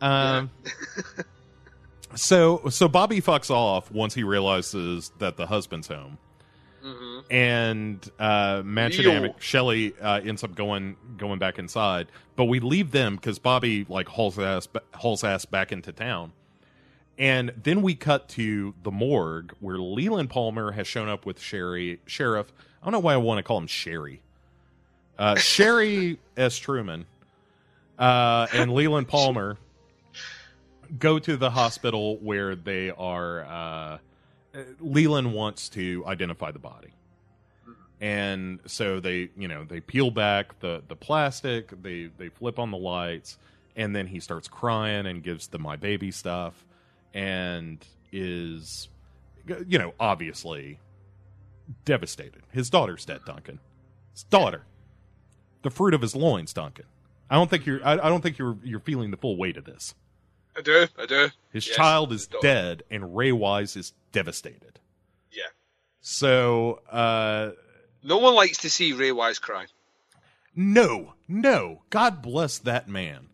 Um, 0.00 0.50
so 2.14 2.62
so 2.68 2.88
Bobby 2.88 3.20
fucks 3.20 3.50
off 3.50 3.90
once 3.90 4.14
he 4.14 4.22
realizes 4.22 5.12
that 5.18 5.36
the 5.36 5.46
husband's 5.46 5.88
home, 5.88 6.18
hmm 6.82 7.20
and 7.30 8.10
uh, 8.18 8.62
Yo. 8.64 8.70
Madchen 8.70 9.04
Amick 9.04 9.40
Shelley 9.40 9.94
uh, 10.00 10.20
ends 10.24 10.44
up 10.44 10.54
going 10.54 10.96
going 11.16 11.38
back 11.38 11.58
inside, 11.58 12.08
but 12.36 12.44
we 12.44 12.60
leave 12.60 12.90
them 12.90 13.16
because 13.16 13.38
Bobby 13.38 13.86
like 13.88 14.08
hauls 14.08 14.38
ass 14.38 14.68
hauls 14.94 15.24
ass 15.24 15.44
back 15.44 15.72
into 15.72 15.92
town. 15.92 16.32
And 17.18 17.52
then 17.62 17.82
we 17.82 17.94
cut 17.94 18.28
to 18.30 18.74
the 18.82 18.90
morgue 18.90 19.54
where 19.60 19.76
Leland 19.76 20.30
Palmer 20.30 20.72
has 20.72 20.86
shown 20.86 21.08
up 21.08 21.26
with 21.26 21.38
Sherry 21.38 22.00
Sheriff. 22.06 22.52
I 22.82 22.86
don't 22.86 22.92
know 22.92 23.00
why 23.00 23.12
I 23.14 23.18
want 23.18 23.38
to 23.38 23.42
call 23.42 23.58
him 23.58 23.66
Sherry. 23.66 24.22
Uh, 25.18 25.36
Sherry 25.36 26.18
S. 26.36 26.56
Truman 26.56 27.04
uh, 27.98 28.46
and 28.52 28.72
Leland 28.72 29.08
Palmer 29.08 29.58
go 30.98 31.18
to 31.18 31.36
the 31.36 31.50
hospital 31.50 32.18
where 32.18 32.54
they 32.54 32.90
are. 32.90 33.44
Uh, 33.44 33.98
Leland 34.80 35.32
wants 35.32 35.68
to 35.70 36.04
identify 36.06 36.50
the 36.50 36.58
body, 36.58 36.92
and 38.00 38.60
so 38.66 39.00
they, 39.00 39.30
you 39.36 39.48
know, 39.48 39.64
they 39.64 39.80
peel 39.80 40.10
back 40.10 40.58
the 40.60 40.82
the 40.88 40.96
plastic. 40.96 41.82
They 41.82 42.10
they 42.18 42.28
flip 42.28 42.58
on 42.58 42.70
the 42.70 42.76
lights, 42.76 43.38
and 43.76 43.94
then 43.96 44.06
he 44.06 44.20
starts 44.20 44.48
crying 44.48 45.06
and 45.06 45.22
gives 45.22 45.48
the 45.48 45.58
my 45.58 45.76
baby 45.76 46.10
stuff, 46.10 46.66
and 47.14 47.84
is, 48.12 48.88
you 49.66 49.78
know, 49.78 49.94
obviously 49.98 50.78
devastated. 51.84 52.42
His 52.50 52.68
daughter's 52.68 53.04
dead, 53.06 53.20
Duncan. 53.24 53.58
His 54.12 54.24
daughter, 54.24 54.64
the 55.62 55.70
fruit 55.70 55.94
of 55.94 56.02
his 56.02 56.14
loins, 56.14 56.52
Duncan. 56.52 56.84
I 57.30 57.36
don't 57.36 57.48
think 57.48 57.64
you're. 57.64 57.82
I, 57.82 57.92
I 57.92 58.08
don't 58.10 58.20
think 58.20 58.36
you're. 58.36 58.58
You're 58.62 58.80
feeling 58.80 59.10
the 59.10 59.16
full 59.16 59.38
weight 59.38 59.56
of 59.56 59.64
this. 59.64 59.94
I 60.56 60.60
do, 60.62 60.86
I 60.98 61.06
do. 61.06 61.28
His 61.52 61.66
Yes, 61.66 61.76
child 61.76 62.12
is 62.12 62.26
dead, 62.40 62.82
and 62.90 63.16
Ray 63.16 63.32
Wise 63.32 63.76
is 63.76 63.92
devastated. 64.12 64.78
Yeah. 65.30 65.44
So, 66.00 66.80
uh, 66.90 67.52
No 68.02 68.18
one 68.18 68.34
likes 68.34 68.58
to 68.58 68.70
see 68.70 68.92
Ray 68.92 69.12
Wise 69.12 69.38
cry. 69.38 69.66
no, 70.54 71.14
no. 71.28 71.82
God 71.90 72.22
bless 72.22 72.58
that 72.58 72.88
man. 72.88 73.28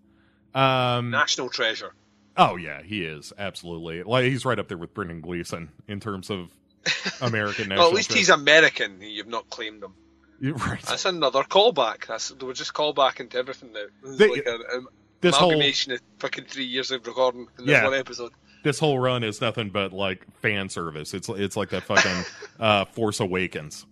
Um, 0.55 1.11
National 1.11 1.49
treasure. 1.49 1.93
oh 2.37 2.57
yeah, 2.57 2.83
he 2.83 3.05
is 3.05 3.33
absolutely 3.39 4.03
like 4.03 4.25
he's 4.25 4.45
right 4.45 4.59
up 4.59 4.69
there 4.69 4.79
with 4.79 4.95
Brendan 4.95 5.21
Gleeson 5.21 5.71
in 5.87 6.01
terms 6.01 6.31
of 6.31 6.51
American 7.21 7.69
national. 7.69 7.85
Well, 7.85 7.89
at 7.91 7.95
least 7.97 8.13
he's 8.13 8.29
American. 8.31 9.01
You've 9.01 9.27
not 9.29 9.51
claimed 9.51 9.83
him. 9.83 9.95
You're 10.41 10.55
right. 10.57 10.81
That's 10.83 11.05
another 11.05 11.43
callback. 11.43 12.07
That's 12.07 12.33
we're 12.33 12.53
just 12.55 12.73
callback 12.73 13.21
into 13.21 13.37
everything 13.39 13.73
now. 13.73 13.87
They- 14.05 14.29
like 14.31 14.47
an 14.47 14.61
an 14.73 14.87
This 15.21 15.35
whole 15.37 15.61
of 15.61 16.01
fucking 16.19 16.45
three 16.45 16.65
years 16.65 16.91
of 16.91 17.07
recording 17.07 17.49
in 17.59 17.67
this 17.67 17.73
Yeah. 17.73 17.85
one 17.85 17.95
episode. 17.95 18.33
this 18.63 18.79
whole 18.79 18.99
run 18.99 19.25
is 19.25 19.41
nothing 19.41 19.71
but 19.71 19.93
like 19.93 20.25
fan 20.41 20.69
service. 20.69 21.15
It's 21.15 21.29
it's 21.29 21.57
like 21.57 21.71
that 21.71 21.83
fucking 21.85 22.25
uh, 22.61 22.85
Force 22.87 23.21
Awakens. 23.21 23.85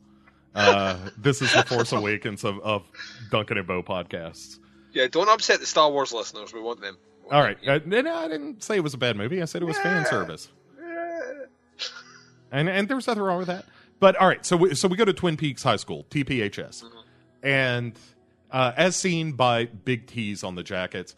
Uh, 0.55 0.97
this 1.18 1.43
is 1.43 1.53
the 1.53 1.62
Force 1.64 1.93
Awakens 1.93 2.43
of, 2.45 2.59
of 2.61 2.83
Duncan 3.31 3.59
and 3.59 3.66
Bo 3.66 3.83
podcasts. 3.83 4.59
Yeah, 4.93 5.07
don't 5.09 5.29
upset 5.29 5.61
the 5.61 5.66
Star 5.66 5.91
Wars 5.91 6.12
listeners. 6.12 6.55
We 6.55 6.61
want 6.62 6.81
them. 6.81 6.97
We 7.22 7.24
want 7.27 7.35
All 7.35 7.43
right, 7.43 7.61
them. 7.62 7.93
uh, 7.93 8.01
no, 8.03 8.14
I 8.16 8.29
didn't 8.29 8.62
say 8.62 8.77
it 8.77 8.83
was 8.83 8.95
a 8.95 8.99
bad 8.99 9.16
movie. 9.16 9.43
I 9.43 9.45
said 9.45 9.61
it 9.62 9.66
was 9.66 9.79
fan 9.79 10.07
service, 10.07 10.49
and 12.53 12.68
and 12.68 12.89
there 12.89 12.97
was 12.97 13.07
nothing 13.07 13.22
wrong 13.22 13.39
with 13.39 13.49
that. 13.49 13.64
But 13.99 14.16
all 14.16 14.29
right, 14.29 14.45
so 14.45 14.57
we, 14.57 14.74
so 14.74 14.89
we 14.89 14.97
go 14.97 15.05
to 15.05 15.12
Twin 15.12 15.37
Peaks 15.37 15.62
High 15.62 15.77
School, 15.77 16.07
TPHS, 16.11 16.85
and 17.43 17.99
uh, 18.51 18.72
as 18.76 18.97
seen 18.97 19.32
by 19.32 19.66
big 19.66 20.07
T's 20.07 20.42
on 20.44 20.55
the 20.55 20.62
jackets. 20.62 21.14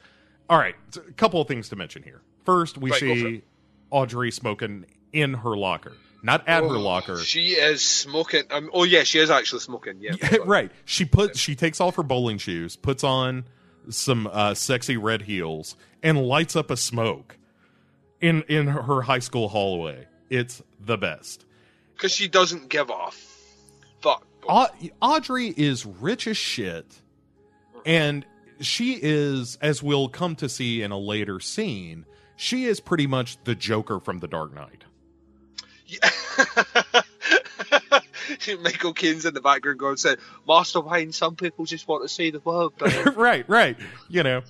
All 0.50 0.58
right, 0.58 0.74
a 0.96 1.12
couple 1.12 1.40
of 1.40 1.48
things 1.48 1.68
to 1.70 1.76
mention 1.76 2.02
here. 2.02 2.22
First, 2.44 2.78
we 2.78 2.90
Right, 2.90 3.00
see 3.00 3.42
Audrey 3.90 4.30
smoking 4.30 4.86
in 5.12 5.34
her 5.34 5.56
locker, 5.56 5.92
not 6.22 6.46
at 6.48 6.62
her 6.62 6.68
Oh, 6.70 6.80
locker. 6.80 7.18
She 7.18 7.50
is 7.50 7.84
smoking. 7.84 8.44
Um, 8.50 8.70
oh 8.72 8.84
yeah, 8.84 9.02
she 9.02 9.18
is 9.18 9.30
actually 9.30 9.60
smoking. 9.60 9.98
Yeah, 10.00 10.14
right. 10.46 10.70
She 10.86 11.04
put 11.04 11.36
she 11.36 11.54
takes 11.54 11.80
off 11.80 11.96
her 11.96 12.02
bowling 12.02 12.38
shoes, 12.38 12.76
puts 12.76 13.04
on 13.04 13.44
some 13.90 14.26
uh, 14.32 14.54
sexy 14.54 14.96
red 14.96 15.22
heels, 15.22 15.76
and 16.02 16.22
lights 16.26 16.56
up 16.56 16.70
a 16.70 16.76
smoke 16.76 17.36
in 18.20 18.42
in 18.48 18.66
her 18.68 19.02
high 19.02 19.18
school 19.18 19.48
hallway. 19.48 20.06
It's 20.30 20.62
the 20.80 20.96
best. 20.96 21.44
Because 21.94 22.12
she 22.12 22.28
doesn't 22.28 22.68
give 22.68 22.90
a 22.90 23.10
fuck. 24.00 24.26
Au- 24.48 24.68
Audrey 25.02 25.48
is 25.56 25.84
rich 25.84 26.26
as 26.26 26.36
shit, 26.36 26.86
and 27.88 28.26
she 28.60 28.98
is, 29.00 29.56
as 29.62 29.82
we'll 29.82 30.10
come 30.10 30.36
to 30.36 30.48
see 30.48 30.82
in 30.82 30.90
a 30.90 30.98
later 30.98 31.40
scene, 31.40 32.04
she 32.36 32.66
is 32.66 32.80
pretty 32.80 33.06
much 33.06 33.42
the 33.44 33.54
Joker 33.54 33.98
from 33.98 34.18
The 34.18 34.28
Dark 34.28 34.54
Knight. 34.54 34.84
Yeah. 35.86 36.10
Michael 38.62 38.92
Caine's 38.92 39.24
in 39.24 39.32
the 39.32 39.40
background 39.40 39.78
going, 39.78 39.96
said, 39.96 40.18
Master 40.46 40.80
Wayne, 40.80 41.12
some 41.12 41.34
people 41.34 41.64
just 41.64 41.88
want 41.88 42.02
to 42.02 42.08
see 42.10 42.30
the 42.30 42.40
world. 42.40 42.74
right, 43.16 43.48
right. 43.48 43.78
You 44.08 44.22
know, 44.22 44.42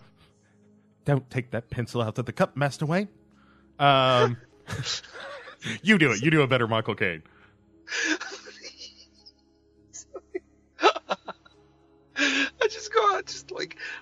don't 1.05 1.31
take 1.31 1.53
that 1.53 1.71
pencil 1.71 2.03
out 2.03 2.19
of 2.19 2.27
the 2.27 2.33
cup, 2.33 2.57
Master 2.57 2.87
Wayne. 2.87 3.09
Um, 3.79 4.37
you 5.83 5.97
do 5.97 6.11
it. 6.11 6.23
You 6.23 6.33
do 6.33 6.43
a 6.43 6.49
better 6.49 6.67
Michael 6.67 6.97
Caine. 6.97 7.23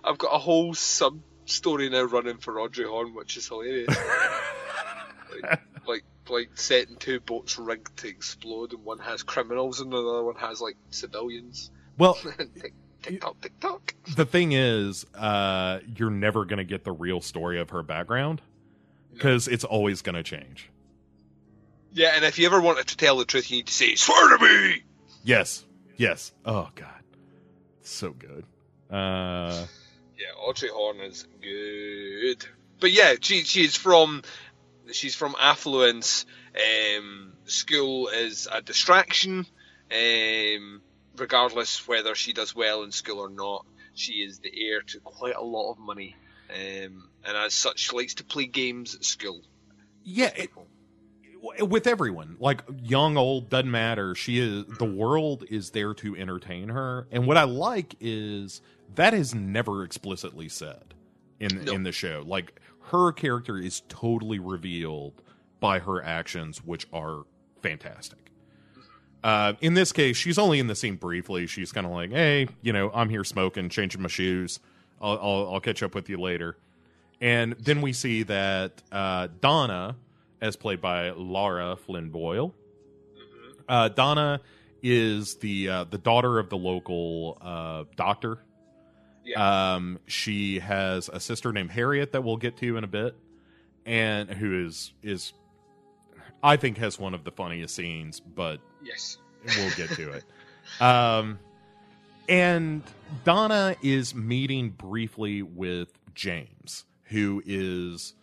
I've 0.07 0.19
got 0.19 0.35
a 0.35 0.39
whole 0.39 0.73
sub 0.75 1.21
story 1.47 1.89
now 1.91 2.03
running 2.05 2.39
for 2.39 2.61
Audrey 2.61 2.87
Horne, 2.87 3.15
which 3.15 3.37
is 3.37 3.49
hilarious. 3.49 3.89
like, 5.43 5.61
like, 5.87 6.05
like 6.29 6.51
setting 6.55 6.97
two 6.97 7.21
boats 7.21 7.59
rigged 7.59 7.97
to 7.99 8.09
explode, 8.09 8.73
and 8.73 8.85
one 8.85 8.99
has 9.01 9.23
criminals, 9.23 9.81
and 9.81 9.93
the 9.93 9.97
other 9.99 10.25
one 10.25 10.37
has 10.37 10.61
like 10.61 10.77
civilians. 10.91 11.71
Well, 11.99 12.15
Take- 12.61 12.73
Tick 13.03 13.21
tock, 13.21 13.41
tick 13.41 13.61
tock. 13.61 13.95
the 14.17 14.25
thing 14.25 14.51
is, 14.53 15.05
uh, 15.15 15.79
you're 15.97 16.11
never 16.11 16.45
going 16.45 16.57
to 16.59 16.65
get 16.65 16.83
the 16.83 16.91
real 16.91 17.21
story 17.21 17.61
of 17.61 17.71
her 17.71 17.83
background 17.85 18.43
because 19.13 19.47
it's 19.47 19.63
always 19.65 20.03
going 20.03 20.17
to 20.17 20.25
change. 20.25 20.71
Yeah, 21.93 22.13
and 22.17 22.25
if 22.25 22.39
you 22.39 22.47
ever 22.47 22.61
wanted 22.61 22.89
to 22.89 22.97
tell 22.97 23.17
the 23.19 23.25
truth, 23.25 23.51
you 23.51 23.59
need 23.59 23.67
to 23.69 23.73
say, 23.73 23.95
"Swear 23.95 24.37
to 24.37 24.45
me." 24.45 24.83
Yes, 25.23 25.65
yes. 25.97 26.33
Oh 26.45 26.69
God, 26.75 27.03
so 27.83 28.11
good. 28.11 28.45
Uh, 28.91 29.67
Yeah, 30.27 30.41
Audrey 30.41 30.71
Horne 30.71 31.01
is 31.01 31.27
good. 31.41 32.45
But 32.81 32.93
yeah, 32.93 33.15
she 33.21 33.43
she's 33.45 33.77
from 33.77 34.23
she's 34.93 35.15
from 35.15 35.37
affluence. 35.39 36.27
Um, 36.55 37.35
school 37.45 38.09
is 38.09 38.49
a 38.51 38.61
distraction. 38.63 39.47
Um, 39.91 40.83
regardless 41.17 41.87
whether 41.87 42.15
she 42.15 42.33
does 42.33 42.55
well 42.55 42.83
in 42.83 42.91
school 42.91 43.21
or 43.21 43.31
not, 43.31 43.67
she 43.95 44.15
is 44.15 44.41
the 44.41 44.51
heir 44.53 44.83
to 44.83 45.01
quite 45.01 45.37
a 45.37 45.43
lot 45.43 45.73
of 45.73 45.79
money. 45.79 46.17
Um, 46.51 47.09
and 47.25 47.37
as 47.37 47.55
such, 47.55 47.79
she 47.81 47.97
likes 47.97 48.15
to 48.15 48.25
play 48.25 48.47
games 48.47 48.95
at 48.95 49.05
school. 49.05 49.43
yeah, 50.05 50.33
it, 50.37 50.51
with 51.61 51.87
everyone, 51.87 52.37
like 52.41 52.63
young, 52.83 53.17
old, 53.17 53.49
doesn't 53.49 53.71
matter. 53.71 54.15
She 54.15 54.39
is 54.39 54.65
the 54.79 54.85
world 54.85 55.45
is 55.49 55.71
there 55.71 55.95
to 55.95 56.17
entertain 56.17 56.69
her, 56.69 57.07
and 57.13 57.27
what 57.27 57.37
I 57.37 57.45
like 57.45 57.95
is 58.01 58.61
that 58.95 59.13
is 59.15 59.35
never 59.35 59.83
explicitly 59.85 60.49
said 60.49 60.95
in 61.41 61.65
No. 61.65 61.73
in 61.73 61.83
the 61.83 61.93
show. 61.93 62.23
Like 62.27 62.61
her 62.91 63.13
character 63.13 63.59
is 63.59 63.83
totally 63.89 64.39
revealed 64.39 65.23
by 65.61 65.79
her 65.81 66.03
actions, 66.03 66.59
which 66.65 66.87
are 66.93 67.25
fantastic. 67.63 68.31
Uh, 69.25 69.55
in 69.61 69.75
this 69.75 69.91
case, 69.93 70.17
she's 70.17 70.39
only 70.39 70.59
in 70.61 70.69
the 70.69 70.75
scene 70.77 70.95
briefly. 70.97 71.47
She's 71.47 71.73
kind 71.73 71.87
of 71.87 71.93
like, 71.93 72.11
"Hey, 72.13 72.49
you 72.63 72.73
know, 72.73 72.91
I'm 72.95 73.09
here 73.09 73.25
smoking, 73.25 73.69
changing 73.69 74.01
my 74.03 74.09
shoes. 74.09 74.61
I'll, 75.01 75.19
I'll, 75.19 75.55
I'll 75.55 75.61
catch 75.61 75.83
up 75.83 75.95
with 75.95 76.09
you 76.09 76.17
later." 76.19 76.57
And 77.21 77.55
then 77.55 77.81
we 77.81 77.93
see 77.93 78.23
that 78.25 78.83
uh, 78.93 79.29
Donna, 79.41 79.97
as 80.41 80.55
played 80.55 80.81
by 80.81 81.11
Lara 81.11 81.77
Flynn 81.77 82.11
Boyle, 82.11 82.55
uh, 83.69 83.89
Donna 83.89 84.41
is 84.83 85.37
the 85.37 85.69
uh, 85.69 85.85
the 85.85 85.99
daughter 85.99 86.39
of 86.39 86.51
the 86.51 86.57
local 86.59 87.39
uh, 87.41 87.85
doctor. 89.35 89.41
Um, 89.41 89.99
she 90.07 90.59
has 90.61 91.09
a 91.09 91.21
sister 91.21 91.53
named 91.53 91.71
Harriet 91.71 92.13
that 92.13 92.23
we'll 92.25 92.37
get 92.37 92.57
to 92.59 92.77
in 92.77 92.85
a 92.85 92.89
bit, 92.89 93.15
and 93.85 94.31
who 94.31 94.65
is 94.67 94.93
is 95.03 95.33
I 96.43 96.57
think 96.57 96.79
has 96.79 96.99
one 96.99 97.15
of 97.15 97.25
the 97.25 97.31
funniest 97.31 97.75
scenes, 97.75 98.21
but 98.21 98.61
Yes. 98.83 99.19
we'll 99.57 99.71
get 99.77 99.91
to 99.91 100.13
it. 100.13 100.25
Um, 100.81 101.39
and 102.29 102.83
Donna 103.25 103.77
is 103.83 104.15
meeting 104.15 104.71
briefly 104.71 105.43
with 105.43 105.89
James, 106.15 106.85
who 107.05 107.43
is 107.47 108.15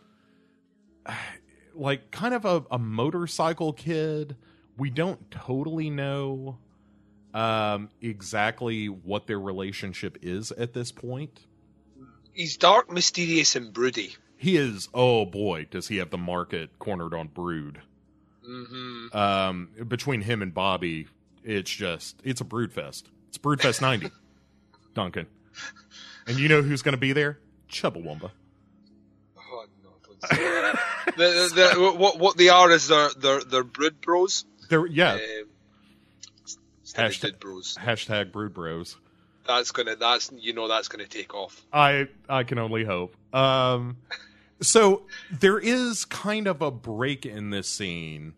like 1.73 2.11
kind 2.11 2.33
of 2.33 2.45
a, 2.45 2.63
a 2.71 2.79
motorcycle 2.79 3.73
kid. 3.73 4.35
We 4.77 4.89
don't 4.89 5.29
totally 5.31 5.89
know 5.89 6.57
um, 7.33 7.89
exactly 8.01 8.87
what 8.87 9.27
their 9.27 9.39
relationship 9.39 10.17
is 10.21 10.51
at 10.51 10.73
this 10.73 10.91
point. 10.91 11.39
He's 12.33 12.57
dark, 12.57 12.91
mysterious, 12.91 13.55
and 13.55 13.73
broody. 13.73 14.15
He 14.37 14.57
is, 14.57 14.89
oh 14.93 15.25
boy, 15.25 15.67
does 15.69 15.87
he 15.87 15.97
have 15.97 16.09
the 16.09 16.17
market 16.17 16.77
cornered 16.79 17.13
on 17.13 17.27
Brood. 17.27 17.81
hmm 18.45 19.07
um, 19.13 19.69
between 19.87 20.21
him 20.21 20.41
and 20.41 20.53
Bobby, 20.53 21.07
it's 21.43 21.71
just 21.71 22.19
it's 22.23 22.41
a 22.41 22.45
brood 22.45 22.73
fest. 22.73 23.07
It's 23.29 23.37
brood 23.37 23.61
fest 23.61 23.81
ninety, 23.81 24.11
Duncan, 24.93 25.27
and 26.27 26.37
you 26.37 26.49
know 26.49 26.61
who's 26.61 26.81
going 26.81 26.93
to 26.93 26.99
be 26.99 27.13
there? 27.13 27.39
Chumbawamba. 27.69 28.31
Oh 29.37 29.65
no! 29.83 29.89
Don't 30.03 30.21
say 30.23 30.71
the, 31.17 31.51
the, 31.55 31.75
the, 31.75 31.93
what 31.97 32.19
what 32.19 32.37
they 32.37 32.49
are 32.49 32.69
is 32.71 32.87
they're 32.87 33.11
they're 33.17 33.43
they're 33.43 33.63
brood 33.63 34.01
bros. 34.01 34.45
There, 34.69 34.85
yeah. 34.87 35.13
Um, 35.13 35.19
Hashtag- 36.93 37.39
bros. 37.39 37.77
Hashtag 37.79 38.31
Brood 38.31 38.53
Bros. 38.53 38.97
That's 39.45 39.71
gonna. 39.71 39.95
That's 39.95 40.31
you 40.37 40.53
know 40.53 40.67
that's 40.67 40.87
gonna 40.87 41.07
take 41.07 41.33
off. 41.33 41.65
I 41.73 42.07
I 42.29 42.43
can 42.43 42.59
only 42.59 42.85
hope. 42.85 43.15
Um, 43.35 43.97
so 44.61 45.03
there 45.31 45.59
is 45.59 46.05
kind 46.05 46.47
of 46.47 46.61
a 46.61 46.71
break 46.71 47.25
in 47.25 47.49
this 47.49 47.67
scene 47.67 48.33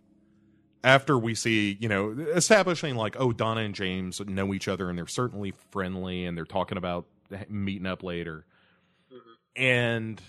after 0.84 1.18
we 1.18 1.34
see, 1.34 1.78
you 1.80 1.90
know, 1.90 2.12
establishing 2.36 2.96
like, 2.96 3.16
oh, 3.20 3.32
Donna 3.32 3.62
and 3.62 3.74
James 3.74 4.22
know 4.22 4.54
each 4.54 4.68
other 4.68 4.90
and 4.90 4.98
they're 4.98 5.08
certainly 5.08 5.52
friendly 5.72 6.26
and 6.26 6.38
they're 6.38 6.46
talking 6.46 6.78
about 6.78 7.08
meeting 7.50 7.88
up 7.88 8.04
later. 8.04 8.46
And 9.56 10.22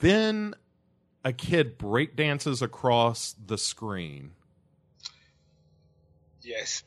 then 0.00 0.54
a 1.24 1.32
kid 1.32 1.78
break 1.78 2.16
dances 2.16 2.62
across 2.62 3.34
the 3.46 3.56
screen. 3.58 4.32
Yes. 6.42 6.82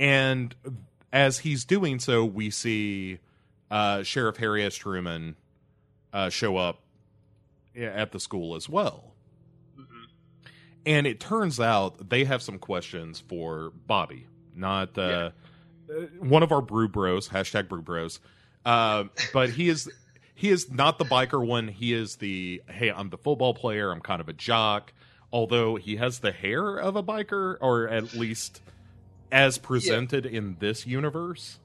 And 0.00 0.54
as 1.12 1.40
he's 1.40 1.66
doing 1.66 1.98
so, 1.98 2.24
we 2.24 2.48
see 2.48 3.18
uh, 3.70 4.02
Sheriff 4.02 4.38
Harry 4.38 4.64
S. 4.64 4.74
Truman 4.74 5.36
uh, 6.12 6.30
show 6.30 6.56
up 6.56 6.80
at 7.76 8.10
the 8.10 8.18
school 8.18 8.56
as 8.56 8.66
well. 8.66 9.04
And 10.86 11.06
it 11.06 11.20
turns 11.20 11.60
out 11.60 12.08
they 12.08 12.24
have 12.24 12.40
some 12.40 12.58
questions 12.58 13.20
for 13.20 13.72
Bobby, 13.86 14.26
not 14.56 14.96
uh, 14.96 15.32
uh, 15.90 15.92
one 16.18 16.42
of 16.42 16.50
our 16.50 16.62
brew 16.62 16.88
bros, 16.88 17.28
hashtag 17.28 17.68
brew 17.68 17.82
bros. 17.82 18.18
Uh, 18.64 19.04
but 19.34 19.50
he 19.50 19.68
is 19.68 19.90
he 20.34 20.48
is 20.48 20.70
not 20.70 20.96
the 20.96 21.04
biker 21.04 21.46
one. 21.46 21.68
He 21.68 21.92
is 21.92 22.16
the 22.16 22.62
hey, 22.70 22.90
I'm 22.90 23.10
the 23.10 23.18
football 23.18 23.52
player. 23.52 23.92
I'm 23.92 24.00
kind 24.00 24.22
of 24.22 24.30
a 24.30 24.32
jock. 24.32 24.94
Although 25.30 25.76
he 25.76 25.96
has 25.96 26.20
the 26.20 26.32
hair 26.32 26.76
of 26.76 26.96
a 26.96 27.02
biker, 27.02 27.58
or 27.60 27.86
at 27.86 28.14
least 28.14 28.62
as 29.32 29.58
presented 29.58 30.26
in 30.26 30.56
this 30.58 30.86
universe. 30.86 31.58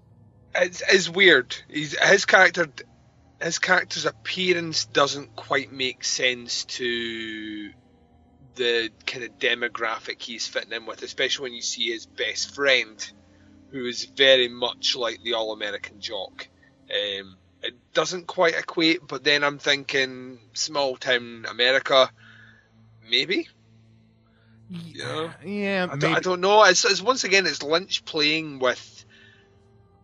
It's, 0.54 0.82
it's 0.88 1.10
weird. 1.10 1.56
He's 1.70 1.98
his 2.00 2.26
character. 2.26 2.68
His 3.42 3.60
character's 3.60 4.06
appearance 4.06 4.86
doesn't 4.86 5.36
quite 5.36 5.72
make 5.72 6.04
sense 6.04 6.64
to 6.66 7.72
the 8.56 8.90
kind 9.06 9.26
of 9.26 9.38
demographic 9.38 10.22
he's 10.22 10.48
fitting 10.48 10.72
in 10.72 10.86
with, 10.86 11.04
especially 11.04 11.44
when 11.44 11.54
you 11.54 11.62
see 11.62 11.92
his 11.92 12.06
best 12.06 12.56
friend, 12.56 13.12
who 13.72 13.86
is 13.86 14.06
very 14.06 14.48
much 14.48 14.96
like 14.96 15.22
the 15.24 15.34
all-American 15.34 16.00
jock. 16.00 16.48
Um, 16.90 17.36
it 17.62 17.74
doesn't 17.94 18.28
quite 18.28 18.56
equate, 18.56 19.06
but 19.06 19.24
then 19.24 19.44
I'm 19.44 19.58
thinking 19.58 20.40
small 20.54 20.96
town 20.96 21.46
America, 21.50 22.10
maybe. 23.10 23.50
Yeah. 24.70 25.34
Yeah, 25.44 25.88
I 25.92 25.98
don't, 25.98 26.16
I 26.16 26.20
don't 26.20 26.42
know. 26.42 26.64
It's, 26.64 26.86
it's 26.86 27.02
once 27.02 27.24
again 27.24 27.46
it's 27.46 27.62
Lynch 27.62 28.04
playing 28.06 28.60
with, 28.60 29.06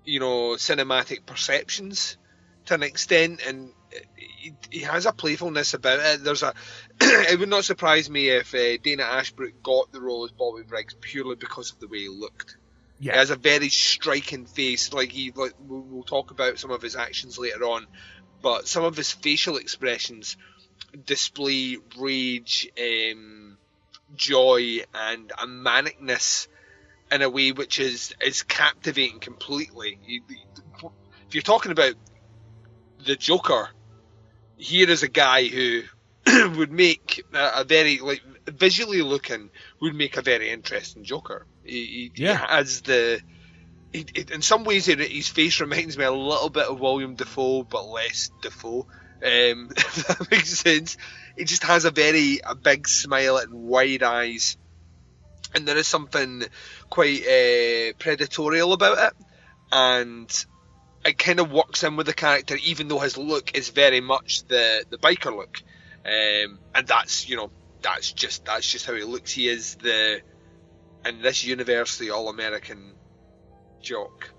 you 0.04 0.20
know, 0.20 0.56
cinematic 0.56 1.26
perceptions 1.26 2.18
to 2.66 2.76
an 2.76 2.84
extent, 2.84 3.42
and 3.46 3.74
he, 4.16 4.54
he 4.70 4.80
has 4.82 5.06
a 5.06 5.12
playfulness 5.12 5.74
about 5.74 6.00
it. 6.00 6.24
There's 6.24 6.44
a. 6.44 6.54
it 7.02 7.40
would 7.40 7.50
not 7.50 7.66
surprise 7.66 8.10
me 8.10 8.30
if 8.30 8.54
uh, 8.54 8.78
Dana 8.84 9.04
Ashbrook 9.04 9.64
got 9.64 9.92
the 9.92 10.02
role 10.02 10.26
as 10.26 10.32
Bobby 10.32 10.64
Briggs 10.64 10.96
purely 11.00 11.36
because 11.36 11.72
of 11.72 11.80
the 11.80 11.88
way 11.88 12.00
he 12.00 12.10
looked. 12.10 12.58
He 13.00 13.08
yeah, 13.08 13.18
has 13.18 13.32
a 13.32 13.36
very 13.36 13.70
striking 13.70 14.46
face. 14.46 14.94
Like 14.94 15.12
he, 15.12 15.32
like 15.36 15.54
we'll, 15.60 15.82
we'll 15.82 16.04
talk 16.04 16.32
about 16.32 16.60
some 16.60 16.72
of 16.72 16.82
his 16.82 16.96
actions 16.96 17.40
later 17.40 17.64
on, 17.64 17.88
but 18.42 18.68
some 18.68 18.84
of 18.84 18.96
his 18.96 19.12
facial 19.12 19.58
expressions 19.58 20.38
display 21.06 21.78
rage, 21.98 22.70
um, 22.80 23.51
joy, 24.16 24.80
and 24.94 25.32
a 25.38 25.46
manicness 25.48 26.48
in 27.12 27.22
a 27.22 27.30
way 27.30 27.52
which 27.52 27.80
is 27.80 28.14
is 28.26 28.44
captivating 28.44 29.20
completely. 29.20 30.00
You- 30.06 30.22
If 31.28 31.36
you're 31.36 31.42
talking 31.44 31.72
about 31.72 31.94
the 33.06 33.16
Joker, 33.16 33.70
here 34.58 34.90
is 34.90 35.04
a 35.04 35.08
guy 35.08 35.46
who 35.48 35.82
would 36.58 36.72
make 36.72 37.24
a, 37.34 37.52
a 37.58 37.64
very 37.64 38.00
like 38.00 38.22
visually 38.48 39.02
looking 39.02 39.50
would 39.82 39.96
make 39.96 40.18
a 40.18 40.22
very 40.22 40.50
interesting 40.52 41.04
Joker. 41.04 41.46
He, 41.64 42.12
he, 42.16 42.24
Yeah. 42.24 42.38
he 42.38 42.54
has 42.54 42.82
the. 42.82 43.22
He, 43.94 44.06
in 44.32 44.42
some 44.42 44.64
ways, 44.64 44.86
his 44.86 45.28
face 45.28 45.60
reminds 45.60 45.98
me 45.98 46.06
a 46.06 46.12
little 46.14 46.50
bit 46.50 46.68
of 46.68 46.80
Willem 46.80 47.16
Dafoe, 47.16 47.64
but 47.64 47.86
less 47.88 48.30
Dafoe. 48.42 48.88
Um, 49.24 49.70
if 49.78 50.08
that 50.08 50.32
makes 50.32 50.50
sense. 50.50 50.96
He 51.42 51.46
just 51.46 51.64
has 51.64 51.86
a 51.86 51.90
very 51.90 52.40
a 52.46 52.54
big 52.54 52.88
smile 52.88 53.38
and 53.38 53.52
wide 53.52 54.04
eyes, 54.04 54.58
and 55.56 55.68
there 55.68 55.76
is 55.76 55.88
something 55.88 56.44
quite 56.88 57.24
uh, 57.24 57.98
predatorial 57.98 58.74
about 58.74 59.00
it, 59.00 59.26
and 59.72 60.46
it 61.04 61.18
kind 61.18 61.40
of 61.40 61.52
works 61.52 61.82
in 61.82 61.96
with 61.96 62.06
the 62.06 62.14
character, 62.14 62.56
even 62.64 62.90
though 62.90 63.00
his 63.00 63.18
look 63.18 63.58
is 63.58 63.70
very 63.70 64.02
much 64.02 64.44
the 64.50 64.86
the 64.92 65.00
biker 65.00 65.36
look, 65.36 65.64
um, 66.06 66.60
and 66.76 66.86
that's 66.86 67.28
you 67.28 67.38
know 67.38 67.50
that's 67.82 68.14
just 68.14 68.46
that's 68.46 68.72
just 68.72 68.86
how 68.86 68.94
he 68.94 69.04
looks. 69.04 69.32
He 69.32 69.48
is 69.48 69.78
the 69.78 70.22
in 71.08 71.24
this 71.24 71.44
universe 71.44 71.98
the 71.98 72.12
all 72.12 72.30
American 72.30 72.94
jock 73.82 74.30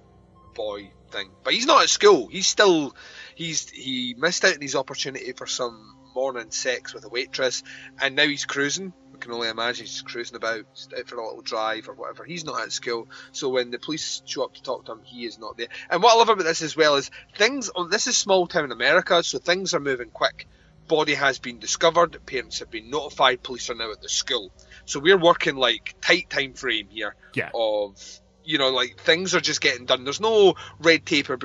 boy 0.54 0.92
thing. 1.10 1.30
But 1.42 1.54
he's 1.54 1.66
not 1.66 1.82
at 1.82 1.90
school. 1.90 2.28
He's 2.28 2.46
still 2.46 2.94
he's 3.34 3.68
he 3.70 4.14
missed 4.16 4.44
out 4.44 4.54
on 4.54 4.60
his 4.60 4.76
opportunity 4.76 5.32
for 5.32 5.48
some 5.48 5.91
morning 6.14 6.50
sex 6.50 6.94
with 6.94 7.04
a 7.04 7.08
waitress, 7.08 7.62
and 8.00 8.14
now 8.16 8.26
he's 8.26 8.44
cruising. 8.44 8.92
We 9.12 9.18
can 9.18 9.32
only 9.32 9.48
imagine 9.48 9.86
he's 9.86 10.02
cruising 10.02 10.36
about, 10.36 10.64
out 10.98 11.06
for 11.08 11.16
a 11.16 11.24
little 11.26 11.42
drive 11.42 11.88
or 11.88 11.94
whatever. 11.94 12.24
He's 12.24 12.44
not 12.44 12.60
at 12.60 12.72
school, 12.72 13.08
so 13.32 13.48
when 13.50 13.70
the 13.70 13.78
police 13.78 14.22
show 14.24 14.44
up 14.44 14.54
to 14.54 14.62
talk 14.62 14.86
to 14.86 14.92
him, 14.92 15.02
he 15.04 15.24
is 15.26 15.38
not 15.38 15.56
there. 15.56 15.68
And 15.90 16.02
what 16.02 16.14
I 16.14 16.18
love 16.18 16.28
about 16.28 16.44
this 16.44 16.62
as 16.62 16.76
well 16.76 16.96
is 16.96 17.10
things. 17.36 17.70
oh, 17.74 17.86
This 17.88 18.06
is 18.06 18.16
small 18.16 18.46
town 18.46 18.72
America, 18.72 19.22
so 19.22 19.38
things 19.38 19.74
are 19.74 19.80
moving 19.80 20.10
quick. 20.10 20.46
Body 20.88 21.14
has 21.14 21.38
been 21.38 21.58
discovered. 21.60 22.18
Parents 22.26 22.58
have 22.58 22.70
been 22.70 22.90
notified. 22.90 23.42
Police 23.42 23.70
are 23.70 23.74
now 23.74 23.92
at 23.92 24.02
the 24.02 24.08
school. 24.08 24.50
So 24.84 24.98
we're 24.98 25.18
working 25.18 25.54
like 25.54 25.94
tight 26.00 26.28
time 26.28 26.54
frame 26.54 26.88
here 26.90 27.14
Yeah. 27.34 27.50
of 27.54 27.96
you 28.44 28.58
know 28.58 28.70
like 28.70 28.98
things 28.98 29.34
are 29.34 29.40
just 29.40 29.60
getting 29.60 29.86
done. 29.86 30.04
There's 30.04 30.20
no 30.20 30.54
red 30.80 31.06
tape 31.06 31.30
or 31.30 31.36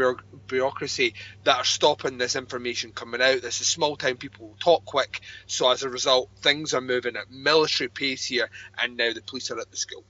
bureaucracy 0.47 1.13
that 1.43 1.57
are 1.57 1.65
stopping 1.65 2.17
this 2.17 2.35
information 2.35 2.91
coming 2.91 3.21
out. 3.21 3.41
This 3.41 3.61
is 3.61 3.67
small 3.67 3.95
town. 3.95 4.17
People 4.17 4.55
talk 4.59 4.85
quick, 4.85 5.21
so 5.45 5.71
as 5.71 5.83
a 5.83 5.89
result, 5.89 6.29
things 6.37 6.73
are 6.73 6.81
moving 6.81 7.15
at 7.15 7.31
military 7.31 7.89
pace 7.89 8.25
here. 8.25 8.49
And 8.77 8.97
now 8.97 9.13
the 9.13 9.21
police 9.21 9.51
are 9.51 9.59
at 9.59 9.71
the 9.71 9.77
school. 9.77 10.03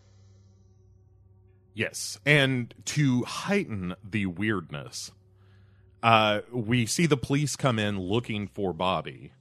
Yes, 1.73 2.19
and 2.25 2.73
to 2.85 3.23
heighten 3.23 3.95
the 4.03 4.25
weirdness, 4.25 5.11
uh, 6.01 6.41
we 6.51 6.88
see 6.88 7.05
the 7.05 7.17
police 7.17 7.55
come 7.55 7.77
in 7.77 7.99
looking 7.99 8.47
for 8.47 8.73
Bobby 8.73 9.31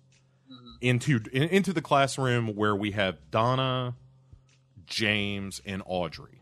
into 0.80 1.20
in, 1.32 1.44
into 1.44 1.72
the 1.72 1.82
classroom 1.82 2.48
where 2.54 2.76
we 2.76 2.92
have 2.92 3.30
Donna, 3.30 3.94
James, 4.84 5.60
and 5.64 5.82
Audrey, 5.86 6.35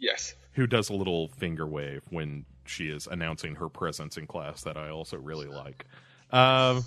Yes. 0.00 0.34
who 0.54 0.66
does 0.66 0.88
a 0.90 0.94
little 0.94 1.28
finger 1.28 1.66
wave 1.66 2.02
when 2.10 2.44
she 2.66 2.88
is 2.88 3.06
announcing 3.06 3.54
her 3.56 3.68
presence 3.68 4.16
in 4.16 4.26
class. 4.26 4.62
That 4.62 4.76
I 4.76 4.88
also 4.90 5.16
really 5.18 5.46
like. 5.46 5.84
Um, 6.32 6.84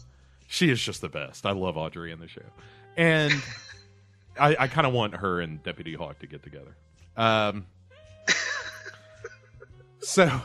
she 0.47 0.70
is 0.70 0.82
just 0.82 1.01
the 1.01 1.09
best. 1.09 1.45
I 1.45 1.51
love 1.51 1.78
Audrey 1.78 2.11
in 2.11 2.20
the 2.20 2.28
show, 2.28 2.41
and 2.97 3.34
I, 4.39 4.55
I 4.59 4.68
kind 4.68 4.88
of 4.88 4.93
want 4.93 5.16
her 5.16 5.41
and 5.41 5.61
Deputy 5.64 5.93
Hawk 5.93 6.20
to 6.20 6.28
get 6.28 6.43
together. 6.43 6.76
Um, 7.16 7.66
so 10.01 10.41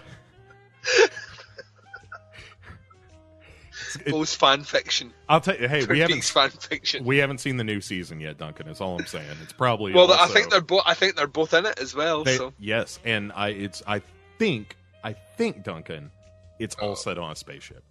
It- 4.07 4.13
Most 4.13 4.37
fan 4.37 4.63
fiction. 4.65 5.13
I'll 5.29 5.41
tell 5.41 5.57
you. 5.57 5.69
Hey, 5.69 5.85
we 5.85 5.99
haven't 6.01 6.25
fan 6.25 6.51
fiction. 6.51 7.05
we 7.05 7.19
haven't 7.19 7.39
seen 7.39 7.57
the 7.57 7.65
new 7.65 7.81
season 7.81 8.21
yet, 8.21 8.39
Duncan. 8.39 8.69
Is 8.69 8.81
all 8.81 8.99
I'm 8.99 9.07
saying. 9.07 9.37
It's 9.43 9.53
probably 9.53 9.93
well, 9.93 10.13
I 10.13 10.27
think 10.29 10.51
they're 10.51 10.61
both. 10.61 10.83
I 10.87 10.95
think 10.95 11.17
they're 11.17 11.27
both 11.27 11.55
in 11.55 11.67
it 11.67 11.79
as 11.79 11.95
well. 11.95 12.25
they- 12.25 12.37
so 12.37 12.53
yes, 12.59 12.99
and 13.05 13.33
I 13.35 13.49
it's 13.51 13.83
I 13.87 14.03
think 14.39 14.77
I 15.05 15.13
think 15.37 15.63
Duncan, 15.65 16.11
it's 16.59 16.75
all 16.77 16.91
Oh. 16.91 16.95
set 16.95 17.19
on 17.19 17.33
a 17.33 17.37
spaceship. 17.37 17.83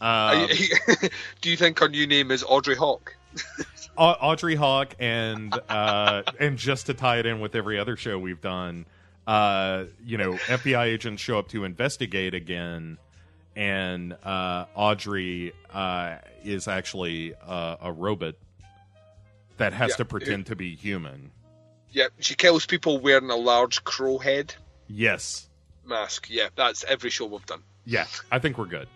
Um, 0.00 0.48
you- 0.50 1.08
do 1.40 1.50
you 1.50 1.56
think 1.56 1.78
her 1.78 1.88
new 1.88 2.06
name 2.06 2.30
is 2.30 2.44
Audrey 2.46 2.74
Hawk? 2.76 3.14
Audrey 3.98 4.54
Hawk 4.54 4.94
and 4.98 5.58
uh, 5.68 6.22
and 6.38 6.58
just 6.58 6.86
to 6.86 6.94
tie 6.94 7.18
it 7.18 7.26
in 7.26 7.40
with 7.40 7.54
every 7.54 7.78
other 7.78 7.96
show 7.96 8.18
we've 8.18 8.40
done, 8.42 8.84
uh, 9.26 9.84
you 10.04 10.18
know, 10.18 10.32
FBI 10.34 10.84
agents 10.84 11.22
show 11.22 11.38
up 11.38 11.48
to 11.48 11.64
investigate 11.64 12.34
again, 12.34 12.98
and 13.56 14.12
uh, 14.24 14.66
Audrey 14.74 15.52
uh, 15.72 16.16
is 16.44 16.68
actually 16.68 17.34
uh, 17.44 17.76
a 17.80 17.90
robot 17.92 18.34
that 19.56 19.72
has 19.72 19.90
Yeah. 19.90 19.96
to 19.96 20.04
pretend 20.04 20.46
to 20.46 20.56
be 20.56 20.76
human. 20.76 21.30
Yep, 21.92 22.12
she 22.20 22.34
kills 22.34 22.66
people 22.66 22.98
wearing 23.00 23.30
a 23.30 23.36
large 23.36 23.82
crow 23.82 24.18
head 24.18 24.54
Yes, 24.88 25.48
mask. 25.84 26.28
Yeah, 26.30 26.48
that's 26.54 26.84
every 26.84 27.10
show 27.10 27.24
we've 27.26 27.44
done. 27.46 27.62
yeah, 27.84 28.06
I 28.30 28.38
think 28.38 28.58
we're 28.58 28.66
good. 28.66 28.86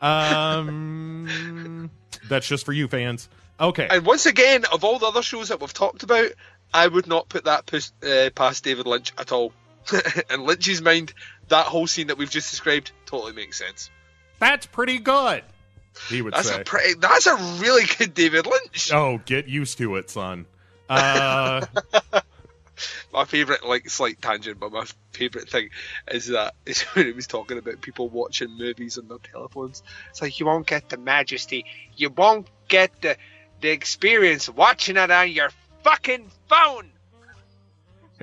Um, 0.00 1.90
that's 2.28 2.46
just 2.46 2.64
for 2.64 2.72
you 2.72 2.88
fans. 2.88 3.28
Okay, 3.58 3.86
And 3.90 4.04
once 4.04 4.26
again, 4.26 4.64
of 4.72 4.82
all 4.84 4.98
the 4.98 5.06
other 5.06 5.22
shows 5.22 5.48
that 5.48 5.60
we've 5.60 5.72
talked 5.72 6.02
about, 6.02 6.30
I 6.72 6.86
would 6.88 7.06
not 7.06 7.28
put 7.28 7.44
that 7.44 7.66
pus- 7.66 7.92
uh, 8.02 8.30
past 8.34 8.64
David 8.64 8.86
Lynch 8.86 9.12
at 9.16 9.30
all. 9.32 9.52
In 10.30 10.44
Lynch's 10.44 10.82
mind, 10.82 11.12
that 11.48 11.66
whole 11.66 11.86
scene 11.86 12.08
that 12.08 12.18
we've 12.18 12.30
just 12.30 12.50
described 12.50 12.90
totally 13.06 13.32
makes 13.32 13.58
sense. 13.58 13.90
That's 14.44 14.66
pretty 14.66 14.98
good. 14.98 15.42
He 16.08 16.22
would 16.22 16.34
That's 16.34 16.48
say. 16.48 16.62
a 16.62 16.94
that's 16.98 17.26
a 17.26 17.36
really 17.60 17.84
good 17.98 18.14
David 18.14 18.46
Lynch. 18.46 18.92
Oh, 18.92 19.20
get 19.24 19.46
used 19.46 19.78
to 19.78 19.94
it, 19.96 20.10
son. 20.10 20.46
Uh, 20.88 21.64
My 23.12 23.24
favorite, 23.24 23.64
like 23.64 23.88
slight 23.88 24.20
tangent, 24.20 24.58
but 24.58 24.72
my 24.72 24.84
favorite 25.12 25.48
thing 25.48 25.70
is 26.10 26.26
that 26.28 26.54
is 26.66 26.82
when 26.82 27.06
he 27.06 27.12
was 27.12 27.26
talking 27.26 27.58
about 27.58 27.80
people 27.80 28.08
watching 28.08 28.58
movies 28.58 28.98
on 28.98 29.06
their 29.08 29.18
telephones. 29.18 29.82
It's 30.10 30.20
like 30.20 30.40
you 30.40 30.46
won't 30.46 30.66
get 30.66 30.88
the 30.88 30.96
majesty, 30.96 31.64
you 31.96 32.10
won't 32.10 32.48
get 32.68 33.00
the 33.00 33.16
the 33.60 33.70
experience 33.70 34.48
watching 34.48 34.96
it 34.96 35.10
on 35.10 35.30
your 35.30 35.50
fucking 35.84 36.28
phone. 36.48 36.90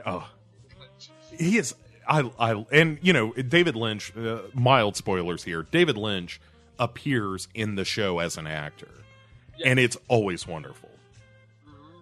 oh, 0.05 0.27
he 1.39 1.57
is. 1.57 1.73
I, 2.07 2.31
I, 2.39 2.65
and 2.71 2.99
you 3.01 3.13
know, 3.13 3.33
David 3.33 3.75
Lynch. 3.75 4.15
Uh, 4.15 4.39
mild 4.53 4.95
spoilers 4.95 5.43
here. 5.43 5.63
David 5.63 5.97
Lynch 5.97 6.39
appears 6.79 7.47
in 7.53 7.75
the 7.75 7.85
show 7.85 8.19
as 8.19 8.37
an 8.37 8.47
actor, 8.47 8.89
and 9.63 9.79
it's 9.79 9.97
always 10.07 10.47
wonderful. 10.47 10.89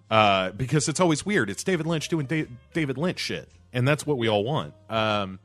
Uh, 0.10 0.52
because 0.52 0.90
it's 0.90 1.00
always 1.00 1.24
weird. 1.24 1.52
It's 1.52 1.64
David 1.64 1.86
Lynch 1.86 2.10
doing 2.10 2.26
da- 2.26 2.48
David 2.74 2.98
Lynch 2.98 3.20
shit, 3.20 3.48
and 3.74 3.88
that's 3.88 4.08
what 4.08 4.18
we 4.18 4.28
all 4.28 4.44
want. 4.44 4.74
Um, 4.90 5.38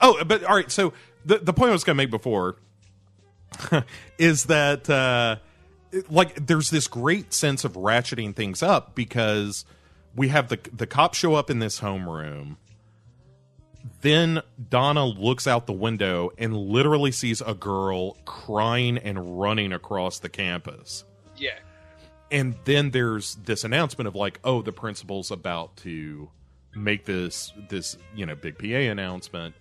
oh, 0.00 0.24
but 0.24 0.42
all 0.44 0.56
right. 0.56 0.70
So 0.70 0.92
the 1.24 1.38
the 1.38 1.52
point 1.52 1.70
I 1.70 1.72
was 1.72 1.84
going 1.84 1.96
to 1.96 2.02
make 2.02 2.10
before 2.10 2.56
is 4.18 4.46
that 4.46 4.90
uh, 4.90 5.36
like 6.10 6.46
there's 6.46 6.70
this 6.70 6.88
great 6.88 7.32
sense 7.32 7.64
of 7.64 7.74
ratcheting 7.74 8.34
things 8.34 8.62
up 8.62 8.94
because 8.94 9.64
we 10.16 10.28
have 10.28 10.48
the 10.48 10.58
the 10.72 10.86
cops 10.86 11.18
show 11.18 11.34
up 11.34 11.50
in 11.50 11.58
this 11.60 11.80
homeroom. 11.80 12.56
Then 14.00 14.40
Donna 14.70 15.04
looks 15.04 15.46
out 15.46 15.66
the 15.66 15.72
window 15.72 16.30
and 16.38 16.56
literally 16.56 17.12
sees 17.12 17.40
a 17.40 17.54
girl 17.54 18.14
crying 18.24 18.96
and 18.98 19.38
running 19.40 19.72
across 19.72 20.18
the 20.18 20.28
campus. 20.28 21.04
Yeah. 21.36 21.58
And 22.30 22.56
then 22.64 22.90
there's 22.90 23.34
this 23.36 23.62
announcement 23.64 24.08
of 24.08 24.14
like, 24.14 24.40
oh, 24.42 24.62
the 24.62 24.72
principal's 24.72 25.30
about 25.30 25.76
to 25.78 26.30
make 26.74 27.04
this 27.04 27.52
this, 27.68 27.96
you 28.14 28.24
know, 28.26 28.34
big 28.34 28.58
PA 28.58 28.64
announcement. 28.90 29.54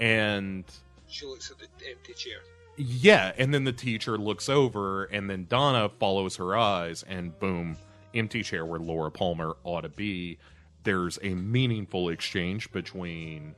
And 0.00 0.64
She 1.08 1.26
looks 1.26 1.50
at 1.50 1.58
the 1.58 1.66
empty 1.90 2.14
chair. 2.14 2.38
yeah, 2.76 3.32
and 3.38 3.52
then 3.52 3.64
the 3.64 3.72
teacher 3.72 4.16
looks 4.18 4.48
over, 4.48 5.04
and 5.04 5.28
then 5.30 5.46
Donna 5.48 5.88
follows 6.00 6.36
her 6.36 6.56
eyes, 6.56 7.02
and 7.04 7.38
boom, 7.38 7.76
empty 8.14 8.42
chair 8.42 8.64
where 8.66 8.80
Laura 8.80 9.10
Palmer 9.10 9.56
ought 9.64 9.82
to 9.82 9.88
be. 9.88 10.38
There's 10.84 11.18
a 11.22 11.30
meaningful 11.34 12.08
exchange 12.08 12.70
between 12.72 13.54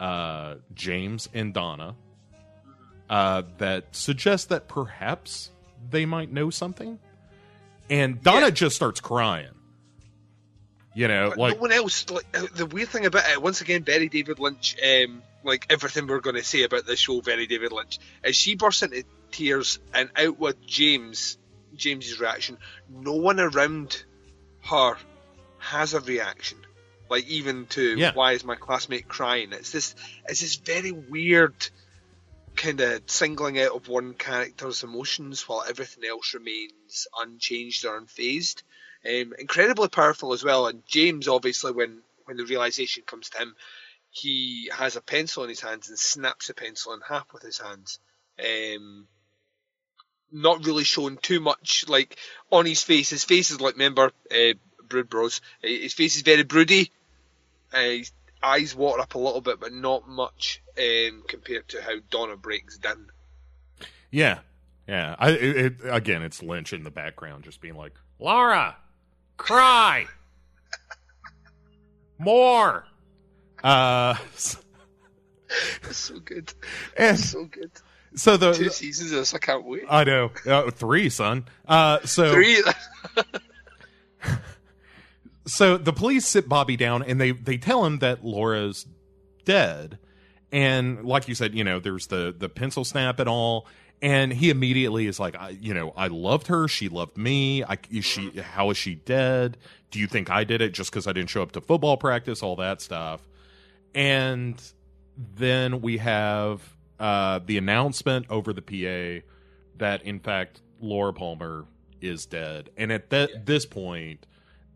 uh, 0.00 0.56
James 0.74 1.28
and 1.34 1.54
Donna 1.54 1.94
uh, 3.08 3.42
that 3.58 3.84
suggests 3.94 4.46
that 4.46 4.66
perhaps 4.66 5.50
they 5.90 6.06
might 6.06 6.32
know 6.32 6.50
something. 6.50 6.98
And 7.88 8.22
Donna 8.22 8.46
Yeah. 8.46 8.50
just 8.50 8.76
starts 8.76 9.00
crying. 9.00 9.50
You 10.94 11.06
know, 11.06 11.28
But 11.30 11.38
like 11.38 11.54
no 11.56 11.60
one 11.60 11.72
else. 11.72 12.08
Like 12.10 12.26
uh, 12.34 12.46
the 12.54 12.66
weird 12.66 12.88
thing 12.88 13.06
about 13.06 13.28
it, 13.30 13.40
once 13.40 13.60
again, 13.60 13.84
very 13.84 14.08
David 14.08 14.38
Lynch. 14.40 14.76
Um, 14.84 15.22
like 15.44 15.66
everything 15.70 16.06
we're 16.06 16.20
going 16.20 16.36
to 16.36 16.42
say 16.44 16.64
about 16.64 16.84
this 16.86 16.98
show, 16.98 17.20
very 17.20 17.46
David 17.46 17.72
Lynch. 17.72 17.98
As 18.24 18.36
she 18.36 18.56
bursts 18.56 18.82
into 18.82 19.04
tears 19.30 19.78
and 19.94 20.10
out 20.16 20.38
with 20.38 20.64
James, 20.66 21.38
James's 21.76 22.18
reaction. 22.20 22.58
No 22.88 23.14
one 23.14 23.38
around 23.38 24.04
her 24.64 24.96
has 25.58 25.94
a 25.94 26.00
reaction. 26.00 26.58
Like 27.10 27.26
even 27.26 27.66
to 27.70 27.98
Yeah. 27.98 28.12
why 28.14 28.32
is 28.32 28.44
my 28.44 28.54
classmate 28.54 29.08
crying? 29.08 29.52
It's 29.52 29.72
this. 29.72 29.94
It's 30.28 30.40
this 30.40 30.54
very 30.56 30.92
weird 30.92 31.54
kind 32.56 32.80
of 32.80 33.02
singling 33.06 33.58
out 33.60 33.72
of 33.72 33.88
one 33.88 34.14
character's 34.14 34.82
emotions 34.84 35.48
while 35.48 35.64
everything 35.68 36.04
else 36.08 36.34
remains 36.34 37.08
unchanged 37.18 37.84
or 37.84 38.00
unfazed. 38.00 38.62
Um, 39.04 39.34
incredibly 39.38 39.88
powerful 39.88 40.32
as 40.32 40.44
well. 40.44 40.66
And 40.66 40.86
James, 40.86 41.26
obviously, 41.26 41.72
when 41.72 42.02
when 42.26 42.36
the 42.36 42.44
realization 42.44 43.02
comes 43.04 43.28
to 43.30 43.38
him, 43.38 43.56
he 44.10 44.70
has 44.76 44.94
a 44.94 45.00
pencil 45.00 45.42
in 45.42 45.48
his 45.48 45.60
hands 45.60 45.88
and 45.88 45.98
snaps 45.98 46.46
the 46.46 46.54
pencil 46.54 46.92
in 46.92 47.00
half 47.00 47.32
with 47.32 47.42
his 47.42 47.58
hands. 47.58 47.98
Um, 48.38 49.08
not 50.30 50.64
really 50.64 50.84
showing 50.84 51.16
too 51.16 51.40
much, 51.40 51.86
like 51.88 52.16
on 52.52 52.66
his 52.66 52.84
face. 52.84 53.10
His 53.10 53.24
face 53.24 53.50
is 53.50 53.60
like, 53.60 53.74
remember, 53.74 54.12
uh, 54.30 54.52
Brood 54.88 55.08
Bros. 55.08 55.40
His 55.62 55.94
face 55.94 56.16
is 56.16 56.22
very 56.22 56.42
broody. 56.42 56.92
Uh, 57.72 57.96
eyes 58.42 58.74
water 58.74 59.02
up 59.02 59.14
a 59.14 59.18
little 59.18 59.40
bit, 59.40 59.60
but 59.60 59.72
not 59.72 60.08
much 60.08 60.62
um, 60.78 61.22
compared 61.28 61.68
to 61.68 61.82
how 61.82 61.92
Donna 62.10 62.36
breaks 62.36 62.78
down. 62.78 63.10
Yeah, 64.10 64.40
yeah. 64.88 65.14
I 65.18 65.30
it, 65.30 65.56
it, 65.56 65.74
again, 65.84 66.22
it's 66.22 66.42
Lynch 66.42 66.72
in 66.72 66.82
the 66.82 66.90
background, 66.90 67.44
just 67.44 67.60
being 67.60 67.76
like, 67.76 67.92
"Laura, 68.18 68.76
cry 69.36 70.06
more." 72.18 72.84
Uh, 73.62 74.14
so 75.90 76.18
good. 76.20 76.52
And 76.96 77.18
So 77.18 77.44
good. 77.44 77.70
so 78.14 78.36
the 78.36 78.52
Two 78.52 78.70
seasons 78.70 79.12
of 79.12 79.18
this, 79.18 79.34
I 79.34 79.38
can't 79.38 79.64
wait. 79.64 79.84
I 79.88 80.04
know 80.04 80.30
uh, 80.46 80.70
three, 80.70 81.10
son. 81.10 81.44
Uh, 81.68 82.00
so 82.04 82.32
Three. 82.32 82.62
so 85.50 85.76
the 85.76 85.92
police 85.92 86.26
sit 86.26 86.48
Bobby 86.48 86.76
down 86.76 87.02
and 87.02 87.20
they 87.20 87.32
they 87.32 87.56
tell 87.56 87.84
him 87.84 87.98
that 87.98 88.24
Laura's 88.24 88.86
dead, 89.44 89.98
and 90.52 91.04
like 91.04 91.28
you 91.28 91.34
said, 91.34 91.54
you 91.54 91.64
know, 91.64 91.80
there's 91.80 92.06
the 92.06 92.34
the 92.36 92.48
pencil 92.48 92.84
snap 92.84 93.18
and 93.18 93.28
all, 93.28 93.66
and 94.00 94.32
he 94.32 94.50
immediately 94.50 95.06
is 95.06 95.18
like, 95.18 95.36
I, 95.36 95.50
you 95.50 95.74
know, 95.74 95.92
I 95.96 96.06
loved 96.06 96.46
her, 96.46 96.68
she 96.68 96.88
loved 96.88 97.16
me. 97.16 97.64
I 97.64 97.78
is 97.90 98.04
she 98.04 98.30
how 98.40 98.70
is 98.70 98.76
she 98.76 98.94
dead? 98.94 99.56
Do 99.90 99.98
you 99.98 100.06
think 100.06 100.30
I 100.30 100.44
did 100.44 100.62
it 100.62 100.72
just 100.72 100.90
because 100.90 101.06
I 101.06 101.12
didn't 101.12 101.30
show 101.30 101.42
up 101.42 101.52
to 101.52 101.60
football 101.60 101.96
practice? 101.96 102.42
All 102.42 102.56
that 102.56 102.80
stuff, 102.80 103.28
and 103.94 104.62
then 105.16 105.80
we 105.80 105.98
have 105.98 106.62
uh, 107.00 107.40
the 107.44 107.58
announcement 107.58 108.26
over 108.30 108.52
the 108.52 108.62
PA 108.62 109.26
that 109.78 110.02
in 110.04 110.20
fact 110.20 110.60
Laura 110.80 111.12
Palmer 111.12 111.66
is 112.00 112.24
dead, 112.26 112.70
and 112.76 112.92
at 112.92 113.10
that 113.10 113.46
this 113.46 113.66
point, 113.66 114.26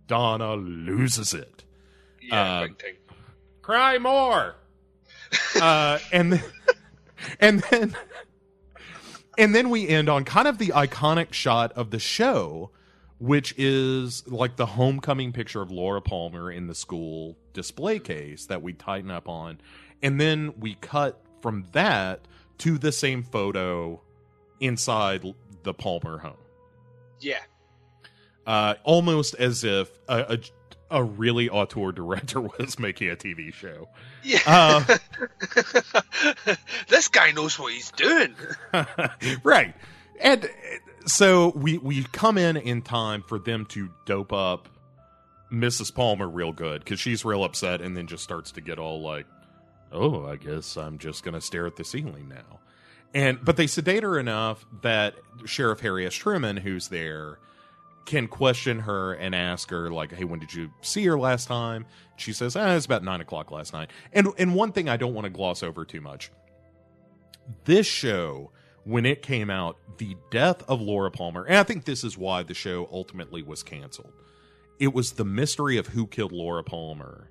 Donna 0.06 0.54
loses 0.54 1.34
it. 1.34 1.64
yeah, 2.20 2.60
Uh. 2.60 2.68
Cry 3.62 3.98
more, 3.98 4.56
uh, 5.60 5.98
and 6.12 6.34
then, 6.34 6.42
and 7.40 7.60
then 7.70 7.96
and 9.38 9.54
then 9.54 9.70
we 9.70 9.88
end 9.88 10.08
on 10.08 10.24
kind 10.24 10.46
of 10.46 10.58
the 10.58 10.68
iconic 10.68 11.32
shot 11.32 11.72
of 11.72 11.90
the 11.90 11.98
show, 11.98 12.70
which 13.18 13.54
is 13.56 14.26
like 14.28 14.56
the 14.56 14.66
homecoming 14.66 15.32
picture 15.32 15.62
of 15.62 15.70
Laura 15.70 16.02
Palmer 16.02 16.50
in 16.50 16.66
the 16.66 16.74
school 16.74 17.36
display 17.52 17.98
case 17.98 18.46
that 18.46 18.62
we 18.62 18.74
tighten 18.74 19.10
up 19.10 19.28
on, 19.28 19.60
and 20.02 20.20
then 20.20 20.52
we 20.58 20.74
cut 20.74 21.20
from 21.40 21.66
that 21.72 22.20
to 22.58 22.78
the 22.78 22.92
same 22.92 23.22
photo 23.22 24.00
inside 24.60 25.24
the 25.62 25.74
Palmer 25.74 26.18
home 26.18 26.36
Yeah. 27.20 27.40
Uh, 28.46 28.74
almost 28.84 29.34
as 29.36 29.64
if 29.64 29.90
a, 30.08 30.38
a, 30.90 30.98
a 30.98 31.02
really 31.02 31.48
auteur 31.48 31.92
director 31.92 32.40
was 32.58 32.78
making 32.78 33.10
a 33.10 33.16
TV 33.16 33.52
show. 33.52 33.88
Yeah. 34.22 34.40
Uh, 34.46 34.96
this 36.88 37.08
guy 37.08 37.32
knows 37.32 37.58
what 37.58 37.72
he's 37.72 37.90
doing. 37.92 38.34
right. 39.42 39.74
And 40.20 40.48
so 41.06 41.52
we, 41.56 41.78
we 41.78 42.04
come 42.04 42.38
in 42.38 42.56
in 42.56 42.82
time 42.82 43.22
for 43.22 43.38
them 43.38 43.66
to 43.66 43.90
dope 44.06 44.32
up 44.32 44.68
Mrs. 45.52 45.94
Palmer 45.94 46.28
real 46.28 46.52
good 46.52 46.82
because 46.84 47.00
she's 47.00 47.24
real 47.24 47.44
upset 47.44 47.80
and 47.80 47.96
then 47.96 48.06
just 48.06 48.22
starts 48.24 48.52
to 48.52 48.60
get 48.60 48.78
all 48.78 49.02
like, 49.02 49.26
oh, 49.92 50.26
I 50.26 50.36
guess 50.36 50.76
I'm 50.76 50.98
just 50.98 51.22
going 51.24 51.34
to 51.34 51.40
stare 51.40 51.66
at 51.66 51.76
the 51.76 51.84
ceiling 51.84 52.28
now. 52.28 52.60
And 53.14 53.38
but 53.44 53.56
they 53.56 53.68
sedate 53.68 54.02
her 54.02 54.18
enough 54.18 54.66
that 54.82 55.14
Sheriff 55.44 55.80
Harry 55.80 56.04
S. 56.04 56.14
Truman, 56.14 56.56
who's 56.56 56.88
there, 56.88 57.38
can 58.06 58.28
question 58.28 58.80
her 58.80 59.14
and 59.14 59.34
ask 59.34 59.70
her 59.70 59.90
like, 59.90 60.12
"Hey, 60.12 60.24
when 60.24 60.38
did 60.40 60.52
you 60.54 60.70
see 60.82 61.04
her 61.06 61.18
last 61.18 61.46
time?" 61.48 61.86
She 62.16 62.32
says, 62.32 62.54
"Ah, 62.56 62.74
it's 62.74 62.86
about 62.86 63.02
nine 63.02 63.20
o'clock 63.20 63.50
last 63.50 63.72
night." 63.72 63.90
And 64.12 64.28
and 64.38 64.54
one 64.54 64.72
thing 64.72 64.88
I 64.88 64.96
don't 64.96 65.14
want 65.14 65.24
to 65.24 65.30
gloss 65.30 65.62
over 65.62 65.84
too 65.84 66.00
much. 66.00 66.30
This 67.64 67.86
show, 67.86 68.50
when 68.84 69.04
it 69.06 69.22
came 69.22 69.50
out, 69.50 69.78
the 69.98 70.16
death 70.30 70.62
of 70.68 70.80
Laura 70.80 71.10
Palmer, 71.10 71.44
and 71.44 71.56
I 71.56 71.62
think 71.62 71.84
this 71.84 72.04
is 72.04 72.16
why 72.16 72.42
the 72.42 72.54
show 72.54 72.88
ultimately 72.92 73.42
was 73.42 73.62
canceled. 73.62 74.12
It 74.78 74.92
was 74.92 75.12
the 75.12 75.24
mystery 75.24 75.76
of 75.76 75.88
who 75.88 76.06
killed 76.06 76.32
Laura 76.32 76.64
Palmer 76.64 77.30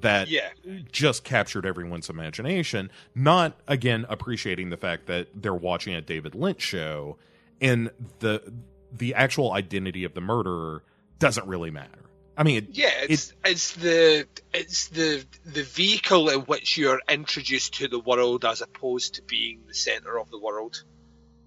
that 0.00 0.28
Yeah. 0.28 0.48
just 0.90 1.22
captured 1.22 1.64
everyone's 1.66 2.08
imagination. 2.08 2.90
Not 3.14 3.60
again 3.68 4.04
appreciating 4.08 4.70
the 4.70 4.76
fact 4.76 5.06
that 5.06 5.28
they're 5.34 5.54
watching 5.54 5.94
a 5.94 6.00
David 6.00 6.34
Lynch 6.34 6.60
show, 6.60 7.18
and 7.60 7.90
the 8.20 8.52
the 8.96 9.14
actual 9.14 9.52
identity 9.52 10.04
of 10.04 10.14
the 10.14 10.20
murderer 10.20 10.82
doesn't 11.18 11.46
really 11.46 11.70
matter. 11.70 11.98
I 12.36 12.44
mean, 12.44 12.56
it, 12.56 12.68
Yeah, 12.72 12.90
it's 13.08 13.32
it's 13.44 13.72
the 13.72 14.26
it's 14.54 14.88
the 14.88 15.24
the 15.44 15.62
vehicle 15.62 16.30
in 16.30 16.40
which 16.40 16.78
you're 16.78 17.00
introduced 17.08 17.74
to 17.74 17.88
the 17.88 17.98
world 17.98 18.44
as 18.44 18.62
opposed 18.62 19.14
to 19.14 19.22
being 19.22 19.60
the 19.66 19.74
center 19.74 20.18
of 20.18 20.30
the 20.30 20.38
world. 20.38 20.82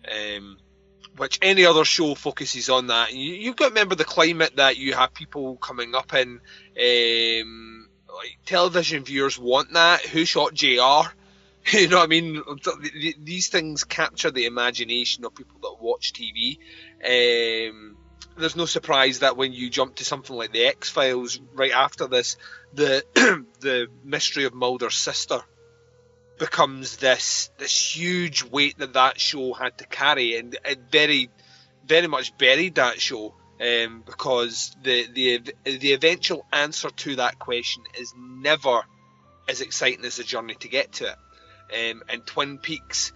Um, 0.10 0.58
which 1.18 1.40
any 1.42 1.66
other 1.66 1.86
show 1.86 2.14
focuses 2.14 2.70
on 2.70 2.88
that. 2.88 3.14
You, 3.14 3.34
you've 3.34 3.56
got 3.56 3.66
to 3.66 3.70
remember 3.70 3.96
the 3.96 4.04
climate 4.04 4.58
that 4.58 4.78
you 4.78 4.94
have 4.94 5.14
people 5.14 5.56
coming 5.56 5.96
up 5.96 6.14
in. 6.14 6.40
Um, 6.80 7.90
like 8.14 8.38
television 8.46 9.04
viewers 9.04 9.40
want 9.40 9.74
that. 9.74 10.02
Who 10.02 10.26
shot 10.26 10.54
J.R. 10.54 11.12
You 11.72 11.88
know 11.88 11.98
what 11.98 12.04
I 12.04 12.08
mean? 12.08 12.44
Th- 12.64 12.94
th- 12.94 13.18
These 13.24 13.48
things 13.48 13.84
capture 13.86 14.30
the 14.30 14.46
imagination 14.46 15.26
of 15.26 15.34
people 15.34 15.58
that 15.64 15.84
watch 15.84 16.14
TV. 16.14 16.60
Um, 17.06 17.98
there's 18.38 18.56
no 18.56 18.66
surprise 18.66 19.20
that 19.20 19.38
when 19.38 19.54
you 19.54 19.70
jump 19.70 19.96
to 19.96 20.06
something 20.06 20.36
like 20.36 20.52
the 20.52 20.66
X 20.66 20.90
Files 20.90 21.40
right 21.54 21.72
after 21.72 22.08
this, 22.08 22.38
the 22.74 23.04
the 23.60 23.88
mystery 24.04 24.46
of 24.46 24.54
Mulder's 24.54 24.96
sister 24.96 25.42
becomes 26.38 26.98
this 26.98 27.50
this 27.58 27.96
huge 27.96 28.44
weight 28.44 28.78
that 28.80 28.94
that 28.94 29.20
show 29.20 29.54
had 29.54 29.78
to 29.78 29.86
carry, 29.86 30.38
and 30.38 30.58
it 30.66 30.80
very 30.92 31.30
very 31.86 32.08
much 32.08 32.38
buried 32.38 32.76
that 32.76 33.00
show 33.00 33.36
um, 33.62 34.04
because 34.06 34.76
the 34.84 35.08
the 35.14 35.54
the 35.64 35.94
eventual 35.94 36.46
answer 36.52 36.90
to 36.90 37.16
that 37.18 37.40
question 37.40 37.84
is 37.98 38.14
never 38.18 38.82
as 39.48 39.62
exciting 39.62 40.04
as 40.06 40.18
the 40.18 40.24
journey 40.24 40.56
to 40.56 40.68
get 40.68 40.94
to 40.94 41.06
it. 41.06 41.18
Um, 41.74 42.04
and 42.10 42.26
Twin 42.26 42.58
Peaks 42.58 43.12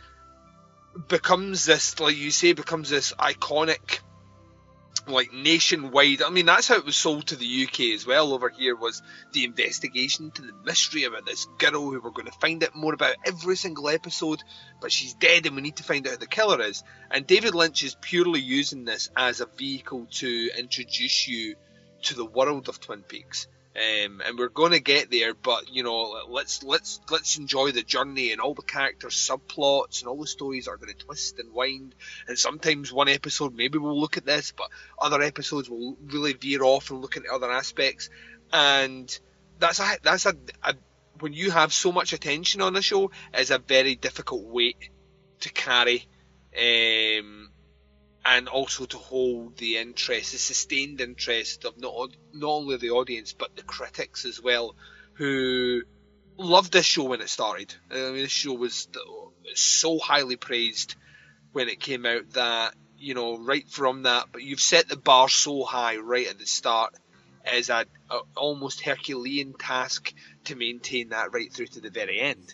becomes 1.07 1.65
this, 1.65 1.99
like 1.99 2.17
you 2.17 2.31
say, 2.31 2.53
becomes 2.53 2.89
this 2.89 3.13
iconic 3.13 3.99
like 5.07 5.33
nationwide. 5.33 6.21
I 6.21 6.29
mean, 6.29 6.45
that's 6.45 6.67
how 6.67 6.75
it 6.75 6.85
was 6.85 6.95
sold 6.95 7.27
to 7.27 7.35
the 7.35 7.63
UK 7.63 7.95
as 7.95 8.05
well. 8.05 8.33
Over 8.33 8.49
here 8.49 8.75
was 8.75 9.01
the 9.33 9.43
investigation 9.43 10.31
to 10.31 10.41
the 10.41 10.53
mystery 10.63 11.03
about 11.03 11.25
this 11.25 11.45
girl 11.57 11.89
who 11.89 11.99
we're 12.01 12.11
going 12.11 12.27
to 12.27 12.39
find 12.39 12.63
out 12.63 12.75
more 12.75 12.93
about 12.93 13.15
every 13.25 13.55
single 13.55 13.89
episode, 13.89 14.41
but 14.81 14.91
she's 14.91 15.13
dead 15.13 15.45
and 15.45 15.55
we 15.55 15.61
need 15.61 15.77
to 15.77 15.83
find 15.83 16.05
out 16.07 16.13
who 16.13 16.19
the 16.19 16.27
killer 16.27 16.61
is. 16.61 16.83
And 17.11 17.25
David 17.25 17.55
Lynch 17.55 17.83
is 17.83 17.95
purely 17.99 18.41
using 18.41 18.85
this 18.85 19.09
as 19.15 19.41
a 19.41 19.45
vehicle 19.45 20.07
to 20.11 20.49
introduce 20.57 21.27
you 21.27 21.55
to 22.03 22.15
the 22.15 22.25
world 22.25 22.69
of 22.69 22.79
Twin 22.79 23.01
Peaks. 23.03 23.47
Um, 23.79 24.21
and 24.25 24.37
we're 24.37 24.49
going 24.49 24.73
to 24.73 24.81
get 24.81 25.09
there, 25.09 25.33
but 25.33 25.69
you 25.73 25.83
know, 25.83 26.23
let's 26.27 26.63
let's 26.63 26.99
let's 27.09 27.37
enjoy 27.37 27.71
the 27.71 27.81
journey 27.81 28.33
and 28.33 28.41
all 28.41 28.53
the 28.53 28.61
characters' 28.61 29.15
subplots 29.15 30.01
and 30.01 30.09
all 30.09 30.19
the 30.19 30.27
stories 30.27 30.67
are 30.67 30.75
going 30.75 30.93
to 30.93 31.05
twist 31.05 31.39
and 31.39 31.53
wind. 31.53 31.95
And 32.27 32.37
sometimes 32.37 32.91
one 32.91 33.07
episode 33.07 33.55
maybe 33.55 33.77
we'll 33.77 33.99
look 33.99 34.17
at 34.17 34.25
this, 34.25 34.51
but 34.51 34.67
other 34.99 35.21
episodes 35.21 35.69
will 35.69 35.95
really 36.07 36.33
veer 36.33 36.61
off 36.61 36.89
and 36.89 36.99
look 36.99 37.15
at 37.15 37.25
other 37.27 37.49
aspects. 37.49 38.09
And 38.51 39.17
that's 39.59 39.79
a 39.79 39.97
that's 40.03 40.25
a, 40.25 40.35
a 40.61 40.75
when 41.21 41.31
you 41.31 41.51
have 41.51 41.71
so 41.71 41.93
much 41.93 42.11
attention 42.11 42.61
on 42.61 42.75
a 42.75 42.81
show, 42.81 43.11
it's 43.33 43.49
a 43.49 43.59
very 43.59 43.95
difficult 43.95 44.43
weight 44.43 44.89
to 45.41 45.53
carry. 45.53 46.05
Um, 46.57 47.48
and 48.29 48.47
also 48.47 48.85
to 48.85 48.97
hold 48.97 49.57
the 49.57 49.77
interest, 49.77 50.33
the 50.33 50.37
sustained 50.37 51.01
interest 51.01 51.65
of 51.65 51.79
not 51.79 52.11
not 52.31 52.49
only 52.49 52.77
the 52.77 52.91
audience 52.91 53.33
but 53.33 53.55
the 53.55 53.63
critics 53.63 54.23
as 54.23 54.39
well, 54.39 54.75
who 55.13 55.81
loved 56.37 56.71
this 56.71 56.85
show 56.85 57.05
when 57.05 57.21
it 57.21 57.29
started. 57.29 57.73
I 57.89 57.95
mean, 57.95 58.17
this 58.17 58.31
show 58.31 58.53
was 58.53 58.87
so 59.55 59.97
highly 59.97 60.35
praised 60.35 60.95
when 61.53 61.69
it 61.69 61.79
came 61.79 62.05
out 62.05 62.29
that 62.33 62.75
you 62.99 63.15
know 63.15 63.39
right 63.39 63.67
from 63.67 64.03
that. 64.03 64.27
But 64.31 64.43
you've 64.43 64.61
set 64.61 64.87
the 64.87 64.97
bar 64.97 65.27
so 65.27 65.63
high 65.63 65.97
right 65.97 66.27
at 66.27 66.37
the 66.37 66.45
start 66.45 66.93
as 67.43 67.69
a, 67.69 67.85
a 68.11 68.19
almost 68.37 68.81
Herculean 68.81 69.53
task 69.53 70.13
to 70.43 70.55
maintain 70.55 71.09
that 71.09 71.33
right 71.33 71.51
through 71.51 71.67
to 71.67 71.81
the 71.81 71.89
very 71.89 72.19
end. 72.19 72.53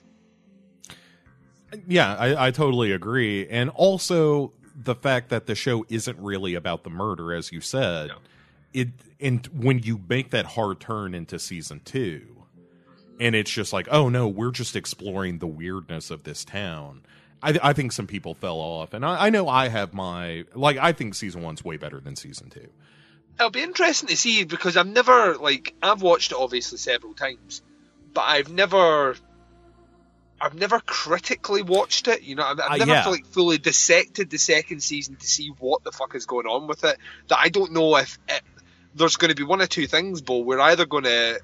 yeah, 1.86 2.16
I, 2.16 2.48
I 2.48 2.52
totally 2.52 2.94
agree. 2.94 3.46
And 3.50 3.70
also 3.72 4.54
the 4.76 4.96
fact 4.96 5.30
that 5.30 5.46
the 5.46 5.56
show 5.56 5.86
isn't 5.90 6.18
really 6.20 6.54
about 6.54 6.84
the 6.84 6.90
murder, 6.90 7.34
as 7.34 7.52
you 7.52 7.62
said. 7.62 8.10
No. 8.10 8.18
It 8.74 8.90
and 9.20 9.46
when 9.48 9.80
you 9.80 10.02
make 10.10 10.32
that 10.32 10.46
hard 10.46 10.80
turn 10.82 11.14
into 11.14 11.40
season 11.40 11.82
two, 11.86 12.44
and 13.20 13.36
it's 13.36 13.52
just 13.52 13.72
like, 13.72 13.88
oh 13.90 14.10
no, 14.10 14.28
we're 14.28 14.52
just 14.52 14.76
exploring 14.76 15.40
the 15.40 15.48
weirdness 15.48 16.12
of 16.12 16.24
this 16.24 16.44
town. 16.44 17.02
I, 17.42 17.58
I 17.62 17.74
think 17.74 17.92
some 17.92 18.08
people 18.08 18.34
fell 18.34 18.58
off, 18.58 18.94
and 18.94 19.06
I, 19.06 19.28
I 19.28 19.30
know 19.30 19.48
I 19.48 19.70
have 19.70 19.94
my 19.94 20.46
like. 20.54 20.78
I 20.78 20.92
think 20.92 21.16
season 21.16 21.42
one's 21.42 21.64
way 21.64 21.78
better 21.78 22.00
than 22.00 22.16
season 22.16 22.50
two. 22.50 22.68
It'll 23.40 23.50
be 23.50 23.64
interesting 23.64 24.10
to 24.10 24.18
see 24.18 24.44
because 24.46 24.76
I've 24.78 24.88
never 24.88 25.36
like 25.36 25.74
I've 25.82 26.02
watched 26.02 26.32
it 26.32 26.38
obviously 26.38 26.78
several 26.78 27.14
times, 27.14 27.62
but 28.14 28.22
I've 28.22 28.52
never 28.52 29.16
I've 30.40 30.54
never 30.54 30.80
critically 30.80 31.62
watched 31.62 32.08
it. 32.08 32.22
You 32.24 32.36
know, 32.36 32.44
I've, 32.44 32.60
I've 32.60 32.72
Uh, 32.82 32.86
never 32.86 32.92
yeah. 32.92 33.10
like 33.10 33.26
fully 33.26 33.58
dissected 33.58 34.30
the 34.30 34.38
second 34.38 34.82
season 34.82 35.16
to 35.16 35.28
see 35.28 35.50
what 35.60 35.84
the 35.84 35.92
fuck 35.92 36.16
is 36.16 36.26
going 36.26 36.46
on 36.46 36.68
with 36.68 36.84
it. 36.84 36.98
That 37.30 37.40
I 37.40 37.50
don't 37.50 37.72
know 37.72 37.96
if 37.98 38.20
it, 38.28 38.42
there's 38.94 39.16
going 39.16 39.30
to 39.30 39.36
be 39.36 39.44
one 39.44 39.62
or 39.62 39.68
two 39.68 39.88
things, 39.88 40.22
Bo. 40.22 40.40
We're 40.40 40.60
either 40.60 40.86
going 40.86 41.06
to 41.06 41.40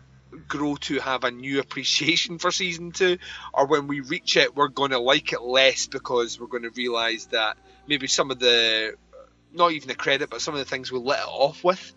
grow 0.48 0.76
to 0.76 1.00
have 1.00 1.24
a 1.24 1.32
new 1.32 1.60
appreciation 1.60 2.38
for 2.38 2.52
season 2.52 2.92
two, 2.92 3.18
or 3.54 3.68
when 3.68 3.88
we 3.88 4.00
reach 4.00 4.38
it, 4.38 4.56
we're 4.56 4.70
going 4.70 4.92
to 4.92 5.00
like 5.00 5.34
it 5.34 5.42
less 5.42 5.88
because 5.88 6.40
we're 6.40 6.48
going 6.48 6.64
to 6.64 6.70
realise 6.70 7.26
that 7.28 7.58
maybe 7.88 8.08
some 8.08 8.32
of 8.32 8.40
the, 8.40 8.94
not 9.54 9.72
even 9.74 9.90
the 9.90 9.96
credit, 9.96 10.30
but 10.30 10.42
some 10.42 10.54
of 10.54 10.60
the 10.60 10.66
things 10.66 10.92
we 10.92 11.00
let 11.00 11.20
it 11.20 11.28
off 11.28 11.64
with, 11.64 11.94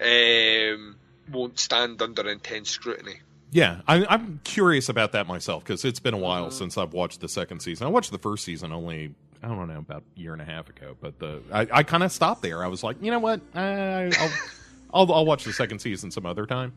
um, 0.00 0.96
won't 1.30 1.58
stand 1.58 2.00
under 2.02 2.28
intense 2.28 2.70
scrutiny. 2.70 3.20
Yeah, 3.52 3.82
I, 3.86 4.04
I'm 4.06 4.40
curious 4.44 4.88
about 4.88 5.12
that 5.12 5.26
myself 5.26 5.62
because 5.62 5.84
it's 5.84 6.00
been 6.00 6.14
a 6.14 6.18
while 6.18 6.48
Mhm. 6.48 6.52
since 6.54 6.78
I've 6.78 6.94
watched 6.94 7.20
the 7.20 7.28
second 7.28 7.60
season. 7.60 7.86
I 7.86 7.90
watched 7.90 8.10
the 8.10 8.18
first 8.18 8.44
season 8.44 8.72
only 8.72 9.14
I 9.42 9.48
don't 9.48 9.68
know 9.68 9.78
about 9.78 10.04
a 10.16 10.20
year 10.20 10.32
and 10.32 10.40
a 10.40 10.44
half 10.44 10.68
ago, 10.70 10.96
but 11.00 11.18
the 11.18 11.42
I, 11.52 11.66
I 11.70 11.82
kind 11.82 12.02
of 12.02 12.10
stopped 12.12 12.42
there. 12.42 12.64
I 12.64 12.68
was 12.68 12.82
like, 12.82 12.96
you 13.02 13.10
know 13.10 13.18
what, 13.18 13.40
I, 13.54 14.04
I'll, 14.18 14.30
I'll 14.94 15.12
I'll 15.12 15.26
watch 15.26 15.44
the 15.44 15.52
second 15.52 15.80
season 15.80 16.10
some 16.10 16.24
other 16.26 16.46
time. 16.46 16.72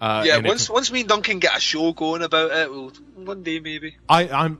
Uh, 0.00 0.24
yeah, 0.26 0.36
and 0.36 0.46
it- 0.46 0.48
once 0.48 0.68
once 0.68 0.90
me 0.90 1.00
and 1.00 1.08
Duncan 1.08 1.38
get 1.38 1.56
a 1.56 1.60
show 1.60 1.92
going 1.92 2.22
about 2.22 2.50
it, 2.50 2.70
we'll, 2.70 2.90
one 3.16 3.42
day 3.44 3.60
maybe. 3.60 3.96
I, 4.08 4.28
I'm 4.28 4.58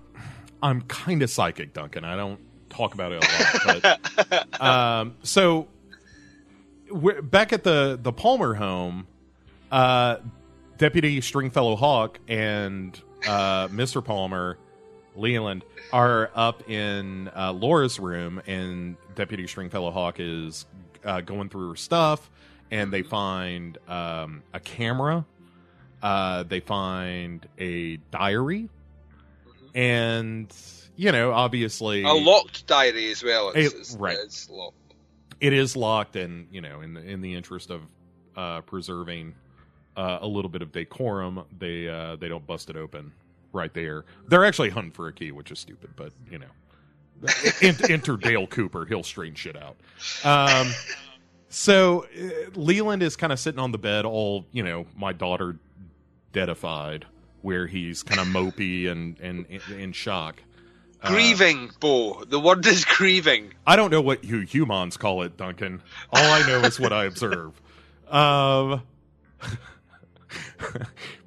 I'm 0.63 0.83
kind 0.83 1.23
of 1.23 1.31
psychic, 1.31 1.73
Duncan. 1.75 2.05
I 2.05 2.15
don't 2.17 2.41
talk 2.71 2.95
about 2.95 3.13
it 3.13 3.25
a 3.25 3.79
lot, 3.83 4.01
but 4.21 4.61
um, 4.63 5.17
so 5.25 5.67
we're 6.91 7.23
back 7.23 7.53
at 7.53 7.65
the 7.65 7.99
the 8.01 8.13
Palmer 8.13 8.55
home. 8.55 9.07
Uh, 9.71 10.17
Deputy 10.79 11.21
Stringfellow 11.21 11.77
Hawk 11.77 12.19
and 12.29 13.01
uh, 13.27 13.69
Mr. 13.69 14.05
Palmer, 14.05 14.59
Leland, 15.15 15.65
are 15.93 16.31
up 16.35 16.69
in 16.69 17.31
uh, 17.35 17.53
Laura's 17.53 17.99
room, 17.99 18.43
and 18.47 18.97
Deputy 19.15 19.47
Stringfellow 19.47 19.91
Hawk 19.91 20.17
is 20.19 20.67
uh, 21.05 21.21
going 21.23 21.49
through 21.49 21.71
her 21.71 21.77
stuff, 21.77 22.31
and 22.71 22.93
they 22.93 23.03
find 23.03 23.79
um, 23.89 24.43
a 24.53 24.61
camera. 24.61 25.25
Uh, 26.03 26.43
they 26.43 26.61
find 26.61 27.47
a 27.59 27.97
diary, 28.11 28.69
and 29.75 30.55
you 30.95 31.11
know, 31.11 31.33
obviously, 31.33 32.03
A 32.03 32.13
locked 32.13 32.67
diary 32.67 33.11
as 33.11 33.23
well. 33.25 33.51
It's, 33.55 33.75
it's, 33.75 33.95
right. 33.95 34.17
it's 34.23 34.51
locked. 34.51 34.77
it 35.41 35.53
is 35.53 35.75
locked, 35.75 36.17
and 36.17 36.49
you 36.53 36.61
know, 36.61 36.83
in 36.83 36.93
the 36.93 37.01
in 37.01 37.23
the 37.23 37.35
interest 37.35 37.71
of 37.71 37.81
uh, 38.37 38.61
preserving 38.61 39.35
uh, 39.97 40.19
a 40.21 40.27
little 40.27 40.51
bit 40.51 40.63
of 40.63 40.73
decorum, 40.73 41.45
they 41.59 41.89
uh, 41.89 42.17
they 42.17 42.29
don't 42.29 42.47
bust 42.47 42.71
it 42.71 42.77
open 42.77 43.13
right 43.53 43.73
there. 43.75 44.05
They're 44.29 44.45
actually 44.45 44.71
hunting 44.71 44.93
for 44.93 45.09
a 45.09 45.13
key, 45.13 45.33
which 45.33 45.51
is 45.51 45.59
stupid, 45.59 45.91
but 45.97 46.13
you 46.31 46.39
know, 46.39 47.31
enter 47.89 48.17
Dale 48.17 48.47
Cooper, 48.47 48.85
he'll 48.85 49.03
straighten 49.03 49.35
shit 49.35 49.57
out. 49.57 49.77
Um, 50.25 50.73
so 51.49 52.05
uh, 52.05 52.51
Leland 52.55 53.03
is 53.03 53.17
kind 53.17 53.33
of 53.33 53.41
sitting 53.41 53.61
on 53.61 53.73
the 53.73 53.79
bed, 53.79 54.05
all 54.05 54.45
you 54.53 54.63
know, 54.63 54.87
my 54.97 55.13
daughter 55.13 55.57
deadified, 56.33 57.05
where 57.43 57.67
he's 57.67 58.03
kind 58.03 58.21
of 58.21 58.27
mopey 58.27 58.89
and 58.91 59.19
and 59.21 59.47
in 59.71 59.93
shock. 59.93 60.43
Uh, 61.03 61.11
Grieving, 61.11 61.71
Bo. 61.79 62.25
The 62.25 62.41
word 62.41 62.67
is 62.67 62.85
grieving. 62.85 63.53
I 63.67 63.77
don't 63.77 63.91
know 63.91 64.01
what 64.01 64.25
you 64.25 64.41
humans 64.41 64.97
call 64.97 65.23
it, 65.23 65.37
Duncan. 65.37 65.83
All 66.11 66.33
I 66.33 66.47
know 66.47 66.61
is 66.61 66.81
what 66.81 66.93
I 66.93 67.05
observe. 67.05 67.53
Um, 68.09 68.83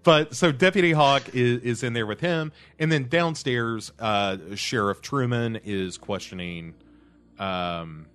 but 0.03 0.35
so 0.35 0.51
Deputy 0.51 0.91
Hawk 0.91 1.29
is, 1.33 1.61
is 1.61 1.83
in 1.83 1.93
there 1.93 2.05
with 2.05 2.19
him, 2.19 2.51
and 2.77 2.91
then 2.91 3.07
downstairs, 3.07 3.91
uh, 3.99 4.37
Sheriff 4.55 5.01
Truman 5.01 5.59
is 5.63 5.97
questioning, 5.97 6.73
um, 7.37 8.07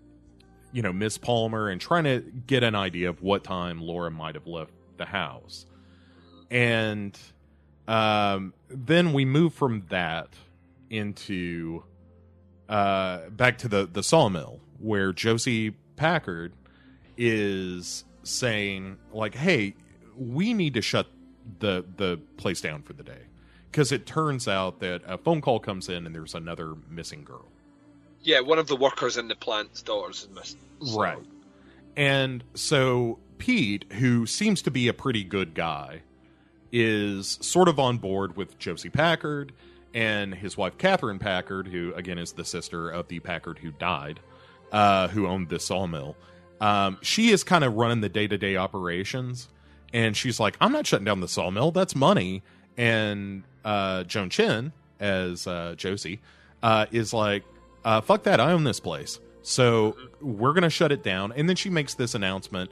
you 0.72 0.82
know, 0.82 0.92
Miss 0.92 1.18
Palmer 1.18 1.68
and 1.68 1.80
trying 1.80 2.04
to 2.04 2.20
get 2.46 2.62
an 2.62 2.74
idea 2.74 3.08
of 3.08 3.22
what 3.22 3.44
time 3.44 3.80
Laura 3.80 4.10
might 4.10 4.34
have 4.34 4.46
left 4.46 4.72
the 4.96 5.06
house, 5.06 5.66
and 6.50 7.18
um, 7.86 8.54
then 8.68 9.12
we 9.12 9.24
move 9.24 9.54
from 9.54 9.84
that 9.90 10.28
into 10.90 11.82
uh, 12.68 13.28
back 13.30 13.58
to 13.58 13.68
the 13.68 13.86
the 13.86 14.02
sawmill 14.02 14.60
where 14.78 15.12
Josie 15.12 15.74
Packard 15.96 16.52
is 17.16 18.04
saying 18.22 18.96
like, 19.12 19.34
"Hey, 19.34 19.74
we 20.16 20.54
need 20.54 20.74
to 20.74 20.82
shut 20.82 21.06
the 21.60 21.84
the 21.96 22.18
place 22.36 22.60
down 22.60 22.82
for 22.82 22.92
the 22.92 23.02
day." 23.02 23.22
Because 23.70 23.90
it 23.90 24.06
turns 24.06 24.46
out 24.46 24.78
that 24.80 25.02
a 25.06 25.18
phone 25.18 25.40
call 25.40 25.58
comes 25.58 25.88
in 25.88 26.06
and 26.06 26.14
there's 26.14 26.34
another 26.34 26.74
missing 26.88 27.24
girl. 27.24 27.46
Yeah, 28.22 28.40
one 28.40 28.58
of 28.58 28.68
the 28.68 28.76
workers 28.76 29.16
in 29.16 29.26
the 29.28 29.34
plant's 29.34 29.82
daughters 29.82 30.22
is 30.22 30.28
missing. 30.30 30.60
So- 30.82 30.98
Right. 31.00 31.18
And 31.96 32.44
so 32.54 33.18
Pete, 33.38 33.84
who 33.94 34.26
seems 34.26 34.62
to 34.62 34.70
be 34.70 34.88
a 34.88 34.92
pretty 34.94 35.24
good 35.24 35.54
guy, 35.54 36.02
is 36.72 37.38
sort 37.40 37.68
of 37.68 37.78
on 37.78 37.98
board 37.98 38.36
with 38.36 38.58
Josie 38.58 38.90
Packard 38.90 39.52
and 39.92 40.34
his 40.34 40.56
wife 40.56 40.76
Catherine 40.78 41.18
Packard, 41.18 41.68
who 41.68 41.92
again 41.94 42.18
is 42.18 42.32
the 42.32 42.44
sister 42.44 42.90
of 42.90 43.08
the 43.08 43.20
Packard 43.20 43.58
who 43.58 43.70
died, 43.72 44.20
uh, 44.72 45.08
who 45.08 45.26
owned 45.26 45.48
this 45.48 45.64
sawmill. 45.66 46.16
Um, 46.60 46.98
she 47.02 47.30
is 47.30 47.44
kind 47.44 47.62
of 47.64 47.74
running 47.74 48.00
the 48.00 48.08
day 48.08 48.26
to 48.26 48.38
day 48.38 48.56
operations, 48.56 49.48
and 49.94 50.14
she's 50.14 50.38
like, 50.38 50.56
"I'm 50.60 50.72
not 50.72 50.86
shutting 50.86 51.06
down 51.06 51.20
the 51.20 51.28
sawmill. 51.28 51.70
That's 51.70 51.94
money." 51.94 52.42
And 52.76 53.44
uh, 53.64 54.02
Joan 54.04 54.28
Chen, 54.28 54.72
as 55.00 55.46
uh, 55.46 55.74
Josie, 55.78 56.20
uh, 56.62 56.86
is 56.90 57.14
like, 57.14 57.44
uh, 57.84 58.02
"Fuck 58.02 58.24
that! 58.24 58.40
I 58.40 58.52
own 58.52 58.64
this 58.64 58.80
place." 58.80 59.20
So 59.42 59.96
we're 60.20 60.52
gonna 60.52 60.68
shut 60.68 60.90
it 60.92 61.02
down. 61.02 61.32
And 61.32 61.48
then 61.48 61.56
she 61.56 61.70
makes 61.70 61.94
this 61.94 62.14
announcement 62.14 62.70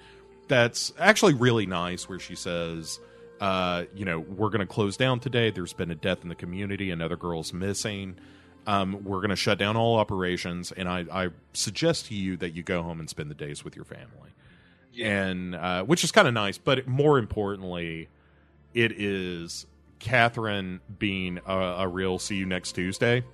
that's 0.48 0.92
actually 0.98 1.34
really 1.34 1.64
nice, 1.64 2.08
where 2.08 2.18
she 2.18 2.34
says, 2.34 2.98
uh, 3.40 3.84
"You 3.94 4.04
know, 4.04 4.18
we're 4.18 4.50
gonna 4.50 4.66
close 4.66 4.96
down 4.96 5.20
today. 5.20 5.50
There's 5.50 5.72
been 5.72 5.92
a 5.92 5.94
death 5.94 6.22
in 6.22 6.28
the 6.28 6.34
community. 6.34 6.90
Another 6.90 7.16
girl's 7.16 7.52
missing. 7.52 8.16
Um, 8.66 9.04
we're 9.04 9.20
gonna 9.20 9.36
shut 9.36 9.58
down 9.58 9.76
all 9.76 9.96
operations, 9.96 10.72
and 10.72 10.88
I, 10.88 11.04
I 11.12 11.28
suggest 11.52 12.06
to 12.06 12.14
you 12.14 12.36
that 12.38 12.50
you 12.50 12.62
go 12.62 12.82
home 12.82 12.98
and 13.00 13.08
spend 13.08 13.30
the 13.30 13.34
days 13.36 13.64
with 13.64 13.76
your 13.76 13.84
family." 13.84 14.30
Yeah. 14.92 15.06
and 15.22 15.54
uh, 15.54 15.82
which 15.84 16.04
is 16.04 16.12
kind 16.12 16.28
of 16.28 16.34
nice. 16.34 16.58
But 16.58 16.86
more 16.86 17.18
importantly, 17.18 18.08
it 18.74 18.92
is 18.92 19.66
Catherine 19.98 20.80
being 20.98 21.40
a, 21.46 21.56
a 21.56 21.88
real 21.88 22.18
"see 22.18 22.36
you 22.36 22.46
next 22.46 22.72
Tuesday." 22.72 23.24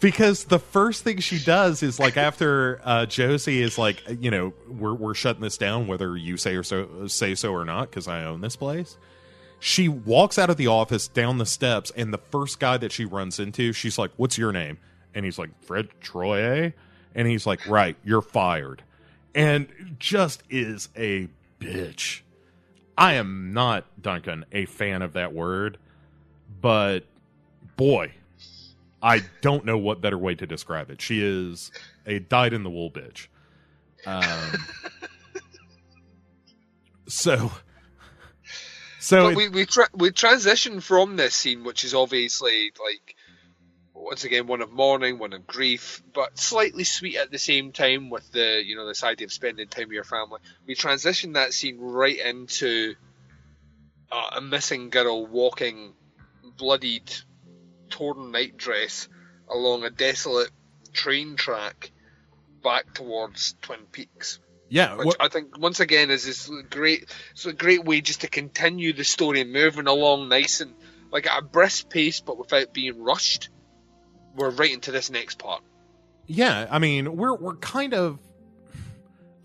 because 0.00 0.44
the 0.44 0.58
first 0.58 1.02
thing 1.02 1.18
she 1.18 1.38
does 1.38 1.82
is 1.82 1.98
like 1.98 2.16
after 2.16 2.80
uh, 2.84 3.06
Josie 3.06 3.62
is 3.62 3.78
like, 3.78 4.02
you 4.20 4.30
know, 4.30 4.52
we're 4.68 4.94
we're 4.94 5.14
shutting 5.14 5.42
this 5.42 5.56
down 5.56 5.86
whether 5.86 6.16
you 6.16 6.36
say 6.36 6.56
or 6.56 6.62
so 6.62 7.06
say 7.06 7.34
so 7.34 7.52
or 7.52 7.64
not 7.64 7.90
because 7.90 8.06
I 8.06 8.24
own 8.24 8.40
this 8.40 8.56
place. 8.56 8.98
She 9.60 9.88
walks 9.88 10.38
out 10.38 10.50
of 10.50 10.58
the 10.58 10.66
office 10.66 11.08
down 11.08 11.38
the 11.38 11.46
steps, 11.46 11.90
and 11.96 12.12
the 12.12 12.18
first 12.18 12.60
guy 12.60 12.76
that 12.76 12.92
she 12.92 13.06
runs 13.06 13.40
into, 13.40 13.72
she's 13.72 13.96
like, 13.98 14.10
"What's 14.16 14.36
your 14.36 14.52
name?" 14.52 14.76
And 15.14 15.24
he's 15.24 15.38
like, 15.38 15.50
"Fred 15.62 15.88
Troye," 16.02 16.74
and 17.14 17.26
he's 17.28 17.46
like, 17.46 17.66
"Right, 17.66 17.96
you're 18.04 18.22
fired," 18.22 18.82
and 19.34 19.68
just 19.98 20.42
is 20.50 20.88
a 20.96 21.28
bitch. 21.60 22.20
I 22.96 23.14
am 23.14 23.52
not 23.52 23.84
Duncan 24.00 24.44
a 24.52 24.66
fan 24.66 25.02
of 25.02 25.14
that 25.14 25.32
word, 25.32 25.78
but 26.60 27.00
boy, 27.76 28.12
I 29.02 29.22
don't 29.40 29.64
know 29.64 29.76
what 29.78 30.00
better 30.00 30.16
way 30.18 30.34
to 30.36 30.46
describe 30.46 30.90
it. 30.90 31.00
She 31.02 31.20
is 31.22 31.70
a 32.06 32.20
dyed 32.20 32.52
in 32.52 32.62
the 32.62 32.70
wool 32.70 32.90
bitch. 32.90 33.26
Um, 34.06 34.66
so, 37.08 37.52
so 39.00 39.28
it- 39.30 39.36
we 39.36 39.48
we 39.48 39.66
tra- 39.66 39.88
we 39.94 40.10
transition 40.10 40.80
from 40.80 41.16
this 41.16 41.34
scene, 41.34 41.64
which 41.64 41.84
is 41.84 41.94
obviously 41.94 42.72
like 42.82 43.16
once 44.04 44.24
again 44.24 44.46
one 44.46 44.62
of 44.62 44.70
mourning, 44.70 45.18
one 45.18 45.32
of 45.32 45.46
grief, 45.46 46.02
but 46.12 46.38
slightly 46.38 46.84
sweet 46.84 47.16
at 47.16 47.30
the 47.30 47.38
same 47.38 47.72
time 47.72 48.10
with 48.10 48.30
the 48.32 48.62
you 48.64 48.76
know 48.76 48.86
this 48.86 49.04
idea 49.04 49.26
of 49.26 49.32
spending 49.32 49.68
time 49.68 49.88
with 49.88 49.94
your 49.94 50.04
family. 50.04 50.40
We 50.66 50.74
transition 50.74 51.32
that 51.32 51.52
scene 51.52 51.78
right 51.78 52.18
into 52.18 52.94
uh, 54.12 54.30
a 54.36 54.40
missing 54.40 54.90
girl 54.90 55.26
walking 55.26 55.94
bloodied, 56.56 57.10
torn 57.90 58.30
nightdress 58.30 59.08
along 59.48 59.84
a 59.84 59.90
desolate 59.90 60.50
train 60.92 61.36
track 61.36 61.90
back 62.62 62.94
towards 62.94 63.54
Twin 63.62 63.86
Peaks 63.92 64.38
yeah, 64.68 64.96
which 64.96 65.06
what- 65.06 65.16
I 65.20 65.28
think 65.28 65.58
once 65.58 65.80
again 65.80 66.10
is 66.10 66.24
this 66.24 66.50
great, 66.70 67.04
it's 67.32 67.46
a 67.46 67.52
great 67.52 67.84
way 67.84 68.00
just 68.00 68.22
to 68.22 68.28
continue 68.28 68.92
the 68.92 69.04
story 69.04 69.44
moving 69.44 69.86
along 69.86 70.28
nice 70.28 70.60
and 70.60 70.74
like 71.12 71.26
at 71.26 71.38
a 71.38 71.42
brisk 71.42 71.90
pace, 71.90 72.20
but 72.20 72.38
without 72.38 72.74
being 72.74 73.02
rushed. 73.02 73.50
We're 74.34 74.50
right 74.50 74.72
into 74.72 74.90
this 74.92 75.10
next 75.10 75.38
part. 75.38 75.62
yeah. 76.26 76.66
I 76.70 76.78
mean, 76.78 77.16
we're 77.16 77.34
we're 77.34 77.56
kind 77.56 77.94
of 77.94 78.18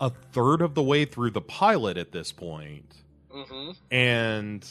a 0.00 0.10
third 0.10 0.62
of 0.62 0.74
the 0.74 0.82
way 0.82 1.04
through 1.04 1.30
the 1.30 1.40
pilot 1.42 1.96
at 1.96 2.12
this 2.12 2.32
point. 2.32 2.94
hmm 3.30 3.70
and 3.90 4.66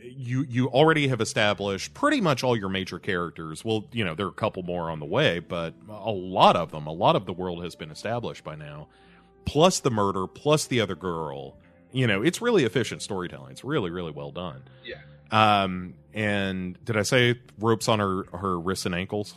you 0.00 0.44
you 0.48 0.68
already 0.68 1.08
have 1.08 1.20
established 1.20 1.92
pretty 1.92 2.20
much 2.20 2.44
all 2.44 2.56
your 2.56 2.68
major 2.68 2.98
characters. 2.98 3.64
Well, 3.64 3.84
you 3.92 4.04
know, 4.04 4.14
there 4.14 4.26
are 4.26 4.30
a 4.30 4.32
couple 4.32 4.62
more 4.62 4.90
on 4.90 5.00
the 5.00 5.06
way, 5.06 5.40
but 5.40 5.74
a 5.88 6.10
lot 6.12 6.56
of 6.56 6.70
them, 6.70 6.86
a 6.86 6.92
lot 6.92 7.16
of 7.16 7.26
the 7.26 7.32
world 7.32 7.62
has 7.64 7.74
been 7.74 7.90
established 7.90 8.44
by 8.44 8.54
now. 8.54 8.88
Plus 9.44 9.80
the 9.80 9.90
murder, 9.90 10.26
plus 10.26 10.66
the 10.66 10.80
other 10.80 10.94
girl, 10.94 11.56
You 11.90 12.06
know, 12.06 12.22
it's 12.22 12.40
really 12.42 12.64
efficient 12.64 13.00
storytelling. 13.02 13.50
It's 13.52 13.64
really, 13.64 13.90
really 13.90 14.12
well 14.12 14.30
done. 14.30 14.62
Yeah. 14.84 15.00
Um, 15.30 15.94
and 16.14 16.82
did 16.84 16.96
I 16.96 17.02
say 17.02 17.38
ropes 17.58 17.88
on 17.88 17.98
her 17.98 18.24
her 18.36 18.58
wrists 18.58 18.86
and 18.86 18.94
ankles? 18.94 19.34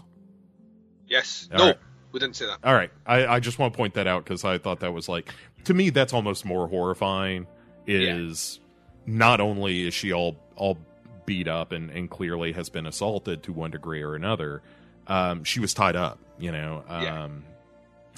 Yes. 1.07 1.49
All 1.51 1.57
no, 1.59 1.65
right. 1.67 1.77
we 2.11 2.19
didn't 2.19 2.35
say 2.35 2.45
that. 2.45 2.59
All 2.63 2.73
right, 2.73 2.91
I, 3.05 3.25
I 3.27 3.39
just 3.39 3.59
want 3.59 3.73
to 3.73 3.77
point 3.77 3.95
that 3.95 4.07
out 4.07 4.23
because 4.23 4.45
I 4.45 4.57
thought 4.57 4.79
that 4.79 4.93
was 4.93 5.09
like 5.09 5.33
to 5.65 5.73
me 5.73 5.89
that's 5.89 6.13
almost 6.13 6.45
more 6.45 6.67
horrifying. 6.67 7.47
Is 7.87 8.59
not 9.05 9.41
only 9.41 9.87
is 9.87 9.93
she 9.93 10.13
all 10.13 10.37
all 10.55 10.77
beat 11.25 11.47
up 11.47 11.71
and, 11.71 11.89
and 11.89 12.09
clearly 12.09 12.51
has 12.53 12.69
been 12.69 12.85
assaulted 12.85 13.43
to 13.43 13.53
one 13.53 13.71
degree 13.71 14.01
or 14.01 14.15
another, 14.15 14.61
um, 15.07 15.43
she 15.43 15.59
was 15.59 15.73
tied 15.73 15.95
up. 15.95 16.19
You 16.39 16.51
know, 16.51 16.83
um, 16.87 17.03
Yeah. 17.03 17.27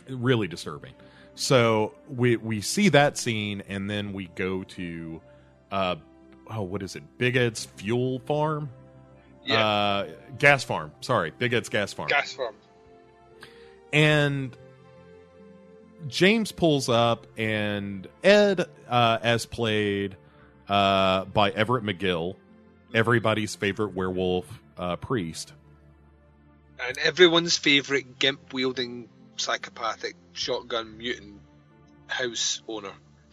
really 0.09 0.47
disturbing. 0.47 0.93
So 1.35 1.95
we 2.07 2.35
we 2.37 2.61
see 2.61 2.89
that 2.89 3.17
scene 3.17 3.63
and 3.67 3.89
then 3.89 4.13
we 4.13 4.27
go 4.35 4.63
to, 4.63 5.21
uh, 5.71 5.95
oh 6.53 6.61
what 6.63 6.83
is 6.83 6.95
it? 6.95 7.03
Big 7.17 7.35
Ed's 7.35 7.65
fuel 7.65 8.19
farm. 8.19 8.69
Yeah. 9.45 9.65
Uh, 9.65 10.07
gas 10.37 10.63
farm. 10.63 10.91
Sorry, 11.01 11.31
Big 11.37 11.53
Ed's 11.53 11.69
gas 11.69 11.91
farm 11.93 12.07
Gas 12.07 12.33
farm. 12.33 12.55
and 13.91 14.55
James 16.07 16.51
pulls 16.51 16.89
up, 16.89 17.27
and 17.37 18.07
Ed, 18.23 18.65
uh, 18.89 19.17
as 19.21 19.45
played 19.45 20.17
uh, 20.67 21.25
by 21.25 21.49
Everett 21.51 21.83
McGill, 21.83 22.35
everybody's 22.93 23.55
favorite 23.55 23.93
werewolf 23.93 24.45
uh, 24.77 24.95
priest. 24.97 25.53
And 26.85 26.97
everyone's 26.97 27.57
favourite 27.57 28.19
gimp 28.19 28.53
wielding 28.53 29.07
psychopathic 29.37 30.15
shotgun 30.33 30.97
mutant 30.97 31.39
house 32.07 32.61
owner. 32.67 32.91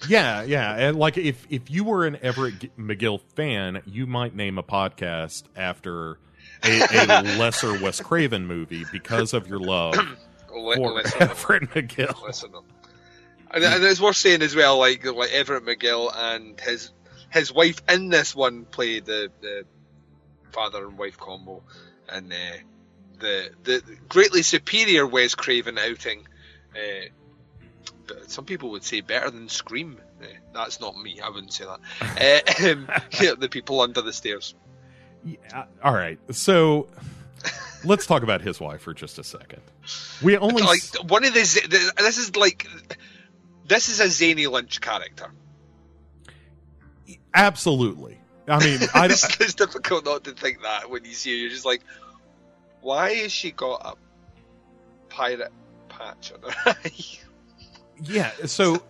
Yeah, 0.08 0.42
yeah, 0.42 0.74
and 0.76 0.98
like 0.98 1.18
if 1.18 1.46
if 1.50 1.70
you 1.70 1.84
were 1.84 2.06
an 2.06 2.18
Everett 2.22 2.58
G- 2.58 2.70
McGill 2.78 3.20
fan, 3.34 3.82
you 3.86 4.06
might 4.06 4.34
name 4.34 4.58
a 4.58 4.62
podcast 4.62 5.44
after 5.54 6.18
a, 6.64 6.80
a 6.80 7.22
lesser 7.38 7.72
Wes 7.80 8.00
Craven 8.00 8.46
movie 8.46 8.84
because 8.92 9.34
of 9.34 9.46
your 9.46 9.60
love 9.60 9.96
Le- 10.54 10.76
for. 10.76 11.22
Everett 11.22 11.70
McGill. 11.70 12.52
Known. 12.52 12.64
And, 13.52 13.64
and 13.64 13.84
it's 13.84 14.00
worth 14.00 14.16
saying 14.16 14.42
as 14.42 14.54
well, 14.54 14.78
like 14.78 15.04
like 15.04 15.32
Everett 15.32 15.64
McGill 15.64 16.10
and 16.14 16.58
his 16.60 16.92
his 17.30 17.52
wife 17.52 17.82
in 17.88 18.08
this 18.08 18.34
one 18.34 18.64
play 18.64 19.00
the 19.00 19.30
the 19.40 19.64
father 20.52 20.86
and 20.86 20.98
wife 20.98 21.18
combo, 21.18 21.62
and 22.08 22.32
uh, 22.32 22.36
the 23.18 23.50
the 23.64 23.82
greatly 24.08 24.42
superior 24.42 25.06
Wes 25.06 25.34
Craven 25.34 25.78
outing. 25.78 26.26
Uh, 26.74 27.06
some 28.26 28.44
people 28.44 28.70
would 28.70 28.84
say 28.84 29.00
better 29.00 29.30
than 29.30 29.48
Scream. 29.48 29.98
Uh, 30.22 30.26
that's 30.52 30.80
not 30.80 30.96
me. 30.96 31.20
I 31.20 31.28
wouldn't 31.28 31.52
say 31.52 31.64
that. 31.64 31.80
Uh, 33.30 33.34
the 33.34 33.48
people 33.48 33.80
under 33.80 34.00
the 34.00 34.12
stairs. 34.12 34.54
Yeah, 35.24 35.64
all 35.82 35.92
right, 35.92 36.18
so 36.34 36.88
let's 37.84 38.06
talk 38.06 38.22
about 38.22 38.40
his 38.40 38.60
wife 38.60 38.82
for 38.82 38.94
just 38.94 39.18
a 39.18 39.24
second. 39.24 39.62
We 40.22 40.36
only 40.36 40.62
like 40.62 40.80
one 41.08 41.24
of 41.24 41.34
these. 41.34 41.54
this 41.54 42.18
is 42.18 42.36
like 42.36 42.66
this 43.66 43.88
is 43.88 44.00
a 44.00 44.08
zany 44.08 44.46
Lynch 44.46 44.80
character. 44.80 45.30
absolutely. 47.34 48.18
I 48.48 48.58
mean, 48.64 48.80
I 48.94 49.06
it's, 49.06 49.40
it's 49.40 49.54
difficult 49.54 50.04
not 50.04 50.24
to 50.24 50.32
think 50.32 50.62
that 50.62 50.90
when 50.90 51.04
you 51.04 51.12
see 51.12 51.30
her. 51.30 51.36
You're 51.36 51.50
just 51.50 51.64
like, 51.64 51.82
why 52.80 53.14
has 53.14 53.32
she 53.32 53.52
got 53.52 53.82
a 53.84 53.94
pirate 55.08 55.52
patch 55.88 56.32
on 56.32 56.50
her 56.50 56.76
eye? 56.84 56.92
Yeah. 58.02 58.30
So 58.46 58.82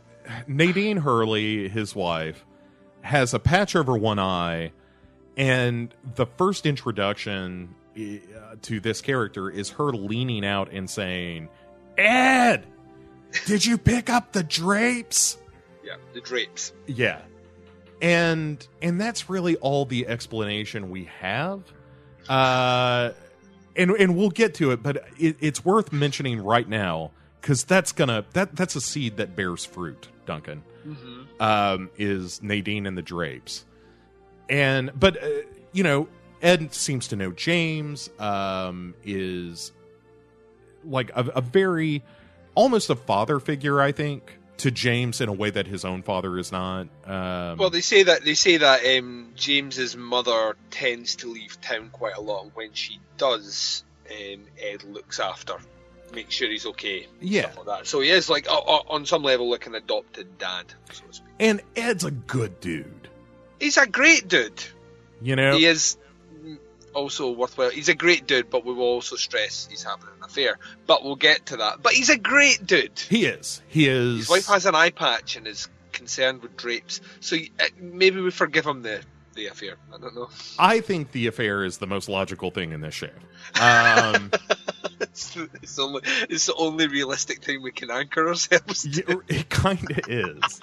Nadine 0.47 0.99
Hurley, 0.99 1.69
his 1.69 1.95
wife, 1.95 2.45
has 3.03 3.35
a 3.35 3.39
patch 3.39 3.75
over 3.77 3.97
one 3.97 4.19
eye, 4.19 4.73
and 5.37 5.95
the 6.15 6.27
first 6.27 6.67
introduction 6.67 7.75
uh, 7.97 8.57
to 8.63 8.81
this 8.81 9.01
character 9.01 9.51
is 9.51 9.71
her 9.71 9.93
leaning 9.93 10.45
out 10.45 10.73
and 10.73 10.89
saying, 10.89 11.49
"Ed, 11.99 12.67
did 13.47 13.65
you 13.65 13.79
pick 13.79 14.11
up 14.11 14.33
the 14.33 14.43
drapes?" 14.43 15.39
yeah, 15.91 15.97
the 16.13 16.21
drapes. 16.21 16.73
Yeah. 16.87 17.21
And 18.03 18.67
and 18.81 19.01
that's 19.01 19.29
really 19.29 19.57
all 19.57 19.85
the 19.85 20.07
explanation 20.07 20.91
we 20.91 21.05
have. 21.21 21.63
Uh 22.29 23.13
and 23.77 23.91
and 23.93 24.17
we'll 24.17 24.31
get 24.31 24.55
to 24.55 24.73
it, 24.73 24.83
but 24.83 25.05
it, 25.19 25.37
it's 25.41 25.65
worth 25.65 25.93
mentioning 25.93 26.43
right 26.43 26.69
now 26.69 27.13
cuz 27.43 27.64
that's 27.64 27.93
to 27.93 28.24
that 28.32 28.55
that's 28.55 28.76
a 28.76 28.80
seed 28.80 29.16
that 29.16 29.36
bears 29.36 29.64
fruit, 29.64 30.09
Duncan. 30.26 30.62
Mm-hmm. 30.86 31.43
Um 31.43 31.91
is 31.97 32.43
Nadine 32.43 32.86
and 32.86 32.97
the 32.97 33.03
Drapes. 33.03 33.64
And 34.49 34.91
but 34.99 35.22
uh, 35.22 35.28
you 35.72 35.82
know, 35.82 36.09
Ed 36.43 36.74
seems 36.74 37.09
to 37.09 37.16
know 37.16 37.30
James 37.32 38.11
um 38.18 38.95
is 39.05 39.72
like 40.84 41.11
a, 41.14 41.24
a 41.36 41.41
very 41.41 42.03
almost 42.55 42.91
a 42.91 42.97
father 42.97 43.38
figure, 43.38 43.80
I 43.80 43.93
think, 43.93 44.38
to 44.59 44.70
James 44.70 45.20
in 45.20 45.28
a 45.28 45.32
way 45.32 45.51
that 45.51 45.66
his 45.66 45.84
own 45.84 46.03
father 46.03 46.36
is 46.38 46.53
not. 46.53 46.88
Um, 47.07 47.57
Well, 47.59 47.70
they 47.70 47.80
say 47.80 48.03
that 48.03 48.24
they 48.24 48.34
say 48.34 48.59
that 48.59 48.84
um, 48.99 49.32
James's 49.34 49.97
mother 49.97 50.57
tends 50.70 51.16
to 51.16 51.28
leave 51.28 51.61
town 51.61 51.91
quite 51.91 52.16
a 52.16 52.20
lot. 52.20 52.51
When 52.55 52.72
she 52.72 52.99
does, 53.16 53.84
um, 54.11 54.43
Ed 54.61 54.84
looks 54.84 55.18
after, 55.18 55.55
makes 56.13 56.35
sure 56.35 56.49
he's 56.51 56.67
okay. 56.67 57.07
yeah, 57.21 57.43
Stuff 57.43 57.57
like 57.59 57.67
that. 57.79 57.87
So 57.87 58.01
he 58.01 58.11
is 58.11 58.29
like 58.31 58.47
on 58.51 59.07
some 59.07 59.23
level 59.23 59.51
like 59.51 59.67
an 59.67 59.75
adopted 59.75 60.39
dad, 60.39 60.67
so 60.93 61.05
to 61.07 61.13
speak. 61.13 61.29
and 61.39 61.61
Ed's 61.77 62.05
a 62.05 62.11
good 62.11 62.61
dude. 62.61 63.09
He's 63.59 63.77
a 63.77 63.87
great 63.87 64.29
dude. 64.29 64.63
You 65.23 65.37
know, 65.37 65.57
He 65.57 65.67
is 65.67 65.97
also 66.95 67.31
worthwhile. 67.31 67.71
He's 67.71 67.89
a 67.89 67.95
great 67.95 68.27
dude, 68.27 68.51
but 68.51 68.65
we 68.65 68.73
will 68.73 68.85
also 68.87 69.17
stress 69.17 69.69
he's 69.71 69.83
having 69.83 70.07
an 70.19 70.25
affair. 70.25 70.59
But 70.87 71.05
we'll 71.05 71.17
get 71.17 71.47
to 71.47 71.59
that. 71.59 71.83
But 71.83 71.93
he's 71.93 72.09
a 72.09 72.19
great 72.19 72.67
dude. 72.67 72.99
he 72.99 73.27
is. 73.27 73.63
He 73.69 73.87
is. 73.89 74.19
His 74.19 74.29
wife 74.31 74.47
has 74.47 74.67
an 74.67 74.75
eye 74.75 74.91
patch 74.91 75.37
and 75.37 75.47
is 75.47 75.69
concerned 75.93 76.41
with 76.43 76.57
drapes, 76.57 77.01
so 77.21 77.37
uh, 77.37 77.65
maybe 77.79 78.21
we 78.21 78.31
forgive 78.31 78.65
him 78.67 78.83
the 78.83 79.03
the 79.35 79.47
affair. 79.47 79.77
I 79.95 79.99
don't 79.99 80.15
know. 80.15 80.31
I 80.59 80.81
think 80.81 81.13
the 81.13 81.27
affair 81.29 81.65
is 81.65 81.79
the 81.79 81.87
most 81.87 82.09
logical 82.09 82.51
thing 82.51 82.73
in 82.73 82.81
this 82.81 82.95
show. 82.95 83.11
Um, 83.61 84.31
it's, 85.01 85.37
it's 85.37 85.79
only 85.79 86.03
it's 86.29 86.47
the 86.47 86.55
only 86.55 86.87
realistic 86.89 87.43
thing 87.43 87.63
we 87.63 87.73
can 87.73 87.91
anchor 87.91 88.29
ourselves. 88.29 88.83
To. 88.83 89.05
y- 89.17 89.23
it 89.29 89.49
kind 89.49 89.91
of 89.91 90.09
is. 90.09 90.61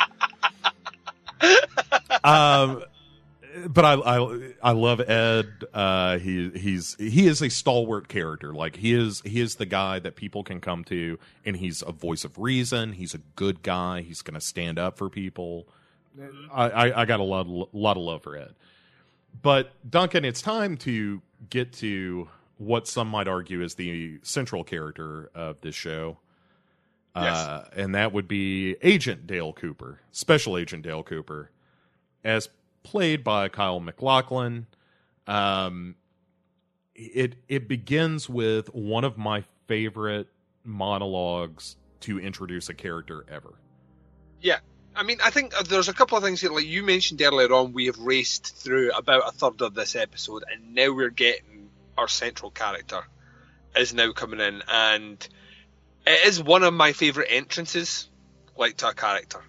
um, 2.24 2.84
but 3.68 3.86
I, 3.86 3.94
I 3.94 4.54
I 4.62 4.72
love 4.72 5.00
Ed. 5.02 5.48
Uh, 5.74 6.18
he 6.20 6.50
he's 6.52 6.96
he 7.00 7.28
is 7.28 7.42
a 7.42 7.50
stalwart 7.50 8.08
character. 8.08 8.54
Like 8.54 8.76
he 8.76 8.94
is 8.94 9.22
he 9.22 9.42
is 9.42 9.56
the 9.56 9.66
guy 9.66 10.00
that 10.00 10.16
people 10.16 10.44
can 10.44 10.60
come 10.62 10.84
to, 10.86 11.18
and 11.46 11.56
he's 11.58 11.82
a 11.86 11.92
voice 11.92 12.24
of 12.24 12.38
reason. 12.38 12.94
He's 12.94 13.14
a 13.14 13.20
good 13.36 13.64
guy. 13.64 14.01
He's 14.01 14.22
going 14.22 14.36
to 14.36 14.42
stand 14.42 14.78
up 14.80 14.97
for 14.97 15.09
people. 15.09 15.68
I, 16.51 16.70
I 16.70 17.01
I 17.01 17.05
got 17.05 17.20
a 17.20 17.24
lot 17.24 17.47
lot 17.74 17.97
of 17.97 18.04
love 18.04 18.24
for 18.24 18.36
Ed. 18.38 18.54
But 19.42 19.72
Duncan, 19.89 20.26
it's 20.26 20.42
time 20.42 20.78
to 20.78 21.22
get 21.50 21.74
to 21.74 22.28
what 22.58 22.88
some 22.88 23.08
might 23.08 23.28
argue 23.28 23.62
is 23.62 23.75
the 23.75 24.20
central 24.24 24.63
character 24.63 25.29
of 25.36 25.62
this 25.62 25.75
show. 25.75 26.17
Uh, 27.16 27.63
and 27.75 27.96
that 27.96 28.13
would 28.13 28.28
be 28.28 28.75
Agent 28.84 29.25
Dale 29.25 29.51
Cooper, 29.51 30.01
Special 30.12 30.55
Agent 30.55 30.84
Dale 30.84 31.01
Cooper, 31.01 31.50
as 32.24 32.47
played 32.84 33.24
by 33.24 33.50
Kyle 33.50 33.79
MacLachlan. 33.79 34.67
Um, 35.25 35.96
it 36.93 37.36
it 37.47 37.67
begins 37.67 38.29
with 38.29 38.74
one 38.74 39.04
of 39.04 39.17
my 39.17 39.43
favorite 39.67 40.28
monologues 40.63 41.75
to 42.01 42.20
introduce 42.20 42.70
a 42.70 42.75
character 42.75 43.25
ever. 43.29 43.55
Yeah, 44.39 44.59
I 44.96 45.01
mean, 45.01 45.17
I 45.24 45.32
think 45.32 45.54
there's 45.67 45.89
a 45.89 45.93
couple 45.93 46.17
of 46.17 46.24
things 46.24 46.42
here. 46.42 46.51
Like 46.51 46.66
you 46.66 46.84
mentioned 46.84 47.21
earlier 47.21 47.51
on, 47.51 47.74
we 47.74 47.88
have 47.88 47.97
raced 48.00 48.55
through 48.58 48.92
about 48.92 49.28
a 49.28 49.32
third 49.32 49.62
of 49.62 49.74
this 49.74 49.96
episode, 49.96 50.43
and 50.51 50.75
now 50.75 50.92
we're 50.92 51.09
getting 51.09 51.57
our 51.97 52.07
central 52.07 52.51
character 52.51 53.03
is 53.75 53.93
now 53.93 54.11
coming 54.11 54.39
in, 54.39 54.63
and 54.67 55.28
it 56.05 56.28
is 56.28 56.41
one 56.41 56.63
of 56.63 56.74
my 56.74 56.93
favorite 56.93 57.28
entrances, 57.29 58.09
like 58.55 58.78
to 58.78 58.89
a 58.89 58.93
character. 58.93 59.43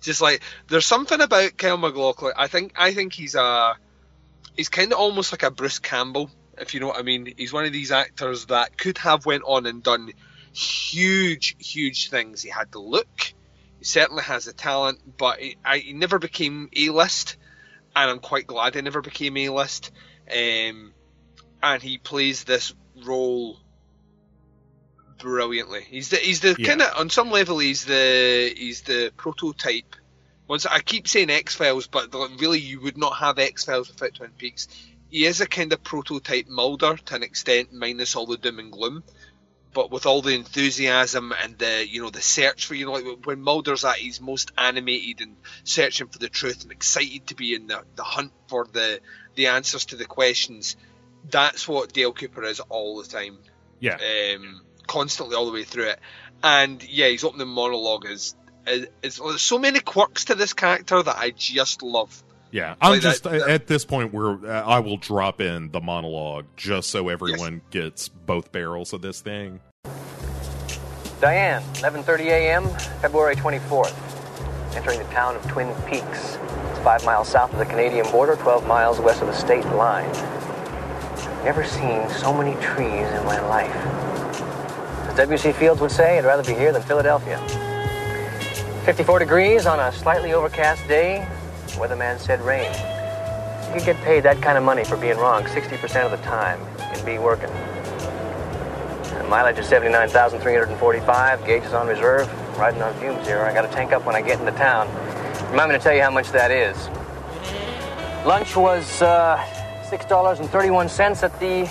Just 0.00 0.20
like 0.20 0.42
there's 0.68 0.86
something 0.86 1.20
about 1.20 1.56
Kyle 1.56 1.76
MacLachlan. 1.76 2.34
I 2.36 2.46
think 2.46 2.72
I 2.76 2.94
think 2.94 3.12
he's 3.12 3.34
a 3.34 3.76
he's 4.56 4.68
kind 4.68 4.92
of 4.92 4.98
almost 4.98 5.32
like 5.32 5.42
a 5.42 5.50
Bruce 5.50 5.78
Campbell, 5.78 6.30
if 6.58 6.74
you 6.74 6.80
know 6.80 6.88
what 6.88 6.98
I 6.98 7.02
mean. 7.02 7.32
He's 7.36 7.52
one 7.52 7.64
of 7.64 7.72
these 7.72 7.92
actors 7.92 8.46
that 8.46 8.78
could 8.78 8.98
have 8.98 9.26
went 9.26 9.42
on 9.46 9.66
and 9.66 9.82
done 9.82 10.12
huge, 10.52 11.56
huge 11.58 12.10
things. 12.10 12.42
He 12.42 12.50
had 12.50 12.72
the 12.72 12.80
look. 12.80 13.32
He 13.78 13.84
certainly 13.84 14.22
has 14.24 14.44
the 14.44 14.52
talent, 14.52 15.00
but 15.16 15.38
he, 15.38 15.56
I, 15.64 15.78
he 15.78 15.92
never 15.92 16.18
became 16.18 16.68
A-list, 16.76 17.36
and 17.96 18.10
I'm 18.10 18.18
quite 18.18 18.46
glad 18.46 18.74
he 18.74 18.82
never 18.82 19.00
became 19.00 19.36
A-list. 19.36 19.90
Um, 20.30 20.92
and 21.62 21.82
he 21.82 21.98
plays 21.98 22.44
this 22.44 22.74
role 23.04 23.58
brilliantly. 25.18 25.82
He's 25.82 26.08
the 26.08 26.16
he's 26.16 26.40
the 26.40 26.56
Yeah. 26.58 26.68
kind 26.68 26.82
of 26.82 26.96
on 26.96 27.10
some 27.10 27.30
level 27.30 27.58
he's 27.58 27.84
the 27.84 28.52
he's 28.56 28.82
the 28.82 29.12
prototype 29.16 29.96
once 30.48 30.66
I 30.66 30.80
keep 30.80 31.06
saying 31.06 31.30
X 31.30 31.54
Files, 31.54 31.86
but 31.86 32.12
really 32.40 32.58
you 32.58 32.80
would 32.80 32.98
not 32.98 33.16
have 33.18 33.38
X 33.38 33.64
Files 33.64 33.88
without 33.88 34.14
Twin 34.14 34.30
Peaks. 34.36 34.66
He 35.08 35.24
is 35.24 35.40
a 35.40 35.46
kind 35.46 35.72
of 35.72 35.82
prototype 35.84 36.48
Mulder 36.48 36.96
to 36.96 37.14
an 37.14 37.22
extent, 37.22 37.72
minus 37.72 38.16
all 38.16 38.26
the 38.26 38.36
doom 38.36 38.58
and 38.58 38.72
gloom, 38.72 39.04
but 39.72 39.90
with 39.90 40.06
all 40.06 40.22
the 40.22 40.34
enthusiasm 40.34 41.32
and 41.42 41.58
the 41.58 41.86
you 41.86 42.02
know 42.02 42.10
the 42.10 42.20
search 42.20 42.66
for 42.66 42.74
you 42.74 42.86
know 42.86 42.92
like 42.92 43.04
when 43.24 43.40
Mulder's 43.40 43.84
at 43.84 43.98
his 43.98 44.20
most 44.20 44.50
animated 44.58 45.20
and 45.20 45.36
searching 45.64 46.08
for 46.08 46.18
the 46.18 46.28
truth 46.28 46.62
and 46.62 46.72
excited 46.72 47.28
to 47.28 47.36
be 47.36 47.54
in 47.54 47.66
the, 47.66 47.82
the 47.94 48.02
hunt 48.04 48.32
for 48.48 48.66
the 48.72 49.00
the 49.36 49.48
answers 49.48 49.86
to 49.86 49.96
the 49.96 50.06
questions. 50.06 50.76
That's 51.28 51.66
what 51.68 51.92
Dale 51.92 52.12
Cooper 52.12 52.42
is 52.44 52.60
all 52.60 53.02
the 53.02 53.08
time 53.08 53.38
Yeah. 53.80 53.96
um, 54.34 54.62
constantly 54.86 55.36
all 55.36 55.46
the 55.46 55.52
way 55.52 55.64
through 55.64 55.88
it. 55.90 56.00
And 56.42 56.82
yeah, 56.88 57.08
his 57.08 57.24
opening 57.24 57.48
monologue 57.48 58.06
is, 58.06 58.34
is, 58.66 58.86
is 59.02 59.18
there's 59.18 59.42
so 59.42 59.58
many 59.58 59.80
quirks 59.80 60.26
to 60.26 60.34
this 60.34 60.52
character 60.54 61.02
that 61.02 61.16
I 61.16 61.30
just 61.30 61.82
love. 61.82 62.22
Yeah, 62.52 62.74
I'm 62.80 62.92
Like 62.92 63.02
just 63.02 63.22
that- 63.24 63.48
at 63.48 63.66
this 63.68 63.84
point 63.84 64.12
where 64.12 64.30
uh, 64.44 64.62
I 64.64 64.80
will 64.80 64.96
drop 64.96 65.40
in 65.40 65.70
the 65.70 65.80
monologue 65.80 66.46
just 66.56 66.90
so 66.90 67.08
everyone 67.08 67.60
gets 67.70 68.08
both 68.08 68.50
barrels 68.50 68.92
of 68.92 69.02
this 69.02 69.20
thing. 69.20 69.60
Diane, 71.20 71.62
11:30 71.74 72.20
a.m., 72.26 72.68
February 73.02 73.36
24th. 73.36 73.94
Entering 74.74 74.98
the 74.98 75.04
town 75.06 75.36
of 75.36 75.46
Twin 75.48 75.68
Peaks. 75.88 76.38
It's 76.70 76.78
five 76.80 77.04
miles 77.04 77.28
south 77.28 77.52
of 77.52 77.58
the 77.58 77.66
Canadian 77.66 78.10
border, 78.10 78.36
12 78.36 78.66
miles 78.66 78.98
west 79.00 79.20
of 79.20 79.26
the 79.26 79.34
state 79.34 79.66
line. 79.66 80.08
Never 81.44 81.64
seen 81.64 82.06
so 82.10 82.34
many 82.34 82.54
trees 82.60 83.08
in 83.08 83.24
my 83.24 83.40
life. 83.48 83.74
As 85.08 85.16
W.C. 85.16 85.52
Fields 85.52 85.80
would 85.80 85.90
say, 85.90 86.18
I'd 86.18 86.24
rather 86.26 86.44
be 86.44 86.52
here 86.52 86.70
than 86.70 86.82
Philadelphia. 86.82 87.38
54 88.84 89.20
degrees 89.20 89.64
on 89.64 89.80
a 89.80 89.90
slightly 89.90 90.34
overcast 90.34 90.86
day. 90.86 91.26
Weatherman 91.78 92.18
said 92.18 92.42
rain. 92.42 92.70
You 93.68 93.78
could 93.78 93.86
get 93.86 93.96
paid 94.04 94.22
that 94.24 94.42
kind 94.42 94.58
of 94.58 94.64
money 94.64 94.84
for 94.84 94.98
being 94.98 95.16
wrong 95.16 95.44
60% 95.44 96.04
of 96.04 96.10
the 96.10 96.18
time 96.18 96.60
and 96.78 97.06
be 97.06 97.18
working. 97.18 97.50
The 99.14 99.24
mileage 99.26 99.58
is 99.58 99.66
79,345. 99.66 101.46
Gauge 101.46 101.62
is 101.64 101.72
on 101.72 101.88
reserve. 101.88 102.28
Riding 102.58 102.82
on 102.82 102.92
fumes 103.00 103.26
here. 103.26 103.40
I 103.40 103.54
got 103.54 103.62
to 103.62 103.68
tank 103.68 103.92
up 103.92 104.04
when 104.04 104.14
I 104.14 104.20
get 104.20 104.40
into 104.40 104.52
town. 104.52 104.88
Remind 105.50 105.72
me 105.72 105.78
to 105.78 105.82
tell 105.82 105.94
you 105.94 106.02
how 106.02 106.10
much 106.10 106.30
that 106.32 106.50
is. 106.50 106.76
Lunch 108.26 108.56
was 108.56 109.00
uh, 109.00 109.42
$6.31 109.90 111.22
at 111.24 111.40
the 111.40 111.68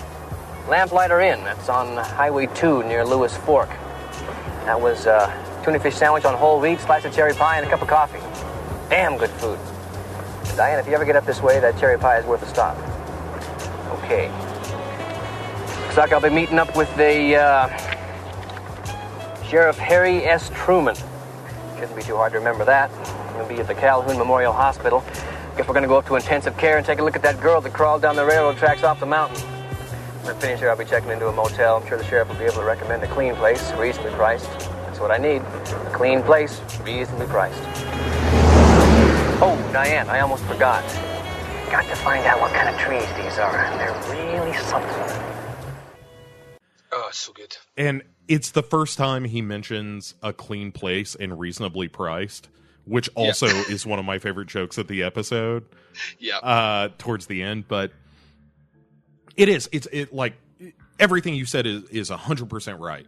Lamplighter 0.69 1.21
Inn. 1.21 1.41
That's 1.45 1.69
on 1.69 1.95
Highway 1.95 2.47
2 2.47 2.83
near 2.83 3.05
Lewis 3.05 3.37
Fork. 3.37 3.69
That 4.65 4.79
was 4.79 5.07
uh, 5.07 5.31
tuna 5.63 5.79
fish 5.79 5.95
sandwich 5.95 6.25
on 6.25 6.35
whole 6.35 6.59
wheat, 6.59 6.81
slice 6.81 7.05
of 7.05 7.13
cherry 7.13 7.33
pie, 7.33 7.57
and 7.57 7.65
a 7.65 7.69
cup 7.69 7.81
of 7.81 7.87
coffee. 7.87 8.19
Damn 8.89 9.17
good 9.17 9.29
food. 9.29 9.57
Diane, 10.57 10.79
if 10.79 10.87
you 10.87 10.93
ever 10.95 11.05
get 11.05 11.15
up 11.15 11.25
this 11.25 11.41
way, 11.41 11.61
that 11.61 11.79
cherry 11.79 11.97
pie 11.97 12.19
is 12.19 12.25
worth 12.25 12.43
a 12.43 12.47
stop. 12.47 12.77
Okay. 14.03 14.27
Looks 15.85 15.95
like 15.95 16.11
I'll 16.11 16.19
be 16.19 16.29
meeting 16.29 16.59
up 16.59 16.75
with 16.75 16.93
the 16.97 17.37
uh, 17.37 17.69
Sheriff 19.43 19.77
Harry 19.77 20.25
S. 20.25 20.51
Truman. 20.53 20.95
Shouldn't 21.75 21.95
be 21.95 22.03
too 22.03 22.17
hard 22.17 22.33
to 22.33 22.37
remember 22.37 22.65
that. 22.65 22.91
He'll 23.37 23.47
be 23.47 23.61
at 23.61 23.67
the 23.67 23.75
Calhoun 23.75 24.17
Memorial 24.17 24.51
Hospital. 24.51 25.05
Guess 25.59 25.67
we're 25.67 25.73
gonna 25.73 25.87
go 25.87 25.97
up 25.97 26.05
to 26.05 26.15
intensive 26.15 26.55
care 26.55 26.77
and 26.77 26.85
take 26.85 26.99
a 26.99 27.03
look 27.03 27.17
at 27.17 27.21
that 27.23 27.41
girl 27.41 27.59
that 27.59 27.73
crawled 27.73 28.01
down 28.01 28.15
the 28.15 28.23
railroad 28.23 28.55
tracks 28.55 28.81
off 28.81 29.01
the 29.01 29.05
mountain. 29.05 29.35
When 30.23 30.33
I 30.33 30.39
finish 30.39 30.61
here, 30.61 30.69
I'll 30.69 30.77
be 30.77 30.85
checking 30.85 31.09
into 31.09 31.27
a 31.27 31.33
motel. 31.33 31.75
I'm 31.75 31.85
sure 31.85 31.97
the 31.97 32.05
sheriff 32.05 32.29
will 32.29 32.37
be 32.37 32.45
able 32.45 32.61
to 32.61 32.63
recommend 32.63 33.03
a 33.03 33.07
clean 33.07 33.35
place, 33.35 33.73
reasonably 33.73 34.13
priced. 34.13 34.49
That's 34.85 35.01
what 35.01 35.11
I 35.11 35.17
need. 35.17 35.41
A 35.41 35.91
clean 35.93 36.23
place, 36.23 36.61
reasonably 36.85 37.25
priced. 37.27 37.59
Oh, 39.41 39.69
Diane, 39.73 40.09
I 40.09 40.21
almost 40.21 40.45
forgot. 40.45 40.81
Got 41.69 41.83
to 41.89 41.95
find 41.97 42.25
out 42.25 42.39
what 42.39 42.53
kind 42.53 42.73
of 42.73 42.79
trees 42.79 43.09
these 43.17 43.37
are. 43.37 43.51
They're 43.51 44.37
really 44.37 44.53
something. 44.59 45.25
Oh, 46.93 47.09
so 47.11 47.33
good. 47.33 47.57
And 47.75 48.03
it's 48.29 48.51
the 48.51 48.63
first 48.63 48.97
time 48.97 49.25
he 49.25 49.41
mentions 49.41 50.15
a 50.23 50.31
clean 50.31 50.71
place 50.71 51.15
and 51.15 51.37
reasonably 51.37 51.89
priced, 51.89 52.47
which 52.89 53.07
also 53.15 53.45
is 53.45 53.85
one 53.85 53.99
of 53.99 54.05
my 54.05 54.17
favorite 54.17 54.47
jokes 54.47 54.77
of 54.77 54.87
the 54.87 55.03
episode. 55.03 55.63
Yeah. 56.17 56.37
uh 56.37 56.89
towards 56.97 57.25
the 57.27 57.41
end 57.43 57.67
but 57.67 57.91
it 59.35 59.49
is 59.49 59.67
it's 59.71 59.87
it 59.91 60.13
like 60.13 60.33
everything 60.99 61.33
you 61.35 61.45
said 61.45 61.65
is 61.65 61.83
is 61.89 62.09
100% 62.09 62.79
right 62.79 63.05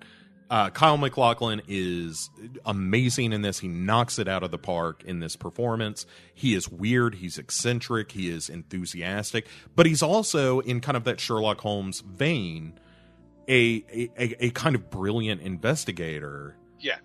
uh 0.50 0.70
Kyle 0.72 0.98
MacLachlan 0.98 1.62
is 1.68 2.30
amazing 2.66 3.32
in 3.32 3.42
this 3.42 3.60
he 3.60 3.68
knocks 3.70 4.20
it 4.20 4.28
out 4.28 4.44
of 4.44 4.52
the 4.52 4.58
park 4.58 5.04
in 5.06 5.20
this 5.20 5.36
performance 5.36 6.06
he 6.34 6.54
is 6.54 6.68
weird 6.70 7.16
he's 7.16 7.38
eccentric 7.38 8.12
he 8.12 8.30
is 8.30 8.50
enthusiastic 8.50 9.48
but 9.76 9.86
he's 9.86 10.02
also 10.02 10.60
in 10.62 10.82
kind 10.82 10.98
of 10.98 11.06
that 11.06 11.20
Sherlock 11.20 11.62
Holmes 11.62 12.02
vein 12.02 12.74
a, 13.48 13.84
a, 13.90 14.46
a 14.46 14.50
kind 14.52 14.76
of 14.76 14.90
brilliant 14.90 15.42
investigator 15.42 16.56
yeah. 16.80 16.98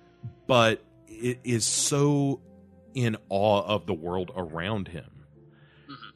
but 0.46 0.82
it 1.08 1.38
is 1.44 1.64
so 1.66 2.40
in 2.96 3.16
awe 3.28 3.62
of 3.62 3.86
the 3.86 3.94
world 3.94 4.32
around 4.34 4.88
him. 4.88 5.10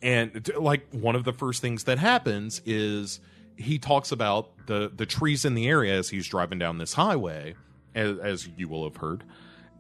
And 0.03 0.51
like 0.57 0.89
one 0.91 1.15
of 1.15 1.25
the 1.25 1.33
first 1.33 1.61
things 1.61 1.85
that 1.85 1.99
happens 1.99 2.63
is 2.65 3.21
he 3.57 3.79
talks 3.79 4.11
about 4.11 4.67
the 4.67 4.91
the 4.93 5.05
trees 5.07 5.45
in 5.45 5.55
the 5.55 5.69
area 5.69 5.97
as 5.97 6.09
he's 6.09 6.27
driving 6.27 6.59
down 6.59 6.79
this 6.79 6.95
highway, 6.95 7.55
as, 7.95 8.19
as 8.19 8.49
you 8.57 8.67
will 8.67 8.85
have 8.85 8.97
heard, 8.97 9.23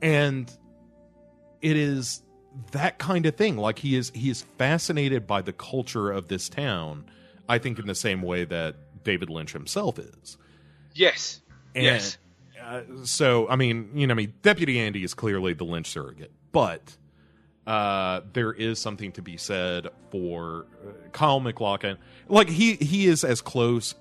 and 0.02 0.52
it 1.62 1.77
is 1.77 2.22
that 2.72 2.98
kind 2.98 3.24
of 3.24 3.35
thing. 3.35 3.56
Like 3.56 3.78
he 3.78 3.97
is 3.97 4.12
he 4.14 4.28
is 4.28 4.43
fascinated 4.59 5.27
by 5.27 5.40
the 5.40 5.55
culture 5.55 6.12
of 6.12 6.28
this 6.28 6.51
town. 6.51 7.06
I 7.48 7.59
think 7.59 7.78
in 7.78 7.86
the 7.86 7.94
same 7.94 8.20
way 8.20 8.44
that 8.44 8.77
David 9.02 9.31
Lynch 9.31 9.52
himself 9.52 9.98
is. 9.98 10.36
Yes. 10.94 11.40
And, 11.74 11.85
yes. 11.85 12.18
Uh, 12.62 12.82
so, 13.05 13.48
I 13.48 13.56
mean, 13.56 13.90
you 13.94 14.06
know, 14.06 14.12
I 14.12 14.16
mean, 14.16 14.35
Deputy 14.43 14.78
Andy 14.78 15.02
is 15.02 15.14
clearly 15.14 15.55
the 15.55 15.64
Lynch 15.64 15.89
surrogate, 15.89 16.31
but 16.52 16.97
uh, 17.66 18.20
there 18.32 18.52
is 18.52 18.78
something 18.78 19.12
to 19.12 19.22
be 19.22 19.36
said 19.36 19.89
for 20.10 20.66
uh, 20.85 20.90
Kyle 21.12 21.40
MacLachlan. 21.40 21.98
Like 22.28 22.48
he 22.48 22.74
he 22.74 23.06
is 23.06 23.22
as 23.24 23.40
close 23.40 23.94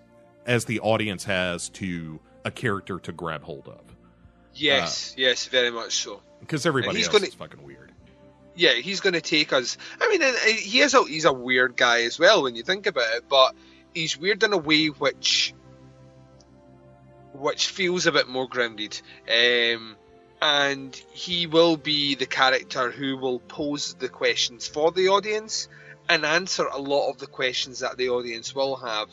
as 0.46 0.66
the 0.66 0.80
audience 0.80 1.24
has 1.26 1.70
to 1.70 2.20
a 2.46 2.52
character 2.52 3.00
to 3.00 3.12
grab 3.12 3.44
hold 3.44 3.68
of, 3.68 3.82
Yes. 4.56 5.14
yes. 5.18 5.46
Very 5.48 5.70
much 5.72 5.98
so. 5.98 6.22
because 6.40 6.66
everybody 6.66 6.98
he's 6.98 7.08
else 7.08 7.14
gonna- 7.18 7.28
is 7.28 7.34
fucking 7.36 7.62
weird. 7.64 7.92
Yeah, 8.56 8.74
he's 8.74 9.00
going 9.00 9.14
to 9.14 9.22
take 9.22 9.54
us. 9.54 9.78
I 10.02 10.10
mean, 10.10 10.22
uh, 10.22 10.34
he 10.58 10.80
is 10.82 10.94
a 10.94 11.04
he's 11.06 11.24
a 11.26 11.32
weird 11.32 11.78
guy 11.78 12.02
as 12.04 12.20
well 12.20 12.44
when 12.44 12.56
you 12.56 12.64
think 12.64 12.88
about 12.88 13.06
it, 13.16 13.24
but 13.30 13.56
he's 13.94 14.18
weird 14.18 14.44
in 14.44 14.52
a 14.52 14.58
way 14.58 14.88
which 14.88 15.54
which 17.34 17.68
feels 17.68 18.06
a 18.06 18.12
bit 18.12 18.28
more 18.28 18.48
grounded. 18.48 19.00
Um, 19.30 19.96
and 20.42 20.96
he 21.12 21.48
will 21.48 21.76
be 21.78 22.16
the 22.16 22.26
character 22.26 22.92
who 22.92 23.18
will 23.18 23.40
pose 23.40 23.94
the 23.96 24.10
questions 24.10 24.68
for 24.68 24.92
the 24.92 25.10
audience 25.10 25.68
and 26.08 26.26
answer 26.26 26.66
a 26.66 26.80
lot 26.80 27.10
of 27.10 27.20
the 27.20 27.28
questions 27.28 27.80
that 27.80 27.98
the 27.98 28.10
audience 28.10 28.56
will 28.56 28.76
have 28.78 29.10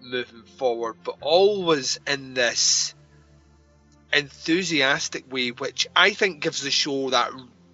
moving 0.00 0.42
forward, 0.58 0.96
but 1.04 1.16
always 1.20 1.98
in 2.06 2.34
this 2.34 2.94
enthusiastic 4.12 5.30
way, 5.32 5.50
which 5.50 5.86
I 5.94 6.10
think 6.10 6.42
gives 6.42 6.62
the 6.62 6.70
show 6.70 7.10
that. 7.10 7.30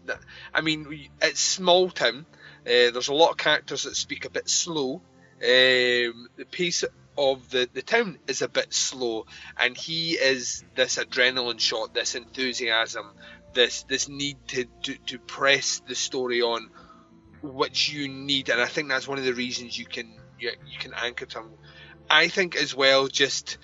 that 0.06 0.20
I 0.52 0.60
mean, 0.60 1.08
it's 1.22 1.40
small 1.40 1.90
town. 1.90 2.26
Uh, 2.66 2.90
there's 2.92 3.08
a 3.08 3.14
lot 3.14 3.30
of 3.30 3.36
characters 3.36 3.84
that 3.84 3.96
speak 3.96 4.24
a 4.24 4.30
bit 4.30 4.48
slow. 4.48 5.02
Um, 5.42 6.28
the 6.36 6.46
pace 6.50 6.84
of 7.20 7.51
the, 7.51 7.68
the 7.70 7.82
town 7.82 8.18
is 8.26 8.40
a 8.40 8.48
bit 8.48 8.72
slow, 8.72 9.26
and 9.59 9.76
he 9.76 10.12
is 10.12 10.64
this 10.74 10.97
adrenaline 10.97 11.60
shot, 11.60 11.92
this 11.92 12.14
enthusiasm, 12.14 13.12
this 13.52 13.82
this 13.82 14.09
need 14.09 14.38
to, 14.48 14.64
to, 14.84 14.94
to 15.06 15.18
press 15.18 15.82
the 15.86 15.94
story 15.94 16.40
on, 16.40 16.70
which 17.42 17.90
you 17.92 18.09
need, 18.09 18.48
and 18.48 18.60
I 18.60 18.66
think 18.66 18.88
that's 18.88 19.06
one 19.06 19.18
of 19.18 19.24
the 19.24 19.34
reasons 19.34 19.78
you 19.78 19.84
can 19.84 20.18
you, 20.38 20.52
you 20.66 20.78
can 20.78 20.94
anchor 20.94 21.26
to 21.26 21.40
him. 21.40 21.51
I 22.09 22.28
think 22.28 22.56
as 22.56 22.74
well, 22.74 23.06
just 23.06 23.59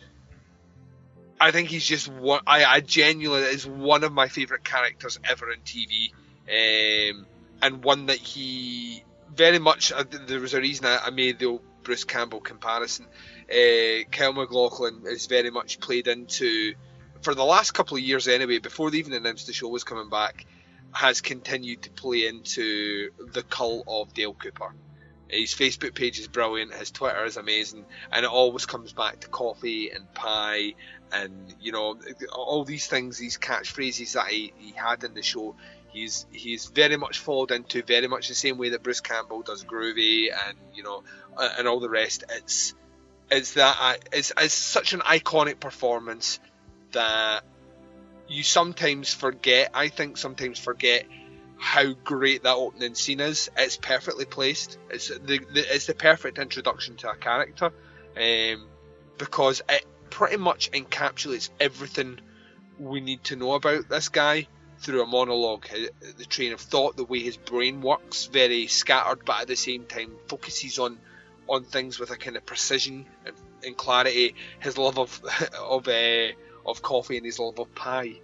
I 1.40 1.50
think 1.50 1.70
he's 1.70 1.86
just 1.86 2.08
one. 2.08 2.42
I, 2.46 2.64
I 2.66 2.80
genuinely 2.80 3.48
is 3.48 3.66
one 3.66 4.04
of 4.04 4.12
my 4.12 4.28
favorite 4.28 4.64
characters 4.64 5.18
ever 5.24 5.50
in 5.50 5.60
TV, 5.60 6.12
um, 6.48 7.26
and 7.62 7.82
one 7.82 8.06
that 8.06 8.18
he 8.18 9.02
very 9.34 9.58
much. 9.58 9.92
Uh, 9.92 10.04
there 10.26 10.40
was 10.40 10.52
a 10.52 10.60
reason 10.60 10.84
I, 10.84 10.98
I 11.06 11.10
made 11.10 11.38
the 11.38 11.58
Bruce 11.86 12.02
Campbell 12.02 12.40
comparison. 12.40 13.06
Uh, 13.48 14.02
Kyle 14.10 14.32
MacLachlan 14.32 15.02
is 15.06 15.26
very 15.26 15.50
much 15.50 15.78
played 15.78 16.08
into 16.08 16.74
for 17.22 17.32
the 17.32 17.44
last 17.44 17.70
couple 17.70 17.96
of 17.96 18.02
years 18.02 18.26
anyway. 18.26 18.58
Before 18.58 18.90
they 18.90 18.98
even 18.98 19.12
announced 19.12 19.46
the 19.46 19.52
show 19.52 19.68
was 19.68 19.84
coming 19.84 20.10
back, 20.10 20.46
has 20.90 21.20
continued 21.20 21.82
to 21.82 21.90
play 21.90 22.26
into 22.26 23.10
the 23.32 23.44
cult 23.44 23.84
of 23.86 24.12
Dale 24.12 24.34
Cooper. 24.34 24.74
His 25.28 25.54
Facebook 25.54 25.94
page 25.94 26.18
is 26.18 26.26
brilliant. 26.26 26.74
His 26.74 26.90
Twitter 26.90 27.24
is 27.24 27.36
amazing, 27.36 27.84
and 28.10 28.24
it 28.24 28.30
always 28.30 28.66
comes 28.66 28.92
back 28.92 29.20
to 29.20 29.28
coffee 29.28 29.90
and 29.90 30.12
pie, 30.12 30.74
and 31.12 31.54
you 31.60 31.70
know 31.70 31.98
all 32.32 32.64
these 32.64 32.88
things, 32.88 33.16
these 33.18 33.38
catchphrases 33.38 34.14
that 34.14 34.26
he, 34.26 34.52
he 34.58 34.72
had 34.72 35.04
in 35.04 35.14
the 35.14 35.22
show. 35.22 35.54
He's 35.96 36.26
he's 36.30 36.66
very 36.66 36.98
much 36.98 37.20
followed 37.20 37.50
into 37.52 37.82
very 37.82 38.06
much 38.06 38.28
the 38.28 38.34
same 38.34 38.58
way 38.58 38.68
that 38.68 38.82
Bruce 38.82 39.00
Campbell 39.00 39.40
does 39.40 39.64
Groovy 39.64 40.26
and 40.30 40.58
you 40.74 40.82
know 40.82 41.02
and 41.38 41.66
all 41.66 41.80
the 41.80 41.88
rest. 41.88 42.22
It's 42.28 42.74
it's 43.30 43.54
that 43.54 44.00
it's 44.12 44.30
it's 44.36 44.52
such 44.52 44.92
an 44.92 45.00
iconic 45.00 45.58
performance 45.58 46.38
that 46.92 47.44
you 48.28 48.42
sometimes 48.42 49.14
forget. 49.14 49.70
I 49.72 49.88
think 49.88 50.18
sometimes 50.18 50.58
forget 50.58 51.06
how 51.56 51.94
great 51.94 52.42
that 52.42 52.56
opening 52.56 52.94
scene 52.94 53.20
is. 53.20 53.48
It's 53.56 53.78
perfectly 53.78 54.26
placed. 54.26 54.76
It's 54.90 55.08
the, 55.08 55.18
the 55.18 55.74
it's 55.74 55.86
the 55.86 55.94
perfect 55.94 56.36
introduction 56.38 56.96
to 56.96 57.08
a 57.08 57.16
character, 57.16 57.72
um, 58.20 58.66
because 59.16 59.62
it 59.66 59.86
pretty 60.10 60.36
much 60.36 60.70
encapsulates 60.72 61.48
everything 61.58 62.20
we 62.78 63.00
need 63.00 63.24
to 63.24 63.36
know 63.36 63.54
about 63.54 63.88
this 63.88 64.10
guy 64.10 64.46
through 64.78 65.02
a 65.02 65.06
monologue. 65.06 65.66
The 66.18 66.24
train 66.26 66.52
of 66.52 66.60
thought, 66.60 66.96
the 66.96 67.04
way 67.04 67.20
his 67.20 67.36
brain 67.36 67.80
works, 67.80 68.26
very 68.26 68.66
scattered, 68.66 69.24
but 69.24 69.42
at 69.42 69.48
the 69.48 69.56
same 69.56 69.84
time 69.86 70.12
focuses 70.28 70.78
on 70.78 70.98
on 71.48 71.62
things 71.64 71.98
with 72.00 72.10
a 72.10 72.16
kind 72.16 72.36
of 72.36 72.44
precision 72.44 73.06
and, 73.24 73.34
and 73.64 73.76
clarity. 73.76 74.34
His 74.60 74.76
love 74.78 74.98
of 74.98 75.20
of 75.60 75.86
uh, 75.88 76.28
of 76.66 76.82
coffee 76.82 77.16
and 77.16 77.24
his 77.26 77.38
love 77.38 77.58
of 77.58 77.72
pie, 77.74 78.14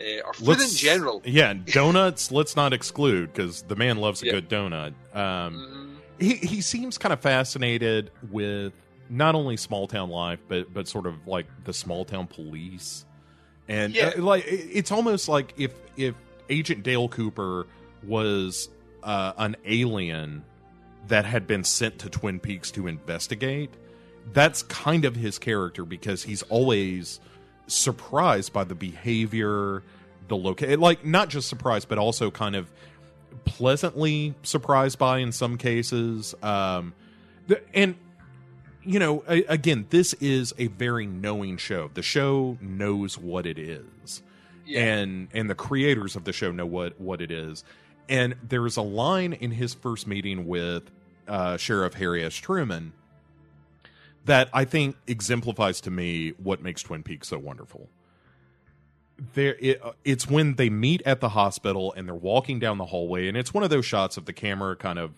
uh, 0.00 0.26
or 0.26 0.32
food 0.32 0.60
in 0.60 0.70
general. 0.70 1.22
Yeah, 1.24 1.52
donuts. 1.66 2.30
let's 2.32 2.56
not 2.56 2.72
exclude 2.72 3.32
because 3.32 3.62
the 3.62 3.76
man 3.76 3.98
loves 3.98 4.22
a 4.22 4.26
Yeah. 4.26 4.32
good 4.32 4.48
donut. 4.48 4.94
Um, 5.14 5.54
Mhm. 5.54 5.96
he 6.18 6.34
he 6.36 6.60
seems 6.60 6.98
kind 6.98 7.12
of 7.12 7.20
fascinated 7.20 8.10
with 8.30 8.72
not 9.10 9.34
only 9.34 9.56
small 9.56 9.86
town 9.86 10.08
life, 10.10 10.40
but 10.48 10.72
but 10.72 10.88
sort 10.88 11.06
of 11.06 11.26
like 11.26 11.46
the 11.64 11.72
small 11.74 12.04
town 12.04 12.26
police, 12.26 13.04
and 13.70 13.94
Yeah. 13.94 14.12
uh, 14.18 14.22
like 14.22 14.44
it's 14.46 14.90
almost 14.92 15.28
like 15.28 15.54
if 15.56 15.72
if 15.96 16.14
Agent 16.50 16.82
Dale 16.82 17.08
Cooper 17.08 17.66
was 18.02 18.68
uh, 19.02 19.32
an 19.38 19.56
alien 19.64 20.44
that 21.08 21.24
had 21.24 21.46
been 21.46 21.64
sent 21.64 22.00
to 22.00 22.10
Twin 22.10 22.38
Peaks 22.40 22.70
to 22.72 22.86
investigate. 22.86 23.70
That's 24.32 24.62
kind 24.64 25.04
of 25.06 25.16
his 25.16 25.38
character 25.38 25.84
because 25.84 26.22
he's 26.22 26.42
always 26.42 27.20
surprised 27.66 28.52
by 28.52 28.64
the 28.64 28.74
behavior, 28.74 29.82
the 30.28 30.36
location, 30.36 30.78
like 30.80 31.04
not 31.04 31.28
just 31.30 31.48
surprised, 31.48 31.88
but 31.88 31.98
also 31.98 32.30
kind 32.30 32.54
of 32.54 32.70
pleasantly 33.44 34.34
surprised 34.42 34.98
by 34.98 35.18
in 35.18 35.32
some 35.32 35.56
cases. 35.56 36.34
Um, 36.42 36.94
the, 37.46 37.60
and 37.74 37.94
you 38.84 38.98
know, 38.98 39.22
a, 39.28 39.42
again, 39.44 39.86
this 39.90 40.14
is 40.14 40.54
a 40.58 40.68
very 40.68 41.06
knowing 41.06 41.56
show. 41.56 41.90
The 41.94 42.02
show 42.02 42.56
knows 42.60 43.18
what 43.18 43.46
it 43.46 43.58
is, 43.58 44.22
Yeah. 44.66 44.80
and 44.84 45.28
and 45.34 45.50
the 45.50 45.54
creators 45.54 46.16
of 46.16 46.24
the 46.24 46.32
show 46.32 46.50
know 46.52 46.66
what 46.66 47.00
what 47.00 47.20
it 47.20 47.30
is. 47.30 47.64
And 48.08 48.34
there 48.42 48.66
is 48.66 48.76
a 48.76 48.82
line 48.82 49.32
in 49.32 49.52
his 49.52 49.74
first 49.74 50.06
meeting 50.06 50.46
with 50.48 50.90
uh, 51.28 51.56
Sheriff 51.56 51.94
Harry 51.94 52.24
S. 52.24 52.34
Truman 52.34 52.92
that 54.24 54.48
I 54.52 54.64
think 54.64 54.96
exemplifies 55.06 55.80
to 55.82 55.90
me 55.90 56.30
what 56.42 56.60
makes 56.62 56.82
Twin 56.82 57.02
Peaks 57.02 57.28
so 57.28 57.38
wonderful. 57.38 57.88
There, 59.34 59.54
it, 59.60 59.82
it's 60.04 60.28
when 60.28 60.54
they 60.54 60.70
meet 60.70 61.02
at 61.04 61.20
the 61.20 61.28
hospital 61.30 61.92
and 61.96 62.08
they're 62.08 62.14
walking 62.14 62.58
down 62.58 62.78
the 62.78 62.86
hallway, 62.86 63.28
and 63.28 63.36
it's 63.36 63.52
one 63.52 63.62
of 63.62 63.70
those 63.70 63.84
shots 63.84 64.16
of 64.16 64.24
the 64.24 64.32
camera 64.32 64.74
kind 64.76 64.98
of 64.98 65.12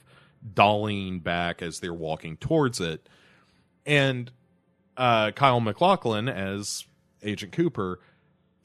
dollying 0.55 1.23
back 1.23 1.63
as 1.63 1.79
they're 1.81 1.95
walking 1.95 2.37
towards 2.37 2.81
it, 2.81 3.09
and 3.87 4.31
uh, 4.97 5.33
Kyle 5.33 5.61
MacLachlan 5.61 6.29
as 6.29 6.85
Agent 7.23 7.53
Cooper 7.53 8.01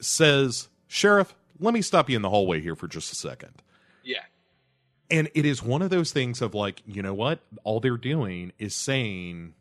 says, 0.00 0.68
"Sheriff, 0.86 1.34
let 1.60 1.74
me 1.74 1.82
stop 1.82 2.08
you 2.08 2.16
in 2.16 2.22
the 2.22 2.30
hallway 2.30 2.60
here 2.60 2.76
for 2.76 2.88
just 2.88 3.12
a 3.12 3.16
second. 3.16 3.62
yeah. 4.02 4.22
And 5.10 5.30
it 5.34 5.46
is 5.46 5.62
one 5.62 5.80
of 5.80 5.88
those 5.88 6.12
things 6.12 6.42
of 6.42 6.54
like, 6.54 6.82
you 6.86 7.02
know 7.02 7.14
what? 7.14 7.40
All 7.64 7.80
they're 7.80 7.96
doing 7.96 8.52
is 8.58 8.74
saying 8.74 9.54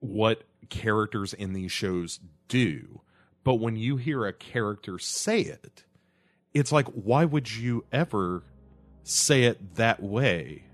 what 0.00 0.42
characters 0.68 1.32
in 1.32 1.54
these 1.54 1.72
shows 1.72 2.20
do. 2.48 3.00
But 3.42 3.54
when 3.54 3.76
you 3.76 3.96
hear 3.96 4.26
a 4.26 4.34
character 4.34 4.98
say 4.98 5.40
it, 5.40 5.84
it's 6.52 6.72
like, 6.72 6.86
why 6.88 7.24
would 7.24 7.54
you 7.56 7.84
ever 7.90 8.42
say 9.02 9.44
it 9.44 9.76
that 9.76 10.02
way? 10.02 10.64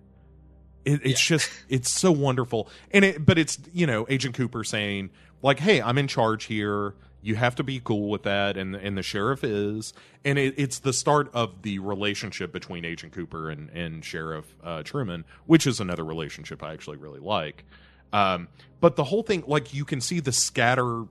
It, 0.85 1.01
it's 1.05 1.21
just, 1.21 1.51
it's 1.69 1.91
so 1.91 2.13
wonderful. 2.13 2.69
And 2.91 3.05
it, 3.05 3.25
but 3.27 3.39
it's, 3.39 3.59
you 3.73 3.87
know, 3.87 4.07
Agent 4.09 4.35
Cooper 4.35 4.65
saying, 4.65 5.11
like, 5.43 5.59
hey, 5.61 5.81
I'm 5.81 5.99
in 5.99 6.09
charge 6.09 6.45
here. 6.45 6.95
You 7.23 7.35
have 7.37 7.55
to 7.57 7.63
be 7.63 7.81
cool 7.85 8.09
with 8.09 8.23
that. 8.23 8.57
And, 8.57 8.75
and 8.75 8.97
the 8.97 9.03
sheriff 9.03 9.45
is. 9.45 9.93
And 10.25 10.39
it, 10.39 10.55
it's 10.57 10.79
the 10.79 10.93
start 10.93 11.31
of 11.35 11.63
the 11.63 11.79
relationship 11.79 12.53
between 12.53 12.85
Agent 12.85 13.13
Cooper 13.13 13.51
and, 13.51 13.69
and 13.71 14.05
Sheriff 14.05 14.47
uh, 14.65 14.83
Truman, 14.83 15.25
which 15.47 15.67
is 15.67 15.81
another 15.81 16.05
relationship 16.05 16.63
I 16.63 16.73
actually 16.73 16.97
really 16.97 17.21
like. 17.21 17.65
Um, 18.13 18.49
but 18.81 18.97
the 18.97 19.05
whole 19.05 19.23
thing, 19.23 19.45
like, 19.47 19.75
you 19.75 19.85
can 19.85 20.01
see 20.01 20.21
the 20.21 20.33
scatter 20.33 21.05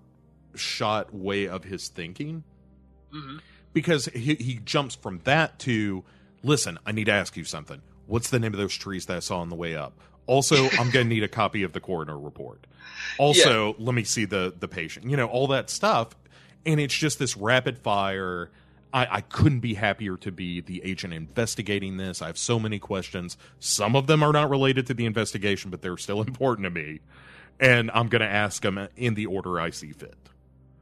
shot 0.55 1.13
way 1.13 1.47
of 1.47 1.63
his 1.63 1.87
thinking 1.89 2.43
hmm 3.11 3.37
because 3.71 4.05
he, 4.07 4.33
he 4.33 4.59
jumps 4.65 4.95
from 4.95 5.19
that 5.25 5.59
to 5.59 6.03
listen 6.41 6.79
i 6.85 6.91
need 6.91 7.05
to 7.05 7.11
ask 7.11 7.37
you 7.37 7.43
something 7.43 7.81
what's 8.09 8.29
the 8.29 8.39
name 8.39 8.53
of 8.53 8.59
those 8.59 8.75
trees 8.75 9.05
that 9.05 9.17
i 9.17 9.19
saw 9.19 9.39
on 9.39 9.49
the 9.49 9.55
way 9.55 9.75
up 9.75 9.99
also 10.25 10.55
i'm 10.79 10.89
going 10.91 11.05
to 11.05 11.15
need 11.15 11.23
a 11.23 11.27
copy 11.27 11.63
of 11.63 11.73
the 11.73 11.79
coroner 11.79 12.19
report 12.19 12.67
also 13.17 13.75
let 13.79 13.95
me 13.95 14.03
see 14.03 14.25
the 14.25 14.53
the 14.59 14.67
patient 14.67 15.09
you 15.09 15.15
know 15.15 15.27
all 15.27 15.47
that 15.47 15.69
stuff 15.69 16.09
and 16.65 16.79
it's 16.79 16.93
just 16.93 17.19
this 17.19 17.37
rapid 17.37 17.77
fire 17.79 18.49
I, 18.91 19.17
I 19.17 19.21
couldn't 19.21 19.59
be 19.59 19.75
happier 19.75 20.17
to 20.17 20.31
be 20.31 20.61
the 20.61 20.81
agent 20.83 21.13
investigating 21.13 21.97
this. 21.97 22.23
I 22.23 22.25
have 22.27 22.39
so 22.39 22.57
many 22.59 22.79
questions. 22.79 23.37
Some 23.59 23.95
of 23.95 24.07
them 24.07 24.23
are 24.23 24.31
not 24.33 24.49
related 24.49 24.87
to 24.87 24.95
the 24.95 25.05
investigation, 25.05 25.69
but 25.69 25.83
they're 25.83 25.95
still 25.97 26.21
important 26.27 26.65
to 26.65 26.71
me. 26.71 26.99
And 27.59 27.91
I'm 27.93 28.07
going 28.07 28.21
to 28.21 28.27
ask 28.27 28.63
them 28.63 28.87
in 28.95 29.13
the 29.13 29.27
order 29.27 29.59
I 29.59 29.69
see 29.69 29.91
fit. 29.91 30.17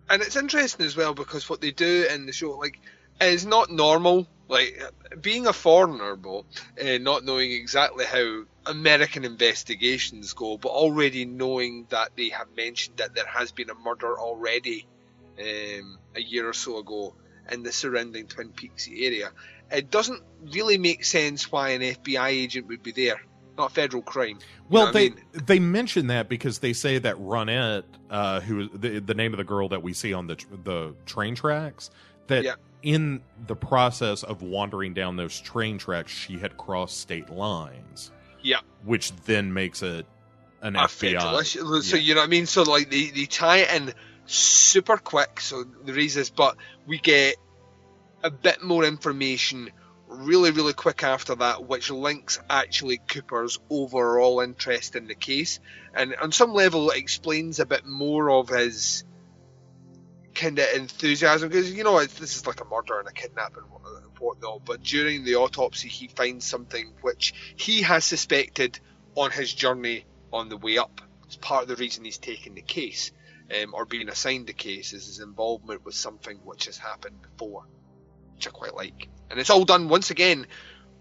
and 0.10 0.22
it's 0.22 0.38
interesting 0.38 0.86
as 0.86 0.96
well 0.96 1.14
because 1.14 1.50
what 1.50 1.60
they 1.60 1.72
do 1.72 2.08
in 2.10 2.26
the 2.26 2.32
show 2.32 2.52
like 2.52 2.80
is 3.22 3.46
not 3.46 3.70
normal 3.72 4.28
like 4.50 4.82
being 5.20 5.46
a 5.48 5.54
foreigner 5.54 6.16
Bo, 6.16 6.46
uh, 6.82 6.98
not 7.00 7.26
knowing 7.26 7.52
exactly 7.52 8.06
how 8.06 8.44
american 8.66 9.26
investigations 9.26 10.34
go 10.34 10.58
but 10.58 10.70
already 10.70 11.26
knowing 11.26 11.86
that 11.90 12.10
they 12.16 12.30
have 12.30 12.48
mentioned 12.56 12.98
that 12.98 13.16
there 13.16 13.26
has 13.28 13.52
been 13.52 13.70
a 13.70 13.76
murder 13.76 14.20
already 14.20 14.86
um, 15.40 15.98
a 16.16 16.22
year 16.22 16.48
or 16.48 16.54
so 16.54 16.78
ago 16.78 17.14
in 17.52 17.64
the 17.64 17.72
surrounding 17.72 18.28
twin 18.28 18.50
peaks 18.50 18.90
area 18.92 19.32
it 19.72 19.90
doesn't 19.90 20.22
really 20.54 20.78
make 20.78 21.04
sense 21.04 21.52
why 21.52 21.70
an 21.70 21.82
fbi 21.82 22.30
agent 22.30 22.68
would 22.68 22.84
be 22.84 22.92
there 22.92 23.22
not 23.58 23.72
federal 23.72 24.04
crime 24.04 24.38
Well, 24.70 24.86
what 24.86 24.90
I 24.90 24.92
they 24.92 25.10
mean? 25.10 25.24
they 25.34 25.60
mention 25.60 26.08
that 26.08 26.30
because 26.30 26.60
they 26.60 26.74
say 26.74 27.00
that 27.00 27.16
Ronette, 27.16 27.86
uh, 28.10 28.40
who 28.42 28.62
is 28.62 28.70
the, 28.74 29.00
the 29.00 29.14
name 29.16 29.34
of 29.34 29.38
the 29.38 29.44
girl 29.44 29.68
that 29.70 29.82
we 29.82 29.94
see 29.94 30.14
on 30.14 30.28
the 30.28 30.36
the 30.64 30.94
train 31.06 31.34
tracks, 31.36 31.90
that 32.28 32.44
Yeah. 32.44 32.56
In 32.84 33.22
the 33.48 33.56
process 33.56 34.24
of 34.24 34.42
wandering 34.42 34.94
down 34.94 35.16
those 35.16 35.40
train 35.40 35.78
tracks, 35.78 36.12
she 36.12 36.38
had 36.38 36.58
crossed 36.58 37.00
state 37.00 37.30
lines, 37.30 38.12
yeah 38.42 38.60
which 38.84 39.16
then 39.26 39.54
makes 39.54 39.82
it 39.84 40.06
an 40.62 40.76
a 40.76 40.80
FBI. 40.84 41.82
So 41.82 41.96
Yeah. 41.96 42.02
you 42.02 42.16
know 42.16 42.22
what 42.22 42.28
I 42.28 42.30
mean. 42.30 42.46
So 42.46 42.64
like 42.64 42.90
they, 42.90 43.08
they 43.08 43.26
tie 43.26 43.58
it 43.58 43.74
in 43.82 43.94
super 44.26 44.98
quick. 44.98 45.42
So 45.42 45.64
the 45.64 45.94
reason 45.94 46.22
is, 46.22 46.30
but 46.30 46.58
we 46.86 47.00
get 47.00 47.36
a 48.24 48.32
bit 48.32 48.64
more 48.64 48.84
information 48.84 49.72
really 50.08 50.52
really 50.52 50.74
quick 50.74 51.04
after 51.04 51.36
that, 51.36 51.68
which 51.68 51.90
links 51.92 52.40
actually 52.50 53.00
Cooper's 53.10 53.60
overall 53.70 54.40
interest 54.40 54.96
in 54.96 55.08
the 55.08 55.16
case, 55.16 55.60
and 55.94 56.16
on 56.16 56.32
some 56.32 56.54
level 56.54 56.92
it 56.92 56.98
explains 56.98 57.60
a 57.60 57.66
bit 57.66 57.86
more 57.86 58.32
of 58.32 58.48
his 58.50 59.04
kind 60.38 60.58
of 60.60 60.66
enthusiasm 60.76 61.50
because 61.50 61.72
you 61.74 61.84
know 61.84 62.00
this 62.00 62.36
is 62.38 62.48
like 62.48 62.62
a 62.62 62.66
murder 62.66 63.00
and 63.00 63.08
a 63.08 63.12
kidnapping 63.12 63.64
and 63.64 64.20
whatnot. 64.20 64.64
But 64.66 64.84
during 64.84 65.24
the 65.26 65.36
autopsy, 65.36 65.90
he 65.90 66.08
finds 66.08 66.46
something 66.46 66.94
which 67.02 67.34
he 67.58 67.82
has 67.82 68.06
suspected 68.06 68.80
on 69.16 69.32
his 69.32 69.54
journey 69.54 70.06
on 70.32 70.48
the 70.50 70.58
way 70.58 70.78
up. 70.78 71.02
It's 71.26 71.36
part 71.36 71.64
of 71.64 71.68
the 71.68 71.76
reason 71.76 72.06
he's 72.06 72.18
taking 72.20 72.54
the 72.54 72.62
case 72.62 73.12
um, 73.62 73.74
or 73.74 73.86
being 73.86 74.08
assigned 74.10 74.48
the 74.48 74.54
case 74.54 74.94
is 74.94 75.08
his 75.08 75.20
involvement 75.20 75.84
with 75.84 75.96
something 75.96 76.38
which 76.46 76.66
has 76.66 76.78
happened 76.78 77.18
before, 77.22 77.66
which 78.36 78.48
I 78.48 78.52
quite 78.52 78.76
like. 78.76 79.10
And 79.30 79.40
it's 79.40 79.50
all 79.50 79.66
done 79.66 79.90
once 79.90 80.12
again, 80.12 80.48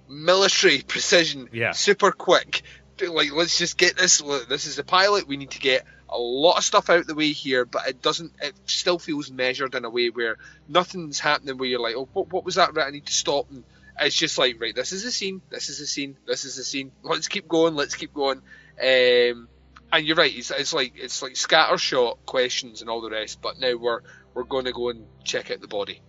military 0.09 0.81
precision, 0.83 1.49
Yeah. 1.53 1.73
super 1.73 2.11
quick. 2.13 2.63
Like 3.01 3.33
let's 3.33 3.59
just 3.59 3.77
get 3.77 3.97
this. 3.97 4.23
This 4.49 4.67
is 4.67 4.77
the 4.77 4.85
pilot. 4.85 5.29
We 5.29 5.37
need 5.37 5.51
to 5.51 5.59
get 5.59 5.85
a 6.09 6.19
lot 6.19 6.59
of 6.59 6.65
stuff 6.65 6.91
out 6.91 7.07
the 7.07 7.15
way 7.15 7.33
here, 7.33 7.65
but 7.65 7.89
it 7.89 8.03
doesn't. 8.03 8.33
It 8.41 8.55
still 8.66 8.99
feels 8.99 9.31
measured 9.31 9.74
in 9.74 9.85
a 9.85 9.91
way 9.91 10.11
where 10.11 10.37
nothing's 10.69 11.19
happening. 11.19 11.59
Where 11.59 11.69
you're 11.69 11.81
like, 11.81 11.97
oh, 11.97 12.09
what, 12.12 12.33
what 12.33 12.45
was 12.45 12.57
that? 12.57 12.74
Right, 12.74 12.87
I 12.87 12.91
need 12.91 13.07
to 13.07 13.12
stop. 13.12 13.51
And 13.51 13.65
it's 14.01 14.16
just 14.16 14.39
like, 14.39 14.61
right, 14.61 14.74
this 14.74 14.93
is 14.93 15.05
a 15.05 15.12
scene. 15.12 15.43
This 15.51 15.69
is 15.69 15.81
a 15.81 15.87
scene. 15.87 16.16
This 16.27 16.45
is 16.45 16.59
a 16.59 16.65
scene. 16.65 16.93
Let's 17.03 17.28
keep 17.28 17.49
going. 17.49 17.74
Let's 17.74 17.97
keep 17.97 18.15
going. 18.15 18.39
Um, 18.81 19.49
and 19.93 20.07
you're 20.07 20.16
right. 20.16 20.35
It's, 20.35 20.51
it's 20.51 20.73
like 20.73 20.95
it's 20.97 21.23
like 21.23 21.35
scattershot 21.35 22.19
questions 22.27 22.81
and 22.81 22.91
all 22.91 23.01
the 23.01 23.11
rest. 23.11 23.41
But 23.41 23.59
now 23.59 23.77
we're 23.77 24.01
we're 24.35 24.45
going 24.45 24.66
to 24.66 24.73
go 24.73 24.91
and 24.91 25.07
check 25.24 25.51
out 25.51 25.61
the 25.61 25.69
body. 25.69 26.03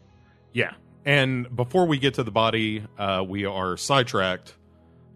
Yeah. 0.53 0.73
And 1.05 1.55
before 1.55 1.85
we 1.85 1.97
get 1.97 2.15
to 2.15 2.23
the 2.23 2.31
body, 2.31 2.83
uh, 2.97 3.23
we 3.25 3.45
are 3.45 3.77
sidetracked 3.77 4.53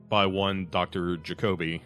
by 0.07 0.25
one 0.25 0.67
Dr. 0.71 1.17
Jacoby, 1.17 1.81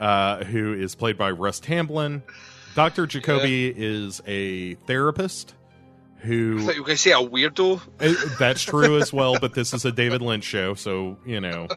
uh, 0.00 0.44
who 0.44 0.72
is 0.74 0.94
played 0.94 1.16
by 1.18 1.30
Russ 1.30 1.60
Tamblyn. 1.60 2.22
Dr. 2.74 3.06
Jacoby 3.06 3.72
is 3.74 4.22
a 4.26 4.74
therapist 4.74 5.54
I 6.22 6.26
who. 6.26 6.60
thought 6.60 6.74
you 6.74 6.82
were 6.82 6.86
going 6.86 6.96
to 6.96 7.02
say 7.02 7.12
a 7.12 7.16
weirdo. 7.16 7.80
Uh, 8.00 8.36
That's 8.38 8.62
true 8.62 8.98
as 8.98 9.12
well, 9.12 9.38
but 9.40 9.54
this 9.54 9.72
is 9.74 9.84
a 9.84 9.92
David 9.92 10.22
Lynch 10.22 10.44
show, 10.44 10.74
so 10.74 11.16
you 11.26 11.40
know, 11.40 11.68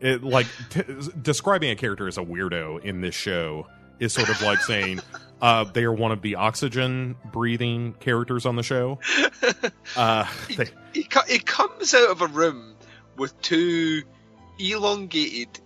it 0.00 0.22
like 0.22 0.46
t- 0.70 0.82
describing 1.22 1.70
a 1.70 1.76
character 1.76 2.06
as 2.08 2.18
a 2.18 2.22
weirdo 2.22 2.82
in 2.84 3.00
this 3.00 3.14
show 3.14 3.66
is 3.98 4.12
sort 4.12 4.28
of 4.30 4.40
like 4.42 4.60
saying 4.60 5.00
uh, 5.42 5.64
they 5.64 5.84
are 5.84 5.92
one 5.92 6.10
of 6.12 6.22
the 6.22 6.34
oxygen 6.36 7.16
breathing 7.32 7.94
characters 8.00 8.44
on 8.46 8.56
the 8.56 8.62
show. 8.62 8.98
Uh, 9.96 10.24
they, 10.56 10.66
He, 10.94 11.04
he 11.28 11.38
comes 11.40 11.94
out 11.94 12.10
of 12.10 12.20
a 12.22 12.28
room 12.28 12.76
with 13.16 13.38
two 13.42 14.02
elongated, 14.60 15.60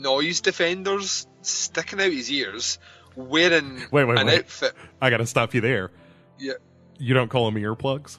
noise 0.00 0.40
defenders 0.40 1.26
sticking 1.42 2.00
out 2.00 2.12
his 2.12 2.30
ears, 2.30 2.78
wearing 3.14 3.82
Wait, 3.90 4.04
wait, 4.04 4.18
an 4.18 4.26
wait. 4.26 4.40
outfit. 4.40 4.74
I 5.00 5.10
got 5.10 5.18
to 5.18 5.26
stop 5.26 5.54
you 5.54 5.60
there. 5.60 5.90
Yeah. 6.38 6.54
You 6.98 7.14
don't 7.14 7.28
call 7.28 7.50
them 7.50 7.60
earplugs? 7.62 8.18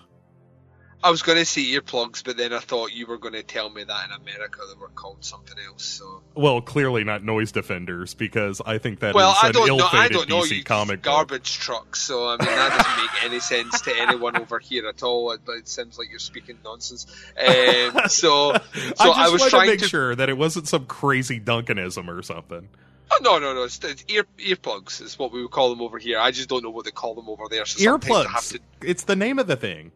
I 1.03 1.11
was 1.11 1.21
going 1.21 1.37
to 1.37 1.45
say 1.45 1.61
earplugs, 1.61 2.23
but 2.23 2.37
then 2.37 2.53
I 2.53 2.59
thought 2.59 2.91
you 2.91 3.05
were 3.05 3.19
going 3.19 3.35
to 3.35 3.43
tell 3.43 3.69
me 3.69 3.83
that 3.83 4.05
in 4.05 4.11
America 4.15 4.61
they 4.67 4.79
were 4.79 4.89
called 4.89 5.23
something 5.23 5.55
else. 5.67 5.83
So, 5.85 6.21
Well, 6.33 6.59
clearly 6.59 7.03
not 7.03 7.23
noise 7.23 7.51
defenders 7.51 8.15
because 8.15 8.61
I 8.65 8.79
think 8.79 8.99
that 9.01 9.09
is 9.09 9.15
well, 9.15 9.35
I 9.41 9.47
an 9.47 9.53
don't 9.53 9.77
know. 9.77 9.87
I 9.91 10.07
don't 10.07 10.27
know. 10.27 10.41
DC 10.41 10.57
You 10.57 10.63
comic 10.63 11.03
garbage 11.03 11.59
trucks. 11.59 12.01
So, 12.01 12.27
I 12.27 12.31
mean, 12.31 12.47
that 12.47 12.77
doesn't 12.77 13.03
make 13.03 13.23
any 13.25 13.39
sense 13.39 13.81
to 13.81 13.95
anyone 13.95 14.37
over 14.37 14.57
here 14.57 14.87
at 14.87 15.03
all. 15.03 15.31
It, 15.31 15.41
it 15.47 15.67
sounds 15.67 15.99
like 15.99 16.09
you're 16.09 16.17
speaking 16.17 16.57
nonsense. 16.63 17.05
Um, 17.37 18.07
so, 18.07 18.07
so 18.09 18.53
I 18.53 18.55
just 18.55 18.99
I, 18.99 19.29
was 19.29 19.49
trying 19.49 19.65
to 19.65 19.71
make 19.73 19.79
to. 19.81 19.87
sure 19.87 20.15
that 20.15 20.29
it 20.29 20.37
wasn't 20.37 20.67
some 20.67 20.87
crazy 20.87 21.39
Duncanism 21.39 22.07
or 22.07 22.23
something. 22.23 22.69
Oh, 23.11 23.19
no, 23.21 23.37
no, 23.37 23.53
no. 23.53 23.63
It's, 23.63 23.79
it's 23.83 24.03
ear 24.07 24.25
earplugs 24.39 25.01
is 25.01 25.17
what 25.17 25.31
we 25.31 25.41
would 25.41 25.51
call 25.51 25.69
them 25.69 25.81
over 25.81 25.97
here. 25.99 26.19
I 26.19 26.31
just 26.31 26.49
don't 26.49 26.63
know 26.63 26.71
what 26.71 26.85
they 26.85 26.91
call 26.91 27.13
them 27.13 27.29
over 27.29 27.43
there. 27.49 27.65
So 27.65 27.79
Earplugs. 27.79 28.53
to 28.53 28.59
It's 28.81 29.03
the 29.03 29.15
name 29.15 29.39
of 29.39 29.47
the 29.47 29.55
thing. 29.55 29.91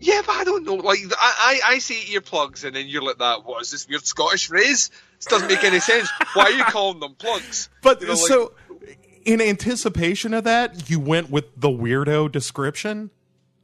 Yeah, 0.00 0.22
but 0.24 0.36
I 0.36 0.44
don't 0.44 0.64
know. 0.64 0.74
Like 0.74 1.00
I, 1.10 1.60
I, 1.66 1.72
I 1.74 1.78
say 1.78 1.94
earplugs, 1.94 2.64
and 2.64 2.76
then 2.76 2.86
you're 2.86 3.02
like 3.02 3.18
that. 3.18 3.44
What 3.44 3.62
is 3.62 3.70
this 3.70 3.88
weird 3.88 4.04
Scottish 4.06 4.46
phrase? 4.48 4.90
This 5.16 5.26
doesn't 5.26 5.48
make 5.48 5.64
any 5.64 5.80
sense. 5.80 6.08
Why 6.34 6.44
are 6.44 6.50
you 6.52 6.64
calling 6.64 7.00
them 7.00 7.14
plugs? 7.14 7.68
But 7.82 8.00
You 8.00 8.06
know, 8.08 8.12
like- 8.14 8.22
so, 8.28 8.52
in 9.24 9.40
anticipation 9.40 10.34
of 10.34 10.44
that, 10.44 10.88
you 10.88 11.00
went 11.00 11.30
with 11.30 11.46
the 11.56 11.68
weirdo 11.68 12.30
description. 12.30 13.10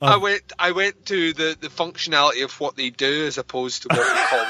I 0.02 0.18
went, 0.18 0.52
I 0.58 0.72
went 0.72 1.06
to 1.06 1.32
the 1.32 1.56
the 1.58 1.68
functionality 1.68 2.44
of 2.44 2.52
what 2.60 2.76
they 2.76 2.90
do 2.90 3.26
as 3.26 3.38
opposed 3.38 3.82
to 3.82 3.88
what 3.88 3.98
we 3.98 4.22
call 4.26 4.46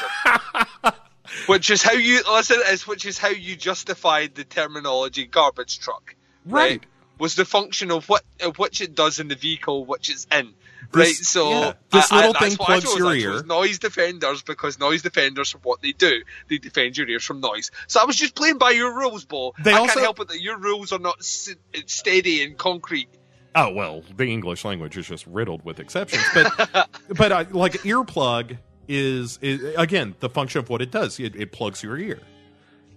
them. 0.83 0.93
which 1.47 1.71
is 1.71 1.83
how 1.83 1.93
you 1.93 2.23
listen. 2.29 2.61
Is 2.71 2.87
which 2.87 3.05
is 3.07 3.19
how 3.19 3.29
you 3.29 3.55
justified 3.55 4.35
the 4.35 4.43
terminology 4.45 5.27
garbage 5.27 5.79
truck. 5.79 6.17
Right. 6.45 6.83
Was 7.19 7.37
the 7.37 7.45
function 7.45 7.93
of 7.93 8.09
what 8.09 8.25
of 8.41 8.59
which 8.59 8.81
it 8.81 8.97
does 8.97 9.21
in 9.21 9.29
the 9.29 9.37
vehicle, 9.37 9.85
which 9.85 10.11
it's 10.11 10.27
in. 10.33 10.55
This- 10.95 11.09
right, 11.09 11.15
so 11.27 11.51
yeah, 11.51 11.73
this 11.93 12.11
I- 12.13 12.17
I- 12.17 12.19
little 12.21 12.33
that's 12.35 12.57
thing 12.57 12.57
plugs 12.67 12.95
your 12.97 13.15
ear. 13.15 13.43
Noise 13.43 13.79
defenders 13.79 14.43
because 14.43 14.79
noise 14.79 15.03
defenders 15.03 15.55
are 15.55 15.59
what 15.59 15.83
they 15.83 15.93
do. 15.93 16.23
They 16.49 16.59
defend 16.59 16.97
your 16.97 17.09
ears 17.09 17.25
from 17.25 17.41
noise. 17.41 17.71
So 17.87 18.01
I 18.01 18.05
was 18.05 18.17
just 18.17 18.35
playing 18.35 18.59
by 18.59 18.71
your 18.71 18.97
rules, 18.97 19.25
Bo. 19.25 19.55
They 19.63 19.73
I 19.73 19.79
also- 19.79 19.95
can't 19.95 20.05
help 20.05 20.21
it 20.21 20.29
that 20.29 20.41
your 20.41 20.59
rules 20.59 20.93
are 20.93 20.99
not 20.99 21.17
s- 21.21 21.55
steady 21.87 22.43
and 22.45 22.57
concrete. 22.57 23.09
Oh 23.57 23.71
well, 23.73 24.03
the 24.17 24.25
English 24.27 24.65
language 24.65 24.97
is 24.97 25.07
just 25.07 25.27
riddled 25.27 25.65
with 25.65 25.79
exceptions. 25.81 26.25
But 26.35 26.89
but 27.17 27.33
I, 27.33 27.43
like 27.51 27.75
earplug 27.85 28.59
is, 28.89 29.39
is 29.41 29.75
again 29.77 30.15
the 30.21 30.29
function 30.29 30.59
of 30.59 30.69
what 30.69 30.83
it 30.83 30.91
does. 30.91 31.21
It, 31.21 31.37
it 31.37 31.53
plugs 31.53 31.83
your 31.83 31.97
ear. 31.97 32.21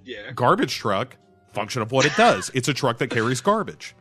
Yeah, 0.03 0.31
Garbage 0.31 0.75
truck 0.75 1.15
function 1.53 1.81
of 1.81 1.91
what 1.91 2.05
it 2.05 2.15
does. 2.15 2.49
It's 2.53 2.67
a 2.67 2.73
truck 2.73 2.97
that 2.99 3.09
carries 3.09 3.39
garbage. 3.41 3.95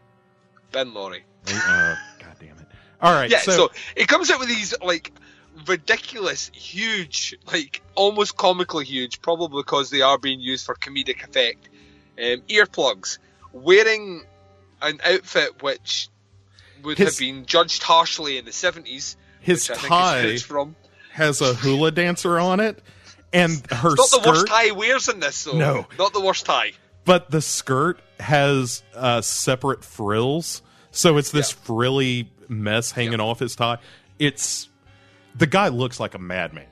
Bin 0.72 0.94
lorry. 0.94 1.24
Uh, 1.48 1.52
God 1.52 1.54
damn 1.54 1.92
it! 1.92 2.15
All 3.00 3.12
right, 3.12 3.30
Yeah, 3.30 3.40
so, 3.40 3.52
so, 3.52 3.70
it 3.94 4.08
comes 4.08 4.30
out 4.30 4.40
with 4.40 4.48
these 4.48 4.74
like 4.82 5.12
ridiculous, 5.66 6.50
huge, 6.54 7.36
like 7.52 7.82
almost 7.94 8.36
comically 8.36 8.84
huge, 8.84 9.20
probably 9.22 9.62
because 9.62 9.90
they 9.90 10.02
are 10.02 10.18
being 10.18 10.40
used 10.40 10.64
for 10.66 10.74
comedic 10.74 11.22
effect. 11.24 11.68
Um, 12.18 12.42
earplugs, 12.48 13.18
wearing 13.52 14.24
an 14.80 15.00
outfit 15.04 15.62
which 15.62 16.08
would 16.82 16.96
His- 16.98 17.10
have 17.10 17.18
been 17.18 17.44
judged 17.46 17.82
harshly 17.82 18.38
in 18.38 18.44
the 18.44 18.52
seventies. 18.52 19.16
his 19.40 19.68
which 19.68 19.76
I 19.78 19.80
think 19.80 19.88
tie 19.92 20.18
is 20.18 20.24
who 20.24 20.30
it's 20.30 20.42
from. 20.42 20.76
has 21.12 21.40
a 21.40 21.52
hula 21.54 21.90
dancer 21.90 22.38
on 22.38 22.60
it, 22.60 22.82
and 23.32 23.52
her 23.70 23.92
It's 23.92 24.12
not 24.12 24.22
the 24.22 24.28
worst 24.30 24.46
tie 24.46 24.64
he 24.66 24.72
wears 24.72 25.08
in 25.08 25.20
this, 25.20 25.44
though. 25.44 25.52
No. 25.58 25.86
not 25.98 26.12
the 26.14 26.20
worst 26.20 26.46
tie. 26.46 26.72
But 27.04 27.30
the 27.30 27.40
skirt 27.42 28.00
has 28.18 28.82
uh, 28.94 29.20
separate 29.20 29.84
frills, 29.84 30.62
so 30.90 31.18
it's 31.18 31.30
this 31.30 31.52
frilly 31.52 32.30
mess 32.48 32.90
hanging 32.90 33.20
off 33.20 33.38
his 33.38 33.56
tie. 33.56 33.78
It's 34.18 34.68
the 35.36 35.46
guy 35.46 35.68
looks 35.68 36.00
like 36.00 36.14
a 36.14 36.18
madman, 36.18 36.66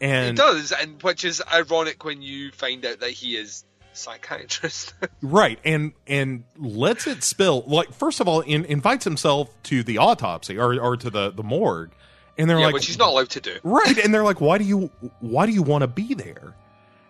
and 0.00 0.38
He 0.38 0.44
does, 0.44 0.72
and 0.72 1.02
which 1.02 1.24
is 1.24 1.42
ironic 1.52 2.04
when 2.04 2.22
you 2.22 2.50
find 2.52 2.84
out 2.84 3.00
that 3.00 3.10
he 3.10 3.36
is 3.36 3.64
psychiatrist. 3.92 4.94
right, 5.22 5.58
and 5.64 5.92
and 6.06 6.44
lets 6.56 7.06
it 7.06 7.22
spill. 7.22 7.64
Like 7.66 7.92
first 7.92 8.20
of 8.20 8.28
all, 8.28 8.40
in, 8.40 8.64
invites 8.66 9.04
himself 9.04 9.50
to 9.64 9.82
the 9.82 9.98
autopsy 9.98 10.58
or 10.58 10.78
or 10.80 10.96
to 10.96 11.10
the 11.10 11.30
the 11.30 11.42
morgue, 11.42 11.92
and 12.38 12.48
they're 12.48 12.58
yeah, 12.58 12.66
like, 12.66 12.74
which 12.74 12.86
he's 12.86 12.98
not 12.98 13.08
allowed 13.08 13.30
to 13.30 13.40
do. 13.40 13.56
right, 13.62 13.98
and 13.98 14.12
they're 14.12 14.24
like, 14.24 14.40
why 14.40 14.58
do 14.58 14.64
you 14.64 14.90
why 15.20 15.46
do 15.46 15.52
you 15.52 15.62
want 15.62 15.82
to 15.82 15.88
be 15.88 16.14
there? 16.14 16.54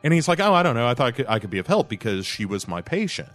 And 0.04 0.14
he's 0.14 0.28
like, 0.28 0.38
oh, 0.38 0.54
I 0.54 0.62
don't 0.62 0.76
know. 0.76 0.86
I 0.86 0.94
thought 0.94 1.06
I 1.08 1.10
could, 1.10 1.26
I 1.28 1.38
could 1.40 1.50
be 1.50 1.58
of 1.58 1.66
help 1.66 1.88
because 1.88 2.24
she 2.24 2.44
was 2.44 2.68
my 2.68 2.80
patient. 2.80 3.28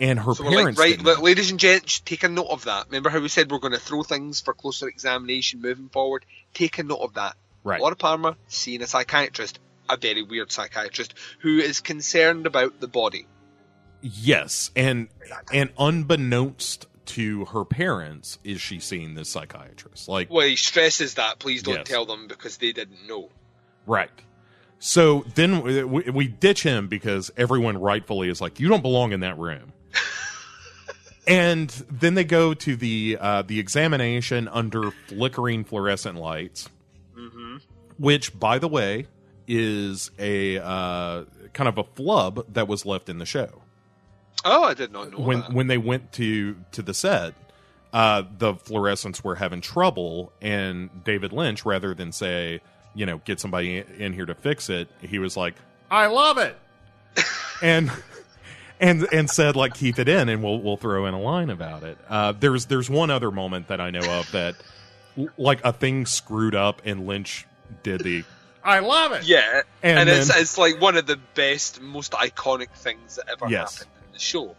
And 0.00 0.18
her 0.18 0.34
So 0.34 0.42
we're 0.44 0.50
like, 0.50 0.76
parents, 0.76 0.80
right, 1.04 1.18
ladies 1.22 1.50
and 1.50 1.60
gents, 1.60 2.00
take 2.00 2.24
a 2.24 2.28
note 2.28 2.46
of 2.50 2.64
that. 2.64 2.86
Remember 2.86 3.10
how 3.10 3.20
we 3.20 3.28
said 3.28 3.50
we're 3.52 3.58
going 3.58 3.74
to 3.74 3.78
throw 3.78 4.02
things 4.02 4.40
for 4.40 4.54
closer 4.54 4.88
examination 4.88 5.60
moving 5.60 5.90
forward? 5.90 6.24
Take 6.54 6.78
a 6.78 6.82
note 6.82 7.00
of 7.02 7.14
that. 7.14 7.36
Right. 7.62 7.80
Laura 7.80 7.94
Palmer 7.96 8.36
seeing 8.48 8.80
a 8.82 8.86
psychiatrist, 8.86 9.58
a 9.90 9.98
very 9.98 10.22
weird 10.22 10.50
psychiatrist, 10.50 11.12
who 11.40 11.58
is 11.58 11.80
concerned 11.80 12.46
about 12.46 12.80
the 12.80 12.88
body. 12.88 13.26
Yes, 14.00 14.70
and 14.74 15.08
and 15.52 15.70
unbeknownst 15.78 16.86
to 17.06 17.44
her 17.46 17.66
parents, 17.66 18.38
is 18.44 18.60
she 18.62 18.78
seeing 18.80 19.14
this 19.14 19.28
psychiatrist? 19.28 20.08
Like, 20.08 20.30
Well, 20.30 20.46
he 20.46 20.56
stresses 20.56 21.14
that. 21.14 21.38
Please 21.38 21.62
don't 21.62 21.74
Yes. 21.74 21.88
tell 21.88 22.06
them 22.06 22.26
because 22.28 22.56
they 22.56 22.72
didn't 22.72 23.06
know. 23.06 23.28
right? 23.86 24.10
So 24.78 25.26
then 25.34 25.60
we, 25.90 26.02
we 26.08 26.26
ditch 26.28 26.62
him 26.62 26.88
because 26.88 27.30
everyone 27.36 27.76
rightfully 27.76 28.30
is 28.30 28.40
like, 28.40 28.58
you 28.60 28.68
don't 28.68 28.80
belong 28.80 29.12
in 29.12 29.20
that 29.20 29.36
room. 29.36 29.74
And 31.30 31.70
then 31.88 32.14
they 32.14 32.24
go 32.24 32.54
to 32.54 32.76
the 32.76 33.16
uh, 33.20 33.42
the 33.42 33.60
examination 33.60 34.48
under 34.48 34.90
flickering 34.90 35.62
fluorescent 35.64 36.18
lights, 36.18 36.68
which, 37.98 38.38
by 38.38 38.58
the 38.58 38.66
way, 38.66 39.06
is 39.46 40.10
a 40.18 40.58
uh, 40.58 41.24
kind 41.52 41.68
of 41.68 41.78
a 41.78 41.84
flub 41.84 42.52
that 42.52 42.66
was 42.66 42.84
left 42.84 43.08
in 43.08 43.18
the 43.18 43.26
show. 43.26 43.62
Oh, 44.44 44.64
I 44.64 44.74
did 44.74 44.90
not 44.90 45.12
know 45.12 45.18
when 45.18 45.40
that. 45.40 45.52
when 45.52 45.66
they 45.68 45.78
went 45.78 46.12
to 46.14 46.56
to 46.72 46.82
the 46.82 46.94
set, 46.94 47.34
uh, 47.92 48.24
the 48.38 48.54
fluorescents 48.54 49.22
were 49.22 49.36
having 49.36 49.60
trouble, 49.60 50.32
and 50.40 50.90
David 51.04 51.32
Lynch, 51.32 51.64
rather 51.64 51.94
than 51.94 52.10
say, 52.10 52.60
you 52.94 53.06
know, 53.06 53.18
get 53.24 53.38
somebody 53.38 53.84
in 53.98 54.14
here 54.14 54.26
to 54.26 54.34
fix 54.34 54.68
it, 54.68 54.88
he 55.00 55.20
was 55.20 55.36
like, 55.36 55.54
"I 55.92 56.06
love 56.08 56.38
it," 56.38 56.56
and 57.62 57.92
and 58.80 59.06
and 59.12 59.30
said 59.30 59.54
like, 59.56 59.74
keep 59.74 59.98
it 59.98 60.08
in, 60.08 60.28
and 60.28 60.42
we'll 60.42 60.60
we'll 60.60 60.76
throw 60.76 61.06
in 61.06 61.14
a 61.14 61.20
line 61.20 61.50
about 61.50 61.82
it. 61.84 61.98
Uh, 62.08 62.32
there's 62.32 62.66
there's 62.66 62.88
one 62.90 63.10
other 63.10 63.30
moment 63.30 63.68
that 63.68 63.80
I 63.80 63.90
know 63.90 64.00
of 64.20 64.30
that, 64.32 64.56
like 65.36 65.64
a 65.64 65.72
thing 65.72 66.06
screwed 66.06 66.54
up, 66.54 66.82
and 66.84 67.06
Lynch 67.06 67.46
did 67.82 68.00
the, 68.02 68.24
"I 68.64 68.78
love 68.80 69.12
it," 69.12 69.24
yeah, 69.24 69.62
And 69.82 69.98
and, 70.00 70.08
it's, 70.08 70.28
then- 70.28 70.40
it's 70.40 70.58
like 70.58 70.80
one 70.80 70.96
of 70.96 71.06
the 71.06 71.18
best, 71.34 71.80
most 71.80 72.12
iconic 72.12 72.70
things 72.70 73.16
that 73.16 73.26
ever 73.30 73.48
Yes. 73.50 73.78
happened 73.78 73.90
in 74.08 74.12
the 74.14 74.18
show. 74.18 74.56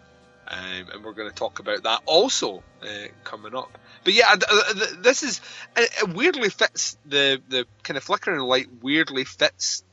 Um, 0.48 0.88
and 0.93 1.03
we're 1.06 1.14
going 1.14 1.30
to 1.30 1.35
talk 1.35 1.60
about 1.60 1.84
that 1.84 2.02
also 2.06 2.61
uh, 2.84 2.88
coming 3.23 3.56
up. 3.56 3.77
But 4.03 4.14
yeah, 4.14 4.35
th- 4.35 4.41
th- 4.49 4.73
th- 4.89 4.99
this 5.02 5.23
is 5.23 5.39
it 5.77 5.89
it 6.02 6.10
weirdly 6.14 6.49
fits 6.49 6.98
the 7.06 7.41
the 7.48 7.65
kind 7.84 7.95
of 7.95 8.03
flickering 8.03 8.39
light. 8.41 8.68
Weirdly 8.81 9.23
fits 9.23 9.84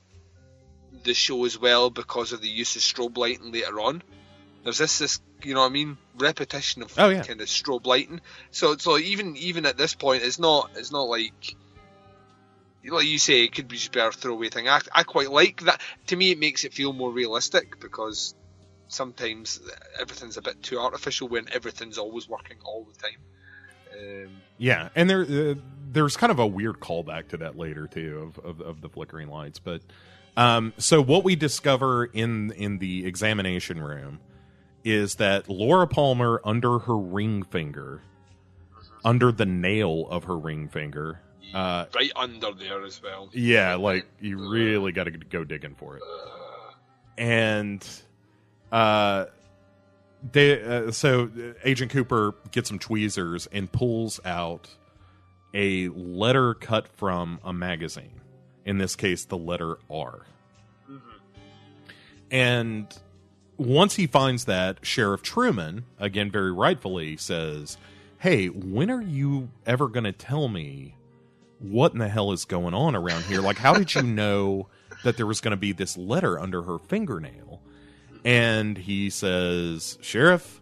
the 1.04 1.14
show 1.14 1.44
as 1.44 1.58
well 1.58 1.90
because 1.90 2.32
of 2.32 2.40
the 2.40 2.48
use 2.48 2.76
of 2.76 2.82
strobe 2.82 3.16
lighting 3.16 3.52
later 3.52 3.80
on. 3.80 4.02
There's 4.64 4.78
this 4.78 4.98
this 4.98 5.20
you 5.42 5.54
know 5.54 5.60
what 5.60 5.66
I 5.66 5.72
mean 5.72 5.96
repetition 6.16 6.82
of 6.82 6.92
Oh, 6.98 7.08
yeah. 7.08 7.22
kind 7.22 7.40
of 7.40 7.46
strobe 7.48 7.86
lighting. 7.86 8.20
So 8.50 8.76
so 8.76 8.98
even 8.98 9.36
even 9.36 9.66
at 9.66 9.76
this 9.78 9.94
point, 9.94 10.22
it's 10.22 10.38
not 10.38 10.70
it's 10.76 10.92
not 10.92 11.08
like 11.08 11.56
like 12.90 13.06
you 13.06 13.18
say, 13.18 13.44
it 13.44 13.54
could 13.54 13.68
be 13.68 13.76
just 13.76 13.92
be 13.92 14.00
a 14.00 14.10
throwaway 14.10 14.48
thing. 14.48 14.68
I, 14.68 14.80
I 14.94 15.02
quite 15.02 15.30
like 15.30 15.60
that. 15.62 15.80
To 16.06 16.16
me, 16.16 16.30
it 16.30 16.38
makes 16.38 16.64
it 16.64 16.72
feel 16.72 16.92
more 16.92 17.12
realistic 17.12 17.80
because 17.80 18.34
sometimes 18.88 19.60
everything's 20.00 20.36
a 20.38 20.42
bit 20.42 20.62
too 20.62 20.78
artificial 20.78 21.28
when 21.28 21.46
everything's 21.52 21.98
always 21.98 22.28
working 22.28 22.56
all 22.64 22.84
the 22.84 22.98
time. 22.98 24.26
Um, 24.26 24.42
Yeah, 24.56 24.88
and 24.94 25.10
there 25.10 25.22
uh, 25.22 25.54
there's 25.90 26.16
kind 26.16 26.30
of 26.30 26.38
a 26.38 26.46
weird 26.46 26.80
callback 26.80 27.28
to 27.28 27.38
that 27.38 27.56
later 27.56 27.86
too 27.88 28.32
of 28.36 28.44
of, 28.44 28.60
of 28.60 28.80
the 28.80 28.88
flickering 28.88 29.28
lights. 29.28 29.58
But 29.58 29.82
um, 30.38 30.72
so 30.78 31.02
what 31.02 31.24
we 31.24 31.34
discover 31.34 32.04
in 32.04 32.52
in 32.52 32.78
the 32.78 33.04
examination 33.06 33.82
room 33.82 34.20
is 34.84 35.16
that 35.16 35.48
Laura 35.48 35.88
Palmer, 35.88 36.40
under 36.44 36.78
her 36.78 36.96
ring 36.96 37.42
finger, 37.42 38.00
under 39.04 39.32
the 39.32 39.44
nail 39.44 40.06
of 40.08 40.24
her 40.24 40.38
ring 40.38 40.68
finger, 40.68 41.20
uh, 41.52 41.86
right 41.92 42.12
under 42.14 42.52
there 42.52 42.84
as 42.84 43.02
well. 43.02 43.28
yeah, 43.32 43.74
like 43.74 44.06
you 44.20 44.48
really 44.48 44.92
got 44.92 45.04
to 45.04 45.10
go 45.10 45.42
digging 45.42 45.74
for 45.74 45.96
it. 45.96 46.02
And 47.18 47.84
uh 48.70 49.24
they 50.32 50.62
uh, 50.62 50.92
so 50.92 51.30
uh, 51.36 51.52
Agent 51.64 51.90
Cooper 51.90 52.34
gets 52.52 52.68
some 52.68 52.78
tweezers 52.78 53.48
and 53.48 53.70
pulls 53.70 54.20
out 54.24 54.68
a 55.52 55.88
letter 55.88 56.54
cut 56.54 56.86
from 56.96 57.40
a 57.42 57.52
magazine. 57.52 58.20
In 58.68 58.76
this 58.76 58.96
case, 58.96 59.24
the 59.24 59.38
letter 59.38 59.78
R. 59.90 60.26
And 62.30 62.94
once 63.56 63.94
he 63.96 64.06
finds 64.06 64.44
that, 64.44 64.84
Sheriff 64.84 65.22
Truman, 65.22 65.86
again 65.98 66.30
very 66.30 66.52
rightfully, 66.52 67.16
says, 67.16 67.78
Hey, 68.18 68.48
when 68.48 68.90
are 68.90 69.00
you 69.00 69.48
ever 69.64 69.88
going 69.88 70.04
to 70.04 70.12
tell 70.12 70.48
me 70.48 70.96
what 71.60 71.94
in 71.94 71.98
the 71.98 72.10
hell 72.10 72.30
is 72.30 72.44
going 72.44 72.74
on 72.74 72.94
around 72.94 73.24
here? 73.24 73.40
Like, 73.40 73.56
how 73.56 73.72
did 73.72 73.94
you 73.94 74.02
know 74.20 74.68
that 75.02 75.16
there 75.16 75.24
was 75.24 75.40
going 75.40 75.52
to 75.52 75.56
be 75.56 75.72
this 75.72 75.96
letter 75.96 76.38
under 76.38 76.60
her 76.60 76.78
fingernail? 76.78 77.62
And 78.22 78.76
he 78.76 79.08
says, 79.08 79.96
Sheriff, 80.02 80.60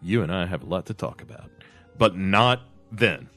you 0.00 0.22
and 0.22 0.32
I 0.32 0.46
have 0.46 0.62
a 0.62 0.66
lot 0.66 0.86
to 0.86 0.94
talk 0.94 1.22
about, 1.22 1.50
but 1.98 2.14
not 2.16 2.60
then. 2.92 3.28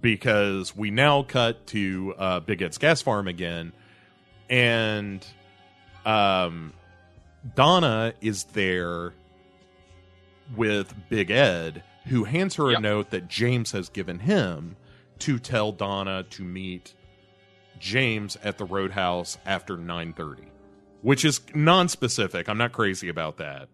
Because 0.00 0.74
we 0.74 0.90
now 0.90 1.22
cut 1.22 1.66
to 1.68 2.14
uh, 2.18 2.40
Big 2.40 2.62
Ed's 2.62 2.78
gas 2.78 3.02
farm 3.02 3.28
again, 3.28 3.72
and 4.48 5.26
um, 6.06 6.72
Donna 7.54 8.14
is 8.20 8.44
there 8.44 9.12
with 10.56 10.94
Big 11.08 11.30
Ed, 11.30 11.82
who 12.06 12.24
hands 12.24 12.54
her 12.56 12.70
a 12.70 12.80
note 12.80 13.10
that 13.10 13.28
James 13.28 13.72
has 13.72 13.88
given 13.88 14.18
him 14.18 14.76
to 15.20 15.38
tell 15.38 15.72
Donna 15.72 16.24
to 16.30 16.42
meet 16.42 16.94
James 17.78 18.36
at 18.42 18.58
the 18.58 18.64
Roadhouse 18.64 19.38
after 19.46 19.76
nine 19.76 20.12
thirty, 20.12 20.48
which 21.02 21.24
is 21.24 21.40
non-specific. 21.54 22.48
I'm 22.48 22.58
not 22.58 22.72
crazy 22.72 23.08
about 23.08 23.36
that, 23.38 23.68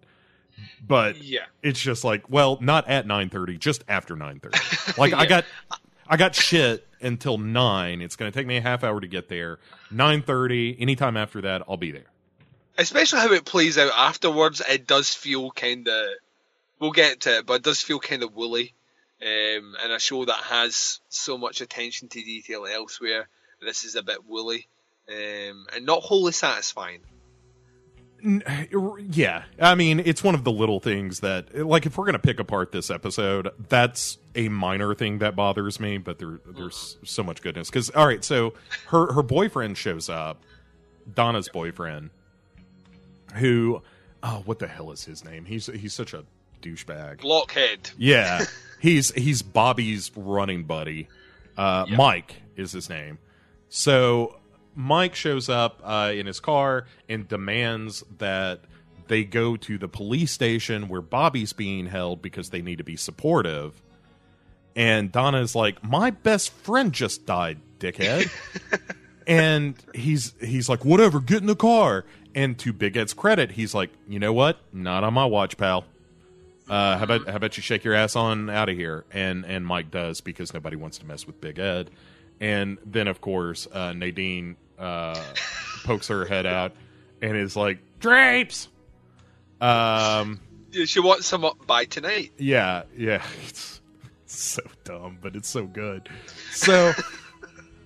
but 0.87 1.17
Yeah. 1.23 1.45
it's 1.63 1.81
just 1.81 2.05
like 2.05 2.29
well 2.29 2.59
not 2.61 2.89
at 2.89 3.07
9.30 3.07 3.59
just 3.59 3.85
after 3.89 4.17
9.30 4.17 4.99
like 4.99 5.13
i 5.13 5.25
got 5.25 5.45
i 6.09 6.17
got 6.17 6.35
shit 6.35 6.87
until 7.01 7.39
9 7.39 8.03
it's 8.03 8.17
going 8.17 8.31
to 8.31 8.37
take 8.37 8.47
me 8.47 8.57
a 8.57 8.61
half 8.61 8.83
hour 8.83 9.01
to 9.01 9.07
get 9.07 9.29
there 9.29 9.59
9.30 9.93 10.81
anytime 10.81 11.17
after 11.17 11.41
that 11.43 11.63
i'll 11.69 11.77
be 11.77 11.93
there 11.93 12.07
Especially 12.79 13.19
how 13.19 13.33
it 13.33 13.45
plays 13.45 13.77
out 13.77 13.91
afterwards, 13.97 14.63
it 14.67 14.87
does 14.87 15.13
feel 15.13 15.51
kind 15.51 15.89
of. 15.89 16.07
We'll 16.79 16.93
get 16.93 17.23
to 17.23 17.39
it, 17.39 17.47
but 17.47 17.55
it 17.55 17.63
does 17.65 17.83
feel 17.83 17.99
kind 17.99 18.23
of 18.23 18.37
woolly. 18.37 18.73
Um, 19.21 19.75
and 19.83 19.93
a 19.93 19.99
show 19.99 20.25
that 20.25 20.45
has 20.45 21.01
so 21.09 21.37
much 21.37 21.61
attention 21.61 22.07
to 22.11 22.23
detail 22.23 22.67
elsewhere, 22.67 23.29
this 23.61 23.83
is 23.83 23.97
a 23.97 24.03
bit 24.05 24.25
woolly 24.25 24.69
um, 25.09 25.67
and 25.75 25.87
not 25.87 26.03
wholly 26.03 26.31
satisfying. 26.31 27.01
Yeah 28.21 29.45
i 29.61 29.77
mean 29.77 30.01
it's 30.01 30.25
one 30.25 30.35
of 30.35 30.43
the 30.43 30.51
little 30.51 30.81
things 30.81 31.21
that 31.21 31.55
like 31.55 31.87
if 31.87 31.97
we're 31.97 32.05
going 32.05 32.15
to 32.15 32.19
pick 32.19 32.41
apart 32.41 32.73
this 32.73 32.91
episode 32.91 33.49
that's 33.69 34.19
a 34.39 34.49
minor 34.49 34.95
thing 34.95 35.19
that 35.19 35.37
bothers 35.37 35.79
me 35.79 35.99
but 35.99 36.19
there 36.19 36.41
there's 36.47 36.97
so 37.05 37.23
much 37.23 37.43
goodness 37.43 37.69
because 37.69 37.91
all 37.91 38.07
right 38.07 38.25
so 38.25 38.55
her 38.87 39.13
her 39.13 39.23
boyfriend 39.23 39.77
shows 39.77 40.09
up 40.09 40.43
donna's 41.15 41.49
boyfriend 41.51 42.09
who 43.35 43.83
oh 44.23 44.43
what 44.47 44.59
the 44.59 44.67
hell 44.69 44.91
is 44.91 45.05
his 45.05 45.25
name 45.25 45.45
he's 45.45 45.67
he's 45.67 45.93
such 45.93 46.15
a 46.15 46.25
douchebag 46.63 47.21
Blockhead. 47.21 47.91
Yeah, 47.97 48.45
he's 48.81 49.13
he's 49.15 49.43
Bobby's 49.43 50.11
running 50.17 50.65
buddy. 50.65 51.09
Uh, 51.57 51.87
Yep. 51.89 51.97
Mike 51.99 52.35
is 52.57 52.73
his 52.73 52.89
name. 52.89 53.19
So 53.69 54.41
Mike 54.75 55.15
shows 55.15 55.49
up 55.49 55.81
uh, 55.85 56.13
in 56.15 56.27
his 56.27 56.41
car 56.41 56.87
and 57.09 57.29
demands 57.29 58.03
that 58.19 58.63
they 59.07 59.23
go 59.25 59.57
to 59.57 59.79
the 59.79 59.87
police 59.89 60.33
station 60.33 60.89
where 60.89 61.01
Bobby's 61.01 61.53
being 61.53 61.87
held 61.87 62.23
because 62.23 62.51
they 62.51 62.61
need 62.63 62.79
to 62.79 62.85
be 62.85 62.97
supportive. 62.97 63.81
And 64.79 65.11
Donna 65.11 65.41
is 65.41 65.55
like, 65.57 65.83
"My 65.83 66.11
best 66.11 66.51
friend 66.53 66.93
just 66.93 67.27
died, 67.27 67.59
dickhead." 67.81 68.31
and 69.27 69.75
he's 69.95 70.33
he's 70.41 70.69
like, 70.69 70.85
"Whatever, 70.85 71.19
get 71.21 71.41
in 71.41 71.47
the 71.47 71.57
car." 71.57 72.05
And 72.35 72.57
to 72.61 72.73
Big 72.73 72.97
Ed's 72.97 73.13
credit, 73.13 73.51
he's 73.53 73.75
like, 73.75 73.91
"You 74.09 74.21
know 74.21 74.33
what? 74.33 74.59
Not 74.73 75.03
on 75.05 75.15
my 75.15 75.25
watch, 75.25 75.57
pal." 75.57 75.85
uh, 76.71 76.97
how 76.99 77.05
about 77.05 77.27
how 77.29 77.35
about 77.37 77.57
you 77.57 77.63
shake 77.63 77.83
your 77.83 77.95
ass 77.95 78.15
on 78.15 78.49
out 78.51 78.69
of 78.69 78.77
here? 78.77 79.05
And 79.11 79.45
and 79.47 79.67
Mike 79.67 79.91
does 79.91 80.21
because 80.21 80.55
nobody 80.55 80.77
wants 80.77 80.99
to 80.99 81.07
mess 81.07 81.27
with 81.27 81.41
Big 81.41 81.59
Ed. 81.59 81.91
And 82.41 82.79
then 82.87 83.09
of 83.09 83.21
course 83.21 83.67
uh, 83.73 83.95
Nadine 83.95 84.55
uh, 84.79 85.21
pokes 85.85 86.07
her 86.09 86.25
head 86.25 86.47
out 86.47 86.73
and 87.21 87.37
is 87.37 87.57
like 87.57 87.79
drapes. 87.99 88.69
Um, 89.61 90.41
She 90.85 91.01
wants 91.01 91.27
some 91.27 91.45
up 91.45 91.67
by 91.67 91.87
tonight. 91.87 92.31
yeah, 92.39 92.83
yeah, 92.97 93.25
it's, 93.47 93.51
it's 93.51 93.78
so 94.33 94.63
dumb, 94.85 95.19
but 95.23 95.35
it's 95.35 95.49
so 95.49 95.65
good. 95.67 96.09
So, 96.53 96.93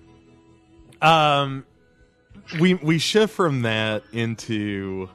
um, 1.01 1.65
we 2.59 2.73
we 2.73 2.97
shift 2.97 3.33
from 3.33 3.61
that 3.61 4.03
into 4.11 5.09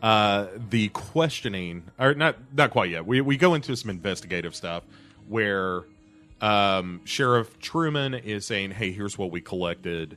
uh 0.00 0.46
the 0.70 0.88
questioning, 0.90 1.82
or 1.98 2.14
not 2.14 2.36
not 2.54 2.70
quite 2.70 2.90
yet. 2.90 3.04
We 3.04 3.20
we 3.20 3.36
go 3.36 3.54
into 3.54 3.76
some 3.76 3.90
investigative 3.90 4.54
stuff 4.54 4.84
where 5.28 5.82
um 6.40 7.00
Sheriff 7.04 7.58
Truman 7.58 8.14
is 8.14 8.46
saying, 8.46 8.70
"Hey, 8.70 8.92
here's 8.92 9.18
what 9.18 9.32
we 9.32 9.40
collected 9.40 10.16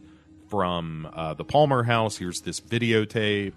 from 0.49 1.09
uh, 1.13 1.34
the 1.34 1.43
Palmer 1.43 1.81
house. 1.81 2.15
Here's 2.17 2.41
this 2.41 2.59
videotape." 2.61 3.53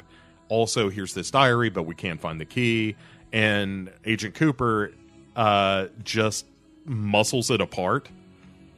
also 0.48 0.88
here's 0.88 1.12
this 1.12 1.32
diary 1.32 1.70
but 1.70 1.82
we 1.82 1.94
can't 1.96 2.20
find 2.20 2.40
the 2.40 2.44
key 2.44 2.94
and 3.32 3.92
agent 4.04 4.32
cooper 4.32 4.92
uh 5.34 5.86
just 6.04 6.46
muscles 6.86 7.50
it 7.50 7.60
apart. 7.60 8.08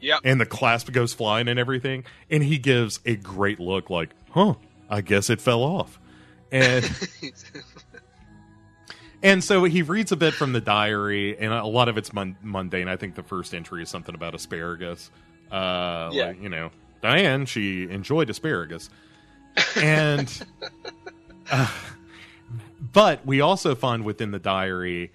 Yep. 0.00 0.20
and 0.22 0.40
the 0.40 0.46
clasp 0.46 0.92
goes 0.92 1.12
flying 1.12 1.48
and 1.48 1.58
everything. 1.58 2.04
And 2.30 2.42
he 2.42 2.58
gives 2.58 3.00
a 3.04 3.16
great 3.16 3.58
look 3.58 3.90
like 3.90 4.10
huh 4.30 4.54
i 4.88 5.00
guess 5.00 5.28
it 5.30 5.40
fell 5.40 5.62
off. 5.62 5.98
And 6.52 6.88
and 9.22 9.42
so 9.42 9.64
he 9.64 9.82
reads 9.82 10.12
a 10.12 10.16
bit 10.16 10.34
from 10.34 10.52
the 10.52 10.60
diary 10.60 11.36
and 11.38 11.52
a 11.52 11.64
lot 11.66 11.88
of 11.88 11.98
it's 11.98 12.12
mun- 12.12 12.36
mundane. 12.42 12.88
I 12.88 12.96
think 12.96 13.14
the 13.16 13.22
first 13.24 13.52
entry 13.54 13.82
is 13.82 13.88
something 13.88 14.14
about 14.14 14.34
asparagus. 14.34 15.10
Uh 15.50 16.10
Yeah. 16.12 16.26
like, 16.28 16.42
you 16.42 16.48
know 16.48 16.70
diane 17.02 17.46
she 17.46 17.88
enjoyed 17.90 18.30
asparagus. 18.30 18.90
And 19.76 20.32
uh, 21.50 21.68
but 22.92 23.26
we 23.26 23.40
also 23.40 23.74
find 23.74 24.04
within 24.04 24.30
the 24.30 24.38
diary 24.38 25.10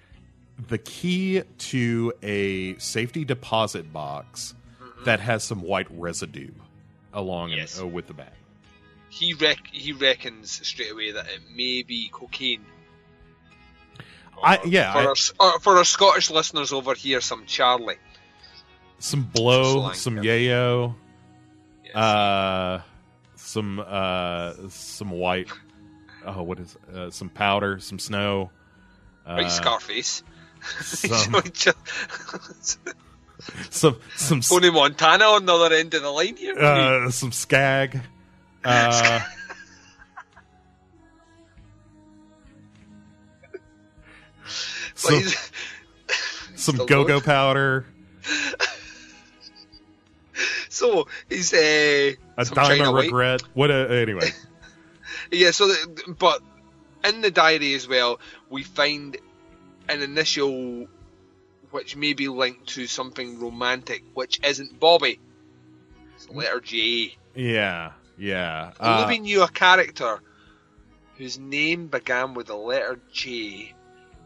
the 0.68 0.78
key 0.78 1.42
to 1.58 2.12
a 2.22 2.76
safety 2.78 3.24
deposit 3.24 3.92
box 3.92 4.54
that 5.04 5.20
has 5.20 5.44
some 5.44 5.60
white 5.62 5.86
residue 5.90 6.52
along 7.12 7.50
and- 7.52 7.60
Yes. 7.60 7.80
uh, 7.80 7.86
with 7.86 8.06
the 8.06 8.14
bag. 8.14 8.28
he 9.08 9.32
rec- 9.34 9.68
he 9.70 9.92
reckons 9.92 10.66
straight 10.66 10.90
away 10.90 11.12
that 11.12 11.26
it 11.28 11.40
may 11.54 11.82
be 11.82 12.08
cocaine. 12.12 12.64
I- 14.42 14.60
yeah, 14.64 14.92
For, 14.92 14.98
I- 14.98 15.04
our, 15.06 15.14
uh, 15.54 15.58
for 15.60 15.76
our 15.78 15.84
Scottish 15.84 16.30
listeners 16.30 16.72
over 16.72 16.94
here, 16.94 17.20
some 17.20 17.46
Charlie. 17.46 17.96
Some 18.98 19.22
blow, 19.22 19.92
some 19.92 20.16
yeah. 20.22 20.32
yayo, 20.32 20.94
Yes. 21.84 21.94
uh, 21.94 22.82
some 23.36 23.78
uh, 23.86 24.52
some 24.68 25.10
white. 25.10 25.48
Oh, 26.26 26.42
what 26.42 26.58
is 26.58 26.74
uh, 26.94 27.10
some 27.10 27.28
powder, 27.28 27.78
some 27.80 27.98
snow. 27.98 28.50
Uh, 29.28 29.34
right, 29.34 29.50
Scarface. 29.50 30.22
some, 33.70 33.96
some 34.16 34.18
some 34.18 34.40
Tony 34.40 34.70
Montana 34.70 35.24
on 35.24 35.46
the 35.46 35.54
other 35.54 35.74
end 35.74 35.94
of 35.94 36.02
the 36.02 36.10
line 36.10 36.36
here. 36.36 36.58
uh, 36.58 37.10
some 37.10 37.32
skag. 37.32 38.00
Uh, 38.66 39.20
some, 44.94 45.22
some 46.54 46.86
go-go 46.86 47.20
powder, 47.20 47.84
so 50.70 51.06
he's 51.28 51.52
uh, 51.52 52.12
a 52.38 52.44
some 52.44 52.54
dime 52.54 52.78
China 52.78 52.88
of 52.88 52.94
White. 52.94 53.04
regret. 53.06 53.42
What? 53.52 53.70
A, 53.70 54.00
anyway, 54.00 54.30
Yeah, 55.30 55.50
so 55.50 55.68
the, 55.68 56.14
but 56.18 56.40
in 57.04 57.20
the 57.20 57.30
diary 57.30 57.74
as 57.74 57.86
well, 57.86 58.18
we 58.48 58.62
find 58.62 59.16
an 59.88 60.02
initial 60.02 60.86
which 61.70 61.96
may 61.96 62.12
be 62.12 62.28
linked 62.28 62.66
to 62.68 62.86
something 62.86 63.40
romantic, 63.40 64.04
which 64.14 64.40
isn't 64.44 64.78
Bobby. 64.78 65.18
It's 66.14 66.26
the 66.26 66.32
letter 66.32 66.60
J. 66.60 67.16
Yeah, 67.34 67.92
yeah. 68.16 68.72
Uh, 68.78 68.82
Uh, 68.82 69.06
Luby 69.08 69.20
knew 69.20 69.42
a 69.42 69.48
character 69.48 70.20
whose 71.16 71.38
name 71.38 71.88
began 71.88 72.34
with 72.34 72.46
the 72.46 72.56
letter 72.56 73.00
J, 73.12 73.72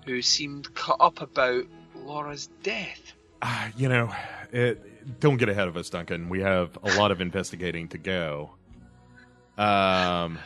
who 0.04 0.20
seemed 0.20 0.74
cut 0.74 0.96
up 1.00 1.20
about 1.22 1.64
Laura's 1.94 2.48
death. 2.62 3.12
ah, 3.40 3.70
you 3.76 3.88
know, 3.88 4.10
it, 4.52 5.20
don't 5.20 5.36
get 5.38 5.48
ahead 5.48 5.68
of 5.68 5.76
us, 5.76 5.88
Duncan. 5.90 6.28
We 6.28 6.40
have 6.40 6.76
a 6.82 6.96
lot 6.98 7.10
of 7.10 7.20
investigating 7.22 7.88
to 7.88 7.98
go. 7.98 8.50
Um. 9.56 10.38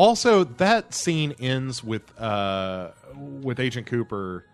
Also, 0.00 0.44
that 0.44 0.94
scene 0.94 1.34
ends 1.40 1.84
with 1.84 2.18
uh 2.18 2.88
with 3.14 3.60
Agent 3.60 3.86
Cooper 3.86 4.46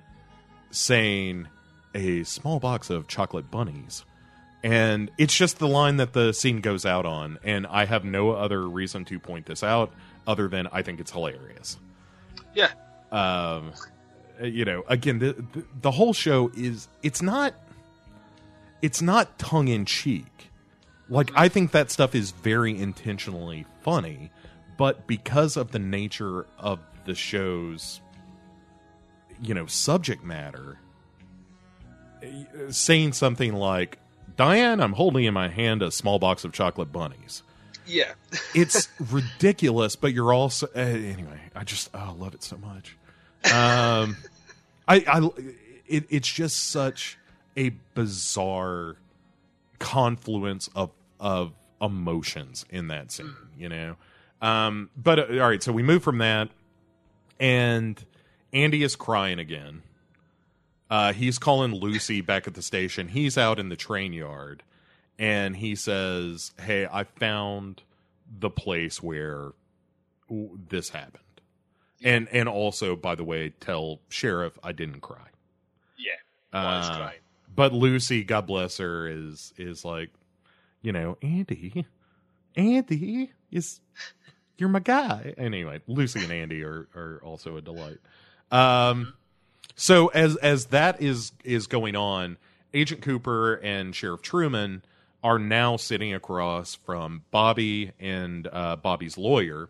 saying 0.72 1.46
a 1.94 2.24
small 2.24 2.58
box 2.58 2.90
of 2.90 3.06
chocolate 3.06 3.48
bunnies. 3.48 4.04
And 4.64 5.08
it's 5.18 5.36
just 5.36 5.60
the 5.60 5.68
line 5.68 5.98
that 5.98 6.14
the 6.14 6.32
scene 6.32 6.60
goes 6.62 6.84
out 6.84 7.06
on, 7.06 7.38
and 7.44 7.64
I 7.68 7.84
have 7.84 8.04
no 8.04 8.32
other 8.32 8.68
reason 8.68 9.04
to 9.04 9.20
point 9.20 9.46
this 9.46 9.62
out 9.62 9.92
other 10.26 10.48
than 10.48 10.66
I 10.72 10.82
think 10.82 10.98
it's 10.98 11.12
hilarious. 11.12 11.78
Yeah, 12.52 12.72
um 13.12 13.72
you 14.42 14.64
know 14.64 14.82
again 14.88 15.20
the, 15.20 15.32
the 15.52 15.64
the 15.80 15.90
whole 15.92 16.12
show 16.12 16.50
is 16.56 16.88
it's 17.04 17.22
not 17.22 17.54
it's 18.82 19.00
not 19.00 19.38
tongue 19.38 19.68
in 19.68 19.84
cheek 19.84 20.50
like 21.08 21.30
i 21.36 21.48
think 21.48 21.70
that 21.70 21.90
stuff 21.90 22.14
is 22.14 22.32
very 22.32 22.76
intentionally 22.76 23.64
funny 23.82 24.30
but 24.76 25.06
because 25.06 25.56
of 25.56 25.72
the 25.72 25.78
nature 25.78 26.46
of 26.58 26.78
the 27.04 27.14
show's 27.14 28.00
you 29.42 29.54
know 29.54 29.66
subject 29.66 30.24
matter 30.24 30.78
eh, 32.22 32.44
saying 32.70 33.12
something 33.12 33.54
like 33.54 33.98
diane 34.36 34.80
i'm 34.80 34.92
holding 34.92 35.24
in 35.24 35.34
my 35.34 35.48
hand 35.48 35.82
a 35.82 35.90
small 35.90 36.18
box 36.18 36.44
of 36.44 36.52
chocolate 36.52 36.92
bunnies 36.92 37.42
yeah. 37.86 38.12
it's 38.54 38.88
ridiculous, 39.10 39.96
but 39.96 40.12
you're 40.12 40.32
also 40.32 40.66
uh, 40.74 40.78
anyway. 40.78 41.40
I 41.54 41.64
just 41.64 41.90
oh, 41.94 41.98
I 41.98 42.12
love 42.12 42.34
it 42.34 42.42
so 42.42 42.56
much. 42.56 42.96
Um, 43.44 44.16
I, 44.88 45.04
I 45.06 45.28
it, 45.86 46.04
it's 46.10 46.28
just 46.28 46.70
such 46.70 47.18
a 47.56 47.70
bizarre 47.94 48.96
confluence 49.78 50.68
of 50.74 50.90
of 51.20 51.52
emotions 51.80 52.66
in 52.70 52.88
that 52.88 53.12
scene, 53.12 53.34
you 53.58 53.68
know. 53.68 53.96
Um, 54.40 54.90
but 54.96 55.18
uh, 55.18 55.42
all 55.42 55.48
right, 55.48 55.62
so 55.62 55.72
we 55.72 55.82
move 55.82 56.02
from 56.02 56.18
that, 56.18 56.50
and 57.40 58.02
Andy 58.52 58.82
is 58.82 58.96
crying 58.96 59.38
again. 59.38 59.82
Uh, 60.90 61.12
he's 61.12 61.38
calling 61.38 61.72
Lucy 61.74 62.20
back 62.20 62.46
at 62.46 62.54
the 62.54 62.62
station. 62.62 63.08
He's 63.08 63.36
out 63.36 63.58
in 63.58 63.70
the 63.70 63.76
train 63.76 64.12
yard, 64.12 64.62
and 65.18 65.56
he 65.56 65.74
says, 65.74 66.52
"Hey, 66.60 66.86
I 66.90 67.04
found 67.04 67.82
the 68.38 68.50
place 68.50 69.02
where 69.02 69.52
this 70.68 70.90
happened." 70.90 71.22
And 72.04 72.28
and 72.30 72.48
also, 72.48 72.94
by 72.94 73.14
the 73.14 73.24
way, 73.24 73.54
tell 73.58 74.00
sheriff 74.10 74.58
I 74.62 74.72
didn't 74.72 75.00
cry. 75.00 75.28
Yeah. 75.98 76.58
Uh, 76.58 76.62
Was 76.64 76.88
crying. 76.90 77.18
but 77.54 77.72
Lucy, 77.72 78.22
God 78.22 78.46
bless 78.46 78.76
her, 78.78 79.08
is 79.08 79.54
is 79.56 79.84
like, 79.84 80.10
you 80.82 80.92
know, 80.92 81.16
Andy, 81.22 81.86
Andy 82.54 83.30
is 83.50 83.80
you're 84.58 84.68
my 84.68 84.80
guy. 84.80 85.34
Anyway, 85.36 85.80
Lucy 85.86 86.22
and 86.22 86.32
Andy 86.32 86.62
are 86.62 86.88
are 86.94 87.20
also 87.22 87.56
a 87.56 87.60
delight. 87.60 87.98
Um, 88.50 89.14
so 89.74 90.08
as 90.08 90.36
as 90.36 90.66
that 90.66 91.02
is 91.02 91.32
is 91.44 91.66
going 91.66 91.96
on, 91.96 92.38
Agent 92.72 93.02
Cooper 93.02 93.54
and 93.54 93.94
Sheriff 93.94 94.22
Truman 94.22 94.82
are 95.22 95.38
now 95.38 95.76
sitting 95.76 96.14
across 96.14 96.74
from 96.74 97.22
Bobby 97.30 97.92
and 97.98 98.48
uh, 98.52 98.76
Bobby's 98.76 99.18
lawyer, 99.18 99.68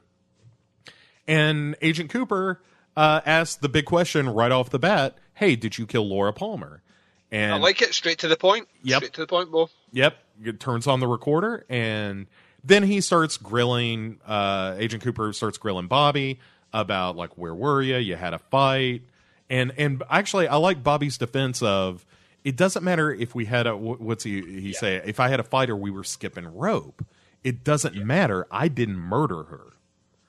and 1.27 1.77
Agent 1.81 2.11
Cooper 2.11 2.61
uh, 2.97 3.21
asks 3.25 3.57
the 3.57 3.69
big 3.69 3.87
question 3.87 4.29
right 4.29 4.53
off 4.53 4.71
the 4.71 4.79
bat: 4.79 5.17
"Hey, 5.35 5.57
did 5.57 5.79
you 5.79 5.87
kill 5.87 6.07
Laura 6.09 6.33
Palmer?" 6.33 6.83
And 7.31 7.55
I 7.55 7.57
like 7.57 7.83
it. 7.83 7.93
Straight 7.93 8.19
to 8.19 8.29
the 8.29 8.37
point. 8.37 8.69
Yep. 8.83 8.99
Straight 8.99 9.13
to 9.15 9.21
the 9.23 9.27
point, 9.27 9.51
Bo. 9.51 9.69
Yep. 9.93 10.17
It 10.45 10.61
turns 10.61 10.87
on 10.87 11.01
the 11.01 11.09
recorder 11.09 11.65
and 11.69 12.27
then 12.65 12.83
he 12.83 13.01
starts 13.01 13.37
grilling 13.37 14.19
uh 14.27 14.75
Agent 14.79 15.03
Cooper 15.03 15.33
starts 15.33 15.59
grilling 15.59 15.87
Bobby 15.87 16.39
about 16.73 17.17
like 17.17 17.37
where 17.39 17.55
were 17.55 17.83
you? 17.83 17.97
You 17.97 18.17
had 18.17 18.35
a 18.35 18.39
fight. 18.39 19.03
And 19.49 19.73
and 19.77 20.03
actually 20.11 20.49
I 20.49 20.57
like 20.57 20.83
Bobby's 20.83 21.19
defense 21.19 21.63
of 21.63 22.05
it 22.45 22.57
doesn't 22.57 22.83
matter 22.85 23.13
if 23.13 23.35
we 23.35 23.45
had 23.45 23.67
a 23.67 23.77
what's 23.77 24.25
he 24.25 24.41
he 24.61 24.73
say 24.73 24.97
if 25.05 25.21
I 25.21 25.29
had 25.29 25.41
a 25.41 25.45
fight 25.45 25.71
or 25.71 25.77
we 25.77 25.91
were 25.91 26.05
skipping 26.05 26.47
rope. 26.57 27.05
It 27.45 27.63
doesn't 27.63 27.95
matter. 28.05 28.47
I 28.51 28.67
didn't 28.69 28.99
murder 28.99 29.45
her. 29.45 29.73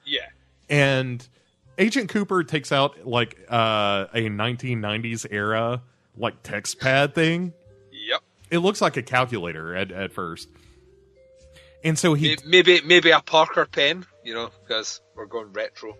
Yeah. 0.05 0.27
And 0.69 1.27
Agent 1.79 2.09
Cooper 2.09 2.43
takes 2.43 2.71
out 2.71 3.07
like 3.07 3.37
uh 3.49 4.05
a 4.13 4.29
1990s 4.29 5.25
era 5.31 5.81
like 6.15 6.41
text 6.43 6.79
pad 6.79 7.13
thing 7.15 7.53
Yep. 7.91 8.21
it 8.51 8.59
looks 8.59 8.81
like 8.81 8.97
a 8.97 9.01
calculator 9.03 9.75
at, 9.75 9.91
at 9.91 10.11
first. 10.11 10.47
And 11.87 11.97
so 11.97 12.13
he 12.13 12.37
Maybe 12.45 12.81
maybe 12.81 13.11
a 13.11 13.21
Parker 13.21 13.65
pen, 13.65 14.05
you 14.23 14.33
know, 14.33 14.49
because 14.67 15.01
we're 15.15 15.25
going 15.25 15.53
retro. 15.53 15.97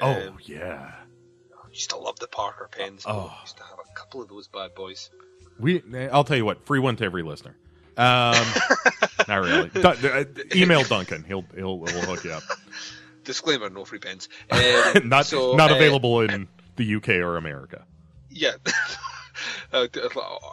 Oh 0.00 0.28
Um, 0.28 0.38
yeah. 0.42 0.92
I 1.52 1.68
used 1.70 1.90
to 1.90 1.96
love 1.96 2.18
the 2.20 2.28
Parker 2.28 2.68
pens. 2.70 3.04
Oh. 3.06 3.34
I 3.36 3.40
used 3.42 3.56
to 3.56 3.64
have 3.64 3.78
a 3.78 3.98
couple 3.98 4.22
of 4.22 4.28
those 4.28 4.46
bad 4.48 4.74
boys. 4.74 5.10
We 5.58 5.82
I'll 6.12 6.24
tell 6.24 6.36
you 6.36 6.44
what, 6.44 6.64
free 6.66 6.78
one 6.78 6.96
to 6.96 7.04
every 7.04 7.22
listener. 7.22 7.56
Um 7.96 8.46
not 9.28 9.42
really. 9.42 9.70
Uh, 9.74 10.24
email 10.54 10.82
Duncan. 10.84 11.24
He'll 11.24 11.44
he'll 11.54 11.84
he'll 11.86 12.02
hook 12.02 12.24
you 12.24 12.32
up. 12.32 12.42
Disclaimer: 13.24 13.70
no 13.70 13.84
free 13.84 13.98
pens. 13.98 14.28
Um, 14.50 15.08
not 15.08 15.26
so, 15.26 15.54
not 15.56 15.72
uh, 15.72 15.76
available 15.76 16.20
in 16.20 16.46
the 16.76 16.96
UK 16.96 17.08
or 17.08 17.36
America. 17.36 17.84
Yeah. 18.30 18.52
Uh, 19.72 19.88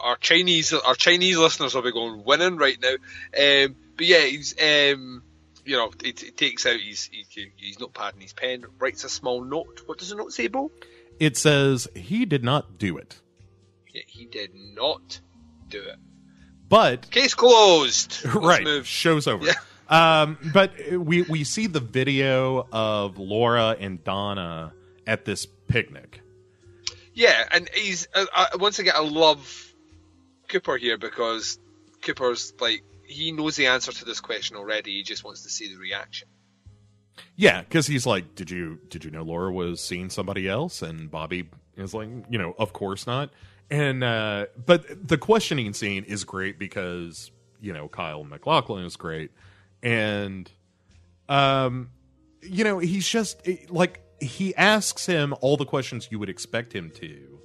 our 0.01 0.17
Chinese 0.17 0.73
our 0.73 0.95
Chinese 0.95 1.37
listeners 1.37 1.75
will 1.75 1.83
be 1.83 1.91
going 1.91 2.23
winning 2.23 2.57
right 2.57 2.77
now. 2.81 2.93
Um, 2.93 3.75
but 3.95 4.05
yeah, 4.05 4.21
he's 4.21 4.55
um, 4.59 5.21
you 5.65 5.77
know 5.77 5.91
he, 6.01 6.07
he 6.17 6.31
takes 6.31 6.65
out 6.65 6.79
his, 6.79 7.09
his 7.11 7.27
his 7.57 7.79
notepad 7.79 8.13
and 8.13 8.23
his 8.23 8.33
pen, 8.33 8.65
writes 8.79 9.03
a 9.03 9.09
small 9.09 9.43
note. 9.43 9.81
What 9.85 9.99
does 9.99 10.09
the 10.09 10.15
note 10.15 10.33
say, 10.33 10.47
Bo? 10.47 10.71
It 11.19 11.37
says 11.37 11.87
he 11.95 12.25
did 12.25 12.43
not 12.43 12.79
do 12.79 12.97
it. 12.97 13.19
Yeah, 13.93 14.01
he 14.07 14.25
did 14.25 14.51
not 14.55 15.19
do 15.67 15.81
it. 15.81 15.97
But 16.67 17.11
Case 17.11 17.33
closed. 17.33 18.21
Let's 18.25 18.35
right, 18.37 18.63
move. 18.63 18.87
show's 18.87 19.27
over. 19.27 19.45
Yeah. 19.45 19.53
Um, 19.91 20.37
but 20.53 20.71
we 20.89 21.23
we 21.23 21.43
see 21.43 21.67
the 21.67 21.81
video 21.81 22.65
of 22.71 23.17
Laura 23.17 23.75
and 23.77 24.01
Donna 24.01 24.71
at 25.05 25.25
this 25.25 25.45
picnic. 25.45 26.20
Yeah, 27.13 27.47
and 27.51 27.69
he's 27.73 28.07
uh, 28.13 28.25
uh, 28.33 28.45
once 28.55 28.79
again 28.79 28.93
I 28.95 29.01
love 29.01 29.73
Cooper 30.47 30.77
here 30.77 30.97
because 30.97 31.59
Cooper's 32.01 32.53
like 32.59 32.83
he 33.03 33.31
knows 33.31 33.55
the 33.55 33.67
answer 33.67 33.91
to 33.91 34.05
this 34.05 34.21
question 34.21 34.55
already. 34.55 34.91
He 34.91 35.03
just 35.03 35.23
wants 35.23 35.43
to 35.43 35.49
see 35.49 35.73
the 35.73 35.79
reaction. 35.79 36.27
Yeah, 37.35 37.61
because 37.61 37.88
he's 37.88 38.05
like, 38.05 38.35
"Did 38.35 38.49
you 38.49 38.79
did 38.89 39.03
you 39.03 39.11
know 39.11 39.23
Laura 39.23 39.51
was 39.51 39.81
seeing 39.81 40.09
somebody 40.09 40.47
else?" 40.47 40.81
And 40.81 41.11
Bobby 41.11 41.49
is 41.75 41.93
like, 41.93 42.09
"You 42.29 42.38
know, 42.38 42.55
of 42.57 42.73
course 42.73 43.05
not." 43.05 43.29
And 43.69 44.03
uh, 44.03 44.47
but 44.65 45.07
the 45.07 45.17
questioning 45.17 45.73
scene 45.73 46.03
is 46.03 46.23
great 46.23 46.59
because 46.59 47.31
you 47.61 47.73
know 47.73 47.88
Kyle 47.88 48.23
MacLachlan 48.23 48.85
is 48.85 48.95
great, 48.95 49.31
and 49.81 50.49
um, 51.29 51.89
you 52.41 52.63
know 52.63 52.79
he's 52.79 53.07
just 53.07 53.41
like 53.69 54.00
he 54.22 54.56
asks 54.56 55.06
him 55.07 55.34
all 55.41 55.57
the 55.57 55.65
questions 55.65 56.07
you 56.11 56.19
would 56.19 56.30
expect 56.30 56.73
him 56.73 56.91
to, 56.91 57.39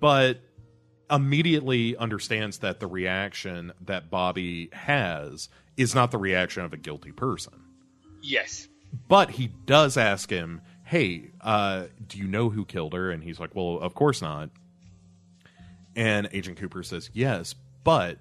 but 0.00 0.40
immediately 1.10 1.96
understands 1.96 2.58
that 2.58 2.80
the 2.80 2.86
reaction 2.86 3.72
that 3.80 4.10
Bobby 4.10 4.70
has 4.72 5.48
is 5.76 5.94
not 5.94 6.10
the 6.10 6.18
reaction 6.18 6.64
of 6.64 6.72
a 6.72 6.76
guilty 6.76 7.12
person. 7.12 7.52
Yes. 8.22 8.68
But 9.08 9.30
he 9.30 9.48
does 9.66 9.96
ask 9.96 10.30
him, 10.30 10.62
"Hey, 10.84 11.30
uh, 11.40 11.86
do 12.06 12.18
you 12.18 12.26
know 12.26 12.50
who 12.50 12.64
killed 12.64 12.94
her?" 12.94 13.10
And 13.10 13.22
he's 13.22 13.38
like, 13.38 13.54
"Well, 13.54 13.78
of 13.78 13.94
course 13.94 14.22
not." 14.22 14.50
And 15.94 16.28
Agent 16.32 16.58
Cooper 16.58 16.82
says, 16.82 17.10
"Yes, 17.12 17.54
but 17.84 18.18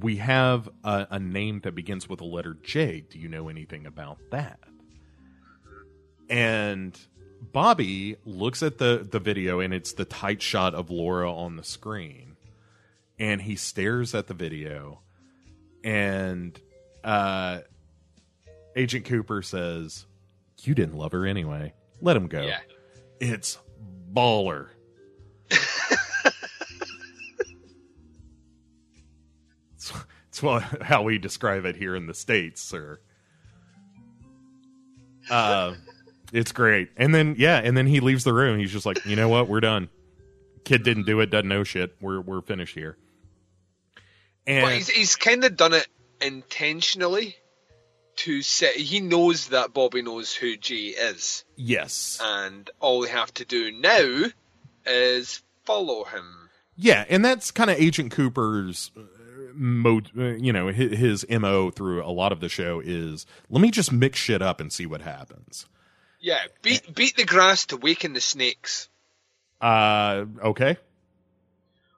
we 0.00 0.16
have 0.16 0.68
a, 0.84 1.06
a 1.12 1.18
name 1.18 1.60
that 1.60 1.74
begins 1.74 2.08
with 2.08 2.18
the 2.18 2.24
letter 2.26 2.56
J. 2.62 3.00
Do 3.00 3.18
you 3.18 3.28
know 3.28 3.48
anything 3.48 3.86
about 3.86 4.18
that?" 4.30 4.60
and 6.28 6.98
Bobby 7.40 8.16
looks 8.24 8.62
at 8.62 8.78
the 8.78 9.06
the 9.08 9.20
video 9.20 9.60
and 9.60 9.72
it's 9.72 9.92
the 9.92 10.04
tight 10.04 10.42
shot 10.42 10.74
of 10.74 10.90
Laura 10.90 11.32
on 11.32 11.56
the 11.56 11.64
screen. 11.64 12.36
And 13.18 13.40
he 13.42 13.56
stares 13.56 14.14
at 14.14 14.26
the 14.26 14.34
video. 14.34 15.00
And 15.84 16.58
uh 17.04 17.60
Agent 18.76 19.04
Cooper 19.06 19.42
says 19.42 20.06
you 20.62 20.74
didn't 20.74 20.96
love 20.96 21.12
her 21.12 21.26
anyway. 21.26 21.72
Let 22.00 22.16
him 22.16 22.26
go. 22.26 22.42
Yeah. 22.42 22.60
it's 23.20 23.58
baller. 24.12 24.68
It's, 29.74 29.92
it's 30.28 30.40
how 30.82 31.02
we 31.04 31.18
describe 31.18 31.64
it 31.64 31.76
here 31.76 31.94
in 31.94 32.06
the 32.06 32.14
states 32.14 32.60
sir. 32.60 32.98
Uh 35.30 35.74
it's 36.32 36.52
great. 36.52 36.90
And 36.96 37.14
then 37.14 37.34
yeah, 37.38 37.60
and 37.62 37.76
then 37.76 37.86
he 37.86 38.00
leaves 38.00 38.24
the 38.24 38.32
room. 38.34 38.58
He's 38.58 38.72
just 38.72 38.86
like, 38.86 39.04
you 39.06 39.16
know 39.16 39.28
what, 39.28 39.48
we're 39.48 39.60
done. 39.60 39.88
Kid 40.64 40.82
didn't 40.82 41.06
do 41.06 41.20
it. 41.20 41.30
Doesn't 41.30 41.48
know 41.48 41.64
shit. 41.64 41.96
We're 42.00 42.20
we're 42.20 42.42
finished 42.42 42.74
here. 42.74 42.96
And 44.46 44.64
But 44.64 44.74
he's, 44.74 44.88
he's 44.88 45.16
kind 45.16 45.44
of 45.44 45.56
done 45.56 45.74
it 45.74 45.86
intentionally 46.20 47.36
to 48.16 48.42
set. 48.42 48.74
He 48.76 49.00
knows 49.00 49.48
that 49.48 49.72
Bobby 49.72 50.02
knows 50.02 50.34
who 50.34 50.56
Jay 50.56 50.86
is, 50.88 51.44
yes, 51.56 52.18
and 52.22 52.68
all 52.80 53.02
they 53.02 53.10
have 53.10 53.32
to 53.34 53.44
do 53.44 53.70
now 53.72 54.24
is 54.86 55.42
follow 55.64 56.04
him. 56.04 56.48
yeah, 56.76 57.04
and 57.08 57.24
that's 57.24 57.50
kind 57.50 57.70
of 57.70 57.78
Agent 57.78 58.12
Cooper's. 58.12 58.90
uh, 58.96 59.02
Mode, 59.60 60.10
uh, 60.16 60.22
you 60.36 60.52
know, 60.52 60.68
his, 60.68 61.24
his 61.24 61.26
mo 61.28 61.70
through 61.70 62.04
a 62.04 62.12
lot 62.12 62.30
of 62.30 62.38
the 62.38 62.48
show 62.48 62.80
is 62.84 63.26
let 63.50 63.60
me 63.60 63.72
just 63.72 63.90
mix 63.90 64.16
shit 64.16 64.40
up 64.40 64.60
and 64.60 64.72
see 64.72 64.86
what 64.86 65.00
happens. 65.00 65.66
Yeah, 66.20 66.40
beat 66.62 66.94
beat 66.94 67.16
the 67.16 67.24
grass 67.24 67.66
to 67.66 67.76
waken 67.76 68.12
the 68.12 68.20
snakes, 68.20 68.88
Uh, 69.60 70.24
okay, 70.42 70.76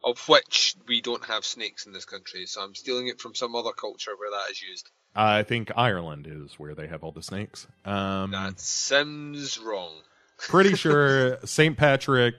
of 0.04 0.18
which 0.28 0.74
we 0.86 1.00
don't 1.00 1.24
have 1.24 1.44
snakes 1.44 1.86
in 1.86 1.92
this 1.92 2.04
country. 2.04 2.46
So 2.46 2.62
I'm 2.62 2.74
stealing 2.74 3.08
it 3.08 3.20
from 3.20 3.34
some 3.34 3.54
other 3.54 3.72
culture 3.72 4.12
where 4.18 4.30
that 4.30 4.50
is 4.50 4.62
used. 4.62 4.90
I 5.14 5.42
think 5.42 5.70
Ireland 5.76 6.26
is 6.30 6.58
where 6.58 6.74
they 6.74 6.86
have 6.86 7.02
all 7.02 7.12
the 7.12 7.22
snakes. 7.22 7.66
Um, 7.84 8.30
That 8.30 8.60
seems 8.60 9.58
wrong. 9.58 9.92
pretty 10.38 10.74
sure 10.84 11.38
St. 11.44 11.76
Patrick 11.76 12.34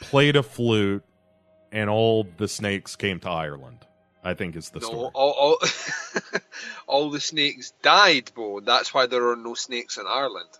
played 0.00 0.36
a 0.36 0.42
flute 0.42 1.02
and 1.72 1.90
all 1.90 2.24
the 2.36 2.48
snakes 2.48 2.96
came 2.96 3.18
to 3.20 3.30
Ireland. 3.30 3.78
I 4.22 4.34
think 4.34 4.56
is 4.56 4.70
the 4.70 4.80
No, 4.80 4.86
story. 4.88 5.10
all, 5.14 5.30
all, 5.30 5.58
all 6.86 7.10
the 7.10 7.20
snakes 7.20 7.72
died, 7.82 8.30
Bo. 8.34 8.60
That's 8.60 8.92
why 8.92 9.06
there 9.06 9.28
are 9.30 9.36
no 9.36 9.54
snakes 9.54 9.96
in 9.96 10.06
Ireland. 10.06 10.50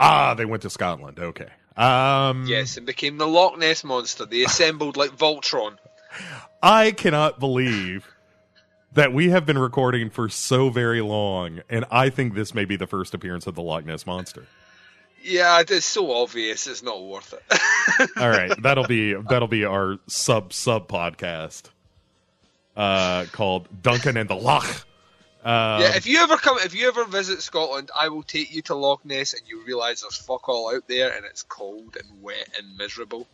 Ah, 0.00 0.34
they 0.34 0.44
went 0.44 0.62
to 0.62 0.70
Scotland. 0.70 1.18
Okay. 1.18 1.48
Um, 1.76 2.44
Yes, 2.46 2.76
and 2.76 2.86
became 2.86 3.18
the 3.18 3.26
Loch 3.26 3.58
Ness 3.58 3.84
monster. 3.84 4.26
They 4.26 4.42
assembled 4.44 4.96
like 4.96 5.10
Voltron. 5.16 5.76
I 6.62 6.92
cannot 6.92 7.40
believe 7.40 8.06
that 8.92 9.12
we 9.12 9.30
have 9.30 9.44
been 9.44 9.58
recording 9.58 10.08
for 10.10 10.28
so 10.28 10.70
very 10.70 11.00
long, 11.00 11.60
and 11.68 11.84
I 11.90 12.10
think 12.10 12.34
this 12.34 12.54
may 12.54 12.64
be 12.64 12.76
the 12.76 12.86
first 12.86 13.12
appearance 13.12 13.46
of 13.46 13.54
the 13.56 13.62
Loch 13.62 13.84
Ness 13.84 14.06
monster. 14.06 14.46
Yeah, 15.22 15.62
it's 15.66 15.86
so 15.86 16.12
obvious. 16.12 16.66
It's 16.66 16.82
not 16.82 17.02
worth 17.02 17.32
it. 17.34 18.10
All 18.18 18.28
right, 18.28 18.52
that'll 18.62 18.86
be 18.86 19.14
that'll 19.14 19.48
be 19.48 19.64
our 19.64 19.96
sub 20.06 20.52
sub 20.52 20.86
podcast 20.86 21.70
uh, 22.76 23.24
called 23.32 23.66
Duncan 23.82 24.16
and 24.16 24.28
the 24.28 24.36
Loch. 24.36 24.86
Uh, 25.44 25.78
yeah, 25.82 25.96
if 25.96 26.06
you 26.06 26.20
ever 26.20 26.38
come, 26.38 26.56
if 26.60 26.74
you 26.74 26.88
ever 26.88 27.04
visit 27.04 27.42
Scotland, 27.42 27.90
I 27.94 28.08
will 28.08 28.22
take 28.22 28.54
you 28.54 28.62
to 28.62 28.74
Loch 28.74 29.04
Ness, 29.04 29.34
and 29.34 29.42
you 29.46 29.62
realise 29.66 30.00
there's 30.00 30.16
fuck 30.16 30.48
all 30.48 30.74
out 30.74 30.88
there, 30.88 31.14
and 31.14 31.26
it's 31.26 31.42
cold 31.42 31.96
and 31.96 32.22
wet 32.22 32.48
and 32.58 32.78
miserable. 32.78 33.26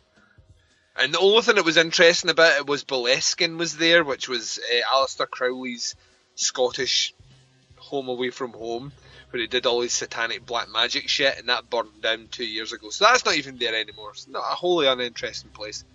And 0.97 1.13
the 1.13 1.19
only 1.19 1.41
thing 1.41 1.55
that 1.55 1.63
was 1.63 1.77
interesting 1.77 2.29
about 2.29 2.57
it 2.59 2.67
was 2.67 2.83
Boleskine 2.83 3.57
was 3.57 3.77
there, 3.77 4.03
which 4.03 4.27
was 4.27 4.59
uh, 4.59 4.93
Aleister 4.93 5.29
Crowley's 5.29 5.95
Scottish 6.35 7.13
home 7.77 8.09
away 8.09 8.29
from 8.29 8.51
home, 8.51 8.91
where 9.29 9.39
he 9.39 9.47
did 9.47 9.65
all 9.65 9.79
his 9.79 9.93
satanic 9.93 10.45
black 10.45 10.67
magic 10.69 11.07
shit, 11.07 11.39
and 11.39 11.47
that 11.47 11.69
burned 11.69 12.01
down 12.01 12.27
two 12.29 12.45
years 12.45 12.73
ago. 12.73 12.89
So 12.89 13.05
that's 13.05 13.23
not 13.23 13.35
even 13.35 13.57
there 13.57 13.73
anymore. 13.73 14.11
It's 14.11 14.27
not 14.27 14.39
a 14.51 14.55
wholly 14.55 14.87
uninteresting 14.87 15.51
place. 15.51 15.85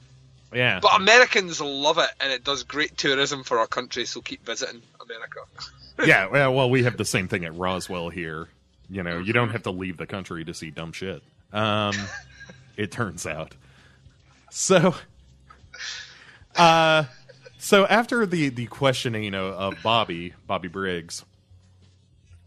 yeah. 0.50 0.80
But 0.80 0.98
Americans 0.98 1.60
love 1.60 1.98
it, 1.98 2.10
and 2.20 2.32
it 2.32 2.42
does 2.42 2.62
great 2.62 2.96
tourism 2.96 3.44
for 3.44 3.58
our 3.58 3.66
country. 3.66 4.06
So 4.06 4.22
keep 4.22 4.46
visiting 4.46 4.80
America. 4.98 5.40
yeah, 6.04 6.48
well, 6.48 6.68
we 6.68 6.82
have 6.82 6.96
the 6.96 7.04
same 7.04 7.28
thing 7.28 7.44
at 7.44 7.54
Roswell 7.54 8.08
here. 8.08 8.48
You 8.88 9.02
know, 9.02 9.18
you 9.18 9.32
don't 9.32 9.50
have 9.50 9.64
to 9.64 9.70
leave 9.70 9.96
the 9.96 10.06
country 10.06 10.44
to 10.44 10.54
see 10.54 10.70
dumb 10.70 10.92
shit. 10.92 11.22
Um, 11.52 11.94
it 12.76 12.92
turns 12.92 13.26
out. 13.26 13.54
So, 14.50 14.94
uh, 16.54 17.04
so 17.58 17.86
after 17.86 18.26
the 18.26 18.48
the 18.50 18.66
questioning 18.66 19.34
of, 19.34 19.54
of 19.54 19.82
Bobby 19.82 20.34
Bobby 20.46 20.68
Briggs, 20.68 21.24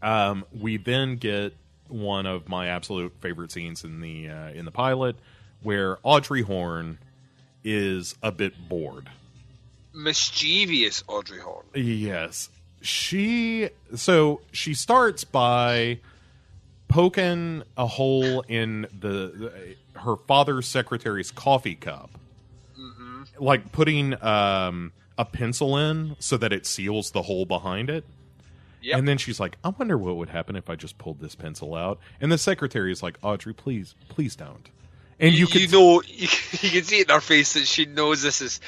um, 0.02 0.44
we 0.58 0.76
then 0.76 1.16
get 1.16 1.54
one 1.88 2.26
of 2.26 2.48
my 2.48 2.68
absolute 2.68 3.12
favorite 3.20 3.52
scenes 3.52 3.84
in 3.84 4.00
the 4.00 4.28
uh, 4.28 4.50
in 4.50 4.64
the 4.64 4.70
pilot, 4.70 5.16
where 5.62 5.98
Audrey 6.02 6.42
Horne 6.42 6.98
is 7.64 8.14
a 8.22 8.32
bit 8.32 8.54
bored. 8.68 9.08
Mischievous 9.92 11.02
Audrey 11.08 11.40
Horne. 11.40 11.66
Yes. 11.74 12.48
She 12.80 13.70
so 13.94 14.40
she 14.52 14.74
starts 14.74 15.24
by 15.24 15.98
poking 16.88 17.62
a 17.76 17.86
hole 17.86 18.40
in 18.42 18.82
the, 18.98 19.08
the 19.08 19.76
her 20.00 20.16
father's 20.16 20.66
secretary's 20.66 21.30
coffee 21.30 21.74
cup. 21.74 22.10
Like 23.38 23.72
putting 23.72 24.22
um 24.22 24.92
a 25.16 25.24
pencil 25.24 25.76
in 25.76 26.16
so 26.18 26.36
that 26.38 26.52
it 26.52 26.64
seals 26.66 27.10
the 27.10 27.22
hole 27.22 27.44
behind 27.44 27.90
it. 27.90 28.04
Yep. 28.82 28.98
And 28.98 29.08
then 29.08 29.18
she's 29.18 29.38
like, 29.38 29.58
I 29.62 29.68
wonder 29.68 29.98
what 29.98 30.16
would 30.16 30.30
happen 30.30 30.56
if 30.56 30.70
I 30.70 30.76
just 30.76 30.96
pulled 30.96 31.20
this 31.20 31.34
pencil 31.34 31.74
out. 31.74 31.98
And 32.20 32.32
the 32.32 32.38
secretary 32.38 32.90
is 32.90 33.02
like, 33.02 33.18
Audrey, 33.22 33.52
please, 33.52 33.94
please 34.08 34.34
don't. 34.34 34.68
And 35.18 35.34
you, 35.34 35.40
you, 35.40 35.46
can 35.46 35.70
know, 35.70 36.00
you, 36.06 36.28
you 36.62 36.70
can 36.70 36.84
see 36.84 37.00
it 37.00 37.08
in 37.10 37.14
her 37.14 37.20
face 37.20 37.52
that 37.52 37.66
she 37.66 37.84
knows 37.84 38.22
this 38.22 38.40
is. 38.40 38.60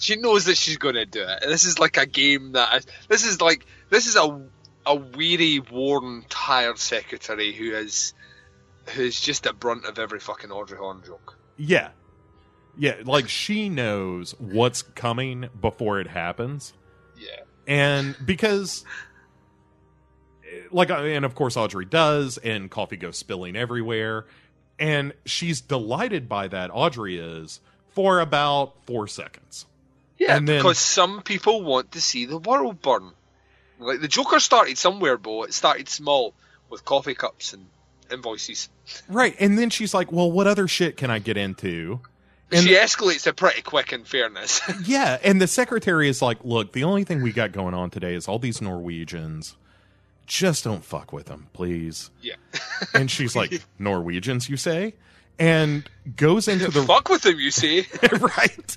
She 0.00 0.16
knows 0.16 0.46
that 0.46 0.56
she's 0.56 0.78
going 0.78 0.96
to 0.96 1.06
do 1.06 1.22
it. 1.22 1.44
This 1.46 1.64
is 1.64 1.78
like 1.78 1.96
a 1.96 2.06
game 2.06 2.52
that. 2.52 2.84
This 3.08 3.24
is 3.24 3.40
like 3.40 3.64
this 3.90 4.06
is 4.06 4.16
a 4.16 4.42
a 4.86 4.94
weary, 4.94 5.60
worn, 5.60 6.24
tired 6.28 6.78
secretary 6.78 7.52
who 7.52 7.72
is 7.72 8.14
who's 8.94 9.20
just 9.20 9.46
a 9.46 9.52
brunt 9.52 9.84
of 9.84 9.98
every 9.98 10.20
fucking 10.20 10.50
Audrey 10.50 10.78
Horne 10.78 11.02
joke. 11.06 11.38
Yeah. 11.56 11.90
Yeah, 12.78 12.96
like 13.04 13.28
she 13.28 13.68
knows 13.68 14.34
what's 14.38 14.82
coming 14.82 15.48
before 15.60 16.00
it 16.00 16.06
happens. 16.06 16.72
Yeah. 17.18 17.42
And 17.66 18.16
because 18.24 18.84
like 20.70 20.90
and 20.90 21.24
of 21.24 21.34
course 21.34 21.56
Audrey 21.56 21.84
does 21.84 22.38
and 22.38 22.70
coffee 22.70 22.96
goes 22.96 23.18
spilling 23.18 23.54
everywhere 23.54 24.26
and 24.78 25.12
she's 25.26 25.60
delighted 25.60 26.28
by 26.28 26.48
that 26.48 26.70
Audrey 26.72 27.18
is 27.18 27.60
for 27.90 28.20
about 28.20 28.74
4 28.86 29.06
seconds. 29.08 29.66
Yeah, 30.20 30.36
And 30.36 30.46
then- 30.46 30.58
because 30.58 30.78
some 30.78 31.22
people 31.22 31.62
want 31.62 31.92
to 31.92 32.00
see 32.00 32.26
the 32.26 32.38
world 32.38 32.80
burn. 32.82 33.10
Like 33.80 34.00
the 34.00 34.08
Joker 34.08 34.38
started 34.38 34.76
somewhere, 34.76 35.16
Bo. 35.16 35.44
It 35.44 35.54
started 35.54 35.88
small 35.88 36.34
with 36.68 36.84
coffee 36.84 37.14
cups 37.14 37.54
and 37.54 37.66
invoices. 38.12 38.68
Right. 39.08 39.34
And 39.40 39.58
then 39.58 39.70
she's 39.70 39.94
like, 39.94 40.12
"Well, 40.12 40.30
what 40.30 40.46
other 40.46 40.68
shit 40.68 40.96
can 40.98 41.10
I 41.10 41.18
get 41.20 41.36
into?" 41.38 42.00
And- 42.52 42.62
she 42.64 42.74
escalates 42.74 43.26
it 43.26 43.36
pretty 43.36 43.62
quick. 43.62 43.92
In 43.94 44.04
fairness, 44.04 44.60
Yeah, 44.84 45.18
and 45.24 45.40
the 45.40 45.46
secretary 45.46 46.08
is 46.10 46.20
like, 46.20 46.44
"Look, 46.44 46.72
the 46.72 46.84
only 46.84 47.04
thing 47.04 47.22
we 47.22 47.32
got 47.32 47.52
going 47.52 47.72
on 47.74 47.88
today 47.90 48.14
is 48.14 48.28
all 48.28 48.38
these 48.38 48.60
Norwegians. 48.60 49.56
Just 50.26 50.64
don't 50.64 50.84
fuck 50.84 51.12
with 51.12 51.26
them, 51.26 51.46
please." 51.54 52.10
yeah. 52.20 52.34
And 52.94 53.10
she's 53.10 53.34
like, 53.34 53.62
"Norwegians, 53.78 54.48
you 54.50 54.58
say?" 54.58 54.94
And 55.38 55.88
goes 56.16 56.46
into 56.48 56.70
the 56.70 56.82
Fuck 56.84 57.08
with 57.08 57.22
them, 57.22 57.40
you 57.40 57.50
see. 57.50 57.86
right. 58.12 58.76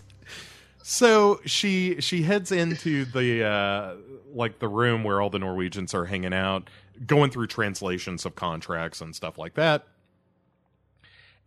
So 0.86 1.40
she 1.46 2.02
she 2.02 2.24
heads 2.24 2.52
into 2.52 3.06
the 3.06 3.44
uh 3.44 3.96
like 4.34 4.60
the 4.60 4.68
room 4.68 5.04
where 5.04 5.22
all 5.22 5.30
the 5.30 5.40
Norwegians 5.40 5.94
are 5.94 6.06
hanging 6.06 6.34
out, 6.34 6.70
going 7.08 7.32
through 7.32 7.48
translations 7.48 8.26
of 8.26 8.36
contracts 8.36 9.00
and 9.00 9.16
stuff 9.16 9.38
like 9.38 9.54
that. 9.54 9.88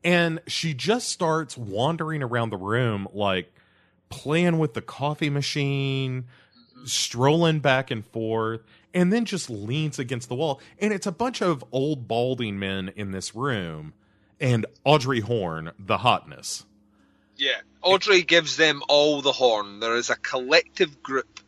And 0.02 0.40
she 0.46 0.72
just 0.72 1.10
starts 1.10 1.56
wandering 1.56 2.22
around 2.22 2.50
the 2.50 2.56
room 2.56 3.08
like 3.12 3.52
playing 4.08 4.58
with 4.58 4.72
the 4.72 4.82
coffee 4.82 5.30
machine, 5.30 6.24
strolling 6.86 7.60
back 7.60 7.90
and 7.90 8.06
forth, 8.06 8.62
and 8.94 9.12
then 9.12 9.26
just 9.26 9.50
leans 9.50 9.98
against 9.98 10.30
the 10.30 10.34
wall. 10.34 10.60
And 10.78 10.94
it's 10.94 11.06
a 11.06 11.12
bunch 11.12 11.42
of 11.42 11.62
old 11.72 12.08
balding 12.08 12.58
men 12.58 12.90
in 12.96 13.10
this 13.10 13.34
room 13.34 13.92
and 14.40 14.64
Audrey 14.84 15.20
Horne, 15.20 15.72
the 15.78 15.98
hotness. 15.98 16.64
Yeah, 17.36 17.60
Audrey 17.82 18.22
gives 18.22 18.56
them 18.56 18.82
all 18.88 19.20
the 19.22 19.32
horn. 19.32 19.80
There 19.80 19.96
is 19.96 20.10
a 20.10 20.16
collective 20.16 21.02
group 21.02 21.40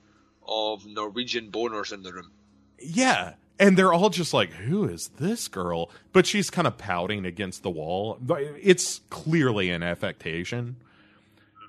of 0.47 0.87
Norwegian 0.87 1.51
boners 1.51 1.93
in 1.93 2.03
the 2.03 2.13
room. 2.13 2.31
Yeah. 2.79 3.35
And 3.61 3.77
they're 3.77 3.93
all 3.93 4.11
just 4.11 4.33
like, 4.33 4.53
who 4.53 4.85
is 4.89 5.09
this 5.19 5.49
girl? 5.49 5.91
But 6.13 6.27
she's 6.27 6.49
kind 6.49 6.67
of 6.67 6.79
pouting 6.79 7.25
against 7.25 7.63
the 7.63 7.71
wall. 7.71 8.19
It's 8.63 9.01
clearly 9.11 9.71
an 9.71 9.83
affectation. 9.83 10.77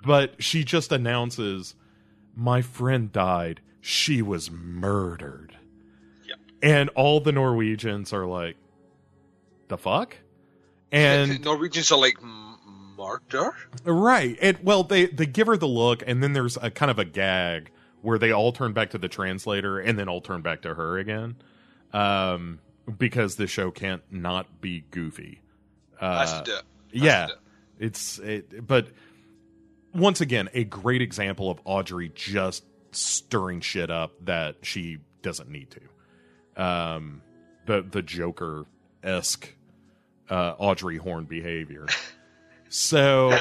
But 0.03 0.41
she 0.43 0.63
just 0.63 0.91
announces, 0.91 1.73
my 2.35 2.61
friend 2.61 3.11
died. 3.11 3.61
She 3.81 4.21
was 4.21 4.51
murdered. 4.51 5.57
Yep. 6.27 6.37
And 6.61 6.89
all 6.89 7.21
the 7.21 7.31
Norwegians 7.31 8.13
are 8.13 8.27
like, 8.27 8.55
the 9.67 9.77
fuck? 9.77 10.15
And 10.91 11.43
Norwegians 11.43 11.91
are 11.91 11.97
like 11.97 12.21
"M- 12.99 13.07
murder. 13.33 13.55
Right. 13.83 14.37
And 14.41 14.59
well, 14.63 14.83
they 14.83 15.07
they 15.07 15.25
give 15.25 15.47
her 15.47 15.57
the 15.57 15.67
look, 15.67 16.03
and 16.05 16.21
then 16.23 16.33
there's 16.33 16.57
a 16.57 16.69
kind 16.71 16.89
of 16.91 16.99
a 16.99 17.05
gag 17.05 17.71
where 18.01 18.17
they 18.17 18.31
all 18.31 18.51
turn 18.51 18.73
back 18.73 18.91
to 18.91 18.97
the 18.97 19.09
translator 19.09 19.79
and 19.79 19.99
then 19.99 20.07
all 20.07 20.21
turn 20.21 20.41
back 20.41 20.61
to 20.61 20.73
her 20.73 20.97
again. 20.97 21.35
Um, 21.91 22.59
because 22.97 23.35
the 23.35 23.47
show 23.47 23.71
can't 23.71 24.01
not 24.11 24.61
be 24.61 24.85
goofy. 24.91 25.41
Uh, 25.99 26.43
it. 26.45 26.63
Yeah, 26.91 27.25
it. 27.27 27.31
it's 27.79 28.19
it, 28.19 28.65
but 28.65 28.87
once 29.93 30.21
again, 30.21 30.49
a 30.53 30.63
great 30.63 31.01
example 31.01 31.49
of 31.51 31.59
Audrey 31.65 32.11
just 32.13 32.63
stirring 32.91 33.61
shit 33.61 33.89
up 33.89 34.13
that 34.25 34.57
she 34.63 34.99
doesn't 35.21 35.49
need 35.49 35.71
to. 35.71 36.63
Um, 36.63 37.21
the 37.65 37.81
the 37.81 38.01
Joker 38.01 38.65
esque 39.03 39.53
uh, 40.29 40.55
Audrey 40.57 40.97
Horne 40.97 41.25
behavior. 41.25 41.87
So 42.69 43.37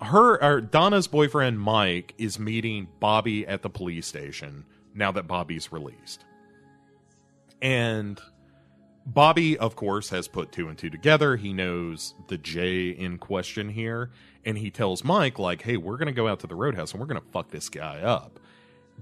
her 0.00 0.42
or 0.42 0.60
Donna's 0.60 1.08
boyfriend 1.08 1.60
Mike 1.60 2.14
is 2.16 2.38
meeting 2.38 2.88
Bobby 3.00 3.46
at 3.46 3.62
the 3.62 3.70
police 3.70 4.06
station 4.06 4.64
now 4.94 5.12
that 5.12 5.26
Bobby's 5.26 5.72
released. 5.72 6.24
And 7.60 8.20
Bobby, 9.04 9.58
of 9.58 9.74
course, 9.76 10.08
has 10.10 10.28
put 10.28 10.52
two 10.52 10.68
and 10.68 10.78
two 10.78 10.90
together. 10.90 11.36
He 11.36 11.52
knows 11.52 12.14
the 12.28 12.38
J 12.38 12.90
in 12.90 13.18
question 13.18 13.68
here, 13.68 14.10
and 14.44 14.56
he 14.56 14.70
tells 14.70 15.02
Mike, 15.04 15.38
like, 15.38 15.62
hey, 15.62 15.76
we're 15.76 15.96
gonna 15.96 16.12
go 16.12 16.28
out 16.28 16.40
to 16.40 16.46
the 16.46 16.54
roadhouse 16.54 16.92
and 16.92 17.00
we're 17.00 17.06
gonna 17.06 17.20
fuck 17.32 17.50
this 17.50 17.68
guy 17.68 18.00
up. 18.00 18.38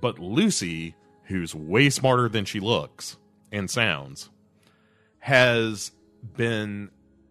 But 0.00 0.18
Lucy, 0.18 0.94
who's 1.24 1.54
way 1.54 1.90
smarter 1.90 2.28
than 2.28 2.46
she 2.46 2.60
looks 2.60 3.18
and 3.52 3.70
sounds, 3.70 4.30
has 5.18 5.92
been 6.36 6.90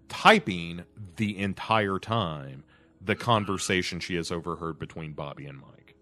typing 0.10 0.84
the 1.16 1.38
entire 1.38 2.00
time 2.00 2.64
the 3.02 3.16
conversation 3.16 4.00
she 4.00 4.16
has 4.16 4.32
overheard 4.32 4.80
between 4.80 5.14
Bobby 5.14 5.46
and 5.46 5.60
Mike. 5.60 5.96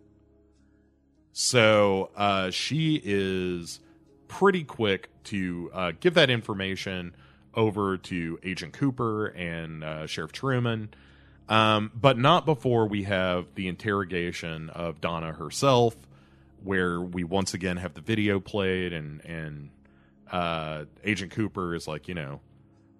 So 1.34 2.12
uh, 2.16 2.50
she 2.50 3.02
is 3.04 3.80
pretty 4.28 4.64
quick 4.64 5.10
to 5.26 5.70
uh, 5.74 5.92
give 6.00 6.14
that 6.16 6.30
information 6.30 7.16
over 7.54 7.98
to 7.98 8.40
Agent 8.44 8.74
Cooper 8.74 9.28
and 9.28 9.84
uh, 9.84 10.08
Sheriff 10.08 10.32
Truman, 10.32 10.90
um, 11.48 11.92
but 11.94 12.18
not 12.18 12.46
before 12.46 12.88
we 12.88 13.04
have 13.04 13.48
the 13.56 13.68
interrogation 13.68 14.70
of 14.70 15.02
Donna 15.02 15.34
herself, 15.34 15.96
where 16.64 17.00
we 17.00 17.24
once 17.24 17.54
again 17.54 17.78
have 17.78 17.94
the 17.94 18.02
video 18.02 18.40
played, 18.40 18.94
and 18.94 19.24
and 19.26 19.70
uh, 20.32 20.86
Agent 21.04 21.32
Cooper 21.32 21.76
is 21.76 21.88
like, 21.88 22.08
you 22.08 22.14
know, 22.14 22.42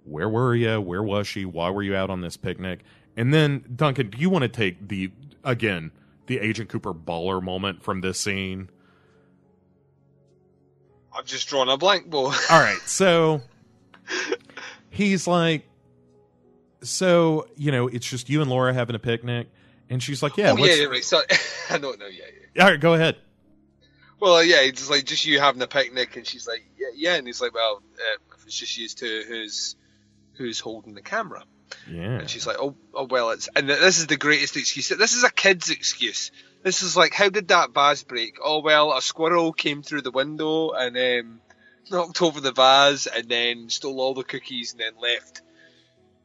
where 0.06 0.30
were 0.30 0.56
you? 0.56 0.80
Where 0.80 1.04
was 1.04 1.28
she? 1.28 1.46
Why 1.46 1.70
were 1.70 1.84
you 1.84 1.96
out 1.96 2.10
on 2.10 2.22
this 2.22 2.38
picnic? 2.38 2.82
And 3.18 3.34
then 3.34 3.66
Duncan, 3.76 4.10
do 4.10 4.18
you 4.18 4.30
want 4.30 4.44
to 4.44 4.50
take 4.50 4.88
the 4.88 5.12
again 5.44 5.92
the 6.28 6.40
Agent 6.40 6.70
Cooper 6.70 6.94
baller 6.94 7.42
moment 7.42 7.84
from 7.84 8.02
this 8.02 8.20
scene? 8.20 8.70
I've 11.14 11.26
just 11.26 11.48
drawn 11.48 11.70
a 11.70 11.78
blank, 11.78 12.10
Bo. 12.10 12.26
All 12.26 12.32
right, 12.52 12.80
so 12.86 13.42
he's 14.90 15.28
like, 15.28 15.68
so 16.82 17.48
you 17.56 17.72
know, 17.72 17.88
it's 17.88 18.08
just 18.08 18.30
you 18.30 18.42
and 18.42 18.50
Laura 18.50 18.74
having 18.74 18.96
a 18.96 19.00
picnic, 19.00 19.48
and 19.90 20.04
she's 20.04 20.22
like, 20.22 20.38
yeah, 20.38 20.52
oh, 20.52 20.58
yeah, 20.58 20.74
yeah, 20.74 20.86
right. 20.86 21.04
Sorry. 21.04 21.26
I 21.70 21.78
know 21.78 21.92
it 21.92 22.00
now, 22.00 22.08
yeah, 22.08 22.26
yeah. 22.54 22.64
all 22.64 22.70
right, 22.70 22.80
go 22.80 22.94
ahead. 22.94 23.16
Well, 24.20 24.44
yeah, 24.44 24.62
it's 24.62 24.90
like 24.90 25.06
just 25.06 25.26
you 25.26 25.40
having 25.40 25.62
a 25.62 25.68
picnic, 25.68 26.16
and 26.16 26.28
she's 26.28 26.48
like, 26.48 26.64
yeah, 26.78 26.88
yeah, 26.96 27.16
and 27.16 27.26
he's 27.26 27.42
like, 27.42 27.54
well, 27.54 27.82
uh, 27.96 28.36
it's 28.46 28.58
just 28.58 28.78
you 28.78 28.88
two 28.88 29.24
who's 29.28 29.76
who's 30.38 30.60
holding 30.60 30.94
the 30.94 31.02
camera, 31.02 31.44
Yeah, 31.90 32.20
and 32.20 32.30
she's 32.30 32.46
like, 32.48 32.58
oh, 32.60 32.76
oh, 32.94 33.06
well, 33.06 33.32
it's 33.32 33.50
and 33.56 33.70
this 33.70 34.00
is 34.00 34.08
the 34.08 34.18
greatest 34.18 34.58
excuse. 34.58 34.90
This 34.90 35.14
is 35.14 35.24
a 35.24 35.32
kid's 35.32 35.70
excuse. 35.70 36.32
This 36.64 36.82
is 36.82 36.98
like, 36.98 37.14
how 37.14 37.30
did 37.30 37.50
that 37.50 37.74
vase 37.74 38.04
break? 38.04 38.38
Oh 38.44 38.62
well, 38.62 38.92
a 38.94 39.02
squirrel 39.02 39.54
came 39.54 39.84
through 39.84 40.02
the 40.02 40.12
window 40.12 40.72
and 40.72 40.98
um, 40.98 41.42
knocked 41.92 42.22
over 42.22 42.42
the 42.42 42.52
vase, 42.52 43.08
and 43.08 43.30
then 43.30 43.70
stole 43.70 44.00
all 44.00 44.14
the 44.14 44.24
cookies, 44.24 44.72
and 44.72 44.82
then 44.82 44.94
left. 45.02 45.42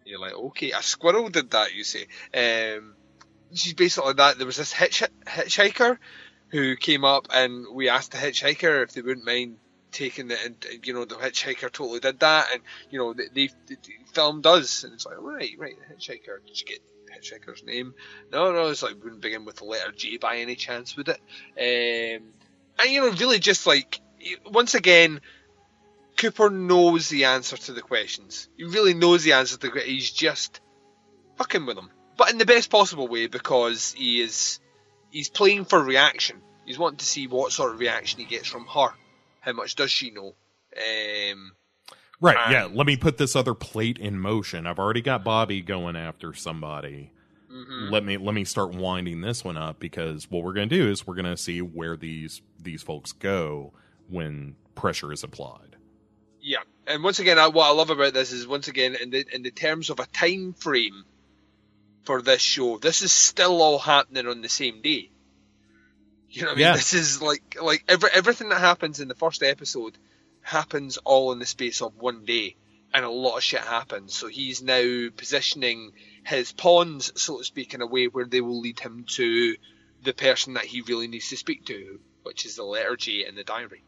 You're 0.05 0.21
like, 0.21 0.35
okay, 0.35 0.73
a 0.73 0.83
squirrel 0.83 1.29
did 1.29 1.51
that, 1.51 1.75
you 1.75 1.85
say. 1.85 2.07
Um, 2.35 2.95
she's 3.55 3.75
basically 3.75 4.15
that. 4.15 4.39
There 4.39 4.47
was 4.47 4.57
this 4.57 4.73
hitch- 4.73 5.05
hitchhiker 5.27 5.99
who 6.49 6.75
came 6.77 7.05
up, 7.05 7.29
and 7.33 7.67
we 7.75 7.89
asked 7.89 8.13
the 8.13 8.19
hitchhiker 8.19 8.83
if 8.83 8.93
they 8.93 9.03
wouldn't 9.03 9.27
mind 9.27 9.59
taking 9.93 10.29
the, 10.29 10.37
and 10.45 10.57
you 10.85 10.95
know, 10.95 11.05
the 11.05 11.17
hitchhiker 11.17 11.71
totally 11.71 12.01
did 12.01 12.21
that, 12.21 12.49
and 12.53 12.63
you 12.91 12.99
know, 12.99 13.13
they, 13.13 13.29
they, 13.33 13.51
the 13.67 13.77
film 14.13 14.41
does, 14.41 14.85
and 14.85 14.95
it's 14.95 15.07
like, 15.07 15.21
right, 15.21 15.53
right, 15.59 15.75
the 15.79 15.95
hitchhiker. 15.95 16.45
Did 16.47 16.61
you 16.61 16.67
get 16.67 16.81
hitchhiker's 17.15 17.65
name? 17.65 17.95
No, 18.33 18.53
no, 18.53 18.69
it's 18.69 18.83
like 18.83 19.03
wouldn't 19.03 19.21
begin 19.21 19.45
with 19.45 19.57
the 19.57 19.65
letter 19.65 19.93
J 19.93 20.17
by 20.17 20.39
any 20.39 20.55
chance, 20.55 20.97
would 20.97 21.09
it? 21.09 21.21
Um, 21.59 22.29
and 22.79 22.91
you 22.91 23.01
know, 23.01 23.11
really, 23.13 23.39
just 23.39 23.67
like 23.67 24.01
once 24.47 24.75
again. 24.75 25.21
Cooper 26.17 26.51
knows 26.51 27.09
the 27.09 27.25
answer 27.25 27.57
to 27.57 27.73
the 27.73 27.81
questions. 27.81 28.51
He 28.55 28.65
really 28.65 28.93
knows 28.93 29.23
the 29.23 29.33
answer 29.33 29.55
to 29.55 29.61
the 29.61 29.71
questions. 29.71 29.95
He's 29.95 30.11
just 30.11 30.61
fucking 31.37 31.65
with 31.65 31.77
them, 31.77 31.91
but 32.19 32.31
in 32.31 32.37
the 32.37 32.45
best 32.45 32.69
possible 32.69 33.09
way 33.09 33.27
because 33.27 33.93
he 33.93 34.21
is 34.21 34.61
he's 35.11 35.31
playing 35.31 35.65
for 35.65 35.83
reaction. 35.83 36.43
He's 36.67 36.79
wanting 36.79 36.99
to 36.99 37.07
see 37.07 37.27
what 37.27 37.53
sort 37.53 37.73
of 37.73 37.81
reaction 37.81 38.21
he 38.21 38.27
gets 38.27 38.47
from 38.47 38.67
her. 38.67 38.91
How 39.41 39.53
much 39.53 39.75
does 39.75 39.91
she 39.91 40.11
know? 40.11 40.35
Um, 40.77 41.53
right. 42.21 42.37
um, 42.47 42.53
yeah, 42.53 42.69
let 42.73 42.87
me 42.87 42.97
put 42.97 43.19
this 43.19 43.35
other 43.35 43.55
plate 43.55 43.99
in 43.99 44.19
motion. 44.19 44.67
I've 44.67 44.79
already 44.79 45.03
got 45.03 45.25
Bobby 45.25 45.63
going 45.63 45.97
after 45.97 46.33
somebody. 46.35 47.13
mhm. 47.51 47.91
Let 47.91 48.05
me 48.05 48.17
let 48.17 48.35
me 48.35 48.45
start 48.45 48.75
winding 48.75 49.21
this 49.21 49.45
one 49.45 49.57
up 49.57 49.81
because 49.81 50.31
what 50.31 50.45
we're 50.45 50.53
going 50.53 50.69
to 50.69 50.77
do 50.77 50.89
is 50.91 51.07
we're 51.07 51.15
going 51.15 51.25
to 51.25 51.37
see 51.37 51.61
where 51.63 51.97
these 51.97 52.43
these 52.59 52.83
folks 52.83 53.13
go 53.13 53.73
when 54.09 54.57
pressure 54.75 55.13
is 55.13 55.25
applied. 55.25 55.77
Yeah, 56.41 56.63
and 56.87 57.03
once 57.05 57.19
again, 57.19 57.39
I, 57.39 57.49
what 57.49 57.67
I 57.67 57.73
love 57.73 57.91
about 57.91 58.15
this 58.15 58.33
is 58.33 58.47
once 58.47 58.69
again 58.69 58.95
in 58.95 59.11
the 59.11 59.25
in 59.35 59.43
the 59.43 59.51
terms 59.51 59.91
of 59.91 60.01
a 60.01 60.07
time 60.07 60.53
frame 60.55 61.05
for 62.05 62.23
this 62.23 62.41
show, 62.43 62.79
this 62.79 63.03
is 63.03 63.13
still 63.13 63.63
all 63.63 63.79
happening 63.79 64.27
on 64.27 64.43
the 64.43 64.49
same 64.49 64.81
day. 64.83 65.11
You 66.31 66.43
know 66.43 66.49
what 66.49 66.53
I 66.53 66.57
mean? 66.57 66.67
Yeah. 66.67 66.73
This 66.75 66.95
is 66.95 67.21
like 67.21 67.57
like 67.61 67.85
every, 67.89 68.11
everything 68.13 68.51
that 68.51 68.61
happens 68.61 69.01
in 69.01 69.09
the 69.09 69.15
first 69.15 69.43
episode 69.43 69.99
happens 70.43 70.97
all 70.99 71.33
in 71.33 71.39
the 71.39 71.47
space 71.47 71.83
of 71.83 71.97
one 71.97 72.25
day, 72.25 72.57
and 72.95 73.05
a 73.05 73.11
lot 73.11 73.37
of 73.37 73.43
shit 73.43 73.61
happens. 73.61 74.15
So 74.15 74.29
he's 74.29 74.63
now 74.63 75.09
positioning 75.17 75.93
his 76.25 76.53
pawns, 76.53 77.13
so 77.21 77.39
to 77.39 77.45
speak, 77.45 77.75
in 77.75 77.83
a 77.83 77.87
way 77.87 78.07
where 78.07 78.27
they 78.27 78.41
will 78.41 78.61
lead 78.61 78.79
him 78.79 79.05
to 79.09 79.57
the 80.03 80.13
person 80.13 80.55
that 80.55 80.65
he 80.65 80.83
really 80.83 81.09
needs 81.09 81.29
to 81.29 81.37
speak 81.37 81.67
to, 81.67 81.99
which 82.23 82.47
is 82.47 82.57
the 82.57 82.65
letter 82.65 82.97
J 82.97 83.27
in 83.27 83.35
the 83.35 83.45
diary. 83.45 83.83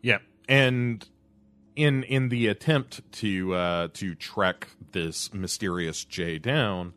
Yeah, 0.00 0.18
and 0.48 1.06
in 1.76 2.02
in 2.04 2.28
the 2.28 2.46
attempt 2.46 3.00
to 3.12 3.54
uh, 3.54 3.88
to 3.94 4.14
track 4.14 4.68
this 4.92 5.34
mysterious 5.34 6.04
J 6.04 6.38
down, 6.38 6.94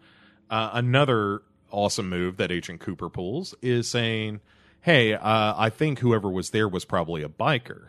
uh, 0.49 0.71
another 0.73 1.41
awesome 1.71 2.09
move 2.09 2.37
that 2.37 2.51
Agent 2.51 2.79
Cooper 2.79 3.09
pulls 3.09 3.53
is 3.61 3.89
saying, 3.89 4.39
"Hey, 4.87 5.13
uh, 5.13 5.53
I 5.57 5.69
think 5.69 5.99
whoever 5.99 6.29
was 6.29 6.51
there 6.51 6.67
was 6.67 6.85
probably 6.85 7.23
a 7.23 7.29
biker." 7.29 7.87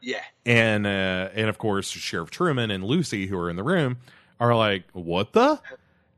Yeah. 0.00 0.22
And 0.44 0.86
uh, 0.86 1.28
and 1.34 1.48
of 1.48 1.58
course, 1.58 1.88
Sheriff 1.88 2.30
Truman 2.30 2.70
and 2.70 2.82
Lucy, 2.84 3.26
who 3.26 3.38
are 3.38 3.50
in 3.50 3.56
the 3.56 3.62
room, 3.62 3.98
are 4.40 4.54
like, 4.56 4.84
"What 4.92 5.32
the?" 5.32 5.60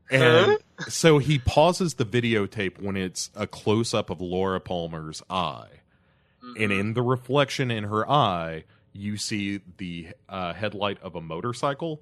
And 0.09 0.57
so 0.87 1.17
he 1.17 1.37
pauses 1.37 1.95
the 1.95 2.05
videotape 2.05 2.81
when 2.81 2.95
it's 2.95 3.29
a 3.35 3.45
close 3.45 3.93
up 3.93 4.09
of 4.09 4.21
Laura 4.21 4.61
Palmer's 4.61 5.21
eye 5.29 5.77
and 6.55 6.71
in 6.71 6.93
the 6.93 7.01
reflection 7.01 7.71
in 7.71 7.85
her 7.85 8.09
eye, 8.09 8.63
you 8.93 9.17
see 9.17 9.61
the 9.77 10.09
uh, 10.29 10.53
headlight 10.53 11.01
of 11.01 11.15
a 11.15 11.21
motorcycle. 11.21 12.01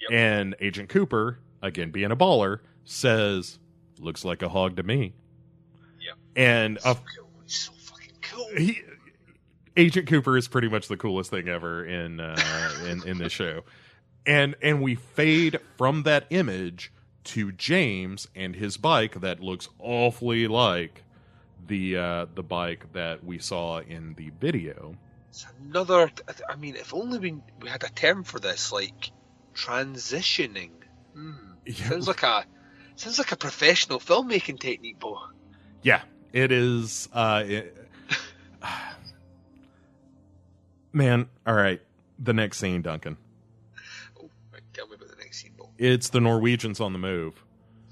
Yep. 0.00 0.10
And 0.12 0.54
Agent 0.60 0.88
Cooper, 0.88 1.38
again 1.62 1.90
being 1.90 2.10
a 2.10 2.16
baller, 2.16 2.60
says, 2.84 3.58
"Looks 3.98 4.24
like 4.24 4.42
a 4.42 4.48
hog 4.48 4.76
to 4.76 4.82
me." 4.82 5.14
And 6.36 6.80
So 6.80 6.94
cool. 6.94 7.30
He's 7.44 7.54
so 7.54 7.72
fucking 7.72 8.14
cool. 8.22 8.48
he, 8.56 8.82
Agent 9.76 10.06
Cooper 10.08 10.36
is 10.36 10.48
pretty 10.48 10.68
much 10.68 10.88
the 10.88 10.96
coolest 10.96 11.30
thing 11.30 11.48
ever 11.48 11.84
in 11.84 12.20
uh, 12.20 12.70
in 12.86 13.06
in 13.06 13.18
this 13.18 13.32
show, 13.32 13.62
and 14.26 14.54
and 14.62 14.82
we 14.82 14.94
fade 14.94 15.58
from 15.76 16.04
that 16.04 16.26
image 16.30 16.92
to 17.24 17.52
James 17.52 18.28
and 18.34 18.54
his 18.54 18.76
bike 18.76 19.20
that 19.20 19.40
looks 19.40 19.68
awfully 19.78 20.46
like 20.46 21.02
the 21.66 21.96
uh, 21.96 22.26
the 22.34 22.42
bike 22.42 22.92
that 22.92 23.24
we 23.24 23.38
saw 23.38 23.78
in 23.78 24.14
the 24.14 24.30
video. 24.40 24.96
It's 25.30 25.46
another. 25.60 26.10
I 26.48 26.56
mean, 26.56 26.76
if 26.76 26.94
only 26.94 27.18
we 27.18 27.36
we 27.60 27.68
had 27.68 27.82
a 27.82 27.88
term 27.90 28.22
for 28.24 28.38
this, 28.38 28.72
like 28.72 29.10
transitioning. 29.54 30.70
Hmm. 31.14 31.32
Yeah. 31.66 31.88
Sounds 31.88 32.06
like 32.06 32.22
a 32.22 32.44
sounds 32.96 33.16
like 33.16 33.32
a 33.32 33.36
professional 33.36 33.98
filmmaking 33.98 34.60
technique, 34.60 34.98
Bo. 34.98 35.18
Yeah, 35.80 36.02
it 36.34 36.52
is. 36.52 37.08
Uh, 37.12 37.42
it- 37.46 37.76
man, 40.92 41.28
all 41.46 41.54
right. 41.54 41.80
The 42.18 42.32
next 42.34 42.58
scene, 42.58 42.82
Duncan. 42.82 43.16
Oh, 44.20 44.28
tell 44.72 44.86
me 44.88 44.94
about 44.96 45.08
the 45.08 45.16
next 45.16 45.40
scene. 45.42 45.52
It's 45.78 46.10
the 46.10 46.20
Norwegians 46.20 46.80
on 46.80 46.92
the 46.92 46.98
move. 46.98 47.34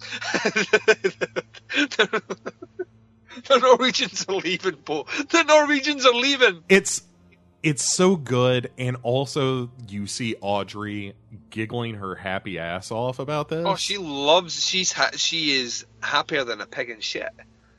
the 3.49 3.59
Norwegians 3.61 4.25
are 4.29 4.35
leaving, 4.37 4.77
Bo. 4.85 5.07
The 5.31 5.43
Norwegians 5.45 6.07
are 6.07 6.13
leaving. 6.15 6.63
it's 6.69 7.03
it's 7.63 7.85
so 7.85 8.17
good 8.17 8.73
and 8.77 8.97
also 9.05 9.71
you 9.89 10.09
see 10.09 10.35
audrey 10.41 11.15
giggling 11.51 11.95
her 11.95 12.17
happy 12.17 12.59
ass 12.59 12.91
off 12.91 13.21
about 13.21 13.49
this 13.49 13.65
Oh, 13.65 13.77
she 13.77 13.99
loves. 13.99 14.65
She's 14.67 14.91
ha- 14.93 15.13
she 15.15 15.53
is 15.53 15.87
happier 16.01 16.43
than 16.43 16.61
a 16.61 16.67
pig 16.67 16.91
in 16.91 16.99
shit. 17.01 17.29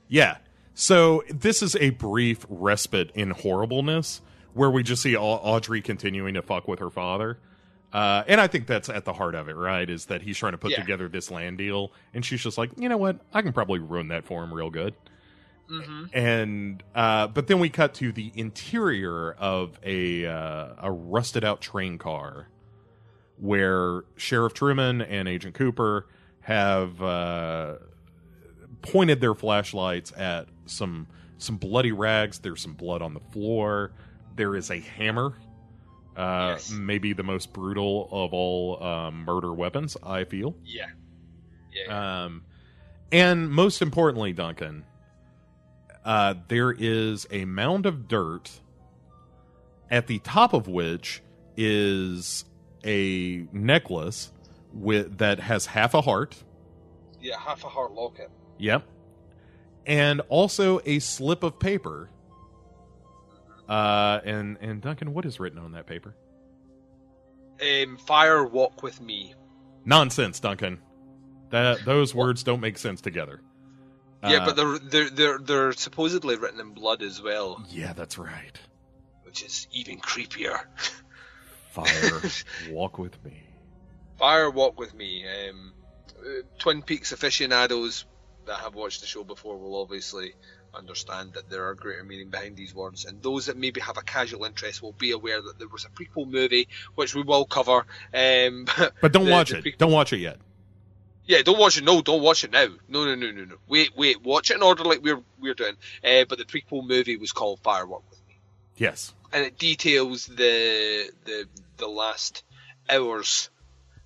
yeah 0.07 0.37
so 0.73 1.23
this 1.29 1.61
is 1.61 1.75
a 1.77 1.91
brief 1.91 2.45
respite 2.49 3.11
in 3.15 3.29
horribleness 3.31 4.21
where 4.53 4.69
we 4.71 4.83
just 4.83 5.01
see 5.01 5.15
audrey 5.15 5.81
continuing 5.81 6.33
to 6.35 6.41
fuck 6.41 6.67
with 6.67 6.79
her 6.79 6.89
father 6.89 7.39
uh, 7.91 8.23
and 8.27 8.41
I 8.41 8.47
think 8.47 8.65
that's 8.65 8.89
at 8.89 9.05
the 9.05 9.13
heart 9.13 9.35
of 9.35 9.47
it, 9.49 9.55
right? 9.55 9.87
Is 9.87 10.05
that 10.05 10.23
he's 10.23 10.35
trying 10.35 10.53
to 10.53 10.57
put 10.57 10.71
Yeah. 10.71 10.79
together 10.79 11.07
this 11.07 11.29
land 11.29 11.59
deal, 11.59 11.91
and 12.11 12.25
she's 12.25 12.41
just 12.41 12.57
like, 12.57 12.71
you 12.75 12.89
know 12.89 12.97
what? 12.97 13.19
I 13.31 13.43
can 13.43 13.53
probably 13.53 13.77
ruin 13.77 14.07
that 14.07 14.25
for 14.25 14.43
him 14.43 14.51
real 14.51 14.71
good. 14.71 14.95
Mm-hmm. 15.69 16.05
and 16.11 16.83
uh, 16.95 17.27
but 17.27 17.45
then 17.45 17.59
we 17.59 17.69
cut 17.69 17.93
to 17.95 18.11
the 18.11 18.31
interior 18.35 19.33
of 19.33 19.79
a 19.83 20.25
uh, 20.25 20.67
a 20.81 20.91
rusted 20.91 21.43
out 21.45 21.61
train 21.61 21.99
car 21.99 22.47
where 23.37 24.01
Sheriff 24.17 24.53
Truman 24.55 25.01
and 25.03 25.27
Agent 25.27 25.53
Cooper 25.53 26.07
have 26.41 26.99
uh, 26.99 27.75
pointed 28.81 29.21
their 29.21 29.35
flashlights 29.35 30.11
at 30.17 30.47
some 30.65 31.07
some 31.37 31.57
bloody 31.57 31.91
rags. 31.91 32.39
There's 32.39 32.61
some 32.61 32.73
blood 32.73 33.01
on 33.01 33.13
the 33.13 33.19
floor. 33.31 33.91
There 34.35 34.55
is 34.55 34.69
a 34.71 34.79
hammer. 34.79 35.33
Uh, 36.15 36.51
Yes. 36.53 36.69
maybe 36.71 37.13
the 37.13 37.23
most 37.23 37.51
brutal 37.53 38.07
of 38.11 38.33
all 38.33 38.81
um, 38.83 39.25
murder 39.25 39.51
weapons. 39.53 39.97
I 40.03 40.25
feel. 40.25 40.55
Yeah. 40.63 40.85
Yeah. 41.73 42.23
Um, 42.25 42.43
and 43.11 43.49
most 43.49 43.81
importantly, 43.81 44.31
Duncan, 44.31 44.85
uh, 46.05 46.35
there 46.49 46.71
is 46.71 47.25
a 47.31 47.45
mound 47.45 47.85
of 47.87 48.07
dirt 48.07 48.51
at 49.89 50.05
the 50.07 50.19
top 50.19 50.53
of 50.53 50.67
which 50.67 51.21
is 51.57 52.45
a 52.85 53.45
necklace 53.51 54.31
with 54.73 55.17
that 55.19 55.39
has 55.39 55.65
half 55.65 55.93
a 55.93 56.01
heart. 56.01 56.35
yeah. 57.21 57.39
Half 57.39 57.63
a 57.63 57.69
heart 57.69 57.91
locket. 57.93 58.29
Yep. 58.59 58.83
And 59.85 60.21
also 60.29 60.79
a 60.85 60.99
slip 60.99 61.43
of 61.43 61.59
paper. 61.59 62.09
Uh, 63.67 64.19
and 64.25 64.57
and 64.61 64.81
Duncan, 64.81 65.13
what 65.13 65.25
is 65.25 65.39
written 65.39 65.59
on 65.59 65.71
that 65.73 65.85
paper? 65.87 66.15
Um, 67.61 67.97
fire 67.97 68.43
walk 68.45 68.83
with 68.83 68.99
me. 69.01 69.35
Nonsense, 69.85 70.39
Duncan. 70.39 70.79
That 71.49 71.85
those 71.85 72.13
words 72.15 72.43
don't 72.43 72.59
make 72.59 72.77
sense 72.77 72.99
together. 73.01 73.41
Yeah, 74.23 74.37
Uh, 74.43 74.45
but 74.45 74.55
they're 74.55 74.79
they're 74.79 75.09
they're 75.09 75.37
they're 75.39 75.71
supposedly 75.73 76.35
written 76.35 76.59
in 76.59 76.73
blood 76.73 77.01
as 77.01 77.21
well, 77.21 77.63
yeah, 77.69 77.93
that's 77.93 78.17
right. 78.17 78.57
which 79.23 79.43
is 79.43 79.67
even 79.71 79.99
creepier. 79.99 80.61
Fire, 81.71 82.21
walk 82.71 82.97
with 82.97 83.23
me. 83.25 83.43
Fire 84.17 84.49
walk 84.49 84.79
with 84.79 84.93
me. 84.93 85.25
Um, 85.27 85.73
uh, 86.19 86.41
Twin 86.59 86.81
Peaks 86.83 87.11
aficionados 87.11 88.05
that 88.45 88.59
have 88.59 88.75
watched 88.75 89.01
the 89.01 89.07
show 89.07 89.23
before 89.23 89.57
will 89.57 89.81
obviously 89.81 90.33
understand 90.73 91.33
that 91.33 91.49
there 91.49 91.67
are 91.67 91.75
greater 91.75 92.03
meaning 92.03 92.29
behind 92.29 92.55
these 92.55 92.73
words, 92.73 93.05
and 93.05 93.21
those 93.21 93.45
that 93.45 93.57
maybe 93.57 93.79
have 93.79 93.97
a 93.97 94.01
casual 94.01 94.43
interest 94.45 94.81
will 94.81 94.91
be 94.93 95.11
aware 95.11 95.41
that 95.41 95.59
there 95.59 95.67
was 95.67 95.85
a 95.85 95.89
prequel 95.89 96.27
movie 96.29 96.67
which 96.95 97.13
we 97.15 97.21
will 97.21 97.45
cover. 97.45 97.85
Um, 98.13 98.65
But 99.01 99.11
don't 99.11 99.25
the- 99.25 99.31
watch 99.31 99.51
the 99.51 99.59
it. 99.59 99.77
Don't 99.77 99.91
watch 99.91 100.13
it 100.13 100.17
yet. 100.19 100.37
Yeah, 101.25 101.41
don't 101.41 101.57
watch 101.59 101.77
it. 101.77 101.85
No, 101.85 102.01
don't 102.01 102.21
watch 102.21 102.43
it 102.43 102.51
now. 102.51 102.67
No, 102.89 103.05
no, 103.05 103.15
no, 103.15 103.31
no, 103.31 103.45
no. 103.45 103.55
Wait, 103.69 103.95
wait. 103.95 104.21
Watch 104.23 104.51
it 104.51 104.55
in 104.57 104.61
order 104.63 104.83
like 104.83 105.01
we're 105.01 105.21
we're 105.39 105.53
doing. 105.53 105.75
Uh, 106.03 106.25
but 106.27 106.37
the 106.37 106.43
prequel 106.43 106.85
movie 106.85 107.15
was 107.15 107.31
called 107.31 107.59
Fire 107.61 107.85
Walk 107.85 108.03
with 108.09 108.19
Me, 108.27 108.35
Yes. 108.75 109.13
and 109.31 109.45
it 109.45 109.57
details 109.57 110.25
the 110.25 111.09
the 111.23 111.47
the 111.77 111.87
last 111.87 112.43
hours 112.89 113.49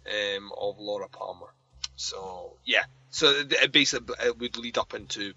um, 0.05 0.51
of 0.55 0.77
Laura 0.79 1.07
Palmer. 1.09 1.47
So 1.95 2.53
yeah, 2.65 2.83
so 3.17 3.29
it, 3.49 3.71
basically 3.71 4.15
it 4.23 4.37
would 4.37 4.57
lead 4.57 4.77
up 4.77 4.93
into 4.93 5.33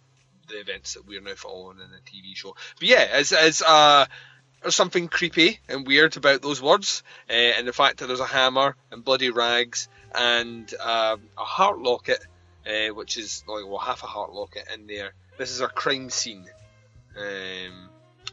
the 0.49 0.61
events 0.61 0.95
that 0.95 1.07
we're 1.07 1.21
now 1.21 1.35
following 1.35 1.79
in 1.79 1.91
the 1.91 1.99
TV 1.99 2.37
show. 2.37 2.55
But 2.79 2.89
yeah, 2.89 3.09
as 3.13 3.33
as 3.33 3.63
uh. 3.63 4.07
There's 4.63 4.77
something 4.77 5.09
creepy 5.09 5.59
and 5.71 5.87
weird 5.87 6.19
about 6.19 6.43
those 6.43 6.61
words, 6.61 7.03
uh, 7.31 7.33
and 7.33 7.67
the 7.67 7.73
fact 7.73 7.97
that 7.97 8.09
there's 8.09 8.21
a 8.21 8.27
hammer 8.27 8.77
and 8.91 9.03
bloody 9.03 9.31
rags 9.31 9.89
and 10.15 10.71
um, 10.75 11.23
a 11.39 11.45
heart 11.45 11.79
locket, 11.79 12.23
uh, 12.67 12.93
which 12.93 13.17
is 13.17 13.43
like 13.49 13.65
well 13.67 13.79
half 13.79 14.03
a 14.03 14.07
heart 14.07 14.35
locket 14.35 14.69
in 14.75 14.87
there. 14.87 15.15
This 15.39 15.51
is 15.51 15.63
a 15.63 15.67
crime 15.67 16.11
scene, 16.11 16.45
um, 17.17 17.89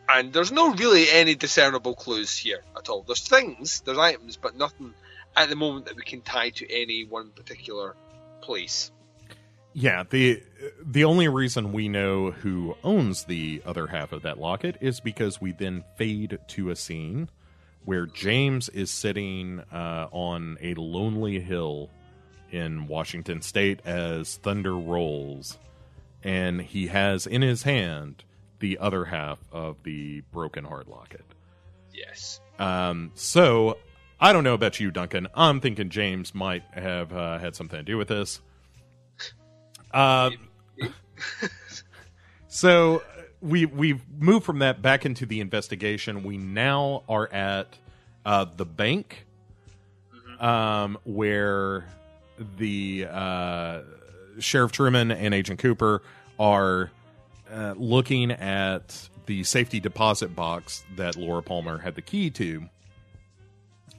and 0.10 0.34
there's 0.34 0.52
no 0.52 0.74
really 0.74 1.10
any 1.10 1.36
discernible 1.36 1.96
clues 1.96 2.36
here 2.36 2.62
at 2.76 2.90
all. 2.90 3.04
There's 3.04 3.26
things, 3.26 3.80
there's 3.86 3.98
items, 3.98 4.36
but 4.36 4.54
nothing 4.58 4.94
at 5.34 5.48
the 5.48 5.56
moment 5.56 5.86
that 5.86 5.96
we 5.96 6.04
can 6.04 6.20
tie 6.20 6.50
to 6.50 6.70
any 6.70 7.06
one 7.06 7.30
particular 7.30 7.96
place. 8.42 8.92
Yeah, 9.80 10.06
the 10.10 10.42
the 10.84 11.04
only 11.04 11.28
reason 11.28 11.72
we 11.72 11.88
know 11.88 12.32
who 12.32 12.76
owns 12.84 13.26
the 13.26 13.62
other 13.64 13.86
half 13.86 14.12
of 14.12 14.24
that 14.24 14.40
locket 14.40 14.76
is 14.82 15.00
because 15.00 15.40
we 15.40 15.52
then 15.52 15.84
fade 15.98 16.40
to 16.48 16.72
a 16.72 16.76
scene 16.76 17.30
where 17.86 18.08
James 18.08 18.70
is 18.70 18.90
sitting 18.90 19.60
uh, 19.72 20.08
on 20.12 20.58
a 20.62 20.74
lonely 20.74 21.40
hill 21.40 21.92
in 22.50 22.88
Washington 22.88 23.44
State 23.44 23.82
as 23.86 24.38
thunder 24.38 24.76
rolls, 24.76 25.60
and 26.24 26.60
he 26.60 26.88
has 26.88 27.28
in 27.28 27.44
his 27.44 27.62
hand 27.62 28.24
the 28.58 28.80
other 28.80 29.06
half 29.06 29.38
of 29.52 29.84
the 29.84 30.22
broken 30.34 30.66
heart 30.66 30.88
locket. 30.88 31.24
Yes. 31.94 32.42
Um, 32.58 33.12
so 33.14 33.78
I 34.20 34.34
don't 34.34 34.44
know 34.44 34.56
about 34.56 34.80
you, 34.80 34.90
Duncan. 34.90 35.28
I'm 35.36 35.62
thinking 35.62 35.90
James 35.90 36.34
might 36.34 36.64
have 36.72 37.14
uh, 37.14 37.38
had 37.38 37.56
something 37.56 37.78
to 37.78 37.84
do 37.84 37.96
with 37.96 38.08
this. 38.08 38.42
Uh, 39.92 40.32
so 42.48 43.02
we 43.42 43.66
we've 43.66 44.02
moved 44.18 44.46
from 44.46 44.60
that 44.60 44.82
back 44.82 45.06
into 45.06 45.26
the 45.26 45.40
investigation. 45.40 46.24
We 46.24 46.38
now 46.38 47.04
are 47.08 47.32
at 47.32 47.78
uh, 48.26 48.46
the 48.56 48.66
bank, 48.66 49.26
um, 50.40 50.98
where 51.04 51.86
the 52.58 53.08
uh, 53.10 53.82
Sheriff 54.40 54.72
Truman 54.72 55.12
and 55.12 55.34
Agent 55.34 55.60
Cooper 55.60 56.02
are 56.40 56.92
uh, 57.52 57.74
looking 57.78 58.32
at 58.32 59.10
the 59.26 59.44
safety 59.44 59.80
deposit 59.80 60.36
box 60.36 60.84
that 60.96 61.16
Laura 61.16 61.42
Palmer 61.42 61.78
had 61.78 61.96
the 61.96 62.02
key 62.02 62.30
to. 62.32 62.64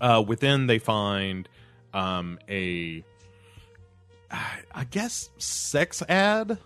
Uh, 0.00 0.22
within, 0.26 0.66
they 0.66 0.78
find 0.78 1.48
um, 1.92 2.38
a, 2.48 3.02
I 4.30 4.84
guess, 4.90 5.30
sex 5.38 6.02
ad 6.08 6.58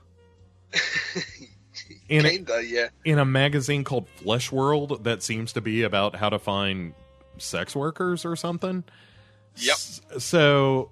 in 2.09 2.27
a, 2.27 2.31
Kinda, 2.31 2.65
yeah. 2.65 2.89
in 3.05 3.19
a 3.19 3.25
magazine 3.25 3.85
called 3.85 4.09
Flesh 4.09 4.51
World 4.51 5.05
that 5.05 5.23
seems 5.23 5.53
to 5.55 5.61
be 5.61 5.83
about 5.83 6.17
how 6.17 6.29
to 6.29 6.39
find 6.39 6.95
sex 7.39 7.77
workers 7.77 8.25
or 8.25 8.37
something. 8.37 8.85
Yep. 9.57 9.77
So, 10.19 10.91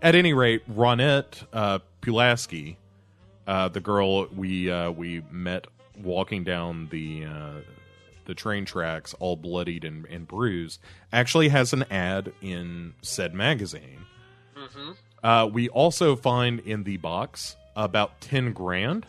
at 0.00 0.14
any 0.14 0.32
rate, 0.32 0.62
Ronette 0.72 1.44
uh, 1.52 1.78
Pulaski, 2.00 2.78
uh, 3.46 3.68
the 3.68 3.80
girl 3.80 4.26
we 4.26 4.70
uh, 4.70 4.90
we 4.90 5.22
met 5.30 5.66
walking 6.02 6.44
down 6.44 6.88
the 6.90 7.24
uh, 7.24 7.60
the 8.26 8.34
train 8.34 8.64
tracks, 8.64 9.14
all 9.14 9.36
bloodied 9.36 9.84
and, 9.84 10.06
and 10.06 10.28
bruised, 10.28 10.80
actually 11.12 11.48
has 11.48 11.72
an 11.72 11.84
ad 11.90 12.32
in 12.40 12.94
said 13.02 13.34
magazine. 13.34 14.06
hmm 14.54 14.92
Uh, 15.22 15.48
we 15.52 15.68
also 15.68 16.16
find 16.16 16.60
in 16.60 16.82
the 16.84 16.96
box 16.96 17.56
about 17.76 18.20
ten 18.20 18.52
grand. 18.52 19.06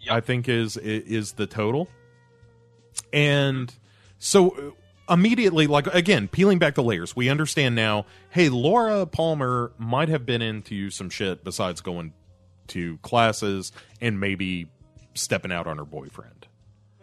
Yep. 0.00 0.14
I 0.14 0.20
think 0.20 0.48
is 0.48 0.76
is 0.76 1.32
the 1.32 1.46
total, 1.46 1.88
and 3.12 3.72
so 4.18 4.74
uh, 5.08 5.12
immediately, 5.12 5.66
like 5.68 5.86
again, 5.88 6.26
peeling 6.26 6.58
back 6.58 6.74
the 6.74 6.82
layers, 6.82 7.14
we 7.14 7.28
understand 7.28 7.76
now. 7.76 8.06
Hey, 8.30 8.48
Laura 8.48 9.06
Palmer 9.06 9.72
might 9.78 10.08
have 10.08 10.26
been 10.26 10.42
into 10.42 10.90
some 10.90 11.08
shit 11.08 11.44
besides 11.44 11.80
going 11.80 12.12
to 12.68 12.96
classes 12.98 13.70
and 14.00 14.18
maybe 14.18 14.68
stepping 15.14 15.52
out 15.52 15.66
on 15.66 15.78
her 15.78 15.84
boyfriend. 15.84 16.46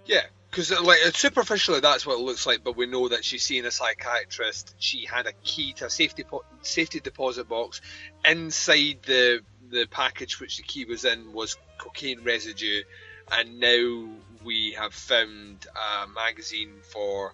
Yeah, 0.05 0.23
because 0.49 0.71
like 0.81 0.99
superficially 1.15 1.79
that's 1.79 2.05
what 2.05 2.19
it 2.19 2.23
looks 2.23 2.45
like, 2.47 2.63
but 2.63 2.75
we 2.75 2.85
know 2.85 3.09
that 3.09 3.23
she's 3.23 3.43
seeing 3.43 3.65
a 3.65 3.71
psychiatrist. 3.71 4.75
She 4.79 5.05
had 5.05 5.27
a 5.27 5.33
key 5.43 5.73
to 5.73 5.85
a 5.85 5.89
safety 5.89 6.23
po- 6.23 6.45
safety 6.61 6.99
deposit 6.99 7.47
box. 7.47 7.81
Inside 8.25 8.99
the 9.05 9.41
the 9.69 9.85
package 9.85 10.39
which 10.39 10.57
the 10.57 10.63
key 10.63 10.85
was 10.85 11.05
in 11.05 11.33
was 11.33 11.57
cocaine 11.77 12.23
residue, 12.23 12.83
and 13.31 13.59
now 13.59 14.09
we 14.43 14.73
have 14.73 14.93
found 14.93 15.67
a 15.75 16.07
magazine 16.07 16.73
for 16.81 17.33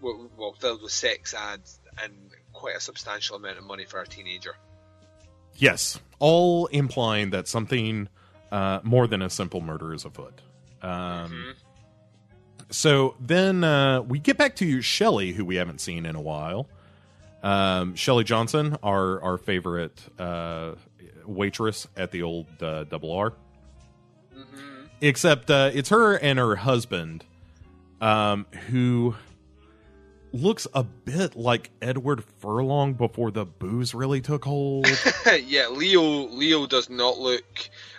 well, 0.00 0.54
filled 0.58 0.82
with 0.82 0.92
sex 0.92 1.34
ads 1.34 1.80
and 2.02 2.12
quite 2.52 2.76
a 2.76 2.80
substantial 2.80 3.36
amount 3.36 3.58
of 3.58 3.64
money 3.64 3.84
for 3.84 4.00
a 4.00 4.06
teenager. 4.06 4.54
Yes, 5.56 5.98
all 6.18 6.66
implying 6.66 7.30
that 7.30 7.48
something 7.48 8.08
Uh, 8.52 8.78
more 8.84 9.08
than 9.08 9.22
a 9.22 9.28
simple 9.28 9.60
murder 9.60 9.92
is 9.92 10.04
afoot. 10.04 10.40
Um, 10.80 11.54
So 12.70 13.14
then 13.20 13.64
uh, 13.64 14.02
we 14.02 14.18
get 14.18 14.36
back 14.36 14.56
to 14.56 14.82
Shelly, 14.82 15.32
who 15.32 15.44
we 15.44 15.56
haven't 15.56 15.80
seen 15.80 16.04
in 16.06 16.16
a 16.16 16.20
while. 16.20 16.68
Um, 17.42 17.94
Shelly 17.94 18.24
Johnson, 18.24 18.76
our 18.82 19.20
our 19.22 19.38
favorite 19.38 20.00
uh, 20.18 20.72
waitress 21.24 21.86
at 21.96 22.10
the 22.10 22.22
old 22.22 22.46
uh, 22.60 22.84
Double 22.84 23.12
R. 23.12 23.32
Except 25.00 25.50
uh, 25.50 25.70
it's 25.74 25.90
her 25.90 26.16
and 26.16 26.38
her 26.38 26.56
husband, 26.56 27.24
um, 28.00 28.46
who 28.68 29.14
looks 30.32 30.66
a 30.74 30.82
bit 30.82 31.36
like 31.36 31.70
Edward 31.82 32.24
Furlong 32.38 32.94
before 32.94 33.30
the 33.30 33.44
booze 33.44 33.94
really 33.94 34.20
took 34.20 34.44
hold. 34.44 34.86
yeah, 35.44 35.68
Leo. 35.68 36.02
Leo 36.28 36.66
does 36.66 36.88
not 36.88 37.18
look. 37.18 37.44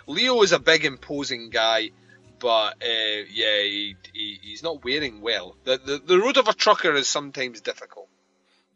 Leo 0.06 0.42
is 0.42 0.52
a 0.52 0.58
big, 0.58 0.84
imposing 0.84 1.50
guy, 1.50 1.90
but 2.38 2.74
uh, 2.82 3.24
yeah, 3.30 3.60
he, 3.62 3.96
he, 4.12 4.38
he's 4.42 4.62
not 4.62 4.84
wearing 4.84 5.20
well. 5.20 5.56
The, 5.64 5.78
the 5.78 5.98
the 5.98 6.18
road 6.18 6.36
of 6.36 6.48
a 6.48 6.54
trucker 6.54 6.94
is 6.94 7.08
sometimes 7.08 7.60
difficult. 7.60 8.08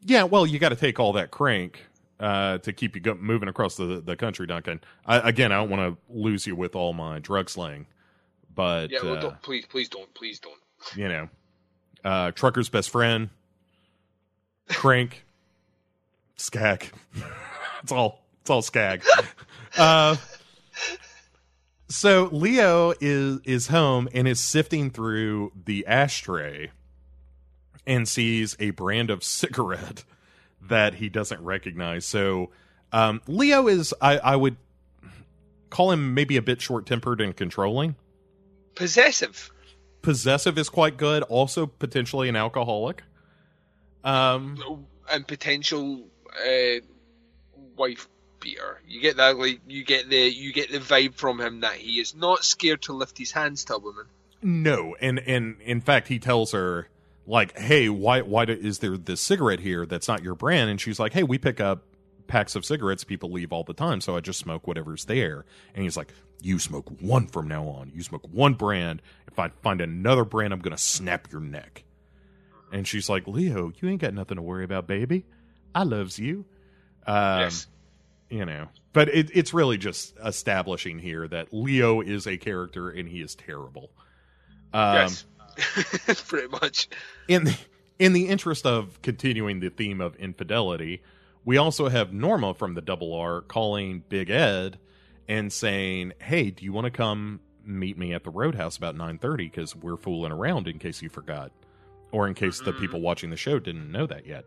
yeah, 0.05 0.23
well, 0.23 0.45
you 0.45 0.59
got 0.59 0.69
to 0.69 0.75
take 0.75 0.99
all 0.99 1.13
that 1.13 1.31
crank 1.31 1.85
uh, 2.19 2.57
to 2.59 2.73
keep 2.73 2.95
you 2.95 3.01
go- 3.01 3.15
moving 3.15 3.49
across 3.49 3.75
the 3.75 4.01
the 4.05 4.15
country, 4.15 4.47
Duncan. 4.47 4.81
I, 5.05 5.27
again, 5.29 5.51
I 5.51 5.55
don't 5.57 5.69
want 5.69 5.95
to 5.95 6.01
lose 6.13 6.45
you 6.47 6.55
with 6.55 6.75
all 6.75 6.93
my 6.93 7.19
drug 7.19 7.49
slang, 7.49 7.87
but 8.53 8.91
Yeah, 8.91 8.99
well, 9.03 9.17
uh, 9.17 9.21
don't, 9.21 9.41
please, 9.41 9.65
please 9.65 9.89
don't, 9.89 10.13
please 10.13 10.39
don't. 10.39 10.59
you 10.95 11.07
know, 11.07 11.29
uh, 12.03 12.31
trucker's 12.31 12.69
best 12.69 12.89
friend, 12.89 13.29
crank, 14.69 15.25
skag. 16.35 16.91
it's 17.83 17.91
all 17.91 18.23
it's 18.41 18.49
all 18.49 18.61
skag. 18.61 19.03
uh, 19.77 20.15
so 21.89 22.29
Leo 22.31 22.93
is 22.99 23.39
is 23.43 23.67
home 23.67 24.07
and 24.13 24.27
is 24.27 24.39
sifting 24.39 24.89
through 24.89 25.51
the 25.65 25.85
ashtray 25.85 26.71
and 27.85 28.07
sees 28.07 28.55
a 28.59 28.71
brand 28.71 29.09
of 29.09 29.23
cigarette 29.23 30.03
that 30.69 30.95
he 30.95 31.09
doesn't 31.09 31.43
recognize. 31.43 32.05
So 32.05 32.49
um, 32.91 33.21
Leo 33.27 33.67
is 33.67 33.93
I, 34.01 34.17
I 34.19 34.35
would 34.35 34.55
call 35.69 35.91
him 35.91 36.13
maybe 36.13 36.37
a 36.37 36.41
bit 36.41 36.61
short 36.61 36.85
tempered 36.85 37.19
and 37.19 37.35
controlling 37.35 37.95
Possessive. 38.75 39.51
possessive 40.01 40.57
is 40.57 40.69
quite 40.69 40.97
good 40.97 41.23
also 41.23 41.65
potentially 41.65 42.29
an 42.29 42.35
alcoholic 42.35 43.03
um 44.03 44.85
and 45.11 45.27
potential 45.27 46.03
uh, 46.45 46.79
wife 47.75 48.07
beater. 48.43 48.81
You 48.87 48.99
get 49.01 49.17
that 49.17 49.37
like 49.37 49.61
you 49.67 49.83
get 49.83 50.09
the 50.09 50.17
you 50.17 50.53
get 50.53 50.71
the 50.71 50.79
vibe 50.79 51.15
from 51.15 51.39
him 51.39 51.61
that 51.61 51.75
he 51.75 51.99
is 51.99 52.13
not 52.13 52.43
scared 52.43 52.83
to 52.83 52.93
lift 52.93 53.17
his 53.17 53.31
hands 53.31 53.63
to 53.65 53.75
a 53.75 53.79
woman. 53.79 54.05
no 54.41 54.95
and 54.99 55.19
and 55.19 55.59
in 55.61 55.79
fact 55.81 56.09
he 56.09 56.19
tells 56.19 56.51
her 56.51 56.89
like 57.25 57.57
hey 57.57 57.87
why 57.87 58.21
why 58.21 58.43
do, 58.45 58.51
is 58.51 58.79
there 58.79 58.97
this 58.97 59.21
cigarette 59.21 59.61
here 59.61 59.85
that's 59.85 60.07
not 60.07 60.21
your 60.21 60.35
brand? 60.35 60.69
And 60.69 60.79
she's 60.79 60.99
like 60.99 61.13
hey 61.13 61.23
we 61.23 61.37
pick 61.37 61.59
up 61.61 61.83
packs 62.27 62.55
of 62.55 62.65
cigarettes. 62.65 63.03
People 63.03 63.31
leave 63.31 63.51
all 63.53 63.63
the 63.63 63.73
time 63.73 64.01
so 64.01 64.15
i 64.15 64.19
just 64.19 64.39
smoke 64.39 64.67
whatever's 64.67 65.05
there. 65.05 65.45
And 65.73 65.83
he's 65.83 65.97
like 65.97 66.13
you 66.41 66.59
smoke 66.59 66.89
one 66.99 67.27
from 67.27 67.47
now 67.47 67.63
on. 67.65 67.91
You 67.95 68.03
smoke 68.03 68.27
one 68.31 68.53
brand. 68.53 69.01
If 69.27 69.39
i 69.39 69.49
find 69.61 69.79
another 69.81 70.25
brand 70.25 70.53
i'm 70.53 70.59
gonna 70.59 70.77
snap 70.77 71.31
your 71.31 71.41
neck. 71.41 71.83
And 72.71 72.85
she's 72.87 73.07
like 73.07 73.25
leo 73.27 73.71
you 73.79 73.89
ain't 73.89 74.01
got 74.01 74.13
nothing 74.13 74.35
to 74.35 74.41
worry 74.41 74.65
about 74.65 74.85
baby. 74.85 75.25
I 75.73 75.83
loves 75.83 76.19
you. 76.19 76.45
Um, 77.05 77.39
yes. 77.41 77.67
You 78.33 78.43
know 78.45 78.67
but 78.93 79.09
it, 79.09 79.29
it's 79.33 79.53
really 79.53 79.77
just 79.77 80.15
establishing 80.25 80.97
here 80.97 81.27
that 81.27 81.47
leo 81.53 82.01
is 82.01 82.25
a 82.25 82.35
character 82.37 82.89
and 82.89 83.07
he 83.07 83.21
is 83.21 83.35
terrible 83.35 83.91
um, 84.73 84.95
yes. 84.95 85.25
Pretty 86.27 86.47
much. 86.47 86.89
in 87.27 87.43
the, 87.43 87.57
in 87.99 88.13
the 88.13 88.27
interest 88.27 88.65
of 88.65 88.99
continuing 89.03 89.59
the 89.59 89.69
theme 89.69 90.01
of 90.01 90.15
infidelity 90.15 91.03
we 91.45 91.57
also 91.57 91.89
have 91.89 92.11
norma 92.11 92.55
from 92.55 92.73
the 92.73 92.81
double 92.81 93.13
r 93.13 93.41
calling 93.41 94.03
big 94.09 94.31
ed 94.31 94.79
and 95.27 95.53
saying 95.53 96.11
hey 96.19 96.49
do 96.49 96.65
you 96.65 96.73
want 96.73 96.85
to 96.85 96.91
come 96.91 97.39
meet 97.63 97.97
me 97.99 98.13
at 98.13 98.23
the 98.23 98.31
roadhouse 98.31 98.77
about 98.77 98.95
9.30 98.95 99.37
because 99.37 99.75
we're 99.75 99.95
fooling 99.95 100.31
around 100.31 100.67
in 100.67 100.79
case 100.79 101.01
you 101.03 101.09
forgot 101.09 101.51
or 102.11 102.27
in 102.27 102.33
case 102.33 102.59
the 102.61 102.73
people 102.73 102.99
watching 102.99 103.29
the 103.29 103.37
show 103.37 103.59
didn't 103.59 103.91
know 103.91 104.07
that 104.07 104.25
yet 104.25 104.43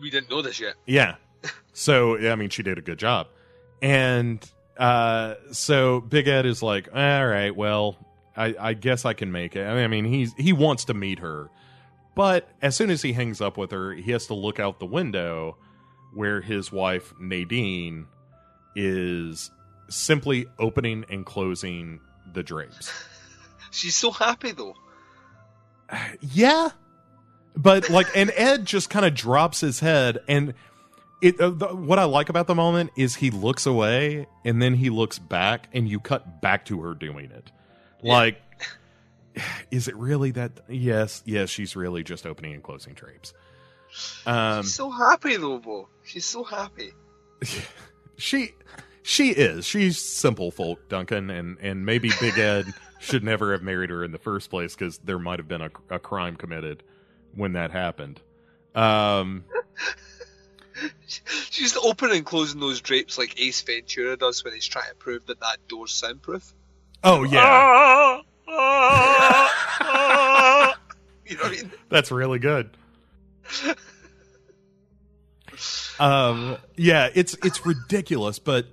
We 0.00 0.10
didn't 0.10 0.28
know 0.30 0.42
this 0.42 0.58
yet. 0.60 0.74
yeah. 0.86 1.14
So 1.72 2.16
I 2.30 2.34
mean, 2.36 2.50
she 2.50 2.62
did 2.62 2.78
a 2.78 2.82
good 2.82 2.98
job, 2.98 3.28
and 3.82 4.44
uh, 4.76 5.34
so 5.52 6.00
Big 6.00 6.28
Ed 6.28 6.46
is 6.46 6.62
like, 6.62 6.88
all 6.94 7.26
right, 7.26 7.54
well, 7.54 7.96
I, 8.36 8.54
I 8.58 8.74
guess 8.74 9.04
I 9.04 9.12
can 9.12 9.32
make 9.32 9.56
it. 9.56 9.66
I 9.66 9.86
mean, 9.86 10.04
he's 10.04 10.32
he 10.34 10.52
wants 10.52 10.86
to 10.86 10.94
meet 10.94 11.20
her, 11.20 11.50
but 12.14 12.48
as 12.62 12.76
soon 12.76 12.90
as 12.90 13.02
he 13.02 13.12
hangs 13.12 13.40
up 13.40 13.56
with 13.56 13.70
her, 13.70 13.92
he 13.92 14.12
has 14.12 14.26
to 14.28 14.34
look 14.34 14.58
out 14.58 14.80
the 14.80 14.86
window 14.86 15.56
where 16.14 16.40
his 16.40 16.70
wife 16.70 17.12
Nadine 17.20 18.06
is 18.76 19.50
simply 19.88 20.46
opening 20.58 21.04
and 21.08 21.26
closing 21.26 22.00
the 22.32 22.42
drapes. 22.42 22.92
She's 23.70 23.96
so 23.96 24.10
happy 24.10 24.52
though. 24.52 24.74
Yeah, 26.20 26.70
but 27.56 27.90
like, 27.90 28.06
and 28.16 28.32
Ed 28.34 28.64
just 28.64 28.90
kind 28.90 29.04
of 29.04 29.14
drops 29.14 29.60
his 29.60 29.80
head, 29.80 30.18
and 30.26 30.54
it. 31.20 31.40
Uh, 31.40 31.50
the, 31.50 31.68
what 31.68 31.98
I 31.98 32.04
like 32.04 32.28
about 32.28 32.46
the 32.46 32.54
moment 32.54 32.90
is 32.96 33.14
he 33.16 33.30
looks 33.30 33.66
away, 33.66 34.26
and 34.44 34.60
then 34.60 34.74
he 34.74 34.90
looks 34.90 35.18
back, 35.18 35.68
and 35.72 35.88
you 35.88 36.00
cut 36.00 36.40
back 36.40 36.64
to 36.66 36.80
her 36.82 36.94
doing 36.94 37.30
it. 37.30 37.50
Like, 38.02 38.40
is 39.70 39.88
it 39.88 39.96
really 39.96 40.30
that? 40.32 40.52
Yes, 40.68 41.22
yes, 41.24 41.50
she's 41.50 41.76
really 41.76 42.02
just 42.02 42.26
opening 42.26 42.54
and 42.54 42.62
closing 42.62 42.94
drapes. 42.94 43.32
Um, 44.26 44.62
She's 44.62 44.74
so 44.74 44.90
happy 44.90 45.36
though, 45.36 45.58
Bo. 45.58 45.88
She's 46.02 46.24
so 46.24 46.42
happy. 46.42 46.92
she 48.16 48.50
she 49.02 49.30
is 49.30 49.66
she's 49.66 50.00
simple 50.00 50.50
folk 50.50 50.88
duncan 50.88 51.28
and 51.30 51.58
and 51.60 51.84
maybe 51.84 52.10
big 52.20 52.38
ed 52.38 52.64
should 53.00 53.22
never 53.22 53.52
have 53.52 53.62
married 53.62 53.90
her 53.90 54.02
in 54.02 54.12
the 54.12 54.18
first 54.18 54.48
place 54.50 54.74
because 54.74 54.98
there 54.98 55.18
might 55.18 55.38
have 55.38 55.48
been 55.48 55.60
a, 55.60 55.70
a 55.90 55.98
crime 55.98 56.36
committed 56.36 56.82
when 57.34 57.52
that 57.52 57.70
happened 57.70 58.20
um 58.74 59.44
She's 61.50 61.76
opening 61.76 62.18
and 62.18 62.26
closing 62.26 62.60
those 62.60 62.80
drapes 62.80 63.16
like 63.18 63.40
Ace 63.40 63.60
Ventura 63.62 64.16
does 64.16 64.42
when 64.44 64.54
he's 64.54 64.66
trying 64.66 64.88
to 64.88 64.94
prove 64.96 65.26
that 65.26 65.40
that 65.40 65.58
door's 65.68 65.92
soundproof. 65.92 66.52
oh 67.04 67.22
yeah 67.24 67.40
ah, 67.44 68.22
ah, 68.48 69.76
ah. 69.80 70.78
You 71.26 71.36
know 71.36 71.42
what 71.44 71.52
I 71.52 71.62
mean? 71.62 71.72
that's 71.88 72.10
really 72.10 72.38
good 72.38 72.70
um 76.00 76.56
yeah 76.76 77.08
it's 77.14 77.34
it's 77.44 77.64
ridiculous 77.64 78.38
but 78.38 78.66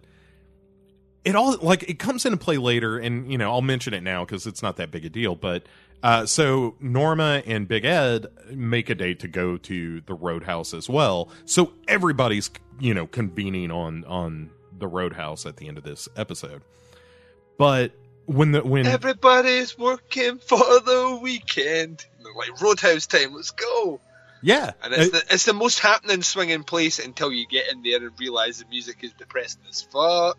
it 1.24 1.36
all 1.36 1.56
like 1.62 1.84
it 1.84 2.00
comes 2.00 2.26
into 2.26 2.38
play 2.38 2.58
later 2.58 2.98
and 2.98 3.32
you 3.32 3.38
know 3.38 3.52
i'll 3.52 3.62
mention 3.62 3.94
it 3.94 4.02
now 4.02 4.26
because 4.26 4.48
it's 4.48 4.64
not 4.64 4.78
that 4.78 4.90
big 4.92 5.06
a 5.06 5.10
deal 5.10 5.36
but 5.36 5.64
uh 6.04 6.26
so 6.26 6.76
norma 6.80 7.44
and 7.46 7.68
big 7.68 7.86
ed 7.86 8.28
make 8.52 8.90
a 8.90 8.96
date 8.96 9.20
to 9.20 9.28
go 9.28 9.58
to 9.58 10.02
the 10.02 10.14
roadhouse 10.14 10.74
as 10.74 10.90
well 10.90 11.30
so 11.46 11.74
everybody's 11.88 12.50
you 12.80 12.94
know 12.94 13.08
convening 13.08 13.72
on 13.72 14.04
on 14.06 14.50
the 14.78 14.88
roadhouse 14.88 15.46
at 15.46 15.58
the 15.58 15.68
end 15.68 15.78
of 15.78 15.84
this 15.84 16.08
episode 16.16 16.62
but 17.58 17.92
when 18.26 18.52
the 18.52 18.64
when 18.64 18.88
Everybody's 18.88 19.78
working 19.78 20.38
for 20.40 20.58
the 20.58 21.20
weekend. 21.22 22.06
Like 22.36 22.62
Roadhouse 22.62 23.08
time, 23.08 23.34
let's 23.34 23.52
go. 23.52 24.00
yeah 24.42 24.72
And 24.84 24.94
it's 24.94 25.14
uh, 25.14 25.20
the 25.20 25.34
it's 25.34 25.46
the 25.46 25.54
most 25.54 25.80
happening 25.80 26.24
swinging 26.24 26.64
place 26.64 27.00
until 27.00 27.32
you 27.32 27.46
get 27.48 27.72
in 27.72 27.84
there 27.84 27.98
and 27.98 28.12
realise 28.20 28.60
the 28.60 28.66
music 28.70 28.98
is 29.02 29.12
depressing 29.14 29.62
as 29.70 29.82
fuck. 29.82 30.38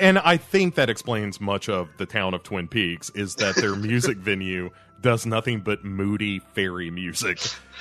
And 0.00 0.18
I 0.18 0.36
think 0.36 0.74
that 0.74 0.90
explains 0.90 1.40
much 1.40 1.68
of 1.68 1.88
the 1.98 2.06
town 2.06 2.34
of 2.34 2.42
Twin 2.42 2.68
Peaks 2.68 3.10
is 3.10 3.34
that 3.36 3.56
their 3.56 3.76
music 3.76 4.16
venue 4.18 4.70
does 5.00 5.26
nothing 5.26 5.60
but 5.60 5.84
moody 5.84 6.38
fairy 6.54 6.90
music. 6.90 7.38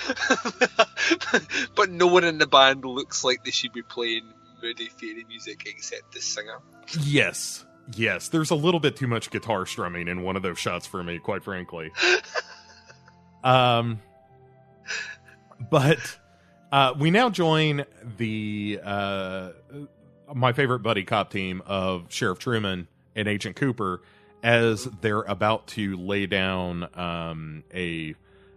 but 1.76 1.90
no 1.90 2.08
one 2.08 2.24
in 2.24 2.38
the 2.38 2.48
band 2.48 2.84
looks 2.84 3.24
like 3.24 3.44
they 3.46 3.52
should 3.52 3.72
be 3.72 3.82
playing 3.82 4.24
moody 4.62 4.88
fairy 4.88 5.24
music 5.28 5.64
except 5.66 6.14
the 6.14 6.20
singer. 6.20 6.60
Yes. 7.02 7.66
Yes, 7.96 8.30
there's 8.30 8.52
a 8.52 8.56
little 8.56 8.80
bit 8.80 8.96
too 8.96 9.08
much 9.08 9.30
guitar 9.30 9.66
strumming 9.66 10.08
in 10.08 10.22
one 10.22 10.36
of 10.36 10.42
those 10.42 10.58
shots 10.58 10.88
for 10.88 11.04
me, 11.04 11.20
quite 11.20 11.44
frankly. 11.44 11.92
um 13.44 14.02
but 15.70 16.00
uh 16.72 16.94
we 16.98 17.12
now 17.12 17.30
join 17.30 17.86
the 18.18 18.80
uh 18.84 19.50
my 20.34 20.54
favorite 20.54 20.80
buddy 20.80 21.04
cop 21.04 21.32
team 21.32 21.62
of 21.66 22.12
Sheriff 22.12 22.40
Truman 22.40 22.88
and 23.16 23.28
Agent 23.28 23.56
Cooper 23.56 24.02
as 24.42 24.86
they're 25.02 25.22
about 25.22 25.68
to 25.68 25.96
lay 25.96 26.26
down 26.26 26.88
um, 26.96 27.64
a 27.74 28.16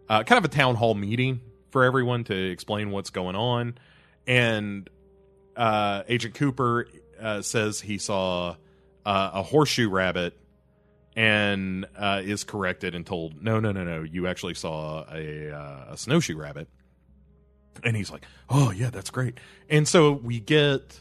uh, 0.08 0.22
kind 0.24 0.38
of 0.38 0.44
a 0.44 0.54
town 0.54 0.74
hall 0.74 0.94
meeting 0.94 1.40
for 1.70 1.84
everyone 1.84 2.24
to 2.24 2.34
explain 2.50 2.90
what's 2.90 3.10
going 3.10 3.36
on. 3.36 3.78
And 4.26 4.88
uh, 5.56 6.02
Agent 6.08 6.34
Cooper 6.34 6.88
uh, 7.20 7.42
says 7.42 7.80
he 7.80 7.98
saw 7.98 8.56
uh, 9.04 9.30
a 9.34 9.42
horseshoe 9.42 9.88
rabbit 9.88 10.36
and 11.14 11.86
uh, 11.96 12.20
is 12.24 12.44
corrected 12.44 12.94
and 12.94 13.06
told, 13.06 13.42
no, 13.42 13.60
no, 13.60 13.72
no, 13.72 13.84
no, 13.84 14.02
you 14.02 14.26
actually 14.26 14.54
saw 14.54 15.04
a, 15.10 15.50
uh, 15.50 15.92
a 15.92 15.96
snowshoe 15.96 16.36
rabbit. 16.36 16.68
And 17.84 17.96
he's 17.96 18.10
like, 18.10 18.24
oh, 18.48 18.70
yeah, 18.70 18.90
that's 18.90 19.10
great. 19.10 19.38
And 19.68 19.86
so 19.86 20.12
we 20.12 20.40
get 20.40 21.00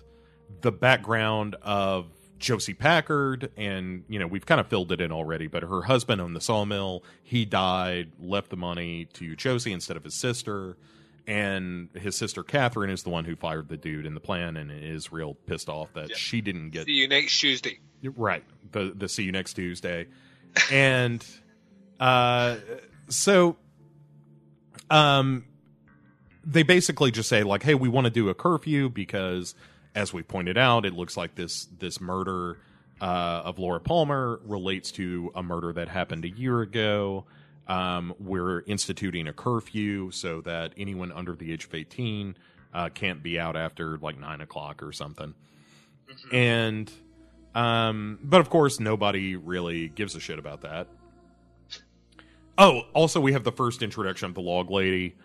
the 0.61 0.71
background 0.71 1.55
of 1.61 2.07
Josie 2.39 2.73
Packard, 2.73 3.51
and, 3.57 4.03
you 4.07 4.19
know, 4.19 4.27
we've 4.27 4.45
kind 4.45 4.59
of 4.59 4.67
filled 4.67 4.91
it 4.91 5.01
in 5.01 5.11
already, 5.11 5.47
but 5.47 5.63
her 5.63 5.83
husband 5.83 6.21
owned 6.21 6.35
the 6.35 6.41
sawmill. 6.41 7.03
He 7.23 7.45
died, 7.45 8.11
left 8.19 8.49
the 8.49 8.57
money 8.57 9.05
to 9.13 9.35
Josie 9.35 9.71
instead 9.71 9.97
of 9.97 10.03
his 10.03 10.13
sister. 10.15 10.77
And 11.27 11.89
his 11.95 12.15
sister 12.15 12.43
Catherine 12.43 12.91
is 12.91 13.01
the 13.01 13.09
one 13.09 13.25
who 13.25 13.35
fired 13.35 13.67
the 13.67 13.77
dude 13.77 14.05
in 14.05 14.13
the 14.13 14.19
plan 14.19 14.57
and 14.57 14.69
is 14.71 15.11
real 15.11 15.33
pissed 15.47 15.69
off 15.69 15.91
that 15.93 16.09
Yeah. 16.11 16.15
she 16.15 16.39
didn't 16.41 16.69
get 16.69 16.85
See 16.85 16.91
you 16.91 17.07
next 17.07 17.39
Tuesday. 17.39 17.79
Right. 18.03 18.43
The 18.71 18.93
the 18.95 19.09
see 19.09 19.23
you 19.23 19.31
next 19.31 19.55
Tuesday. 19.55 20.05
and 20.71 21.25
uh 21.99 22.57
so 23.09 23.57
um 24.91 25.45
they 26.45 26.61
basically 26.61 27.09
just 27.09 27.27
say 27.27 27.41
like, 27.41 27.63
"Hey, 27.63 27.73
we 27.73 27.89
want 27.89 28.05
to 28.05 28.11
do 28.11 28.29
a 28.29 28.35
curfew 28.35 28.87
because 28.89 29.55
as 29.95 30.13
we 30.13 30.21
pointed 30.21 30.57
out, 30.57 30.85
it 30.85 30.93
looks 30.93 31.17
like 31.17 31.35
this 31.35 31.65
this 31.79 31.99
murder 31.99 32.57
uh 33.01 33.41
of 33.45 33.59
Laura 33.59 33.79
Palmer 33.79 34.39
relates 34.45 34.91
to 34.91 35.31
a 35.35 35.41
murder 35.43 35.73
that 35.73 35.89
happened 35.89 36.25
a 36.25 36.29
year 36.29 36.61
ago. 36.61 37.25
Um 37.67 38.13
we're 38.19 38.61
instituting 38.61 39.27
a 39.27 39.33
curfew 39.33 40.11
so 40.11 40.41
that 40.41 40.73
anyone 40.77 41.11
under 41.11 41.35
the 41.35 41.51
age 41.51 41.65
of 41.65 41.73
18 41.73 42.35
uh 42.73 42.89
can't 42.89 43.23
be 43.23 43.39
out 43.39 43.55
after 43.55 43.97
like 43.97 44.19
9 44.19 44.41
o'clock 44.41 44.83
or 44.83 44.91
something." 44.91 45.33
And 46.31 46.91
um, 47.55 48.19
but 48.21 48.41
of 48.41 48.49
course, 48.49 48.79
nobody 48.79 49.37
really 49.37 49.87
gives 49.87 50.15
a 50.15 50.19
shit 50.19 50.37
about 50.37 50.61
that. 50.61 50.87
Oh, 52.57 52.81
also, 52.93 53.19
we 53.19 53.33
have 53.33 53.43
the 53.43 53.51
first 53.51 53.81
introduction 53.81 54.27
of 54.27 54.35
the 54.35 54.41
log 54.41 54.69
lady. 54.69 55.15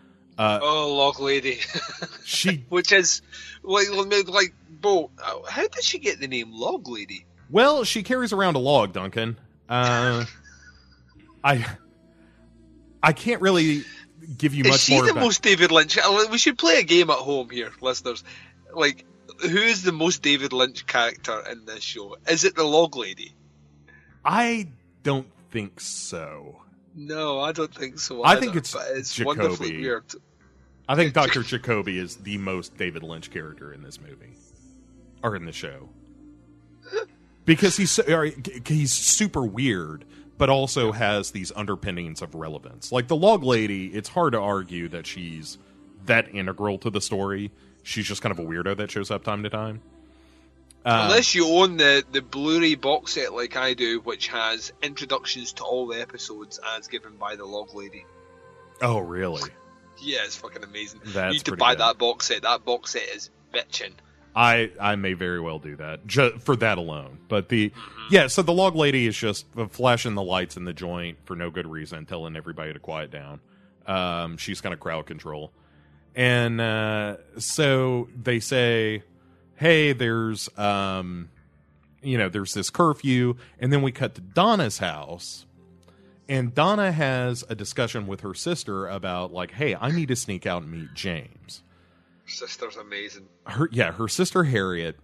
Uh, 0.40 0.58
Oh, 0.62 0.94
log 0.94 1.20
lady. 1.20 1.60
she 2.24 2.64
Which 2.70 2.92
is 2.92 3.20
like, 3.62 3.86
like, 4.26 4.54
Bo, 4.70 5.10
how 5.46 5.68
did 5.68 5.84
she 5.84 5.98
get 5.98 6.18
the 6.18 6.28
name 6.28 6.50
log 6.52 6.88
lady? 6.88 7.26
well, 7.50 7.84
she 7.84 8.02
carries 8.02 8.32
around 8.32 8.54
a 8.56 8.58
log, 8.58 8.92
Duncan. 8.94 9.36
Uh, 9.68 10.24
I 11.44 11.66
I 13.02 13.12
can't 13.12 13.42
really 13.42 13.84
give 14.38 14.54
you 14.54 14.64
Is 14.64 14.70
much 14.70 14.80
she 14.80 14.94
more 14.94 15.04
the 15.04 15.10
about. 15.12 15.22
most 15.24 15.42
David 15.42 15.70
Lynch? 15.72 15.98
uh, 15.98 16.26
We 16.30 16.38
should 16.38 16.56
play 16.58 16.78
a 16.78 16.82
game 16.84 17.10
at 17.10 17.16
home 17.18 17.50
here, 17.50 17.70
listeners. 17.80 18.24
Like, 18.74 19.04
who 19.40 19.58
is 19.58 19.82
the 19.82 19.92
most 19.92 20.22
David 20.22 20.52
Lynch 20.52 20.86
character 20.86 21.42
in 21.50 21.64
this 21.66 21.82
show? 21.82 22.16
Is 22.28 22.44
it 22.44 22.54
the 22.54 22.64
log 22.64 22.96
lady? 22.96 23.34
I 24.24 24.68
don't 25.02 25.28
think 25.50 25.80
so. 25.80 26.62
No, 26.94 27.40
I 27.40 27.52
don't 27.52 27.74
think 27.74 27.98
so. 27.98 28.24
I 28.24 28.36
think 28.36 28.56
it's 28.56 28.74
it's 28.92 29.14
Jacoby. 29.14 29.38
wonderfully 29.38 29.76
weird. 29.78 30.04
I 30.90 30.96
think 30.96 31.14
Dr. 31.14 31.44
Jacoby 31.44 31.98
is 31.98 32.16
the 32.16 32.36
most 32.38 32.76
David 32.76 33.04
Lynch 33.04 33.30
character 33.30 33.72
in 33.72 33.82
this 33.82 34.00
movie 34.00 34.34
or 35.22 35.36
in 35.36 35.44
the 35.44 35.52
show. 35.52 35.88
Because 37.44 37.76
he's 37.76 37.92
so- 37.92 38.30
he's 38.66 38.92
super 38.92 39.42
weird 39.42 40.04
but 40.36 40.48
also 40.48 40.90
has 40.90 41.32
these 41.32 41.52
underpinnings 41.54 42.22
of 42.22 42.34
relevance. 42.34 42.90
Like 42.90 43.08
the 43.08 43.14
log 43.14 43.44
lady, 43.44 43.88
it's 43.88 44.08
hard 44.08 44.32
to 44.32 44.40
argue 44.40 44.88
that 44.88 45.06
she's 45.06 45.58
that 46.06 46.34
integral 46.34 46.78
to 46.78 46.88
the 46.88 47.00
story. 47.02 47.50
She's 47.82 48.06
just 48.06 48.22
kind 48.22 48.32
of 48.32 48.38
a 48.38 48.42
weirdo 48.48 48.74
that 48.78 48.90
shows 48.90 49.10
up 49.10 49.22
time 49.22 49.42
to 49.42 49.50
time. 49.50 49.82
Uh, 50.82 51.02
Unless 51.04 51.34
you 51.34 51.46
own 51.46 51.76
the, 51.76 52.02
the 52.10 52.22
Blu-ray 52.22 52.74
box 52.76 53.12
set 53.12 53.34
like 53.34 53.54
I 53.54 53.74
do, 53.74 54.00
which 54.00 54.28
has 54.28 54.72
introductions 54.82 55.52
to 55.52 55.62
all 55.64 55.86
the 55.86 56.00
episodes 56.00 56.58
as 56.74 56.88
given 56.88 57.16
by 57.16 57.36
the 57.36 57.44
log 57.44 57.74
lady. 57.74 58.06
oh, 58.80 58.98
really? 58.98 59.42
Yeah, 60.02 60.20
it's 60.24 60.36
fucking 60.36 60.64
amazing. 60.64 61.00
That's 61.04 61.34
you 61.34 61.38
need 61.40 61.44
to 61.46 61.56
buy 61.56 61.72
good. 61.72 61.80
that 61.80 61.98
box 61.98 62.26
set. 62.26 62.42
That 62.42 62.64
box 62.64 62.92
set 62.92 63.02
is 63.14 63.30
bitchin'. 63.52 63.92
I 64.34 64.70
I 64.80 64.94
may 64.96 65.14
very 65.14 65.40
well 65.40 65.58
do 65.58 65.76
that 65.76 66.06
ju- 66.06 66.38
for 66.38 66.54
that 66.56 66.78
alone. 66.78 67.18
But 67.28 67.48
the 67.48 67.72
yeah, 68.10 68.28
so 68.28 68.42
the 68.42 68.52
log 68.52 68.76
lady 68.76 69.06
is 69.06 69.16
just 69.16 69.46
flashing 69.70 70.14
the 70.14 70.22
lights 70.22 70.56
in 70.56 70.64
the 70.64 70.72
joint 70.72 71.18
for 71.24 71.34
no 71.34 71.50
good 71.50 71.66
reason, 71.66 72.06
telling 72.06 72.36
everybody 72.36 72.72
to 72.72 72.78
quiet 72.78 73.10
down. 73.10 73.40
Um, 73.86 74.36
she's 74.36 74.60
kind 74.60 74.72
of 74.72 74.78
crowd 74.78 75.06
control, 75.06 75.52
and 76.14 76.60
uh, 76.60 77.16
so 77.38 78.08
they 78.20 78.38
say, 78.38 79.02
"Hey, 79.56 79.92
there's 79.92 80.48
um, 80.56 81.30
you 82.02 82.16
know, 82.16 82.28
there's 82.28 82.52
this 82.52 82.70
curfew," 82.70 83.34
and 83.58 83.72
then 83.72 83.82
we 83.82 83.90
cut 83.90 84.14
to 84.14 84.20
Donna's 84.20 84.78
house. 84.78 85.44
And 86.30 86.54
Donna 86.54 86.92
has 86.92 87.44
a 87.48 87.54
discussion 87.54 88.06
with 88.06 88.20
her 88.20 88.32
sister 88.34 88.86
about 88.86 89.32
like, 89.32 89.50
"Hey, 89.50 89.74
I 89.74 89.90
need 89.90 90.08
to 90.08 90.16
sneak 90.16 90.46
out 90.46 90.62
and 90.62 90.70
meet 90.70 90.94
James." 90.94 91.62
Sister's 92.30 92.76
amazing. 92.76 93.26
her 93.46 93.68
yeah 93.72 93.92
her 93.92 94.08
sister 94.08 94.44
harriet 94.44 94.96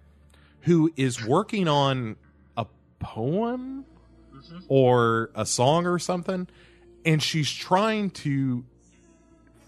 who 0.61 0.93
is 0.97 1.25
working 1.25 1.69
on 1.69 2.17
a 2.57 2.67
poem 3.01 3.85
mm-hmm. 4.33 4.59
or 4.69 5.31
a 5.35 5.45
song 5.45 5.87
or 5.87 5.99
something 5.99 6.47
and 7.05 7.23
she's 7.23 7.51
trying 7.53 8.11
to 8.11 8.65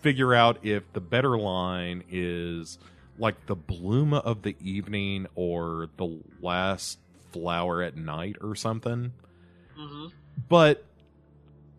figure 0.03 0.35
out 0.35 0.65
if 0.65 0.85
the 0.93 1.01
better 1.01 1.37
line 1.37 2.05
is 2.11 2.79
like 3.19 3.47
the 3.47 3.57
bloom 3.57 4.15
of 4.15 4.43
the 4.43 4.55
evening 4.61 5.27
or 5.35 5.89
the 5.97 6.21
last 6.41 6.99
flower 7.33 7.83
at 7.83 7.97
night 7.97 8.37
or 8.41 8.55
something 8.55 9.13
mm-hmm. 9.77 10.07
but 10.49 10.85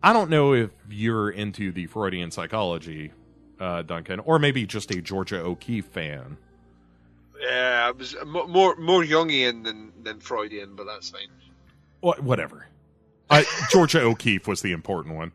i 0.02 0.12
don't 0.12 0.30
know 0.30 0.52
if 0.54 0.70
you're 0.88 1.30
into 1.30 1.72
the 1.72 1.86
freudian 1.86 2.30
psychology 2.30 3.12
uh, 3.58 3.82
duncan 3.82 4.20
or 4.20 4.38
maybe 4.38 4.66
just 4.66 4.90
a 4.90 5.00
georgia 5.02 5.38
o'keeffe 5.40 5.86
fan 5.86 6.36
Yeah, 7.40 7.84
I 7.88 7.90
was 7.92 8.14
mo- 8.26 8.46
more 8.46 8.76
more 8.76 9.02
Jungian 9.02 9.64
than 9.64 9.92
than 10.02 10.20
Freudian, 10.20 10.76
but 10.76 10.84
that's 10.84 11.08
fine. 11.10 11.28
Wha- 12.02 12.20
whatever. 12.20 12.66
I, 13.30 13.44
Georgia 13.70 14.00
O'Keeffe 14.10 14.46
was 14.46 14.60
the 14.60 14.72
important 14.72 15.14
one. 15.16 15.32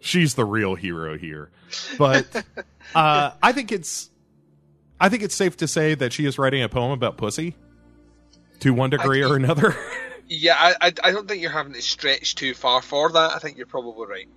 She's 0.00 0.34
the 0.34 0.44
real 0.44 0.74
hero 0.74 1.16
here. 1.16 1.50
But 1.96 2.44
uh, 2.94 3.30
I 3.42 3.52
think 3.52 3.72
it's 3.72 4.10
I 5.00 5.08
think 5.08 5.22
it's 5.22 5.34
safe 5.34 5.56
to 5.58 5.66
say 5.68 5.94
that 5.94 6.12
she 6.12 6.26
is 6.26 6.36
writing 6.38 6.62
a 6.62 6.68
poem 6.68 6.90
about 6.90 7.16
pussy 7.16 7.56
to 8.60 8.74
one 8.74 8.90
degree 8.90 9.22
or 9.22 9.34
another. 9.36 9.74
Yeah, 10.28 10.56
I, 10.58 10.74
I 10.80 10.92
I 11.04 11.12
don't 11.12 11.26
think 11.26 11.40
you're 11.42 11.50
having 11.50 11.72
to 11.72 11.82
stretch 11.82 12.34
too 12.34 12.54
far 12.54 12.82
for 12.82 13.10
that. 13.12 13.32
I 13.34 13.38
think 13.38 13.56
you're 13.56 13.66
probably 13.66 14.06
right. 14.06 14.28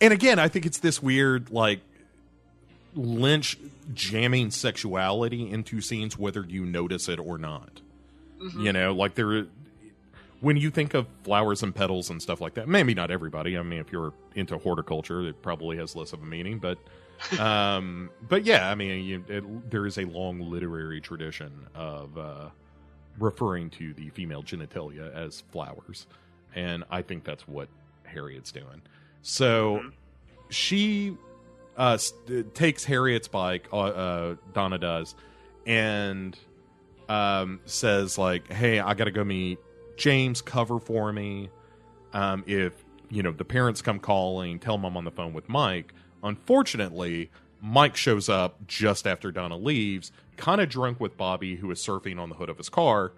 and 0.00 0.12
again, 0.12 0.38
I 0.38 0.48
think 0.48 0.66
it's 0.66 0.78
this 0.78 1.02
weird 1.02 1.50
like 1.50 1.80
Lynch 2.94 3.56
jamming 3.94 4.50
sexuality 4.50 5.50
into 5.50 5.80
scenes 5.80 6.18
whether 6.18 6.44
you 6.44 6.64
notice 6.66 7.08
it 7.08 7.18
or 7.18 7.38
not. 7.38 7.80
You 8.58 8.72
know, 8.72 8.94
like 8.94 9.14
there 9.16 9.46
when 10.40 10.56
you 10.56 10.70
think 10.70 10.94
of 10.94 11.06
flowers 11.24 11.62
and 11.62 11.74
petals 11.74 12.08
and 12.08 12.22
stuff 12.22 12.40
like 12.40 12.54
that, 12.54 12.68
maybe 12.68 12.94
not 12.94 13.10
everybody. 13.10 13.58
I 13.58 13.62
mean, 13.62 13.80
if 13.80 13.92
you're 13.92 14.14
into 14.34 14.56
horticulture, 14.56 15.22
it 15.28 15.42
probably 15.42 15.76
has 15.76 15.94
less 15.94 16.14
of 16.14 16.22
a 16.22 16.26
meaning, 16.26 16.58
but 16.58 16.78
um 17.38 18.10
but 18.28 18.44
yeah, 18.44 18.70
I 18.70 18.74
mean, 18.74 19.04
you, 19.04 19.24
it, 19.28 19.70
there 19.70 19.86
is 19.86 19.98
a 19.98 20.04
long 20.04 20.40
literary 20.40 21.00
tradition 21.00 21.66
of 21.74 22.16
uh 22.16 22.48
referring 23.18 23.70
to 23.70 23.92
the 23.94 24.08
female 24.10 24.42
genitalia 24.42 25.14
as 25.14 25.42
flowers. 25.52 26.06
And 26.54 26.84
I 26.90 27.02
think 27.02 27.24
that's 27.24 27.46
what 27.46 27.68
Harriet's 28.04 28.52
doing. 28.52 28.82
So 29.22 29.90
she 30.48 31.16
uh, 31.76 31.96
st- 31.96 32.54
takes 32.54 32.84
Harriet's 32.84 33.28
bike, 33.28 33.68
uh, 33.72 33.78
uh, 33.78 34.34
Donna 34.52 34.78
does, 34.78 35.14
and 35.66 36.36
um, 37.08 37.60
says 37.64 38.18
like, 38.18 38.50
"Hey, 38.52 38.80
I 38.80 38.94
got 38.94 39.04
to 39.04 39.10
go 39.10 39.24
meet 39.24 39.58
James. 39.96 40.42
Cover 40.42 40.78
for 40.78 41.12
me. 41.12 41.50
Um, 42.12 42.44
if 42.46 42.72
you 43.10 43.22
know 43.22 43.32
the 43.32 43.44
parents 43.44 43.82
come 43.82 43.98
calling, 43.98 44.58
tell 44.58 44.76
them 44.76 44.84
I'm 44.84 44.96
on 44.96 45.04
the 45.04 45.10
phone 45.10 45.32
with 45.32 45.48
Mike." 45.48 45.94
Unfortunately, 46.22 47.30
Mike 47.60 47.96
shows 47.96 48.28
up 48.28 48.66
just 48.66 49.06
after 49.06 49.30
Donna 49.32 49.56
leaves, 49.56 50.12
kind 50.36 50.60
of 50.60 50.68
drunk 50.68 51.00
with 51.00 51.16
Bobby, 51.16 51.56
who 51.56 51.70
is 51.70 51.78
surfing 51.80 52.18
on 52.18 52.28
the 52.28 52.34
hood 52.34 52.48
of 52.48 52.56
his 52.56 52.68
car, 52.68 53.12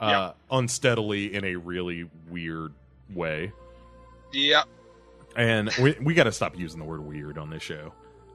uh, 0.00 0.32
unsteadily 0.50 1.32
in 1.34 1.44
a 1.44 1.56
really 1.56 2.08
weird 2.28 2.72
way 3.14 3.52
Yeah, 4.32 4.62
and 5.36 5.70
we, 5.80 5.96
we 6.02 6.14
got 6.14 6.24
to 6.24 6.32
stop 6.32 6.58
using 6.58 6.78
the 6.78 6.84
word 6.84 7.00
weird 7.00 7.38
on 7.38 7.50
this 7.50 7.62
show. 7.62 7.92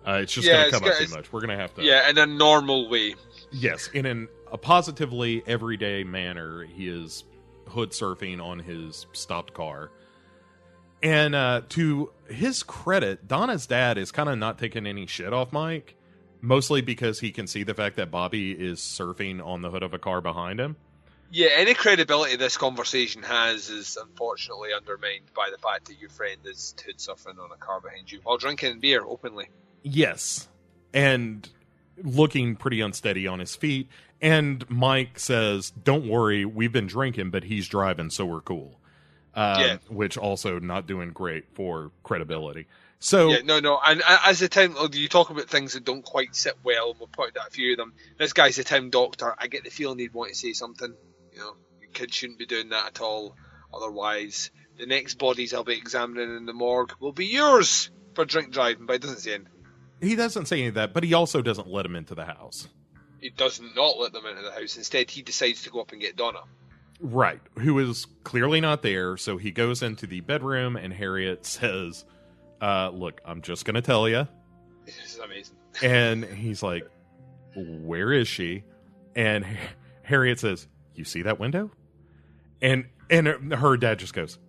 Uh, 0.07 0.19
it's 0.21 0.31
just 0.31 0.47
Yeah, 0.47 0.53
going 0.69 0.71
to 0.71 0.79
come 0.79 0.89
up 0.89 0.97
too 0.97 1.07
much. 1.13 1.33
We're 1.33 1.41
going 1.41 1.55
to 1.55 1.61
have 1.61 1.73
to, 1.75 1.83
yeah, 1.83 2.09
in 2.09 2.17
a 2.17 2.25
normal 2.25 2.89
way. 2.89 3.15
yes, 3.51 3.89
in 3.93 4.05
an, 4.05 4.29
a 4.51 4.57
positively 4.57 5.43
everyday 5.45 6.03
manner. 6.05 6.63
He 6.63 6.87
is 6.87 7.25
hood 7.67 7.91
surfing 7.91 8.41
on 8.41 8.59
his 8.59 9.05
stopped 9.11 9.53
car, 9.53 9.91
and 11.01 11.35
uh, 11.35 11.61
to 11.69 12.11
his 12.29 12.63
credit, 12.63 13.27
Donna's 13.27 13.67
dad 13.67 13.97
is 13.97 14.11
kind 14.11 14.29
of 14.29 14.37
not 14.37 14.57
taking 14.57 14.85
any 14.85 15.05
shit 15.05 15.33
off 15.33 15.51
Mike, 15.51 15.95
mostly 16.41 16.81
because 16.81 17.19
he 17.19 17.31
can 17.31 17.47
see 17.47 17.63
the 17.63 17.73
fact 17.73 17.95
that 17.97 18.11
Bobby 18.11 18.51
is 18.51 18.79
surfing 18.79 19.45
on 19.45 19.61
the 19.61 19.69
hood 19.69 19.83
of 19.83 19.93
a 19.93 19.99
car 19.99 20.21
behind 20.21 20.59
him. 20.59 20.75
Yeah, 21.29 21.49
any 21.55 21.73
credibility 21.73 22.37
this 22.37 22.55
conversation 22.55 23.21
has 23.23 23.69
is 23.69 23.97
unfortunately 24.01 24.69
undermined 24.75 25.25
by 25.35 25.49
the 25.51 25.57
fact 25.57 25.85
that 25.87 25.99
your 25.99 26.09
friend 26.09 26.39
is 26.45 26.73
hood 26.85 27.01
suffering 27.01 27.37
on 27.37 27.51
a 27.51 27.57
car 27.57 27.81
behind 27.81 28.09
you 28.11 28.21
while 28.23 28.37
drinking 28.37 28.79
beer 28.79 29.03
openly. 29.05 29.49
Yes. 29.83 30.47
And 30.93 31.47
looking 32.01 32.55
pretty 32.55 32.79
unsteady 32.79 33.27
on 33.27 33.39
his 33.39 33.55
feet. 33.55 33.89
And 34.21 34.67
Mike 34.69 35.19
says, 35.19 35.71
Don't 35.71 36.07
worry, 36.07 36.45
we've 36.45 36.71
been 36.71 36.87
drinking, 36.87 37.31
but 37.31 37.43
he's 37.43 37.67
driving, 37.67 38.09
so 38.09 38.25
we're 38.25 38.41
cool. 38.41 38.79
Uh, 39.37 39.57
Yeah. 39.59 39.77
Which 39.87 40.17
also 40.17 40.59
not 40.59 40.87
doing 40.87 41.11
great 41.11 41.45
for 41.53 41.91
credibility. 42.03 42.65
So, 42.99 43.29
Yeah, 43.29 43.41
no, 43.43 43.59
no. 43.59 43.79
And 43.85 44.01
as 44.25 44.39
the 44.39 44.49
town, 44.49 44.73
oh, 44.75 44.89
you 44.91 45.07
talk 45.07 45.29
about 45.29 45.47
things 45.47 45.73
that 45.73 45.85
don't 45.85 46.03
quite 46.03 46.35
sit 46.35 46.55
well, 46.63 46.89
and 46.89 46.99
we'll 46.99 47.07
point 47.07 47.37
out 47.37 47.47
a 47.47 47.51
few 47.51 47.73
of 47.73 47.77
them. 47.77 47.93
This 48.17 48.33
guy's 48.33 48.55
the 48.55 48.63
town 48.63 48.89
doctor. 48.89 49.35
I 49.37 49.45
get 49.45 49.63
the 49.63 49.69
feeling 49.69 49.99
he'd 49.99 50.13
want 50.15 50.31
to 50.31 50.35
say 50.35 50.53
something. 50.53 50.91
You 51.31 51.39
know, 51.39 51.53
your 51.79 51.91
kid 51.91 52.11
shouldn't 52.11 52.39
be 52.39 52.47
doing 52.47 52.69
that 52.69 52.87
at 52.87 53.01
all. 53.01 53.35
Otherwise, 53.71 54.49
the 54.79 54.87
next 54.87 55.19
bodies 55.19 55.53
I'll 55.53 55.63
be 55.63 55.77
examining 55.77 56.35
in 56.35 56.47
the 56.47 56.53
morgue 56.53 56.93
will 56.99 57.11
be 57.11 57.27
yours 57.27 57.91
for 58.15 58.25
drink 58.25 58.51
driving. 58.51 58.87
But 58.87 58.93
he 58.93 58.99
doesn't 58.99 59.19
say 59.19 59.33
anything. 59.35 59.53
he 60.01 60.15
doesn't 60.15 60.47
say 60.47 60.57
any 60.57 60.67
of 60.69 60.73
that, 60.75 60.93
but 60.93 61.03
he 61.03 61.13
also 61.13 61.43
doesn't 61.43 61.67
let 61.67 61.85
him 61.85 61.95
into 61.95 62.15
the 62.15 62.25
house. 62.25 62.67
He 63.21 63.29
does 63.29 63.61
not 63.75 63.99
let 63.99 64.13
them 64.13 64.25
into 64.25 64.41
the 64.41 64.51
house. 64.51 64.77
Instead, 64.77 65.11
he 65.11 65.21
decides 65.21 65.61
to 65.63 65.69
go 65.69 65.81
up 65.81 65.91
and 65.91 66.01
get 66.01 66.15
Donna. 66.15 66.39
Right. 66.99 67.39
Who 67.59 67.77
is 67.79 68.07
clearly 68.23 68.59
not 68.59 68.81
there. 68.81 69.17
So 69.17 69.37
he 69.37 69.51
goes 69.51 69.83
into 69.83 70.07
the 70.07 70.21
bedroom, 70.21 70.75
and 70.75 70.91
Harriet 70.91 71.45
says, 71.45 72.05
uh, 72.61 72.89
Look, 72.89 73.21
I'm 73.25 73.41
just 73.41 73.65
going 73.65 73.75
to 73.75 73.81
tell 73.81 74.07
you. 74.09 74.27
This 74.85 75.15
is 75.15 75.19
amazing. 75.19 75.55
And 75.83 76.25
he's 76.25 76.63
like, 76.63 76.87
Where 77.55 78.11
is 78.11 78.27
she? 78.27 78.63
And 79.15 79.45
Harriet 80.01 80.39
says, 80.39 80.67
You 80.95 81.03
see 81.03 81.21
that 81.21 81.39
window? 81.39 81.69
And 82.63 82.85
and 83.09 83.53
her 83.53 83.77
dad 83.77 83.99
just 83.99 84.13
goes, 84.13 84.39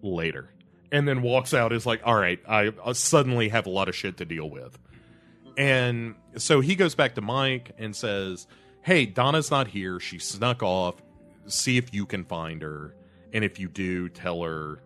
Later. 0.00 0.50
And 0.92 1.08
then 1.08 1.22
walks 1.22 1.54
out 1.54 1.72
is 1.72 1.86
like, 1.86 2.02
All 2.04 2.14
right, 2.14 2.38
I, 2.48 2.72
I 2.84 2.92
suddenly 2.92 3.48
have 3.48 3.66
a 3.66 3.70
lot 3.70 3.88
of 3.88 3.96
shit 3.96 4.18
to 4.18 4.24
deal 4.24 4.48
with. 4.48 4.78
And 5.56 6.14
so 6.36 6.60
he 6.60 6.76
goes 6.76 6.94
back 6.94 7.16
to 7.16 7.20
Mike 7.20 7.72
and 7.76 7.96
says, 7.96 8.46
Hey, 8.82 9.06
Donna's 9.06 9.50
not 9.50 9.66
here. 9.66 9.98
She 9.98 10.20
snuck 10.20 10.62
off. 10.62 11.02
See 11.46 11.76
if 11.76 11.92
you 11.94 12.06
can 12.06 12.24
find 12.24 12.62
her. 12.62 12.94
And 13.32 13.44
if 13.44 13.58
you 13.58 13.68
do, 13.68 14.08
tell 14.08 14.42
her, 14.42 14.80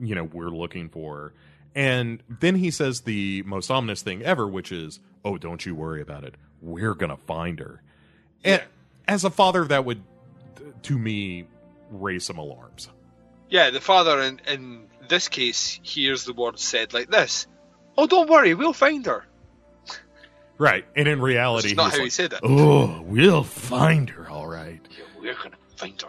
you 0.00 0.14
know, 0.14 0.24
we're 0.24 0.50
looking 0.50 0.88
for 0.88 1.16
her. 1.16 1.34
And 1.74 2.22
then 2.40 2.54
he 2.54 2.70
says 2.70 3.00
the 3.00 3.42
most 3.44 3.70
ominous 3.70 4.02
thing 4.02 4.22
ever, 4.22 4.46
which 4.46 4.72
is, 4.72 5.00
Oh, 5.24 5.38
don't 5.38 5.64
you 5.64 5.74
worry 5.74 6.02
about 6.02 6.24
it. 6.24 6.34
We're 6.60 6.94
going 6.94 7.10
to 7.10 7.16
find 7.16 7.58
her. 7.60 7.82
And 8.44 8.62
as 9.06 9.24
a 9.24 9.30
father, 9.30 9.64
that 9.66 9.84
would, 9.84 10.02
to 10.82 10.98
me, 10.98 11.46
raise 11.90 12.24
some 12.24 12.38
alarms. 12.38 12.88
Yeah, 13.48 13.70
the 13.70 13.80
father 13.80 14.20
in, 14.22 14.40
in 14.48 14.86
this 15.08 15.28
case 15.28 15.78
hears 15.82 16.24
the 16.24 16.32
words 16.32 16.62
said 16.62 16.92
like 16.92 17.10
this. 17.10 17.46
Oh, 17.96 18.06
don't 18.06 18.28
worry, 18.28 18.54
we'll 18.54 18.72
find 18.72 19.04
her. 19.06 19.24
Right. 20.58 20.84
And 20.96 21.08
in 21.08 21.20
reality, 21.20 21.68
That's 21.68 21.76
not 21.76 21.92
how 21.92 22.04
he 22.04 22.10
said 22.10 22.32
it. 22.32 22.40
Oh, 22.42 23.02
we'll 23.02 23.44
find 23.44 24.08
her, 24.10 24.28
all 24.28 24.46
right. 24.46 24.80
Yeah, 24.90 25.04
we're 25.20 25.34
gonna 25.34 25.56
find 25.82 26.02
her. 26.02 26.08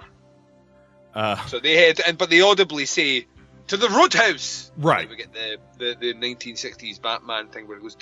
Uh, 1.13 1.45
So 1.47 1.59
they 1.59 1.75
head, 1.75 1.99
and 2.05 2.17
but 2.17 2.29
they 2.29 2.41
audibly 2.41 2.85
say 2.85 3.27
to 3.67 3.77
the 3.77 3.89
roadhouse. 3.89 4.71
Right. 4.77 5.09
We 5.09 5.15
get 5.15 5.33
the, 5.33 5.57
the, 5.77 5.95
the 5.99 6.13
1960s 6.13 7.01
Batman 7.01 7.47
thing 7.47 7.67
where 7.67 7.77
it 7.77 7.81
goes. 7.81 7.95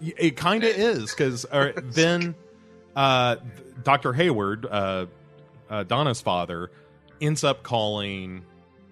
It 0.00 0.36
kind 0.36 0.64
of 0.64 0.70
is 0.70 1.10
because 1.10 1.44
then 1.84 2.34
uh, 2.96 3.36
Dr. 3.82 4.12
Hayward, 4.12 4.66
uh, 4.66 5.06
uh, 5.68 5.82
Donna's 5.84 6.20
father, 6.20 6.70
ends 7.20 7.44
up 7.44 7.62
calling 7.62 8.44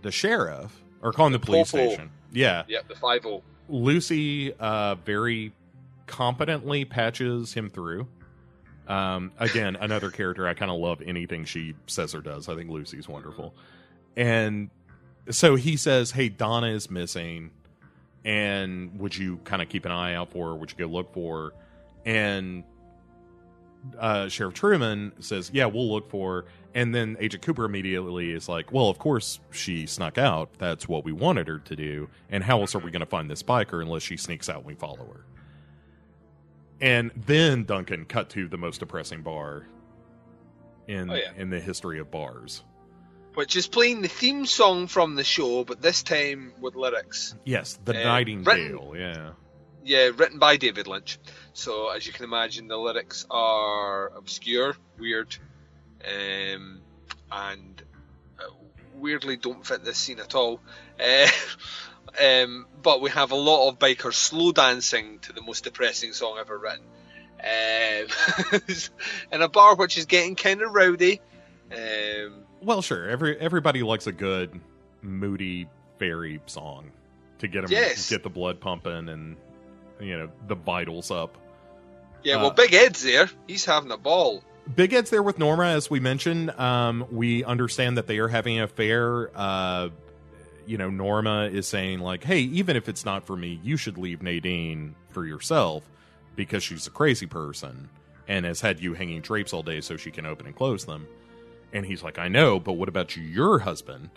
the 0.03 0.11
sheriff 0.11 0.77
or 1.03 1.13
calling 1.13 1.33
the 1.33 1.39
police 1.39 1.71
Popo. 1.71 1.89
station. 1.89 2.11
Yeah, 2.33 2.65
Yep, 2.69 2.89
the 2.89 2.95
five 2.95 3.25
oh. 3.25 3.43
Lucy 3.71 4.53
uh, 4.53 4.97
very 4.97 5.53
competently 6.07 6.85
patches 6.85 7.55
him 7.55 7.71
through. 7.71 8.07
Um, 8.89 9.33
again, 9.39 9.77
another 9.77 10.11
character 10.11 10.49
I 10.49 10.55
kind 10.55 10.71
of 10.71 10.79
love 10.79 11.03
anything 11.05 11.45
she 11.45 11.75
says 11.87 12.15
or 12.15 12.21
does. 12.21 12.49
I 12.49 12.57
think 12.57 12.71
Lucy's 12.71 13.07
wonderful, 13.09 13.55
and 14.17 14.71
so 15.31 15.55
he 15.55 15.77
says, 15.77 16.11
"Hey, 16.11 16.29
Donna 16.29 16.69
is 16.69 16.91
missing." 16.91 17.51
and 18.25 18.99
would 18.99 19.17
you 19.17 19.39
kind 19.45 19.63
of 19.63 19.69
keep 19.69 19.85
an 19.85 19.93
eye 19.93 20.15
out 20.15 20.31
for 20.31 20.49
her? 20.49 20.55
Would 20.55 20.71
you 20.73 20.77
go 20.77 20.87
look 20.87 21.13
for 21.15 21.45
her? 21.45 21.53
And 22.05 22.65
uh, 23.99 24.29
Sheriff 24.29 24.55
Truman 24.55 25.13
says, 25.21 25.51
yeah, 25.53 25.67
we'll 25.67 25.91
look 25.91 26.11
for 26.11 26.43
her. 26.43 26.45
And 26.75 26.95
then 26.95 27.17
Agent 27.21 27.43
Cooper 27.43 27.65
immediately 27.65 28.33
is 28.33 28.49
like, 28.49 28.73
well, 28.73 28.89
of 28.89 28.99
course 28.99 29.41
she 29.51 29.87
snuck 29.87 30.19
out. 30.19 30.51
That's 30.59 30.87
what 30.87 31.05
we 31.05 31.13
wanted 31.13 31.49
her 31.49 31.59
to 31.59 31.77
do. 31.77 32.09
And 32.31 32.45
how 32.45 32.61
else 32.61 32.75
are 32.75 32.81
we 32.81 32.91
going 32.91 33.01
to 33.01 33.07
find 33.07 33.31
this 33.31 33.43
biker 33.43 33.81
unless 33.81 34.03
she 34.03 34.17
sneaks 34.17 34.49
out 34.49 34.59
and 34.59 34.67
we 34.67 34.75
follow 34.75 35.07
her? 35.07 35.25
And 36.81 37.11
then 37.17 37.65
Duncan 37.65 38.05
cut 38.05 38.31
to 38.31 38.49
the 38.49 38.57
most 38.59 38.79
depressing 38.81 39.23
bar 39.23 39.67
in 40.87 41.11
Oh, 41.11 41.15
yeah. 41.15 41.33
in 41.37 41.51
the 41.51 41.61
history 41.61 41.99
of 41.99 42.11
bars. 42.11 42.63
Which 43.35 43.57
is 43.57 43.67
playing 43.67 44.03
the 44.03 44.09
theme 44.09 44.47
song 44.47 44.87
from 44.87 45.15
the 45.15 45.25
show, 45.25 45.65
but 45.65 45.81
this 45.83 46.03
time 46.03 46.53
with 46.61 46.75
lyrics. 46.75 47.35
Yes, 47.45 47.79
the 47.85 47.99
Uh, 47.99 48.05
Nightingale. 48.05 48.95
Yeah. 48.97 49.31
Yeah, 49.85 50.11
written 50.17 50.39
by 50.39 50.57
David 50.57 50.87
Lynch. 50.87 51.19
So 51.53 51.89
as 51.89 52.07
you 52.07 52.13
can 52.13 52.25
imagine, 52.25 52.69
the 52.69 52.77
lyrics 52.77 53.27
are 53.31 54.09
obscure, 54.17 54.77
weird, 54.99 55.37
um, 56.05 56.81
and 57.31 57.83
uh, 58.39 58.43
weirdly 58.95 59.37
don't 59.37 59.65
fit 59.67 59.85
this 59.85 59.99
scene 59.99 60.19
at 60.21 60.35
all. 60.35 60.61
Uh, 60.99 61.27
um, 62.23 62.67
but 62.83 63.01
we 63.01 63.11
have 63.11 63.31
a 63.33 63.37
lot 63.37 63.69
of 63.69 63.79
bikers 63.79 64.15
slow 64.15 64.53
dancing 64.53 65.19
to 65.21 65.33
the 65.33 65.43
most 65.43 65.65
depressing 65.65 66.13
song 66.13 66.37
ever 66.41 66.59
written. 66.59 66.85
Um, 67.41 68.61
in 69.33 69.43
a 69.43 69.49
bar 69.49 69.77
which 69.77 69.97
is 69.97 70.07
getting 70.07 70.35
kind 70.35 70.61
of 70.63 70.73
rowdy. 70.73 71.21
Um, 71.73 72.45
Well, 72.63 72.83
sure. 72.83 73.09
Every 73.09 73.39
everybody 73.39 73.83
likes 73.83 74.07
a 74.07 74.13
good 74.13 74.59
moody 75.03 75.69
fairy 75.99 76.41
song 76.47 76.91
to 77.39 77.47
get 77.49 77.63
them 77.63 77.71
Yes. 77.71 78.11
get 78.11 78.23
the 78.25 78.31
blood 78.31 78.59
pumping 78.61 79.09
and 79.09 79.37
you 80.01 80.17
know 80.19 80.31
the 80.49 80.55
vitals 80.57 81.11
up. 81.11 81.37
yeah, 82.25 82.37
Uh, 82.37 82.41
well, 82.43 82.51
Big 82.51 82.75
Ed's 82.75 83.03
there. 83.03 83.29
He's 83.47 83.65
having 83.65 83.91
a 83.93 83.97
ball. 83.99 84.43
Big 84.75 84.93
Ed's 84.93 85.11
there 85.11 85.23
with 85.23 85.39
Norma, 85.39 85.65
as 85.67 85.89
we 85.89 85.99
mentioned. 86.01 86.51
Um, 86.51 87.07
we 87.11 87.43
understand 87.45 87.97
that 87.99 88.07
they 88.07 88.19
are 88.19 88.29
having 88.29 88.59
an 88.59 88.65
affair. 88.65 89.31
Uh, 89.35 89.89
you 90.69 90.77
know, 90.77 90.91
Norma 90.91 91.45
is 91.45 91.67
saying 91.67 92.01
like, 92.01 92.23
"Hey, 92.23 92.41
even 92.41 92.77
if 92.77 92.89
it's 92.89 93.05
not 93.05 93.27
for 93.27 93.37
me, 93.37 93.59
you 93.65 93.77
should 93.77 93.97
leave 93.97 94.23
Nadine 94.23 94.95
for 95.09 95.25
yourself 95.25 95.83
because 96.37 96.63
she's 96.63 96.87
a 96.87 96.91
crazy 96.91 97.27
person 97.27 97.89
and 98.29 98.45
has 98.45 98.61
had 98.61 98.79
you 98.79 98.93
hanging 98.93 99.23
drapes 99.23 99.53
all 99.55 99.63
day 99.63 99.81
so 99.81 99.97
she 99.97 100.11
can 100.11 100.27
open 100.27 100.47
and 100.47 100.55
close 100.55 100.85
them." 100.85 101.09
And 101.73 101.87
he's 101.87 102.03
like, 102.03 102.19
"I 102.19 102.29
know, 102.29 102.61
but 102.61 102.75
what 102.75 102.89
about 102.89 103.17
your 103.17 103.59
husband?" 103.61 104.11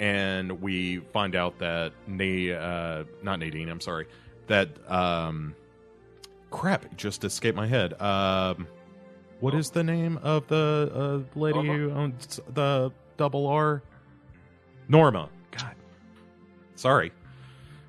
And 0.00 0.62
we 0.62 0.98
find 1.12 1.34
out 1.36 1.58
that 1.58 1.92
Na- 2.06 2.54
uh, 2.54 3.04
not 3.22 3.38
Nadine, 3.40 3.68
I'm 3.68 3.80
sorry, 3.80 4.06
that 4.46 4.68
um, 4.90 5.54
crap 6.50 6.96
just 6.96 7.22
escaped 7.24 7.56
my 7.56 7.66
head. 7.66 8.00
Um, 8.00 8.66
what 9.40 9.54
is 9.54 9.70
the 9.70 9.84
name 9.84 10.18
of 10.22 10.46
the 10.48 11.24
uh, 11.34 11.38
lady 11.38 11.62
Norma? 11.62 11.72
who 11.74 11.90
owns 11.90 12.40
the 12.54 12.92
double 13.16 13.46
R? 13.46 13.82
Norma. 14.88 15.28
God, 15.50 15.74
sorry. 16.78 17.12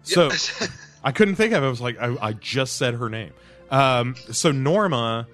So 0.03 0.29
I 1.03 1.11
couldn't 1.11 1.35
think 1.35 1.53
of 1.53 1.63
it. 1.63 1.65
I 1.65 1.69
was 1.69 1.81
like, 1.81 1.99
I, 1.99 2.15
I 2.21 2.33
just 2.33 2.77
said 2.77 2.95
her 2.95 3.09
name. 3.09 3.31
Um, 3.71 4.15
so 4.31 4.51
Norma 4.51 5.27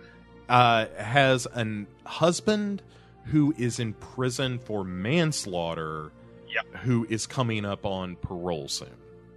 uh, 0.50 0.86
has 0.98 1.48
an 1.54 1.88
husband 2.06 2.82
who 3.26 3.54
is 3.58 3.80
in 3.80 3.94
prison 3.94 4.60
for 4.60 4.84
manslaughter. 4.84 6.12
Yep. 6.54 6.84
Who 6.84 7.06
is 7.10 7.26
coming 7.26 7.66
up 7.66 7.86
on 7.86 8.16
parole 8.18 8.68
soon? 8.68 8.90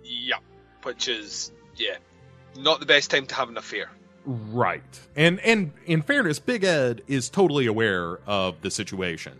yeah, 0.05 0.37
which 0.85 1.09
is 1.09 1.53
yeah, 1.77 1.97
not 2.57 2.81
the 2.81 2.87
best 2.87 3.11
time 3.11 3.27
to 3.27 3.35
have 3.35 3.49
an 3.49 3.57
affair. 3.57 3.91
Right. 4.25 5.01
And 5.17 5.41
and 5.41 5.73
in 5.87 6.03
fairness, 6.03 6.39
Big 6.39 6.65
Ed 6.65 7.03
is 7.07 7.29
totally 7.29 7.67
aware 7.67 8.19
of 8.27 8.61
the 8.63 8.71
situation. 8.71 9.33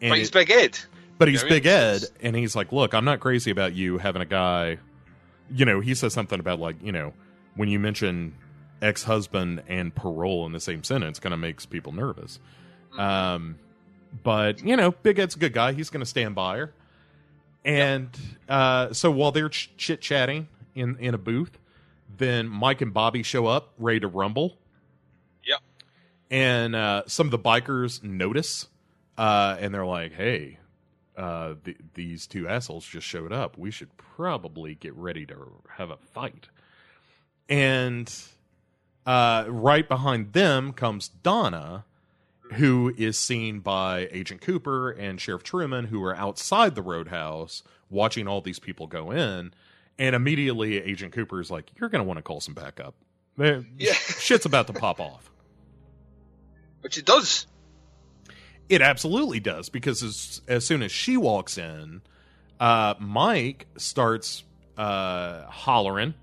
And 0.00 0.10
but 0.10 0.18
he's 0.18 0.28
it- 0.28 0.34
Big 0.34 0.50
Ed. 0.50 0.78
But 1.20 1.28
he's 1.28 1.44
Big 1.44 1.66
Ed, 1.66 2.04
and 2.22 2.34
he's 2.34 2.56
like, 2.56 2.72
"Look, 2.72 2.94
I'm 2.94 3.04
not 3.04 3.20
crazy 3.20 3.50
about 3.50 3.74
you 3.74 3.98
having 3.98 4.22
a 4.22 4.26
guy." 4.26 4.78
You 5.54 5.66
know, 5.66 5.80
he 5.80 5.94
says 5.94 6.14
something 6.14 6.40
about 6.40 6.60
like, 6.60 6.76
you 6.82 6.92
know, 6.92 7.12
when 7.56 7.68
you 7.68 7.78
mention 7.78 8.34
ex-husband 8.80 9.62
and 9.68 9.94
parole 9.94 10.46
in 10.46 10.52
the 10.52 10.60
same 10.60 10.82
sentence, 10.82 11.18
kind 11.18 11.34
of 11.34 11.38
makes 11.38 11.66
people 11.66 11.92
nervous. 11.92 12.40
Mm-hmm. 12.92 13.00
Um, 13.00 13.58
but 14.22 14.64
you 14.64 14.76
know, 14.78 14.92
Big 14.92 15.18
Ed's 15.18 15.36
a 15.36 15.38
good 15.38 15.52
guy. 15.52 15.72
He's 15.74 15.90
going 15.90 16.00
to 16.00 16.06
stand 16.06 16.34
by 16.34 16.56
her. 16.56 16.72
And 17.66 18.08
uh, 18.48 18.94
so 18.94 19.10
while 19.10 19.30
they're 19.30 19.50
ch- 19.50 19.70
chit 19.76 20.00
chatting 20.00 20.48
in 20.74 20.96
in 21.00 21.12
a 21.12 21.18
booth, 21.18 21.58
then 22.16 22.48
Mike 22.48 22.80
and 22.80 22.94
Bobby 22.94 23.22
show 23.22 23.46
up, 23.46 23.74
ready 23.78 24.00
to 24.00 24.08
rumble. 24.08 24.56
Yep. 25.44 25.60
And 26.30 26.74
uh, 26.74 27.02
some 27.08 27.26
of 27.26 27.30
the 27.30 27.38
bikers 27.38 28.02
notice 28.02 28.68
uh, 29.18 29.58
and 29.60 29.74
they're 29.74 29.84
like, 29.84 30.14
"Hey, 30.14 30.59
uh, 31.20 31.54
th- 31.64 31.76
these 31.94 32.26
two 32.26 32.48
assholes 32.48 32.86
just 32.86 33.06
showed 33.06 33.32
up. 33.32 33.58
We 33.58 33.70
should 33.70 33.96
probably 33.96 34.74
get 34.74 34.94
ready 34.94 35.26
to 35.26 35.52
have 35.76 35.90
a 35.90 35.96
fight." 35.96 36.48
And 37.48 38.12
uh, 39.04 39.44
right 39.48 39.88
behind 39.88 40.32
them 40.32 40.72
comes 40.72 41.08
Donna, 41.08 41.84
who 42.54 42.94
is 42.96 43.18
seen 43.18 43.60
by 43.60 44.08
Agent 44.12 44.40
Cooper 44.40 44.90
and 44.90 45.20
Sheriff 45.20 45.42
Truman, 45.42 45.86
who 45.86 46.02
are 46.02 46.16
outside 46.16 46.74
the 46.74 46.82
roadhouse 46.82 47.62
watching 47.90 48.26
all 48.26 48.40
these 48.40 48.58
people 48.58 48.86
go 48.86 49.10
in. 49.10 49.52
And 49.98 50.16
immediately, 50.16 50.78
Agent 50.78 51.12
Cooper 51.12 51.40
is 51.40 51.50
like, 51.50 51.70
"You're 51.78 51.90
going 51.90 52.02
to 52.02 52.08
want 52.08 52.18
to 52.18 52.22
call 52.22 52.40
some 52.40 52.54
backup. 52.54 52.94
Yeah. 53.36 53.92
Shit's 53.92 54.46
about 54.46 54.66
to 54.68 54.72
pop 54.72 55.00
off." 55.00 55.30
Which 56.80 56.96
it 56.96 57.04
does. 57.04 57.46
It 58.70 58.82
absolutely 58.82 59.40
does 59.40 59.68
because 59.68 60.00
as 60.04 60.42
as 60.46 60.64
soon 60.64 60.84
as 60.84 60.92
she 60.92 61.16
walks 61.16 61.58
in, 61.58 62.02
uh, 62.60 62.94
Mike 63.00 63.66
starts 63.76 64.44
uh, 64.78 65.44
hollering 65.46 66.14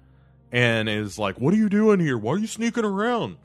and 0.50 0.88
is 0.88 1.20
like, 1.20 1.42
"What 1.42 1.54
are 1.54 1.58
you 1.58 1.68
doing 1.68 2.00
here? 2.00 2.18
Why 2.18 2.32
are 2.32 2.38
you 2.38 2.48
sneaking 2.48 2.86
around?" 2.86 3.36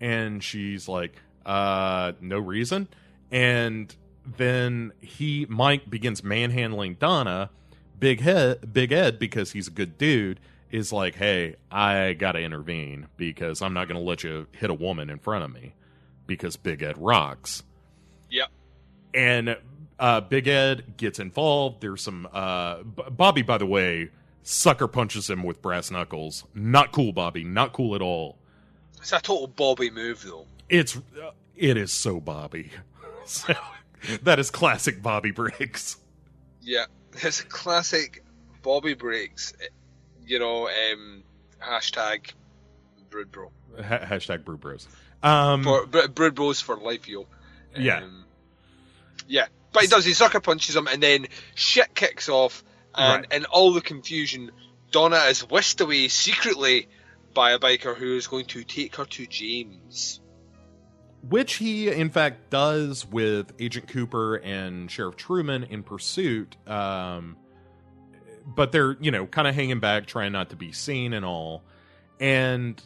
And 0.00 0.42
she's 0.42 0.88
like, 0.88 1.20
"Uh, 1.44 2.12
no 2.22 2.38
reason." 2.38 2.88
And 3.30 3.94
then 4.24 4.92
he 5.02 5.46
Mike 5.50 5.90
begins 5.90 6.24
manhandling 6.24 6.94
Donna. 6.94 7.50
Big 7.98 8.20
head, 8.20 8.72
Big 8.72 8.90
Ed, 8.90 9.18
because 9.18 9.52
he's 9.52 9.68
a 9.68 9.70
good 9.70 9.98
dude, 9.98 10.40
is 10.70 10.94
like, 10.94 11.16
"Hey, 11.16 11.56
I 11.70 12.14
gotta 12.14 12.38
intervene 12.40 13.08
because 13.18 13.60
I'm 13.60 13.74
not 13.74 13.86
gonna 13.86 14.00
let 14.00 14.24
you 14.24 14.46
hit 14.52 14.70
a 14.70 14.74
woman 14.74 15.10
in 15.10 15.18
front 15.18 15.44
of 15.44 15.52
me 15.52 15.74
because 16.26 16.56
Big 16.56 16.82
Ed 16.82 16.96
rocks." 16.96 17.62
And 19.16 19.56
uh, 19.98 20.20
Big 20.20 20.46
Ed 20.46 20.96
gets 20.96 21.18
involved. 21.18 21.80
There's 21.80 22.02
some 22.02 22.28
uh, 22.32 22.82
B- 22.82 23.02
Bobby, 23.10 23.42
by 23.42 23.58
the 23.58 23.66
way, 23.66 24.10
sucker 24.42 24.86
punches 24.86 25.28
him 25.30 25.42
with 25.42 25.62
brass 25.62 25.90
knuckles. 25.90 26.44
Not 26.54 26.92
cool, 26.92 27.12
Bobby. 27.12 27.42
Not 27.44 27.72
cool 27.72 27.94
at 27.94 28.02
all. 28.02 28.36
It's 28.98 29.12
a 29.12 29.20
total 29.20 29.46
Bobby 29.46 29.90
move, 29.90 30.22
though. 30.26 30.46
It's 30.68 30.96
uh, 30.96 31.30
it 31.56 31.76
is 31.76 31.92
so 31.92 32.20
Bobby. 32.20 32.70
So, 33.28 33.54
that 34.22 34.38
is 34.38 34.52
classic 34.52 35.02
Bobby 35.02 35.32
Briggs. 35.32 35.96
Yeah, 36.62 36.84
it's 37.14 37.40
a 37.40 37.44
classic 37.46 38.24
Bobby 38.62 38.94
Briggs. 38.94 39.52
You 40.24 40.38
know, 40.38 40.68
um, 40.68 41.24
hashtag 41.60 42.30
Brood 43.10 43.32
Bro. 43.32 43.50
Ha- 43.78 43.98
hashtag 44.04 44.44
Brew 44.44 44.58
Bros. 44.58 44.86
Um, 45.24 45.64
For 45.64 45.86
Br- 45.86 46.06
Brood 46.06 46.36
Bros 46.36 46.60
for 46.60 46.76
life, 46.76 47.08
yo. 47.08 47.22
Um, 47.22 47.26
yeah, 47.82 48.04
but 49.72 49.82
he 49.82 49.88
does. 49.88 50.04
He 50.04 50.14
sucker 50.14 50.40
punches 50.40 50.74
him, 50.74 50.86
and 50.86 51.02
then 51.02 51.26
shit 51.54 51.94
kicks 51.94 52.28
off, 52.28 52.64
and 52.94 53.22
Right. 53.30 53.32
in 53.40 53.44
all 53.46 53.72
the 53.72 53.80
confusion, 53.82 54.50
Donna 54.90 55.16
is 55.28 55.40
whisked 55.40 55.80
away 55.82 56.08
secretly 56.08 56.88
by 57.34 57.50
a 57.52 57.58
biker 57.58 57.94
who 57.94 58.16
is 58.16 58.26
going 58.26 58.46
to 58.46 58.64
take 58.64 58.96
her 58.96 59.04
to 59.04 59.26
James. 59.26 60.20
which 61.28 61.54
he 61.54 61.88
in 61.88 62.08
fact 62.08 62.50
does 62.50 63.04
with 63.04 63.52
Agent 63.58 63.88
Cooper 63.88 64.36
and 64.36 64.88
Sheriff 64.88 65.16
Truman 65.16 65.64
in 65.64 65.82
pursuit. 65.82 66.56
Um, 66.68 67.36
but 68.46 68.70
they're 68.70 68.96
you 69.00 69.10
know 69.10 69.26
kind 69.26 69.48
of 69.48 69.54
hanging 69.56 69.80
back, 69.80 70.06
trying 70.06 70.30
not 70.32 70.50
to 70.50 70.56
be 70.56 70.70
seen 70.70 71.12
and 71.12 71.24
all. 71.24 71.64
And 72.20 72.80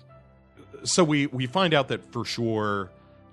so 0.85 1.05
we 1.05 1.27
we 1.27 1.47
find 1.47 1.75
out 1.75 1.89
that 1.89 2.13
for 2.13 2.25
sure 2.25 2.91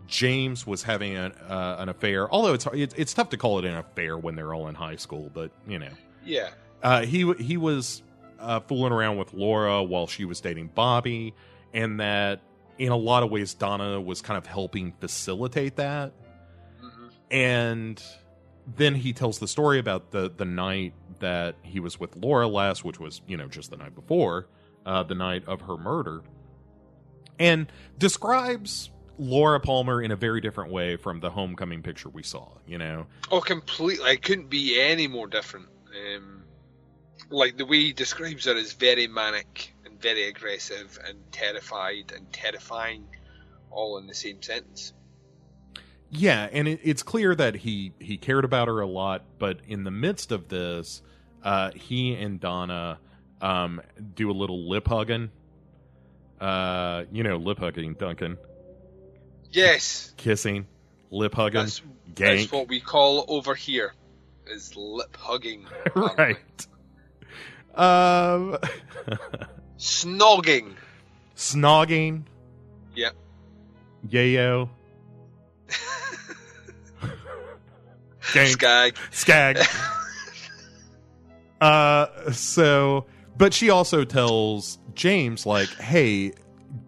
James 0.07 0.65
was 0.65 0.83
having 0.83 1.15
an 1.15 1.33
uh, 1.49 1.77
an 1.79 1.89
affair. 1.89 2.31
Although 2.31 2.53
it's 2.53 2.67
it's 2.73 2.93
it's 2.97 3.13
tough 3.13 3.29
to 3.29 3.37
call 3.37 3.59
it 3.59 3.65
an 3.65 3.75
affair 3.75 4.17
when 4.17 4.35
they're 4.35 4.53
all 4.53 4.67
in 4.67 4.75
high 4.75 4.95
school, 4.95 5.29
but 5.33 5.51
you 5.67 5.79
know 5.79 5.91
Yeah, 6.25 6.49
uh, 6.81 7.01
he 7.05 7.31
he 7.33 7.57
was 7.57 8.01
uh, 8.39 8.59
fooling 8.61 8.93
around 8.93 9.17
with 9.17 9.33
Laura 9.33 9.83
while 9.83 10.07
she 10.07 10.25
was 10.25 10.41
dating 10.41 10.71
Bobby, 10.73 11.33
and 11.73 11.99
that 11.99 12.41
in 12.77 12.91
a 12.91 12.97
lot 12.97 13.23
of 13.23 13.31
ways 13.31 13.53
Donna 13.53 13.99
was 13.99 14.21
kind 14.21 14.37
of 14.37 14.45
helping 14.45 14.93
facilitate 14.99 15.75
that. 15.77 16.13
Mhm. 16.81 17.09
And 17.31 18.03
then 18.75 18.95
he 18.95 19.13
tells 19.13 19.39
the 19.39 19.47
story 19.47 19.79
about 19.79 20.11
the 20.11 20.31
the 20.35 20.45
night 20.45 20.93
that 21.19 21.55
he 21.63 21.79
was 21.79 21.99
with 21.99 22.15
Laura 22.15 22.47
last, 22.47 22.83
which 22.85 22.99
was 22.99 23.21
you 23.27 23.35
know 23.37 23.47
just 23.47 23.71
the 23.71 23.77
night 23.77 23.95
before, 23.95 24.47
uh, 24.85 25.03
the 25.03 25.15
night 25.15 25.43
of 25.47 25.61
her 25.61 25.77
murder, 25.77 26.21
and 27.39 27.71
describes 27.97 28.89
Laura 29.19 29.59
Palmer 29.59 30.01
in 30.01 30.11
a 30.11 30.15
very 30.15 30.41
different 30.41 30.71
way 30.71 30.95
from 30.95 31.19
the 31.19 31.29
homecoming 31.29 31.81
picture 31.81 32.09
we 32.09 32.23
saw. 32.23 32.47
You 32.67 32.77
know, 32.77 33.05
Oh, 33.31 33.41
completely. 33.41 34.11
It 34.11 34.21
couldn't 34.21 34.49
be 34.49 34.79
any 34.79 35.07
more 35.07 35.27
different. 35.27 35.67
Um, 36.15 36.43
like 37.29 37.57
the 37.57 37.65
way 37.65 37.79
he 37.79 37.93
describes 37.93 38.45
her 38.45 38.55
is 38.55 38.73
very 38.73 39.07
manic 39.07 39.73
and 39.85 39.99
very 40.01 40.27
aggressive 40.27 40.99
and 41.07 41.17
terrified 41.31 42.13
and 42.15 42.31
terrifying, 42.31 43.05
all 43.71 43.97
in 43.97 44.07
the 44.07 44.13
same 44.13 44.41
sentence. 44.41 44.93
Yeah, 46.09 46.47
and 46.51 46.67
it, 46.67 46.79
it's 46.83 47.03
clear 47.03 47.35
that 47.35 47.55
he 47.55 47.91
he 47.99 48.17
cared 48.17 48.45
about 48.45 48.67
her 48.67 48.79
a 48.79 48.87
lot, 48.87 49.25
but 49.39 49.59
in 49.67 49.83
the 49.83 49.91
midst 49.91 50.31
of 50.31 50.47
this, 50.47 51.01
uh, 51.43 51.71
he 51.71 52.13
and 52.13 52.39
Donna 52.39 52.99
um, 53.41 53.81
do 54.15 54.31
a 54.31 54.33
little 54.33 54.69
lip 54.69 54.87
hugging. 54.87 55.31
Uh, 56.39 57.03
you 57.11 57.23
know, 57.23 57.37
lip 57.37 57.57
hugging, 57.59 57.95
Duncan, 57.95 58.37
Yes, 59.51 60.13
kissing, 60.17 60.67
lip 61.11 61.33
hugging, 61.33 61.61
that's, 61.61 61.81
gank. 62.13 62.37
that's 62.39 62.51
what 62.51 62.67
we 62.67 62.79
call 62.79 63.25
over 63.27 63.55
here 63.55 63.93
is 64.47 64.75
lip 64.75 65.15
hugging. 65.19 65.65
right. 65.95 66.37
Um, 67.75 68.57
Snogging. 69.77 70.73
snogging. 71.35 72.23
Yep. 72.95 73.15
Yayo. 74.09 74.69
Gank. 78.21 78.47
Skag. 78.47 78.95
Skag. 79.11 79.59
uh, 81.61 82.31
so, 82.31 83.05
but 83.37 83.53
she 83.53 83.69
also 83.69 84.03
tells 84.03 84.79
James, 84.95 85.45
like, 85.45 85.69
hey, 85.75 86.33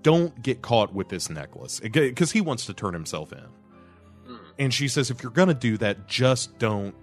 don't 0.02 0.42
get 0.42 0.62
caught 0.62 0.94
with 0.94 1.10
this 1.10 1.30
necklace 1.30 1.80
because 1.80 2.32
he 2.32 2.42
wants 2.42 2.66
to 2.66 2.74
turn 2.74 2.94
himself 2.94 3.32
in. 3.32 3.48
Hmm. 4.28 4.36
And 4.58 4.74
she 4.74 4.88
says, 4.88 5.10
if 5.10 5.24
you're 5.24 5.32
going 5.32 5.48
to 5.48 5.54
do 5.54 5.78
that, 5.78 6.08
just 6.08 6.58
don't. 6.60 6.96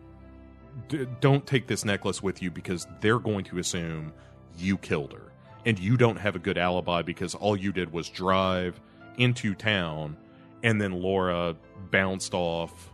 D- 0.88 1.06
don't 1.20 1.46
take 1.46 1.68
this 1.68 1.86
necklace 1.86 2.22
with 2.22 2.42
you 2.42 2.50
because 2.50 2.86
they're 3.00 3.18
going 3.18 3.44
to 3.44 3.58
assume 3.58 4.12
you 4.58 4.76
killed 4.76 5.14
her 5.14 5.32
and 5.64 5.78
you 5.78 5.96
don't 5.96 6.16
have 6.16 6.36
a 6.36 6.38
good 6.38 6.58
alibi 6.58 7.00
because 7.00 7.34
all 7.34 7.56
you 7.56 7.72
did 7.72 7.92
was 7.92 8.10
drive 8.10 8.78
into 9.16 9.54
town 9.54 10.16
and 10.62 10.80
then 10.80 10.92
Laura 10.92 11.56
bounced 11.90 12.34
off 12.34 12.92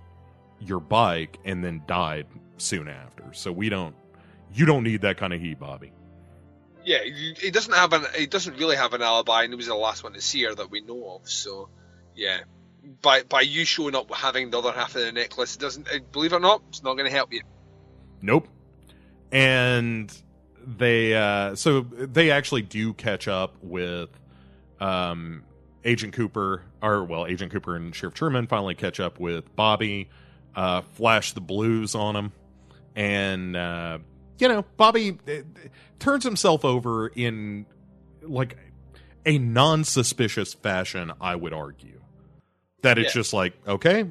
your 0.60 0.80
bike 0.80 1.38
and 1.44 1.64
then 1.64 1.82
died 1.86 2.26
soon 2.56 2.88
after. 2.88 3.24
So 3.32 3.50
we 3.50 3.68
don't 3.68 3.94
you 4.54 4.66
don't 4.66 4.84
need 4.84 5.00
that 5.02 5.16
kind 5.16 5.32
of 5.32 5.40
heat, 5.40 5.58
Bobby. 5.58 5.92
Yeah, 6.84 6.98
he 7.04 7.50
doesn't 7.50 7.72
have 7.72 7.92
an. 7.92 8.04
He 8.16 8.26
doesn't 8.26 8.56
really 8.58 8.76
have 8.76 8.92
an 8.92 9.02
alibi, 9.02 9.44
and 9.44 9.52
he 9.52 9.56
was 9.56 9.66
the 9.66 9.74
last 9.74 10.02
one 10.02 10.14
to 10.14 10.20
see 10.20 10.42
her 10.44 10.54
that 10.54 10.70
we 10.70 10.80
know 10.80 11.16
of. 11.16 11.28
So, 11.28 11.68
yeah, 12.14 12.40
by 13.00 13.22
by 13.22 13.42
you 13.42 13.64
showing 13.64 13.94
up 13.94 14.12
having 14.12 14.50
the 14.50 14.58
other 14.58 14.72
half 14.72 14.94
of 14.96 15.02
the 15.02 15.12
necklace, 15.12 15.54
it 15.56 15.60
doesn't. 15.60 15.88
Believe 16.12 16.32
it 16.32 16.36
or 16.36 16.40
not, 16.40 16.62
it's 16.68 16.82
not 16.82 16.94
going 16.94 17.08
to 17.08 17.14
help 17.14 17.32
you. 17.32 17.42
Nope. 18.20 18.48
And 19.30 20.12
they 20.64 21.14
uh 21.14 21.54
so 21.54 21.80
they 21.80 22.30
actually 22.30 22.62
do 22.62 22.92
catch 22.94 23.26
up 23.28 23.56
with 23.62 24.10
um 24.80 25.42
Agent 25.84 26.12
Cooper 26.12 26.62
or 26.80 27.04
well 27.04 27.26
Agent 27.26 27.52
Cooper 27.52 27.76
and 27.76 27.94
Sheriff 27.94 28.14
Truman 28.14 28.46
finally 28.46 28.74
catch 28.74 29.00
up 29.00 29.18
with 29.18 29.54
Bobby 29.56 30.08
uh 30.54 30.82
flash 30.82 31.32
the 31.32 31.40
blues 31.40 31.94
on 31.94 32.14
him 32.14 32.32
and 32.94 33.56
uh 33.56 33.98
you 34.38 34.48
know 34.48 34.64
Bobby 34.76 35.18
uh, 35.28 35.32
turns 35.98 36.24
himself 36.24 36.64
over 36.64 37.08
in 37.08 37.66
like 38.22 38.56
a 39.24 39.38
non-suspicious 39.38 40.54
fashion 40.54 41.12
I 41.20 41.36
would 41.36 41.52
argue. 41.52 42.00
That 42.82 42.98
it's 42.98 43.14
Yeah. 43.14 43.20
just 43.20 43.32
like 43.32 43.54
okay 43.66 44.06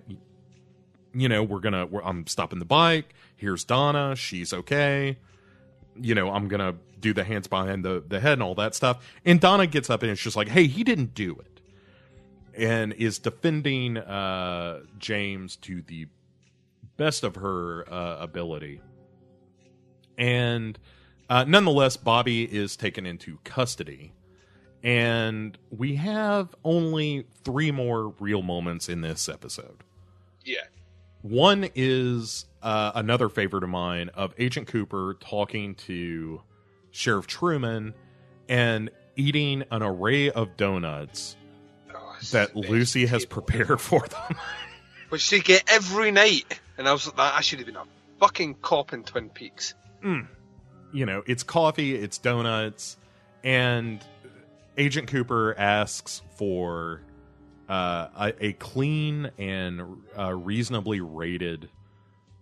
you 1.13 1.27
know 1.27 1.43
we're 1.43 1.59
gonna 1.59 1.85
we're, 1.85 2.01
i'm 2.03 2.25
stopping 2.27 2.59
the 2.59 2.65
bike. 2.65 3.13
Here's 3.35 3.63
donna. 3.65 4.15
She's 4.15 4.53
okay. 4.53 5.17
You 5.99 6.15
know 6.15 6.31
i'm 6.31 6.47
gonna 6.47 6.75
do 6.99 7.13
the 7.13 7.23
hands 7.23 7.47
behind 7.47 7.83
the, 7.83 8.03
the 8.07 8.19
head 8.19 8.33
and 8.33 8.43
all 8.43 8.55
that 8.55 8.75
stuff. 8.75 9.03
And 9.25 9.39
donna 9.41 9.65
gets 9.67 9.89
up 9.89 10.03
and 10.03 10.11
it's 10.11 10.21
just 10.21 10.35
like 10.37 10.47
hey 10.47 10.67
he 10.67 10.83
didn't 10.83 11.13
do 11.13 11.37
it. 11.39 11.59
And 12.57 12.93
is 12.93 13.19
defending 13.19 13.97
uh 13.97 14.81
james 14.97 15.55
to 15.57 15.81
the 15.81 16.07
best 16.97 17.23
of 17.23 17.35
her 17.35 17.91
uh, 17.91 18.17
ability 18.19 18.79
and 20.21 20.79
uh, 21.29 21.43
nonetheless 21.45 21.97
bobby 21.97 22.43
is 22.43 22.77
taken 22.77 23.05
into 23.05 23.37
custody 23.43 24.13
and 24.83 25.57
we 25.69 25.95
have 25.95 26.55
only 26.63 27.25
three 27.43 27.71
more 27.71 28.09
real 28.19 28.41
moments 28.41 28.87
in 28.89 29.01
this 29.01 29.27
episode 29.29 29.83
Yeah, 30.43 30.61
One 31.21 31.69
is 31.75 32.45
uh, 32.63 32.91
another 32.95 33.29
favorite 33.29 33.63
of 33.63 33.69
mine 33.69 34.09
of 34.15 34.33
Agent 34.39 34.67
Cooper 34.67 35.17
talking 35.19 35.75
to 35.75 36.41
Sheriff 36.91 37.27
Truman 37.27 37.93
and 38.49 38.89
eating 39.15 39.63
an 39.71 39.83
array 39.83 40.31
of 40.31 40.57
donuts 40.57 41.35
Oh, 41.93 42.15
that 42.31 42.55
Lucy 42.55 43.05
has 43.05 43.25
prepared 43.25 43.79
for 43.79 44.01
them. 44.07 44.37
which 45.09 45.21
she 45.21 45.41
get 45.41 45.63
every 45.71 46.09
night. 46.11 46.45
And 46.77 46.87
I 46.87 46.93
was 46.93 47.05
like, 47.05 47.17
I 47.19 47.41
should 47.41 47.59
have 47.59 47.65
been 47.67 47.75
a 47.75 47.85
fucking 48.19 48.55
cop 48.61 48.93
in 48.93 49.03
Twin 49.03 49.29
Peaks. 49.29 49.75
You 50.93 51.05
know, 51.05 51.23
it's 51.25 51.43
coffee, 51.43 51.95
it's 51.95 52.17
donuts, 52.17 52.97
and 53.43 54.03
Agent 54.77 55.07
Cooper 55.07 55.55
asks 55.57 56.21
for 56.35 57.01
uh, 57.69 58.07
a, 58.17 58.45
a 58.47 58.53
clean 58.53 59.31
and 59.37 59.81
uh, 60.17 60.33
reasonably 60.33 61.01
rated, 61.01 61.69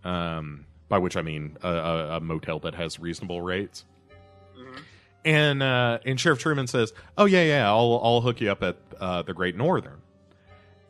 um, 0.04 0.66
by 0.88 0.98
which 0.98 1.16
I 1.16 1.22
mean 1.22 1.58
a, 1.62 1.70
a, 1.70 2.18
a 2.18 2.20
motel 2.20 2.60
that 2.60 2.76
has 2.76 3.00
reasonable 3.00 3.42
rates. 3.42 3.86
And 5.26 5.62
uh, 5.62 6.00
and 6.06 6.20
Sheriff 6.20 6.40
Truman 6.40 6.68
says, 6.68 6.94
"Oh 7.18 7.26
yeah, 7.26 7.44
yeah, 7.44 7.68
I'll 7.68 8.00
I'll 8.02 8.22
hook 8.22 8.40
you 8.42 8.52
up 8.52 8.64
at 8.64 8.78
uh, 9.00 9.22
the 9.22 9.34
Great 9.34 9.56
Northern." 9.56 10.02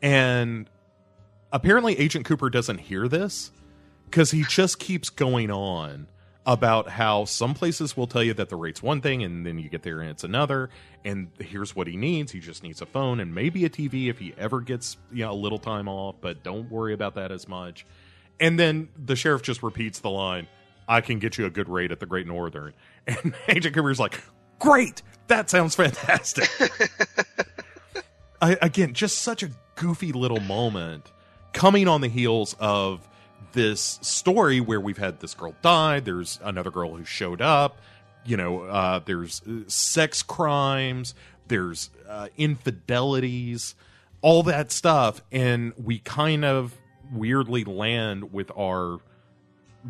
And 0.02 0.70
apparently, 1.52 1.98
Agent 1.98 2.24
Cooper 2.26 2.48
doesn't 2.48 2.78
hear 2.78 3.08
this 3.08 3.50
because 4.04 4.30
he 4.30 4.44
just 4.44 4.78
keeps 4.78 5.10
going 5.10 5.50
on 5.50 6.06
about 6.50 6.88
how 6.88 7.24
some 7.24 7.54
places 7.54 7.96
will 7.96 8.08
tell 8.08 8.24
you 8.24 8.34
that 8.34 8.48
the 8.48 8.56
rate's 8.56 8.82
one 8.82 9.00
thing 9.00 9.22
and 9.22 9.46
then 9.46 9.56
you 9.56 9.68
get 9.68 9.84
there 9.84 10.00
and 10.00 10.10
it's 10.10 10.24
another. 10.24 10.68
And 11.04 11.28
here's 11.38 11.76
what 11.76 11.86
he 11.86 11.96
needs. 11.96 12.32
He 12.32 12.40
just 12.40 12.64
needs 12.64 12.82
a 12.82 12.86
phone 12.86 13.20
and 13.20 13.32
maybe 13.32 13.64
a 13.64 13.70
tv 13.70 14.10
if 14.10 14.18
he 14.18 14.34
ever 14.36 14.60
gets 14.60 14.96
you 15.12 15.24
know 15.24 15.30
a 15.30 15.32
little 15.32 15.60
time 15.60 15.86
off 15.86 16.16
but 16.20 16.42
don't 16.42 16.68
worry 16.68 16.92
about 16.92 17.14
that 17.14 17.30
as 17.30 17.46
much. 17.46 17.86
And 18.40 18.58
then 18.58 18.88
the 18.96 19.14
sheriff 19.14 19.42
just 19.42 19.62
repeats 19.62 20.00
the 20.00 20.10
line 20.10 20.48
i 20.88 21.00
can 21.00 21.20
get 21.20 21.38
you 21.38 21.46
a 21.46 21.50
good 21.50 21.68
rate 21.68 21.92
at 21.92 22.00
the 22.00 22.06
great 22.06 22.26
northern. 22.26 22.74
And 23.06 23.34
agent 23.48 23.74
cooper's 23.74 24.00
like 24.00 24.20
great! 24.58 25.02
That 25.28 25.48
sounds 25.48 25.76
fantastic. 25.76 26.50
I, 28.42 28.58
again, 28.60 28.92
just 28.92 29.18
such 29.18 29.44
a 29.44 29.50
goofy 29.76 30.12
little 30.12 30.40
moment 30.40 31.12
coming 31.52 31.86
on 31.86 32.00
the 32.00 32.08
heels 32.08 32.56
of 32.58 33.08
this 33.52 33.98
story 34.02 34.60
where 34.60 34.80
we've 34.80 34.98
had 34.98 35.20
this 35.20 35.34
girl 35.34 35.54
die. 35.62 36.00
There's 36.00 36.38
another 36.42 36.70
girl 36.70 36.96
who 36.96 37.04
showed 37.04 37.40
up. 37.40 37.80
You 38.24 38.36
know, 38.36 38.62
uh, 38.62 39.00
there's 39.04 39.42
uh, 39.42 39.68
sex 39.68 40.22
crimes. 40.22 41.14
There's 41.48 41.90
uh, 42.08 42.28
infidelities, 42.36 43.74
all 44.22 44.42
that 44.44 44.70
stuff, 44.70 45.22
and 45.32 45.72
we 45.82 45.98
kind 45.98 46.44
of 46.44 46.74
weirdly 47.12 47.64
land 47.64 48.32
with 48.32 48.52
our 48.56 49.00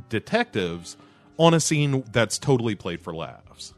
detectives 0.08 0.96
on 1.36 1.52
a 1.54 1.60
scene 1.60 2.04
that's 2.12 2.38
totally 2.38 2.74
played 2.74 3.02
for 3.02 3.14
laughs, 3.14 3.74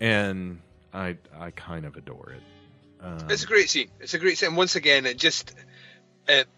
and 0.00 0.60
I 0.92 1.18
I 1.38 1.50
kind 1.52 1.84
of 1.84 1.96
adore 1.96 2.32
it. 2.32 2.42
Um, 3.00 3.30
It's 3.30 3.44
a 3.44 3.46
great 3.46 3.70
scene. 3.70 3.90
It's 4.00 4.14
a 4.14 4.18
great 4.18 4.38
scene. 4.38 4.56
Once 4.56 4.74
again, 4.74 5.06
it 5.06 5.18
just 5.18 5.54
it 6.26 6.48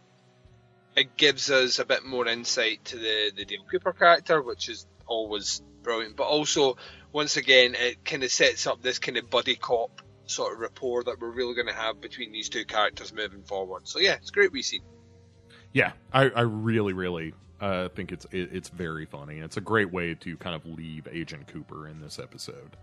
it 0.96 1.16
gives 1.16 1.50
us 1.50 1.78
a 1.78 1.84
bit 1.84 2.04
more 2.04 2.26
insight 2.26 2.84
to 2.86 2.96
the 2.96 3.32
the 3.36 3.44
Dale 3.44 3.64
Cooper 3.70 3.92
character, 3.92 4.42
which 4.42 4.68
is 4.68 4.86
always 5.06 5.62
brilliant. 5.82 6.16
But 6.16 6.24
also, 6.24 6.76
once 7.12 7.36
again, 7.36 7.74
it 7.74 8.04
kind 8.04 8.22
of 8.22 8.30
sets 8.30 8.66
up 8.66 8.82
this 8.82 8.98
kind 8.98 9.16
of 9.16 9.30
buddy 9.30 9.56
cop 9.56 10.02
sort 10.26 10.52
of 10.54 10.60
rapport 10.60 11.02
that 11.04 11.20
we're 11.20 11.30
really 11.30 11.54
going 11.54 11.66
to 11.66 11.72
have 11.72 12.00
between 12.00 12.32
these 12.32 12.48
two 12.48 12.64
characters 12.64 13.12
moving 13.12 13.42
forward. 13.42 13.88
So 13.88 13.98
yeah, 13.98 14.14
it's 14.14 14.30
great 14.30 14.52
wee 14.52 14.62
scene. 14.62 14.82
yeah, 15.72 15.92
I, 16.12 16.30
I 16.30 16.42
really, 16.42 16.92
really 16.92 17.34
uh, 17.60 17.88
think 17.90 18.12
it's 18.12 18.26
it, 18.30 18.50
it's 18.52 18.68
very 18.68 19.06
funny. 19.06 19.38
It's 19.38 19.56
a 19.56 19.60
great 19.60 19.92
way 19.92 20.14
to 20.14 20.36
kind 20.36 20.54
of 20.56 20.64
leave 20.66 21.06
Agent 21.10 21.48
Cooper 21.48 21.88
in 21.88 22.00
this 22.00 22.18
episode, 22.18 22.76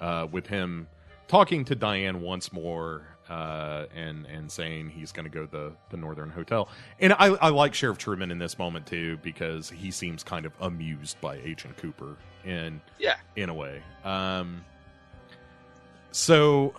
uh, 0.00 0.26
with 0.30 0.46
him 0.46 0.88
talking 1.28 1.64
to 1.66 1.74
Diane 1.74 2.20
once 2.20 2.52
more, 2.52 3.13
uh, 3.28 3.86
and 3.94 4.26
and 4.26 4.50
saying 4.50 4.90
he's 4.90 5.12
going 5.12 5.24
to 5.24 5.30
go 5.30 5.46
to 5.46 5.50
the 5.50 5.72
the 5.90 5.96
Northern 5.96 6.30
Hotel. 6.30 6.68
And 7.00 7.12
I, 7.14 7.26
I 7.28 7.48
like 7.48 7.74
Sheriff 7.74 7.98
Truman 7.98 8.30
in 8.30 8.38
this 8.38 8.58
moment 8.58 8.86
too 8.86 9.18
because 9.22 9.70
he 9.70 9.90
seems 9.90 10.22
kind 10.22 10.46
of 10.46 10.52
amused 10.60 11.20
by 11.20 11.36
Agent 11.36 11.76
Cooper 11.78 12.16
in 12.44 12.80
Yeah, 12.98 13.16
in 13.36 13.48
a 13.48 13.54
way. 13.54 13.82
Um, 14.04 14.64
so 16.12 16.74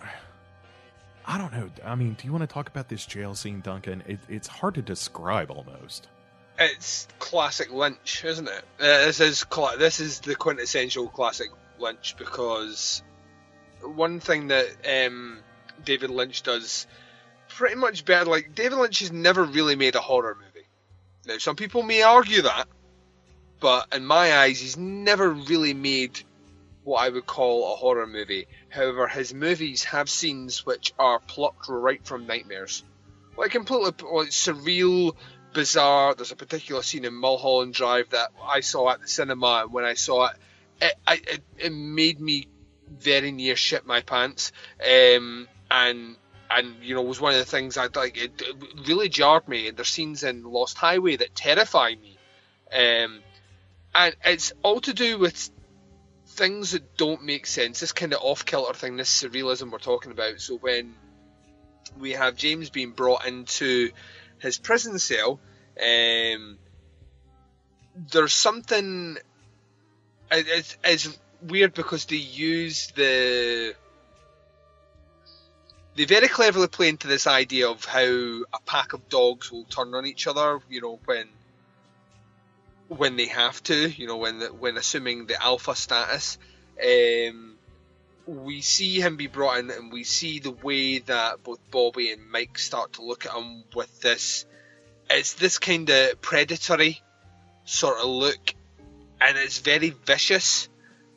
I 1.26 1.38
don't 1.38 1.52
know. 1.52 1.68
I 1.84 1.94
mean, 1.96 2.14
do 2.14 2.26
you 2.26 2.32
want 2.32 2.42
to 2.42 2.52
talk 2.52 2.68
about 2.68 2.88
this 2.88 3.04
jail 3.04 3.34
scene, 3.34 3.60
Duncan? 3.60 4.02
It, 4.06 4.20
it's 4.28 4.48
hard 4.48 4.74
to 4.76 4.82
describe 4.82 5.50
almost. 5.50 6.08
it's 6.58 7.08
classic 7.18 7.72
Lynch, 7.72 8.24
isn't 8.24 8.48
it? 8.48 8.64
Uh, 8.80 9.06
this 9.06 9.20
is 9.20 9.44
cla- 9.44 9.76
this 9.76 9.98
is 10.00 10.20
the 10.20 10.36
quintessential 10.36 11.08
classic 11.08 11.48
Lynch 11.78 12.16
because 12.16 13.02
one 13.82 14.20
thing 14.20 14.48
that 14.48 14.66
um, 15.06 15.40
David 15.84 16.10
Lynch 16.10 16.42
does 16.42 16.86
pretty 17.48 17.76
much 17.76 18.04
better. 18.04 18.28
Like 18.28 18.54
David 18.54 18.78
Lynch 18.78 19.00
has 19.00 19.12
never 19.12 19.44
really 19.44 19.76
made 19.76 19.94
a 19.94 20.00
horror 20.00 20.36
movie. 20.38 20.66
Now, 21.26 21.38
some 21.38 21.56
people 21.56 21.82
may 21.82 22.02
argue 22.02 22.42
that, 22.42 22.68
but 23.60 23.94
in 23.94 24.06
my 24.06 24.36
eyes, 24.38 24.60
he's 24.60 24.76
never 24.76 25.30
really 25.30 25.74
made 25.74 26.20
what 26.84 27.04
I 27.04 27.08
would 27.08 27.26
call 27.26 27.72
a 27.72 27.76
horror 27.76 28.06
movie. 28.06 28.46
However, 28.68 29.08
his 29.08 29.34
movies 29.34 29.82
have 29.84 30.08
scenes 30.08 30.64
which 30.64 30.92
are 30.98 31.18
plucked 31.18 31.68
right 31.68 32.04
from 32.06 32.26
nightmares, 32.26 32.84
like 33.36 33.50
completely 33.50 33.86
like 33.86 34.28
surreal, 34.28 35.16
bizarre. 35.52 36.14
There's 36.14 36.30
a 36.30 36.36
particular 36.36 36.82
scene 36.82 37.04
in 37.04 37.14
Mulholland 37.14 37.74
Drive 37.74 38.10
that 38.10 38.30
I 38.40 38.60
saw 38.60 38.90
at 38.90 39.00
the 39.00 39.08
cinema, 39.08 39.62
and 39.64 39.72
when 39.72 39.84
I 39.84 39.94
saw 39.94 40.26
it, 40.26 40.36
it, 40.80 40.94
it, 41.08 41.42
it 41.58 41.72
made 41.72 42.20
me 42.20 42.46
very 42.88 43.32
near 43.32 43.56
shit 43.56 43.84
my 43.84 44.02
pants. 44.02 44.52
Um, 44.80 45.48
and 45.70 46.16
and 46.50 46.76
you 46.82 46.94
know 46.94 47.02
was 47.02 47.20
one 47.20 47.32
of 47.32 47.38
the 47.38 47.44
things 47.44 47.76
I 47.76 47.88
like. 47.94 48.16
It, 48.16 48.42
really 48.86 49.08
jarred 49.08 49.48
me. 49.48 49.68
And 49.68 49.76
there's 49.76 49.88
scenes 49.88 50.22
in 50.22 50.42
Lost 50.44 50.76
Highway 50.78 51.16
that 51.16 51.34
terrify 51.34 51.94
me. 52.00 52.18
Um, 52.72 53.20
and 53.94 54.16
it's 54.24 54.52
all 54.62 54.80
to 54.80 54.92
do 54.92 55.18
with 55.18 55.50
things 56.28 56.72
that 56.72 56.96
don't 56.96 57.24
make 57.24 57.46
sense. 57.46 57.80
This 57.80 57.92
kind 57.92 58.12
of 58.12 58.20
off 58.22 58.44
kilter 58.44 58.74
thing, 58.74 58.96
this 58.96 59.22
surrealism 59.22 59.70
we're 59.70 59.78
talking 59.78 60.12
about. 60.12 60.40
So 60.40 60.56
when 60.56 60.94
we 61.98 62.12
have 62.12 62.36
James 62.36 62.70
being 62.70 62.90
brought 62.90 63.26
into 63.26 63.90
his 64.38 64.58
prison 64.58 64.98
cell, 64.98 65.40
um, 65.82 66.58
there's 68.12 68.34
something. 68.34 69.16
it- 70.30 70.46
It's, 70.48 70.76
it's 70.84 71.18
weird 71.42 71.74
because 71.74 72.04
they 72.06 72.16
use 72.16 72.92
the. 72.94 73.74
They 75.96 76.04
very 76.04 76.28
cleverly 76.28 76.68
play 76.68 76.90
into 76.90 77.08
this 77.08 77.26
idea 77.26 77.70
of 77.70 77.84
how 77.86 78.02
a 78.02 78.60
pack 78.66 78.92
of 78.92 79.08
dogs 79.08 79.50
will 79.50 79.64
turn 79.64 79.94
on 79.94 80.04
each 80.04 80.26
other. 80.26 80.60
You 80.68 80.82
know 80.82 81.00
when 81.06 81.28
when 82.88 83.16
they 83.16 83.26
have 83.26 83.62
to. 83.64 83.88
You 83.88 84.06
know 84.06 84.18
when 84.18 84.40
when 84.60 84.76
assuming 84.76 85.26
the 85.26 85.42
alpha 85.42 85.74
status. 85.74 86.38
Um, 86.78 87.54
we 88.26 88.60
see 88.60 89.00
him 89.00 89.16
be 89.16 89.28
brought 89.28 89.58
in, 89.60 89.70
and 89.70 89.90
we 89.90 90.04
see 90.04 90.40
the 90.40 90.50
way 90.50 90.98
that 90.98 91.42
both 91.42 91.60
Bobby 91.70 92.10
and 92.12 92.30
Mike 92.30 92.58
start 92.58 92.94
to 92.94 93.02
look 93.02 93.24
at 93.24 93.32
him 93.32 93.64
with 93.74 94.00
this. 94.00 94.44
It's 95.08 95.34
this 95.34 95.58
kind 95.58 95.88
of 95.88 96.20
predatory 96.20 97.00
sort 97.64 98.00
of 98.00 98.06
look, 98.06 98.54
and 99.20 99.38
it's 99.38 99.60
very 99.60 99.90
vicious 99.90 100.68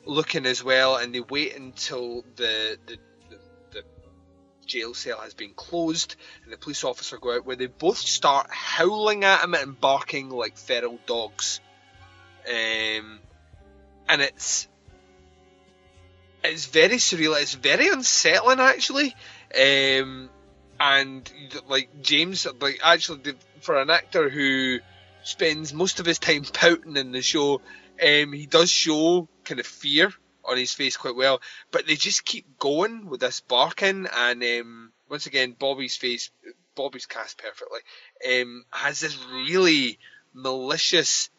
looking 0.06 0.46
as 0.46 0.64
well. 0.64 0.96
And 0.96 1.14
they 1.14 1.20
wait 1.20 1.54
until 1.54 2.24
the 2.36 2.78
the, 2.86 2.96
the, 2.96 2.96
the 2.96 3.09
jail 4.70 4.94
cell 4.94 5.20
has 5.20 5.34
been 5.34 5.52
closed, 5.52 6.14
and 6.44 6.52
the 6.52 6.56
police 6.56 6.84
officer 6.84 7.18
go 7.18 7.36
out, 7.36 7.44
where 7.44 7.56
they 7.56 7.66
both 7.66 7.98
start 7.98 8.48
howling 8.50 9.24
at 9.24 9.42
him 9.42 9.54
and 9.54 9.78
barking 9.78 10.30
like 10.30 10.56
feral 10.56 10.98
dogs. 11.06 11.60
Um, 12.48 13.18
and 14.08 14.22
it's 14.22 14.68
it's 16.42 16.66
very 16.66 16.96
surreal. 16.96 17.40
It's 17.40 17.54
very 17.54 17.88
unsettling, 17.88 18.60
actually. 18.60 19.14
Um, 19.54 20.30
and 20.78 21.30
like 21.68 22.00
James, 22.00 22.46
like 22.60 22.80
actually, 22.82 23.34
for 23.60 23.76
an 23.80 23.90
actor 23.90 24.30
who 24.30 24.78
spends 25.24 25.74
most 25.74 26.00
of 26.00 26.06
his 26.06 26.18
time 26.18 26.44
pouting 26.44 26.96
in 26.96 27.12
the 27.12 27.22
show, 27.22 27.60
um, 28.02 28.32
he 28.32 28.46
does 28.46 28.70
show 28.70 29.28
kind 29.44 29.60
of 29.60 29.66
fear 29.66 30.12
on 30.50 30.56
his 30.56 30.72
face 30.72 30.96
quite 30.96 31.16
well. 31.16 31.40
But 31.70 31.86
they 31.86 31.94
just 31.94 32.24
keep 32.24 32.58
going 32.58 33.06
with 33.06 33.20
this 33.20 33.40
barking, 33.40 34.06
and 34.14 34.42
um, 34.42 34.92
once 35.08 35.26
again, 35.26 35.54
Bobby's 35.58 35.96
face, 35.96 36.30
Bobby's 36.74 37.06
cast 37.06 37.38
perfectly, 37.38 37.80
um, 38.28 38.64
has 38.70 39.00
this 39.00 39.16
really 39.44 39.98
malicious, 40.34 41.30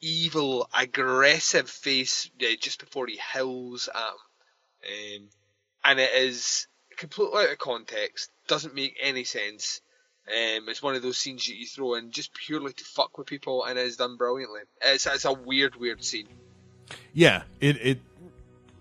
evil, 0.00 0.68
aggressive 0.76 1.68
face 1.68 2.30
just 2.60 2.80
before 2.80 3.06
he 3.06 3.18
howls 3.18 3.88
at 3.88 4.88
him. 4.88 5.22
Um, 5.22 5.28
and 5.84 6.00
it 6.00 6.10
is 6.14 6.66
completely 6.96 7.42
out 7.42 7.52
of 7.52 7.58
context, 7.58 8.30
doesn't 8.46 8.74
make 8.74 8.96
any 9.00 9.24
sense. 9.24 9.80
Um, 10.28 10.68
it's 10.68 10.82
one 10.82 10.94
of 10.94 11.02
those 11.02 11.18
scenes 11.18 11.46
that 11.46 11.56
you 11.56 11.66
throw 11.66 11.94
in 11.94 12.12
just 12.12 12.32
purely 12.34 12.72
to 12.72 12.84
fuck 12.84 13.18
with 13.18 13.26
people, 13.26 13.64
and 13.64 13.78
it's 13.78 13.96
done 13.96 14.16
brilliantly. 14.16 14.60
It's 14.82 15.06
it's 15.06 15.24
a 15.24 15.32
weird, 15.32 15.76
weird 15.76 16.04
scene. 16.04 16.28
Yeah, 17.12 17.42
it 17.60 17.76
it 17.76 18.00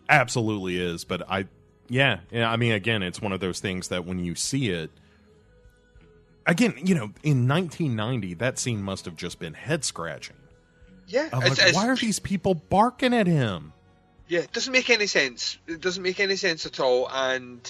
absolutely 0.09 0.77
is. 0.79 1.05
But 1.05 1.29
I, 1.29 1.45
yeah, 1.87 2.19
yeah. 2.31 2.51
I 2.51 2.57
mean, 2.57 2.73
again, 2.73 3.03
it's 3.03 3.21
one 3.21 3.31
of 3.31 3.39
those 3.39 3.59
things 3.59 3.87
that 3.89 4.05
when 4.05 4.19
you 4.19 4.35
see 4.35 4.69
it, 4.69 4.89
again, 6.45 6.73
you 6.83 6.95
know, 6.95 7.11
in 7.23 7.47
1990, 7.47 8.33
that 8.35 8.59
scene 8.59 8.81
must 8.81 9.05
have 9.05 9.15
just 9.15 9.39
been 9.39 9.53
head 9.53 9.83
scratching. 9.85 10.35
Yeah, 11.07 11.27
it's- 11.27 11.41
like, 11.41 11.51
it's- 11.53 11.75
why 11.75 11.87
are 11.87 11.95
these 11.95 12.19
people 12.19 12.53
barking 12.55 13.13
at 13.13 13.27
him? 13.27 13.73
Yeah, 14.27 14.41
it 14.41 14.51
doesn't 14.51 14.71
make 14.71 14.89
any 14.91 15.07
sense. 15.07 15.57
It 15.67 15.81
doesn't 15.81 16.03
make 16.03 16.19
any 16.19 16.35
sense 16.35 16.65
at 16.67 16.79
all, 16.79 17.09
and 17.11 17.61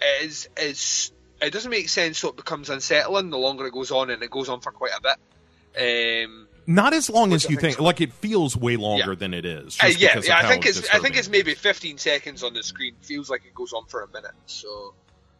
it 0.00 0.24
is 0.24 0.48
is 0.56 1.12
it 1.42 1.50
doesn't 1.52 1.70
make 1.70 1.90
sense. 1.90 2.16
So 2.18 2.28
it 2.30 2.36
becomes 2.36 2.70
unsettling 2.70 3.28
the 3.28 3.36
longer 3.36 3.66
it 3.66 3.74
goes 3.74 3.90
on, 3.90 4.08
and 4.08 4.22
it 4.22 4.30
goes 4.30 4.48
on 4.48 4.60
for 4.62 4.72
quite 4.72 4.92
a 4.96 5.00
bit. 5.02 6.24
Um, 6.24 6.45
Not 6.66 6.92
as 6.94 7.08
long 7.08 7.32
as 7.32 7.48
you 7.48 7.56
think. 7.56 7.78
Like 7.80 8.00
it 8.00 8.12
feels 8.12 8.56
way 8.56 8.76
longer 8.76 9.10
Yeah. 9.12 9.18
than 9.18 9.34
it 9.34 9.44
is. 9.44 9.78
uh, 9.82 9.86
yeah, 9.86 10.20
yeah. 10.22 10.38
I 10.38 10.48
think 10.48 10.66
it's 10.66 10.88
I 10.90 10.98
think 10.98 11.16
it's 11.16 11.28
maybe 11.28 11.54
15 11.54 11.98
seconds 11.98 12.42
on 12.42 12.54
the 12.54 12.62
screen. 12.62 12.94
Feels 13.02 13.30
like 13.30 13.44
it 13.46 13.54
goes 13.54 13.72
on 13.72 13.86
for 13.86 14.02
a 14.02 14.08
minute. 14.08 14.32
So 14.46 14.94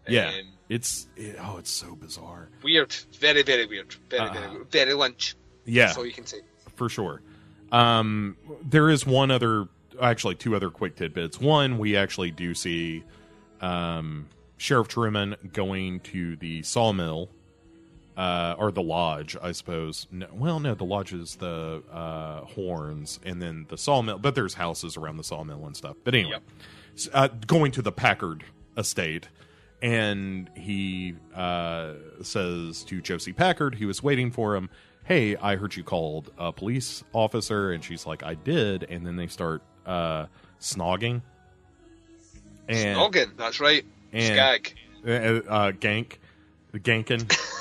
Yeah, 0.09 0.29
um, 0.29 0.35
it's 0.69 1.09
it, 1.17 1.37
oh, 1.41 1.57
it's 1.59 1.71
so 1.71 1.97
bizarre. 1.97 2.49
weird, 2.63 2.95
very 3.19 3.43
very 3.43 3.67
weird, 3.67 3.95
very 4.09 4.31
very 4.31 4.47
Uh, 4.47 4.53
weird. 4.53 4.71
very 4.71 4.95
Lynch. 4.95 5.35
Yeah, 5.65 5.87
That's 5.87 5.99
all 5.99 6.07
you 6.07 6.13
can 6.13 6.27
say. 6.27 6.39
for 6.77 6.89
sure. 6.89 7.23
Um, 7.73 8.37
there 8.63 8.89
is 8.89 9.05
one 9.05 9.33
other, 9.33 9.67
actually, 10.01 10.37
two 10.37 10.55
other 10.55 10.71
quick 10.71 10.95
tidbits. 10.95 11.41
One, 11.41 11.79
we 11.79 11.97
actually 11.97 12.31
do 12.31 12.55
see 12.55 13.03
um, 13.61 14.29
Sheriff 14.59 14.87
Truman 14.87 15.35
going 15.53 15.99
to 16.01 16.37
the 16.37 16.63
sawmill, 16.63 17.29
uh, 18.17 18.55
or 18.59 18.71
the 18.73 18.83
lodge, 18.83 19.37
I 19.43 19.53
suppose. 19.53 20.07
No, 20.11 20.27
well, 20.33 20.59
no, 20.61 20.75
the 20.75 20.85
lodge 20.85 21.13
is 21.13 21.37
the 21.37 21.83
uh, 21.93 22.41
horns, 22.47 23.21
and 23.25 23.41
then 23.43 23.67
the 23.69 23.77
sawmill. 23.79 24.19
But 24.19 24.35
there's 24.35 24.55
houses 24.55 24.97
around 24.97 25.17
the 25.19 25.25
sawmill 25.25 25.67
and 25.67 25.77
stuff. 25.77 25.97
But 26.05 26.15
anyway, 26.15 26.39
Yep. 26.97 27.11
uh, 27.15 27.29
going 27.47 27.73
to 27.73 27.83
the 27.83 27.93
Packard 27.93 28.45
estate. 28.77 29.29
And 29.83 30.49
he 30.57 31.15
uh, 31.35 31.93
says 32.23 32.83
to 32.85 33.03
Josie 33.03 33.35
Packard, 33.35 33.75
who 33.75 33.91
is 33.91 34.03
waiting 34.03 34.31
for 34.31 34.57
him, 34.57 34.71
Hey, 35.05 35.37
I 35.37 35.57
heard 35.57 35.77
you 35.77 35.85
called 35.85 36.31
a 36.39 36.51
police 36.51 37.05
officer. 37.13 37.73
And 37.73 37.85
she's 37.85 38.07
like, 38.07 38.23
I 38.23 38.35
did. 38.35 38.85
And 38.85 39.07
then 39.07 39.17
they 39.17 39.27
start 39.27 39.63
uh, 39.85 40.27
snogging. 40.61 41.21
And, 42.69 42.97
Noggin, 42.99 43.33
that's 43.37 43.61
right. 43.61 43.85
and- 44.13 44.25
Skag. 44.35 44.75
uh, 45.07 45.11
uh, 45.11 45.73
gank, 45.73 46.15
ganking, 46.75 47.31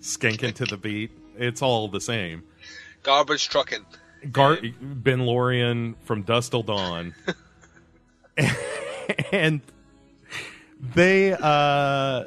skanking 0.00 0.54
to 0.54 0.64
the 0.64 0.76
beat. 0.76 1.10
It's 1.36 1.62
all 1.62 1.88
the 1.88 2.00
same. 2.00 2.42
Garbage 3.02 3.48
trucking. 3.48 3.84
Gar- 4.32 4.58
Ben 4.80 5.20
Lorian 5.20 5.94
from 6.02 6.22
Dusk 6.22 6.50
Till 6.50 6.62
Dawn, 6.62 7.14
and 9.32 9.62
they 10.94 11.32
uh 11.32 12.24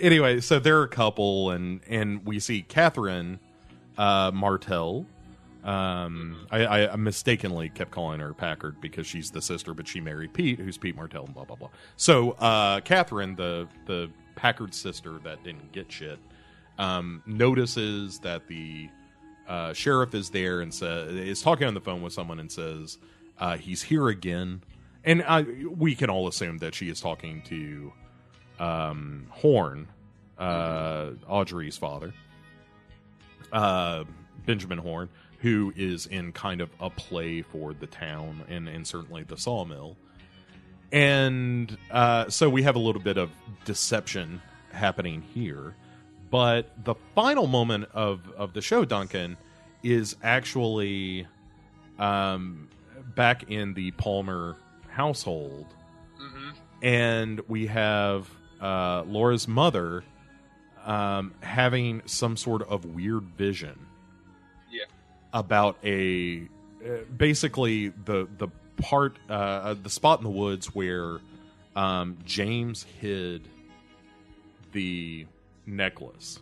anyway. 0.00 0.40
So 0.40 0.58
they're 0.58 0.82
a 0.82 0.88
couple, 0.88 1.50
and 1.50 1.80
and 1.88 2.26
we 2.26 2.40
see 2.40 2.62
Catherine 2.62 3.38
uh, 3.96 4.32
Martell. 4.34 5.06
Um, 5.62 6.44
I, 6.50 6.88
I 6.88 6.96
mistakenly 6.96 7.68
kept 7.68 7.92
calling 7.92 8.18
her 8.18 8.34
Packard 8.34 8.80
because 8.80 9.06
she's 9.06 9.30
the 9.30 9.40
sister, 9.40 9.74
but 9.74 9.86
she 9.86 10.00
married 10.00 10.32
Pete, 10.34 10.58
who's 10.58 10.76
Pete 10.76 10.96
Martell, 10.96 11.26
and 11.26 11.34
blah 11.34 11.44
blah 11.44 11.54
blah. 11.54 11.68
So 11.96 12.32
uh, 12.32 12.80
Catherine, 12.80 13.36
the 13.36 13.68
the 13.86 14.10
Packard 14.34 14.74
sister 14.74 15.20
that 15.22 15.44
didn't 15.44 15.70
get 15.70 15.90
shit, 15.92 16.18
um, 16.78 17.22
notices 17.26 18.18
that 18.20 18.48
the 18.48 18.88
uh, 19.48 19.72
sheriff 19.72 20.14
is 20.14 20.30
there 20.30 20.60
and 20.60 20.72
says 20.72 21.12
is 21.12 21.42
talking 21.42 21.66
on 21.66 21.74
the 21.74 21.80
phone 21.80 22.02
with 22.02 22.12
someone 22.12 22.38
and 22.40 22.50
says 22.50 22.98
uh, 23.38 23.56
he's 23.56 23.82
here 23.82 24.08
again, 24.08 24.62
and 25.04 25.22
I, 25.22 25.42
we 25.42 25.94
can 25.94 26.10
all 26.10 26.28
assume 26.28 26.58
that 26.58 26.74
she 26.74 26.88
is 26.88 27.00
talking 27.00 27.42
to 27.46 27.92
um, 28.58 29.26
Horne, 29.30 29.88
uh, 30.38 31.10
Audrey's 31.28 31.76
father, 31.76 32.14
uh, 33.52 34.04
Benjamin 34.46 34.78
Horne, 34.78 35.08
who 35.38 35.72
is 35.76 36.06
in 36.06 36.32
kind 36.32 36.60
of 36.60 36.70
a 36.80 36.88
play 36.88 37.42
for 37.42 37.74
the 37.74 37.86
town 37.86 38.44
and 38.48 38.68
and 38.68 38.86
certainly 38.86 39.24
the 39.24 39.36
sawmill, 39.36 39.96
and 40.92 41.76
uh, 41.90 42.28
so 42.28 42.48
we 42.48 42.62
have 42.62 42.76
a 42.76 42.80
little 42.80 43.02
bit 43.02 43.18
of 43.18 43.30
deception 43.64 44.40
happening 44.72 45.20
here. 45.20 45.74
But 46.32 46.84
the 46.84 46.94
final 47.14 47.46
moment 47.46 47.90
of, 47.92 48.28
of 48.36 48.54
the 48.54 48.62
show, 48.62 48.84
Duncan, 48.86 49.36
is 49.84 50.16
actually 50.22 51.26
um, 51.98 52.68
back 53.14 53.50
in 53.50 53.74
the 53.74 53.90
Palmer 53.92 54.56
household. 54.88 55.66
And 56.82 57.40
we 57.48 57.66
have 57.68 58.28
uh, 58.60 59.02
Laura's 59.06 59.46
mother 59.46 60.02
um, 60.84 61.32
having 61.40 62.02
some 62.06 62.36
sort 62.36 62.62
of 62.62 62.84
weird 62.84 63.22
vision 63.36 63.78
Yeah. 64.70 64.86
about 65.32 65.76
a 65.84 66.48
uh, 66.84 66.88
basically 67.16 67.90
the 67.90 68.26
the 68.38 68.48
part 68.78 69.16
uh, 69.28 69.74
the 69.80 69.90
spot 69.90 70.18
in 70.18 70.24
the 70.24 70.30
woods 70.30 70.74
where 70.74 71.18
um, 71.76 72.18
James 72.24 72.82
hid 73.00 73.46
the 74.72 75.26
necklace. 75.72 76.38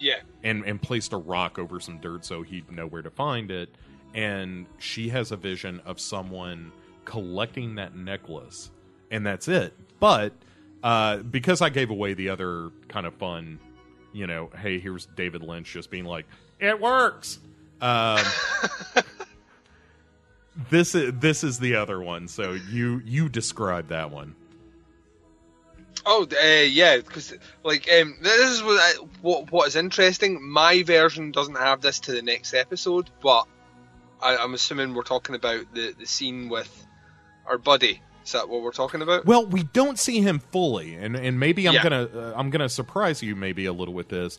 Yeah. 0.00 0.20
and 0.42 0.64
and 0.64 0.80
placed 0.80 1.12
a 1.12 1.18
rock 1.18 1.58
over 1.58 1.78
some 1.78 1.98
dirt 1.98 2.24
so 2.24 2.40
he'd 2.42 2.72
know 2.72 2.86
where 2.86 3.02
to 3.02 3.10
find 3.10 3.50
it. 3.50 3.68
And 4.14 4.66
she 4.78 5.10
has 5.10 5.30
a 5.30 5.36
vision 5.36 5.80
of 5.84 6.00
someone 6.00 6.72
collecting 7.04 7.74
that 7.74 7.94
necklace 7.94 8.70
and 9.10 9.26
that's 9.26 9.46
it. 9.46 9.74
But 10.00 10.32
uh 10.82 11.18
because 11.18 11.60
i 11.60 11.68
gave 11.68 11.90
away 11.90 12.14
the 12.14 12.30
other 12.30 12.70
kind 12.88 13.04
of 13.04 13.12
fun 13.12 13.58
you 14.14 14.26
know 14.26 14.48
hey 14.56 14.78
here's 14.78 15.04
david 15.14 15.42
lynch 15.42 15.70
just 15.70 15.90
being 15.90 16.06
like 16.06 16.24
it 16.58 16.80
works! 16.80 17.38
Um 17.82 18.24
this 20.70 20.94
is 20.94 21.12
this 21.20 21.44
is 21.44 21.58
the 21.58 21.76
other 21.76 22.00
one. 22.00 22.28
So 22.28 22.52
you 22.70 23.00
you 23.04 23.28
describe 23.28 23.88
that 23.88 24.10
one 24.10 24.34
Oh, 26.06 26.26
uh, 26.32 26.46
yeah, 26.62 26.96
because 26.96 27.34
like 27.64 27.88
um, 28.00 28.16
this 28.22 28.50
is 28.50 28.62
what, 28.62 28.80
I, 28.80 28.92
what 29.20 29.50
what 29.52 29.68
is 29.68 29.76
interesting. 29.76 30.42
My 30.42 30.82
version 30.82 31.30
doesn't 31.30 31.56
have 31.56 31.80
this 31.80 32.00
to 32.00 32.12
the 32.12 32.22
next 32.22 32.54
episode, 32.54 33.10
but 33.22 33.46
I, 34.22 34.36
I'm 34.36 34.54
assuming 34.54 34.94
we're 34.94 35.02
talking 35.02 35.34
about 35.34 35.64
the 35.74 35.94
the 35.98 36.06
scene 36.06 36.48
with 36.48 36.86
our 37.46 37.58
buddy. 37.58 38.00
Is 38.24 38.32
that 38.32 38.48
what 38.48 38.62
we're 38.62 38.70
talking 38.72 39.02
about? 39.02 39.24
Well, 39.26 39.46
we 39.46 39.62
don't 39.62 39.98
see 39.98 40.20
him 40.20 40.38
fully, 40.52 40.94
and 40.94 41.16
and 41.16 41.38
maybe 41.40 41.66
I'm 41.66 41.74
Yeah. 41.74 41.82
gonna 41.82 42.08
uh, 42.14 42.32
I'm 42.36 42.50
gonna 42.50 42.68
surprise 42.68 43.22
you 43.22 43.36
maybe 43.36 43.66
a 43.66 43.72
little 43.72 43.94
with 43.94 44.08
this, 44.08 44.38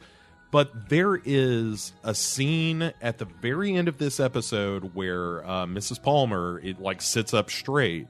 but 0.51 0.89
there 0.89 1.19
is 1.23 1.93
a 2.03 2.13
scene 2.15 2.91
at 3.01 3.17
the 3.17 3.25
very 3.25 3.75
end 3.75 3.87
of 3.87 3.97
this 3.97 4.19
episode 4.19 4.95
where 4.95 5.45
uh, 5.45 5.65
Mrs. 5.65 6.01
Palmer 6.01 6.59
it 6.63 6.79
like 6.79 7.01
sits 7.01 7.33
up 7.33 7.49
straight, 7.49 8.07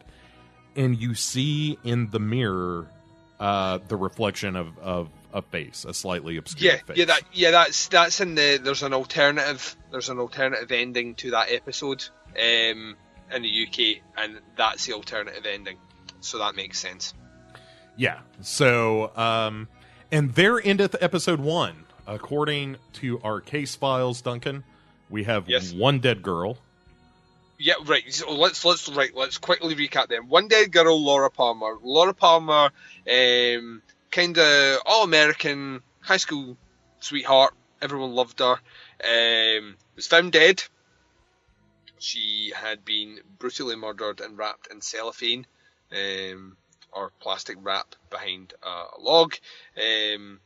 and 0.75 0.97
you 1.01 1.15
see 1.15 1.77
in 1.83 2.09
the 2.11 2.19
mirror 2.19 2.87
uh, 3.41 3.79
the 3.87 3.97
reflection 3.97 4.55
of 4.55 4.77
of 4.79 5.09
a 5.33 5.41
face, 5.41 5.85
a 5.85 5.93
slightly 5.93 6.37
obscure 6.37 6.73
yeah, 6.73 6.77
face. 6.85 6.97
yeah, 6.97 7.05
that 7.05 7.21
yeah, 7.33 7.51
that's 7.51 7.87
that's 7.87 8.21
in 8.21 8.35
the. 8.35 8.59
There's 8.63 8.83
an 8.83 8.93
alternative. 8.93 9.75
There's 9.91 10.09
an 10.09 10.19
alternative 10.19 10.71
ending 10.71 11.15
to 11.15 11.31
that 11.31 11.51
episode 11.51 12.03
um, 12.37 12.95
in 13.33 13.41
the 13.41 13.67
UK, 13.67 14.03
and 14.17 14.39
that's 14.55 14.85
the 14.85 14.93
alternative 14.93 15.45
ending. 15.45 15.77
So 16.21 16.37
that 16.37 16.55
makes 16.55 16.79
sense. 16.79 17.13
Yeah. 17.97 18.19
So, 18.41 19.11
um, 19.17 19.67
and 20.11 20.33
there 20.35 20.59
endeth 20.65 20.95
episode 21.01 21.39
one. 21.39 21.85
According 22.07 22.77
to 22.93 23.19
our 23.21 23.41
case 23.41 23.75
files, 23.75 24.21
Duncan, 24.21 24.63
we 25.09 25.23
have 25.25 25.47
Yes. 25.47 25.71
one 25.73 25.99
dead 25.99 26.21
girl. 26.23 26.57
Yeah, 27.63 27.75
right. 27.85 28.11
So 28.11 28.31
let's 28.33 28.65
let's 28.65 28.89
right. 28.89 29.15
Let's 29.15 29.37
quickly 29.37 29.75
recap 29.75 30.07
then. 30.07 30.27
One 30.29 30.47
dead 30.47 30.71
girl, 30.71 30.99
Laura 30.99 31.29
Palmer. 31.29 31.77
Laura 31.83 32.13
Palmer, 32.13 32.71
um, 33.07 33.83
kind 34.09 34.35
of 34.35 34.79
all 34.83 35.03
American 35.03 35.83
high 35.99 36.17
school 36.17 36.57
sweetheart. 37.01 37.53
Everyone 37.79 38.15
loved 38.15 38.39
her. 38.39 38.57
Um, 39.03 39.75
was 39.95 40.07
found 40.07 40.31
dead. 40.31 40.63
She 41.99 42.51
had 42.55 42.83
been 42.83 43.19
brutally 43.37 43.75
murdered 43.75 44.21
and 44.21 44.39
wrapped 44.39 44.71
in 44.71 44.81
cellophane, 44.81 45.45
um, 45.91 46.57
or 46.91 47.11
plastic 47.19 47.57
wrap 47.61 47.93
behind 48.09 48.55
a 48.63 48.99
log. 48.99 49.35
Um, 49.77 50.39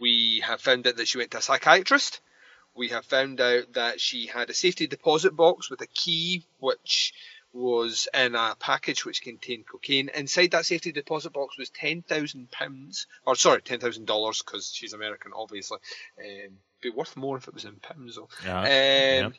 we 0.00 0.42
have 0.44 0.60
found 0.60 0.86
out 0.86 0.96
that 0.96 1.08
she 1.08 1.16
went 1.16 1.30
to 1.30 1.38
a 1.38 1.42
psychiatrist 1.42 2.20
we 2.74 2.88
have 2.88 3.04
found 3.04 3.40
out 3.40 3.72
that 3.74 4.00
she 4.00 4.26
had 4.26 4.50
a 4.50 4.54
safety 4.54 4.86
deposit 4.86 5.36
box 5.36 5.70
with 5.70 5.80
a 5.80 5.86
key, 5.86 6.44
which 6.58 7.12
was 7.52 8.08
in 8.14 8.34
a 8.34 8.56
package 8.58 9.04
which 9.04 9.22
contained 9.22 9.66
cocaine. 9.66 10.08
Inside 10.14 10.52
that 10.52 10.64
safety 10.64 10.92
deposit 10.92 11.32
box 11.32 11.58
was 11.58 11.70
ten 11.70 12.02
thousand 12.02 12.50
pounds, 12.50 13.06
or 13.26 13.34
sorry, 13.36 13.60
ten 13.62 13.78
thousand 13.78 14.06
dollars 14.06 14.42
because 14.42 14.72
she's 14.72 14.94
American, 14.94 15.32
obviously. 15.34 15.78
Um, 16.18 16.58
be 16.80 16.90
worth 16.90 17.16
more 17.16 17.36
if 17.36 17.48
it 17.48 17.54
was 17.54 17.64
in 17.64 17.76
pounds, 17.76 18.16
though. 18.16 18.28
Yeah. 18.44 19.26
Um, 19.26 19.34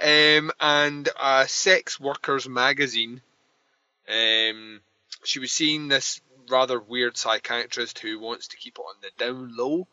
um, 0.48 0.52
and 0.60 1.08
a 1.20 1.46
sex 1.48 2.00
workers 2.00 2.48
magazine. 2.48 3.20
Um, 4.08 4.80
she 5.24 5.38
was 5.38 5.52
seeing 5.52 5.88
this 5.88 6.20
rather 6.48 6.78
weird 6.78 7.16
psychiatrist 7.16 7.98
who 7.98 8.20
wants 8.20 8.48
to 8.48 8.56
keep 8.56 8.78
it 8.78 8.82
on 8.82 8.94
the 9.02 9.24
down 9.24 9.56
low, 9.56 9.86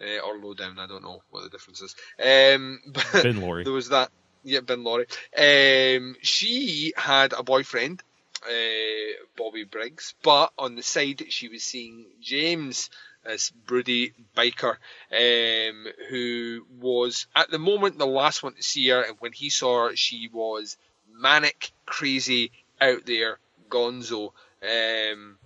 uh, 0.00 0.26
or 0.26 0.38
low 0.38 0.54
down. 0.54 0.78
I 0.78 0.86
don't 0.86 1.02
know 1.02 1.22
what 1.30 1.44
the 1.44 1.50
difference 1.50 1.82
is. 1.82 1.94
Um, 2.22 2.80
but 2.86 3.22
bin 3.22 3.40
lorry. 3.40 3.64
there 3.64 3.72
was 3.72 3.90
that. 3.90 4.10
Yeah, 4.44 4.60
bin 4.60 4.84
lorry. 4.84 5.06
Um, 5.36 6.16
she 6.22 6.92
had 6.96 7.32
a 7.32 7.42
boyfriend, 7.42 8.02
uh, 8.44 9.24
Bobby 9.36 9.64
Briggs, 9.64 10.14
but 10.22 10.52
on 10.58 10.76
the 10.76 10.82
side 10.82 11.24
she 11.30 11.48
was 11.48 11.64
seeing 11.64 12.06
James, 12.20 12.90
this 13.24 13.50
broody 13.50 14.12
biker, 14.36 14.76
um, 15.12 15.86
who 16.08 16.64
was 16.80 17.26
at 17.34 17.50
the 17.50 17.58
moment 17.58 17.98
the 17.98 18.06
last 18.06 18.42
one 18.42 18.54
to 18.54 18.62
see 18.62 18.88
her, 18.88 19.02
and 19.02 19.16
when 19.18 19.32
he 19.32 19.50
saw 19.50 19.88
her, 19.88 19.96
she 19.96 20.30
was 20.32 20.76
manic, 21.12 21.72
crazy, 21.84 22.52
out 22.80 23.04
there, 23.06 23.38
gonzo. 23.68 24.32
Um, 24.62 25.38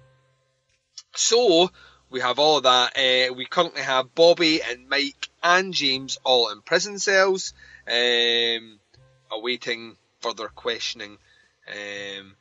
so 1.15 1.71
we 2.11 2.21
have 2.21 2.39
all 2.39 2.59
of 2.59 2.65
that. 2.65 2.97
Uh, 2.97 3.35
we 3.35 3.47
currently 3.47 3.83
have 3.83 4.15
Bobby 4.15 4.61
and 4.63 4.89
Mike 4.89 5.29
and 5.43 5.73
James 5.73 6.19
all 6.25 6.51
in 6.51 6.61
prison 6.63 6.99
cells, 6.99 7.55
um, 7.87 8.79
awaiting 9.31 9.97
further 10.21 10.49
questioning. 10.49 11.19
Um, 11.69 12.35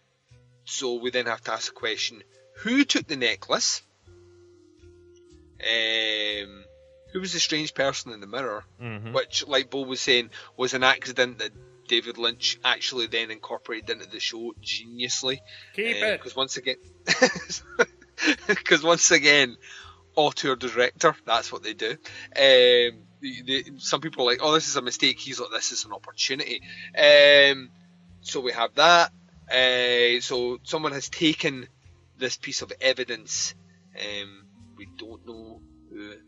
so 0.66 0.96
we 0.96 1.12
then 1.12 1.28
have 1.28 1.42
to 1.46 1.54
ask 1.54 1.68
the 1.74 1.80
question: 1.80 2.24
Who 2.64 2.84
took 2.84 3.08
the 3.08 3.16
necklace? 3.16 3.82
Um, 5.62 6.64
who 7.12 7.20
was 7.20 7.34
the 7.34 7.40
strange 7.40 7.74
person 7.74 8.14
in 8.14 8.22
the 8.22 8.28
mirror? 8.28 8.64
Mhm. 8.82 9.14
Which, 9.14 9.46
like 9.48 9.70
Bo 9.70 9.82
was 9.82 10.00
saying, 10.00 10.30
was 10.56 10.74
an 10.74 10.84
accident 10.84 11.40
that 11.40 11.52
David 11.88 12.18
Lynch 12.18 12.58
actually 12.64 13.08
then 13.08 13.32
incorporated 13.32 13.90
into 13.90 14.06
the 14.06 14.20
show 14.20 14.54
geniusly. 14.64 15.40
Keep 15.76 15.98
it. 15.98 16.20
Because 16.20 16.36
once 16.36 16.56
again, 16.58 16.78
because 18.48 18.84
once 18.84 19.12
again, 19.12 19.58
auteur 20.16 20.56
director, 20.56 21.16
that's 21.26 21.52
what 21.52 21.64
they 21.64 21.74
do. 21.74 21.96
Um, 22.36 23.78
some 23.78 24.02
people 24.02 24.24
are 24.24 24.32
like, 24.32 24.40
oh, 24.42 24.54
this 24.54 24.68
is 24.68 24.76
a 24.76 24.82
mistake. 24.82 25.20
He's 25.20 25.40
like, 25.40 25.52
this 25.52 25.72
is 25.72 25.86
an 25.86 25.94
opportunity. 25.94 26.62
Um, 26.98 27.70
so 28.22 28.40
we 28.42 28.52
have 28.52 28.76
that. 28.76 29.12
Uh, 29.50 30.22
so 30.22 30.60
someone 30.64 30.92
has 30.92 31.10
taken 31.10 31.68
this 32.18 32.38
piece 32.38 32.62
of 32.62 32.72
evidence. 32.82 33.56
Um, 33.98 34.46
we 34.78 34.88
don't 34.98 35.26
know 35.26 35.62
who 35.90 36.12
it 36.12 36.22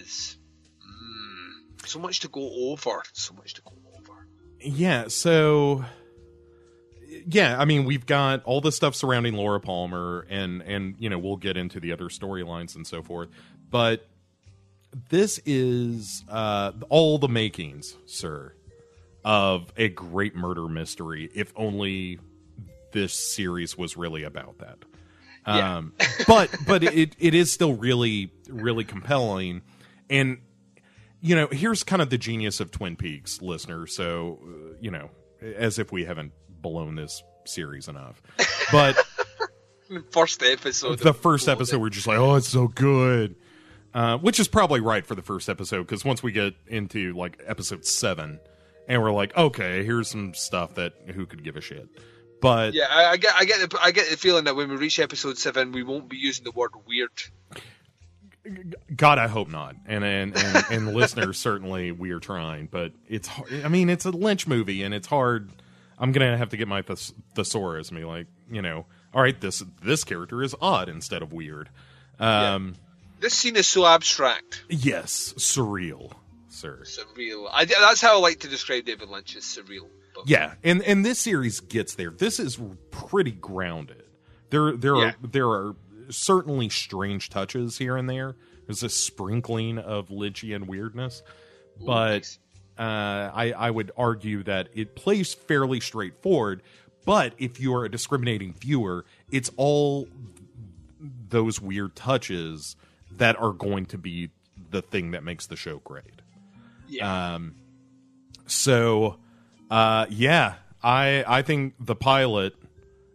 is. 0.00 0.38
Mm, 0.80 1.88
so 1.88 1.98
much 1.98 2.20
to 2.20 2.28
go 2.28 2.70
over. 2.70 3.02
So 3.12 3.34
much 3.34 3.54
to 3.54 3.62
go 3.62 3.72
over. 3.96 4.26
Yeah, 4.60 5.08
so 5.08 5.84
yeah, 7.30 7.60
I 7.60 7.66
mean, 7.66 7.84
we've 7.84 8.06
got 8.06 8.42
all 8.44 8.62
the 8.62 8.72
stuff 8.72 8.94
surrounding 8.94 9.34
Laura 9.34 9.60
Palmer 9.60 10.26
and 10.30 10.62
and 10.62 10.94
you 10.98 11.10
know, 11.10 11.18
we'll 11.18 11.36
get 11.36 11.58
into 11.58 11.78
the 11.78 11.92
other 11.92 12.06
storylines 12.06 12.74
and 12.74 12.86
so 12.86 13.02
forth. 13.02 13.28
But 13.70 14.06
this 15.10 15.38
is 15.44 16.24
uh 16.30 16.72
all 16.88 17.18
the 17.18 17.28
makings, 17.28 17.96
sir, 18.06 18.54
of 19.24 19.70
a 19.76 19.90
great 19.90 20.34
murder 20.34 20.68
mystery 20.68 21.30
if 21.34 21.52
only 21.54 22.18
this 22.92 23.12
series 23.12 23.76
was 23.76 23.96
really 23.98 24.22
about 24.22 24.58
that. 24.58 24.78
Yeah. 25.46 25.76
Um 25.76 25.92
but 26.26 26.50
but 26.66 26.82
it 26.82 27.14
it 27.18 27.34
is 27.34 27.52
still 27.52 27.74
really 27.74 28.32
really 28.48 28.84
compelling 28.84 29.60
and 30.08 30.38
you 31.20 31.34
know, 31.34 31.48
here's 31.48 31.82
kind 31.82 32.00
of 32.00 32.08
the 32.08 32.18
genius 32.18 32.60
of 32.60 32.70
Twin 32.70 32.94
Peaks, 32.94 33.42
listener. 33.42 33.88
So, 33.88 34.38
uh, 34.40 34.76
you 34.80 34.92
know, 34.92 35.10
as 35.42 35.80
if 35.80 35.90
we 35.90 36.04
haven't 36.04 36.32
blown 36.62 36.94
this 36.94 37.22
series 37.44 37.88
enough. 37.88 38.20
But 38.72 38.96
First 40.10 40.42
episode. 40.42 40.98
the 40.98 41.14
first 41.14 41.48
episode, 41.48 41.80
we're 41.80 41.88
just 41.88 42.06
like, 42.06 42.18
oh, 42.18 42.34
it's 42.34 42.48
so 42.48 42.68
good. 42.68 43.36
Uh, 43.94 44.18
which 44.18 44.38
is 44.38 44.46
probably 44.46 44.80
right 44.80 45.06
for 45.06 45.14
the 45.14 45.22
first 45.22 45.48
episode, 45.48 45.78
because 45.86 46.04
once 46.04 46.22
we 46.22 46.30
get 46.30 46.52
into 46.66 47.14
like 47.14 47.40
episode 47.46 47.86
seven, 47.86 48.38
and 48.86 49.02
we're 49.02 49.12
like, 49.12 49.34
okay, 49.36 49.82
here's 49.84 50.08
some 50.08 50.34
stuff 50.34 50.74
that 50.74 50.92
who 51.14 51.24
could 51.24 51.42
give 51.42 51.56
a 51.56 51.62
shit. 51.62 51.88
But 52.40 52.74
Yeah, 52.74 52.84
I, 52.90 53.12
I 53.12 53.16
get, 53.16 53.34
I 53.34 53.44
get, 53.46 53.70
the, 53.70 53.78
I 53.82 53.90
get 53.90 54.10
the 54.10 54.16
feeling 54.18 54.44
that 54.44 54.54
when 54.56 54.68
we 54.68 54.76
reach 54.76 54.98
episode 54.98 55.38
seven, 55.38 55.72
we 55.72 55.82
won't 55.82 56.08
be 56.08 56.18
using 56.18 56.44
the 56.44 56.52
word 56.52 56.72
weird. 56.86 57.10
God, 58.94 59.18
I 59.18 59.26
hope 59.26 59.48
not. 59.48 59.74
And 59.86 60.04
and 60.04 60.36
and, 60.36 60.64
and 60.70 60.86
listeners, 60.94 61.38
certainly 61.38 61.92
we 61.92 62.10
are 62.12 62.20
trying, 62.20 62.68
but 62.70 62.92
it's. 63.08 63.28
har- 63.28 63.46
I 63.64 63.68
mean, 63.68 63.88
it's 63.90 64.04
a 64.04 64.10
Lynch 64.10 64.46
movie, 64.46 64.82
and 64.82 64.94
it's 64.94 65.06
hard. 65.06 65.50
I'm 66.00 66.12
gonna 66.12 66.36
have 66.36 66.50
to 66.50 66.56
get 66.56 66.68
my 66.68 66.82
thes- 66.82 67.12
thesaurus 67.34 67.88
and 67.88 67.98
be 67.98 68.04
like, 68.04 68.26
you 68.50 68.62
know, 68.62 68.86
all 69.12 69.22
right, 69.22 69.38
this 69.40 69.62
this 69.82 70.04
character 70.04 70.42
is 70.42 70.54
odd 70.60 70.88
instead 70.88 71.22
of 71.22 71.32
weird. 71.32 71.70
Um, 72.18 72.74
This 73.20 73.34
scene 73.34 73.56
is 73.56 73.66
so 73.66 73.86
abstract, 73.86 74.62
Yes, 74.68 75.34
surreal, 75.38 76.12
sir. 76.48 76.80
surreal. 76.84 77.48
I, 77.52 77.64
that's 77.64 78.00
how 78.00 78.16
I 78.16 78.20
like 78.20 78.40
to 78.40 78.48
describe 78.48 78.84
David 78.84 79.08
Lynch 79.08 79.36
as 79.36 79.42
surreal. 79.44 79.88
But 80.14 80.28
Yeah, 80.28 80.54
and 80.64 80.82
and 80.82 81.04
this 81.04 81.18
series 81.18 81.60
gets 81.60 81.94
there. 81.94 82.10
This 82.10 82.38
is 82.40 82.58
pretty 82.90 83.32
grounded. 83.32 84.04
There 84.50 84.72
there 84.76 84.96
Yeah. 84.96 85.04
are 85.10 85.14
there 85.22 85.48
are 85.48 85.76
certainly 86.10 86.68
strange 86.68 87.28
touches 87.28 87.78
here 87.78 87.96
and 87.96 88.08
there. 88.08 88.34
There's 88.66 88.82
a 88.82 88.88
sprinkling 88.88 89.78
of 89.78 90.08
Lynchian 90.08 90.66
weirdness, 90.66 91.22
but 91.84 92.10
nice. 92.10 92.38
Uh, 92.78 93.30
I 93.34 93.52
I 93.56 93.70
would 93.70 93.90
argue 93.96 94.42
that 94.44 94.68
it 94.74 94.94
plays 94.94 95.34
fairly 95.34 95.80
straightforward. 95.80 96.62
But 97.04 97.32
if 97.38 97.58
you 97.58 97.74
are 97.74 97.84
a 97.84 97.90
discriminating 97.90 98.54
viewer, 98.54 99.04
it's 99.30 99.50
all 99.56 100.08
those 101.00 101.60
weird 101.60 101.96
touches 101.96 102.76
that 103.16 103.40
are 103.40 103.52
going 103.52 103.86
to 103.86 103.98
be 103.98 104.30
the 104.70 104.82
thing 104.82 105.12
that 105.12 105.24
makes 105.24 105.46
the 105.46 105.56
show 105.56 105.78
great. 105.78 106.22
yeah, 106.88 107.34
Um, 107.34 107.54
so, 108.46 109.16
uh, 109.70 110.06
yeah, 110.10 110.54
I 110.82 111.24
I 111.26 111.42
think 111.42 111.74
the 111.80 111.94
pilot 111.94 112.54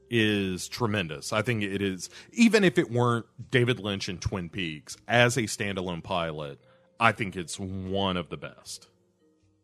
is 0.09 0.67
tremendous. 0.67 1.33
I 1.33 1.41
think 1.41 1.63
it 1.63 1.81
is, 1.81 2.09
even 2.31 2.63
if 2.63 2.77
it 2.77 2.91
weren't 2.91 3.25
David 3.51 3.79
Lynch 3.79 4.09
and 4.09 4.21
Twin 4.21 4.49
Peaks 4.49 4.95
as 5.07 5.37
a 5.37 5.43
standalone 5.43 6.03
pilot, 6.03 6.59
I 6.99 7.11
think 7.13 7.35
it's 7.35 7.59
one 7.59 8.17
of 8.17 8.29
the 8.29 8.37
best. 8.37 8.87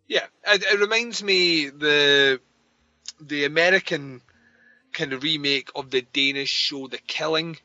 Yeah. 0.09 0.25
It, 0.45 0.63
it 0.63 0.79
reminds 0.79 1.23
me 1.23 1.69
the 1.69 2.41
the 3.21 3.45
American 3.45 4.21
kind 4.91 5.13
of 5.13 5.23
remake 5.23 5.69
of 5.75 5.91
the 5.91 6.01
Danish 6.01 6.49
show 6.49 6.87
The 6.87 6.97
Killing 6.97 7.57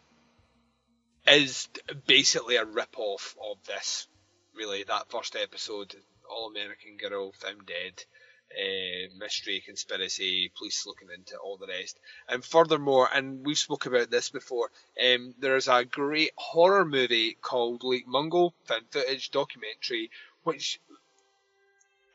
is 1.26 1.68
basically 2.06 2.56
a 2.56 2.64
rip 2.64 2.98
off 2.98 3.34
of 3.42 3.56
this. 3.66 4.06
Really, 4.54 4.84
that 4.84 5.10
first 5.10 5.36
episode, 5.36 5.96
all 6.30 6.48
American 6.48 6.96
girl 6.96 7.32
found 7.32 7.66
dead. 7.66 8.04
Uh, 8.52 9.08
mystery, 9.18 9.60
conspiracy, 9.66 10.52
police 10.56 10.86
looking 10.86 11.08
into 11.12 11.36
all 11.38 11.56
the 11.56 11.66
rest. 11.66 11.98
And 12.28 12.44
furthermore, 12.44 13.08
and 13.12 13.44
we've 13.44 13.58
spoke 13.58 13.86
about 13.86 14.10
this 14.10 14.28
before, 14.28 14.70
um, 15.04 15.34
there's 15.40 15.66
a 15.66 15.84
great 15.84 16.30
horror 16.36 16.84
movie 16.84 17.36
called 17.40 17.82
Lake 17.82 18.06
Mungo, 18.06 18.54
found 18.66 18.84
footage 18.90 19.32
documentary, 19.32 20.10
which 20.44 20.78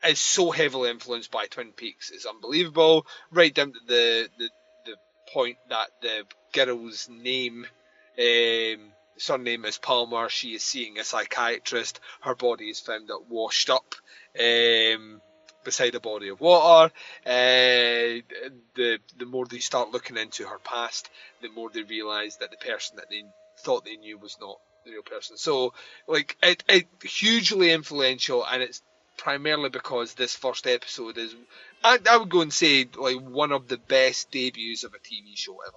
is 0.06 0.20
so 0.20 0.50
heavily 0.50 0.90
influenced 0.90 1.30
by 1.30 1.46
Twin 1.46 1.72
Peaks. 1.72 2.10
It's 2.10 2.26
unbelievable, 2.26 3.06
right 3.30 3.54
down 3.54 3.72
to 3.72 3.80
the 3.86 4.28
the, 4.38 4.50
the 4.86 4.96
point 5.32 5.58
that 5.68 5.88
the 6.00 6.24
girl's 6.52 7.08
name, 7.08 7.66
um, 8.18 8.92
surname 9.16 9.64
is 9.64 9.78
Palmer. 9.78 10.28
She 10.28 10.54
is 10.54 10.64
seeing 10.64 10.98
a 10.98 11.04
psychiatrist. 11.04 12.00
Her 12.20 12.34
body 12.34 12.70
is 12.70 12.80
found 12.80 13.10
out 13.10 13.28
washed 13.28 13.70
up. 13.70 13.94
Um, 14.38 15.20
beside 15.64 15.94
a 15.94 16.00
body 16.00 16.28
of 16.28 16.40
water. 16.40 16.92
Uh, 17.26 18.22
the 18.74 18.98
the 19.18 19.26
more 19.26 19.46
they 19.46 19.58
start 19.58 19.90
looking 19.90 20.16
into 20.16 20.46
her 20.46 20.58
past, 20.58 21.10
the 21.42 21.50
more 21.50 21.70
they 21.70 21.82
realise 21.82 22.36
that 22.36 22.50
the 22.50 22.56
person 22.56 22.96
that 22.96 23.10
they 23.10 23.22
thought 23.58 23.84
they 23.84 23.96
knew 23.96 24.18
was 24.18 24.38
not 24.40 24.58
the 24.84 24.92
real 24.92 25.02
person. 25.02 25.36
So, 25.36 25.74
like, 26.06 26.36
it, 26.42 26.64
it 26.68 26.86
hugely 27.02 27.70
influential, 27.70 28.44
and 28.46 28.62
it's 28.62 28.82
primarily 29.16 29.70
because 29.70 30.14
this 30.14 30.34
first 30.34 30.66
episode 30.66 31.18
is, 31.18 31.34
I, 31.84 31.98
I 32.10 32.16
would 32.16 32.30
go 32.30 32.40
and 32.40 32.52
say, 32.52 32.88
like 32.96 33.20
one 33.20 33.52
of 33.52 33.68
the 33.68 33.78
best 33.78 34.30
debuts 34.30 34.84
of 34.84 34.94
a 34.94 34.98
TV 34.98 35.36
show 35.36 35.58
ever. 35.66 35.76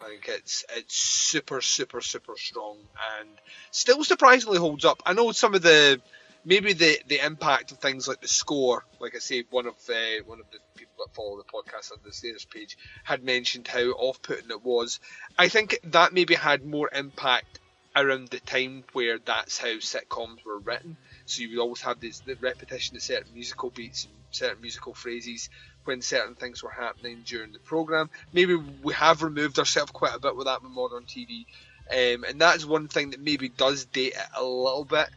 I 0.00 0.08
think 0.08 0.28
it's 0.28 0.64
it's 0.76 0.94
super 0.94 1.60
super 1.60 2.00
super 2.00 2.34
strong 2.36 2.76
and 3.18 3.28
still 3.70 4.04
surprisingly 4.04 4.58
holds 4.58 4.84
up. 4.84 5.02
I 5.06 5.14
know 5.14 5.32
some 5.32 5.54
of 5.54 5.62
the 5.62 6.00
maybe 6.44 6.72
the 6.72 6.98
the 7.06 7.24
impact 7.24 7.72
of 7.72 7.78
things 7.78 8.06
like 8.06 8.20
the 8.20 8.28
score, 8.28 8.84
like 9.00 9.14
I 9.14 9.18
say, 9.18 9.44
one 9.50 9.66
of 9.66 9.74
uh, 9.88 10.22
one 10.26 10.40
of 10.40 10.46
the 10.50 10.58
people 10.76 10.94
that 10.98 11.14
follow 11.14 11.36
the 11.36 11.44
podcast 11.44 11.92
on 11.92 11.98
the 12.04 12.12
Stairs 12.12 12.44
page 12.44 12.76
had 13.02 13.24
mentioned 13.24 13.66
how 13.66 13.80
off-putting 13.80 14.50
it 14.50 14.64
was. 14.64 15.00
I 15.38 15.48
think 15.48 15.78
that 15.84 16.12
maybe 16.12 16.34
had 16.34 16.64
more 16.64 16.90
impact 16.92 17.60
around 17.96 18.28
the 18.28 18.40
time 18.40 18.84
where 18.92 19.18
that's 19.18 19.58
how 19.58 19.76
sitcoms 19.76 20.44
were 20.44 20.58
written. 20.58 20.96
So 21.26 21.42
you 21.42 21.50
would 21.50 21.62
always 21.62 21.80
have 21.82 22.00
this 22.00 22.20
the 22.20 22.36
repetition 22.36 22.96
of 22.96 23.02
certain 23.02 23.32
musical 23.32 23.70
beats, 23.70 24.04
and 24.04 24.12
certain 24.30 24.60
musical 24.60 24.94
phrases 24.94 25.48
when 25.84 26.02
certain 26.02 26.34
things 26.34 26.62
were 26.62 26.70
happening 26.70 27.22
during 27.24 27.52
the 27.52 27.58
program. 27.60 28.10
Maybe 28.32 28.54
we 28.54 28.92
have 28.94 29.22
removed 29.22 29.58
ourselves 29.58 29.90
quite 29.90 30.14
a 30.14 30.20
bit 30.20 30.36
with 30.36 30.46
that 30.46 30.62
with 30.62 30.72
modern 30.72 31.04
TV, 31.04 31.46
um, 31.90 32.24
and 32.24 32.40
that's 32.40 32.64
one 32.64 32.88
thing 32.88 33.10
that 33.10 33.20
maybe 33.20 33.48
does 33.48 33.86
date 33.86 34.14
it 34.14 34.28
a 34.36 34.44
little 34.44 34.84
bit. 34.84 35.08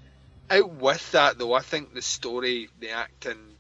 Out 0.50 0.72
with 0.72 1.11
that 1.11 1.38
though, 1.38 1.53
I 1.53 1.61
think 1.61 1.94
the 1.94 2.02
story, 2.02 2.69
the 2.80 2.92
acting, 2.92 3.58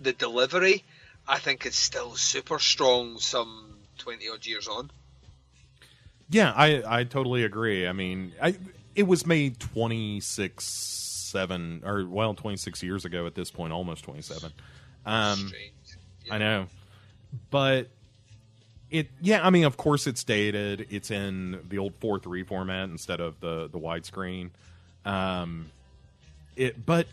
the 0.00 0.14
delivery, 0.14 0.84
I 1.28 1.38
think 1.38 1.66
is 1.66 1.76
still 1.76 2.14
super 2.14 2.58
strong. 2.58 3.18
Some 3.18 3.76
twenty 3.98 4.28
odd 4.28 4.46
years 4.46 4.68
on. 4.68 4.90
Yeah, 6.30 6.52
I 6.56 7.00
I 7.00 7.04
totally 7.04 7.44
agree. 7.44 7.86
I 7.86 7.92
mean, 7.92 8.32
I 8.40 8.56
it 8.94 9.02
was 9.04 9.26
made 9.26 9.60
26 9.60 11.11
7 11.32 11.82
or 11.84 12.06
well 12.06 12.34
26 12.34 12.82
years 12.82 13.04
ago 13.04 13.26
at 13.26 13.34
this 13.34 13.50
point, 13.50 13.72
almost 13.72 14.04
27. 14.04 14.52
Um 15.04 15.38
Strange. 15.48 15.72
I 16.30 16.38
know. 16.38 16.66
But 17.50 17.88
it 18.90 19.08
yeah, 19.20 19.44
I 19.44 19.50
mean, 19.50 19.64
of 19.64 19.76
course 19.76 20.06
it's 20.06 20.22
dated. 20.22 20.86
It's 20.90 21.10
in 21.10 21.58
the 21.68 21.78
old 21.78 21.94
four 22.00 22.18
three 22.18 22.44
format 22.44 22.88
instead 22.88 23.20
of 23.20 23.40
the 23.40 23.68
the 23.68 23.78
widescreen. 23.78 24.50
Um 25.04 25.70
it 26.54 26.84
but 26.86 27.06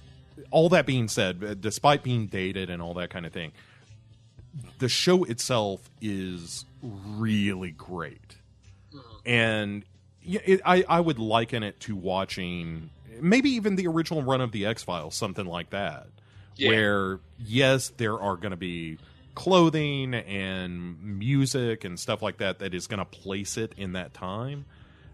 all 0.51 0.69
that 0.69 0.85
being 0.85 1.07
said, 1.07 1.59
despite 1.61 2.03
being 2.03 2.27
dated 2.27 2.69
and 2.69 2.81
all 2.81 2.93
that 2.95 3.09
kind 3.09 3.25
of 3.25 3.33
thing, 3.33 3.51
the 4.77 4.87
show 4.87 5.23
itself 5.23 5.89
is 6.01 6.65
really 6.81 7.71
great 7.71 8.35
and 9.25 9.85
yeah, 10.21 10.41
it, 10.43 10.61
I 10.65 10.83
I 10.87 10.99
would 10.99 11.19
liken 11.19 11.63
it 11.63 11.79
to 11.81 11.95
watching 11.95 12.89
maybe 13.21 13.49
even 13.51 13.75
the 13.75 13.87
original 13.87 14.21
run 14.23 14.41
of 14.41 14.51
the 14.51 14.65
X 14.65 14.83
Files, 14.83 15.15
something 15.15 15.45
like 15.45 15.69
that, 15.71 16.07
Yeah. 16.55 16.69
where 16.69 17.19
yes, 17.37 17.91
there 17.97 18.19
are 18.19 18.35
going 18.35 18.51
to 18.51 18.57
be 18.57 18.97
clothing 19.35 20.13
and 20.13 21.01
music 21.19 21.83
and 21.85 21.99
stuff 21.99 22.21
like 22.21 22.37
that 22.37 22.59
that 22.59 22.73
is 22.73 22.87
going 22.87 22.99
to 22.99 23.05
place 23.05 23.57
it 23.57 23.73
in 23.77 23.93
that 23.93 24.13
time, 24.13 24.65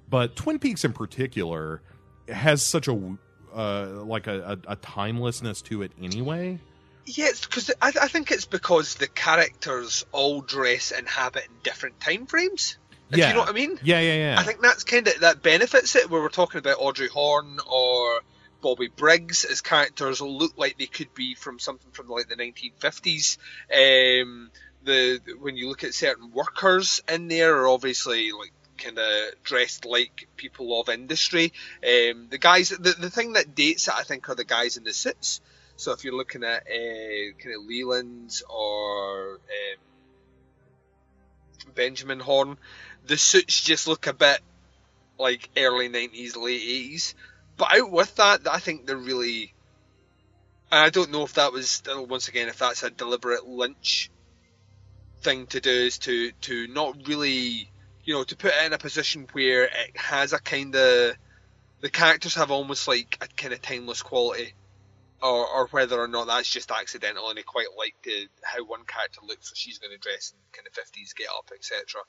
but 0.09 0.35
Twin 0.35 0.57
Peaks 0.59 0.83
in 0.83 0.93
particular 0.93 1.81
has 2.27 2.63
such 2.63 2.87
a 2.87 3.17
uh, 3.53 3.85
like 4.03 4.27
a, 4.27 4.57
a, 4.67 4.71
a 4.73 4.75
timelessness 4.77 5.61
to 5.63 5.81
it 5.83 5.91
anyway. 6.01 6.59
Yes, 7.05 7.45
because 7.45 7.69
I, 7.81 7.93
I 8.01 8.07
think 8.07 8.31
it's 8.31 8.45
because 8.45 8.95
the 8.95 9.07
characters 9.07 10.05
all 10.11 10.41
dress 10.41 10.91
and 10.91 11.07
habit 11.07 11.45
in 11.45 11.51
different 11.63 11.99
time 11.99 12.25
frames. 12.25 12.77
Yeah, 13.09 13.29
you 13.29 13.33
know 13.35 13.41
what 13.41 13.49
I 13.49 13.53
mean. 13.53 13.79
Yeah, 13.83 13.99
yeah, 13.99 14.15
yeah. 14.15 14.35
I 14.39 14.43
think 14.43 14.61
that's 14.61 14.83
kind 14.83 15.07
of 15.07 15.19
that 15.21 15.41
benefits 15.41 15.95
it. 15.95 16.09
Where 16.09 16.21
we're 16.21 16.29
talking 16.29 16.59
about 16.59 16.77
Audrey 16.79 17.07
Horne 17.07 17.59
or 17.69 18.21
Bobby 18.61 18.87
Briggs 18.87 19.45
as 19.45 19.61
characters 19.61 20.21
will 20.21 20.37
look 20.37 20.57
like 20.57 20.77
they 20.77 20.87
could 20.87 21.13
be 21.13 21.35
from 21.35 21.59
something 21.59 21.91
from 21.91 22.07
like 22.09 22.27
the 22.27 22.35
1950s. 22.35 23.37
Um, 23.71 24.49
the 24.83 25.19
when 25.39 25.55
you 25.55 25.69
look 25.69 25.83
at 25.83 25.93
certain 25.93 26.31
workers 26.31 27.01
in 27.07 27.27
there 27.27 27.55
are 27.57 27.67
obviously 27.67 28.31
like 28.31 28.53
kind 28.77 28.97
of 28.97 29.43
dressed 29.43 29.85
like 29.85 30.27
people 30.35 30.79
of 30.79 30.89
industry. 30.89 31.53
Um, 31.83 32.27
the 32.29 32.37
guys, 32.39 32.69
the, 32.69 32.91
the 32.91 33.09
thing 33.09 33.33
that 33.33 33.55
dates 33.55 33.87
it, 33.87 33.93
I 33.95 34.03
think, 34.03 34.29
are 34.29 34.35
the 34.35 34.43
guys 34.43 34.77
in 34.77 34.83
the 34.83 34.93
suits. 34.93 35.41
So 35.77 35.91
if 35.91 36.03
you're 36.03 36.15
looking 36.15 36.43
at 36.43 36.63
uh, 36.63 37.37
kind 37.39 37.55
of 37.55 37.65
Leland 37.65 38.41
or 38.49 39.33
um, 39.33 39.79
Benjamin 41.73 42.19
Horne, 42.19 42.57
the 43.07 43.17
suits 43.17 43.61
just 43.61 43.87
look 43.87 44.07
a 44.07 44.13
bit 44.13 44.39
like 45.19 45.49
early 45.57 45.89
90s, 45.89 46.35
late 46.35 46.61
80s. 46.61 47.13
But 47.57 47.77
out 47.77 47.91
with 47.91 48.15
that, 48.15 48.47
I 48.49 48.59
think 48.59 48.85
they're 48.85 48.97
really. 48.97 49.53
And 50.71 50.81
I 50.81 50.89
don't 50.89 51.11
know 51.11 51.23
if 51.23 51.35
that 51.35 51.53
was, 51.53 51.83
uh, 51.89 52.01
once 52.01 52.27
again, 52.27 52.49
if 52.49 52.57
that's 52.57 52.83
a 52.83 52.89
deliberate 52.89 53.45
Lynch 53.45 54.09
thing 55.21 55.47
to 55.47 55.61
do, 55.61 55.69
is 55.69 55.99
to, 55.99 56.31
to 56.31 56.67
not 56.67 57.07
really, 57.07 57.69
you 58.03 58.13
know, 58.13 58.23
to 58.23 58.35
put 58.35 58.53
it 58.53 58.65
in 58.65 58.73
a 58.73 58.77
position 58.77 59.27
where 59.31 59.65
it 59.65 59.95
has 59.95 60.33
a 60.33 60.39
kind 60.39 60.75
of. 60.75 61.15
The 61.81 61.89
characters 61.89 62.35
have 62.35 62.51
almost 62.51 62.87
like 62.87 63.17
a 63.21 63.27
kind 63.27 63.53
of 63.53 63.61
timeless 63.61 64.01
quality. 64.01 64.53
Or, 65.21 65.47
or 65.47 65.67
whether 65.67 65.99
or 65.99 66.07
not 66.07 66.27
that's 66.27 66.49
just 66.49 66.71
accidental 66.71 67.29
and 67.29 67.37
they 67.37 67.41
quite 67.41 67.67
like 67.77 67.95
the, 68.03 68.27
how 68.43 68.63
one 68.65 68.83
character 68.85 69.21
looks, 69.23 69.49
so 69.49 69.53
she's 69.55 69.79
going 69.79 69.91
to 69.91 69.97
dress 69.97 70.33
in 70.33 70.39
kind 70.51 70.67
of 70.67 70.73
50s 70.73 71.15
get 71.15 71.29
up, 71.29 71.51
etc. 71.55 72.01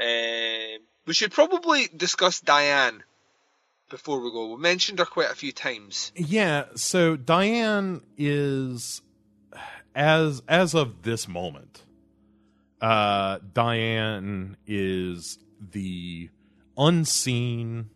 Um, 0.00 0.78
we 1.06 1.14
should 1.14 1.32
probably 1.32 1.88
discuss 1.94 2.40
Diane 2.40 3.02
before 3.90 4.20
we 4.20 4.30
go. 4.30 4.54
We 4.54 4.60
mentioned 4.60 4.98
her 4.98 5.04
quite 5.04 5.30
a 5.30 5.34
few 5.34 5.52
times. 5.52 6.12
Yeah, 6.16 6.64
so 6.74 7.16
Diane 7.16 8.02
is 8.16 9.02
as 9.94 10.42
as 10.48 10.74
of 10.74 11.02
this 11.02 11.28
moment, 11.28 11.82
uh 12.80 13.38
Diane 13.52 14.56
is 14.66 15.38
the 15.60 16.28
unseen 16.76 17.90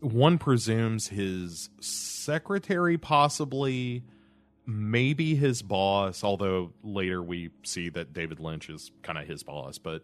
one 0.00 0.38
presumes 0.38 1.08
his 1.08 1.68
secretary 1.80 2.96
possibly 2.96 4.02
maybe 4.64 5.34
his 5.34 5.60
boss 5.60 6.24
although 6.24 6.72
later 6.82 7.22
we 7.22 7.50
see 7.64 7.88
that 7.90 8.12
David 8.12 8.40
Lynch 8.40 8.70
is 8.70 8.90
kind 9.02 9.18
of 9.18 9.26
his 9.26 9.42
boss 9.42 9.78
but 9.78 10.02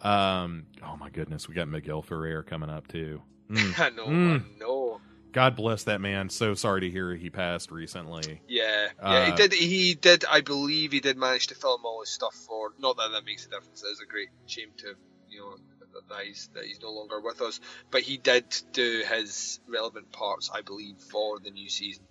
um 0.00 0.66
oh 0.82 0.96
my 0.96 1.10
goodness 1.10 1.48
we 1.48 1.54
got 1.54 1.68
Miguel 1.68 2.02
Ferrer 2.02 2.42
coming 2.42 2.70
up 2.70 2.88
too 2.88 3.22
Mm. 3.50 3.78
I 3.78 3.90
know, 3.90 4.06
Mm. 4.06 4.40
I 4.40 4.58
know. 4.58 5.00
God 5.32 5.54
bless 5.56 5.84
that 5.84 6.00
man. 6.00 6.30
So 6.30 6.54
sorry 6.54 6.80
to 6.82 6.90
hear 6.90 7.14
he 7.14 7.28
passed 7.28 7.70
recently. 7.70 8.40
Yeah, 8.48 8.88
yeah, 9.02 9.24
he 9.26 9.32
Uh, 9.32 9.36
did. 9.36 9.52
He 9.52 9.94
did. 9.94 10.24
I 10.24 10.40
believe 10.40 10.92
he 10.92 11.00
did 11.00 11.16
manage 11.18 11.48
to 11.48 11.54
film 11.56 11.84
all 11.84 12.00
his 12.00 12.08
stuff 12.08 12.34
for. 12.34 12.70
Not 12.78 12.96
that 12.96 13.10
that 13.12 13.24
makes 13.26 13.44
a 13.44 13.50
difference. 13.50 13.82
It's 13.84 14.00
a 14.00 14.06
great 14.06 14.28
shame 14.46 14.68
to 14.78 14.94
you 15.28 15.40
know 15.40 15.56
that 16.08 16.24
he's 16.24 16.48
that 16.54 16.64
he's 16.64 16.80
no 16.80 16.90
longer 16.92 17.20
with 17.20 17.42
us. 17.42 17.60
But 17.90 18.02
he 18.02 18.16
did 18.16 18.44
do 18.72 19.02
his 19.12 19.60
relevant 19.68 20.10
parts, 20.12 20.50
I 20.54 20.62
believe, 20.62 20.96
for 21.10 21.38
the 21.40 21.50
new 21.50 21.68
season. 21.68 22.04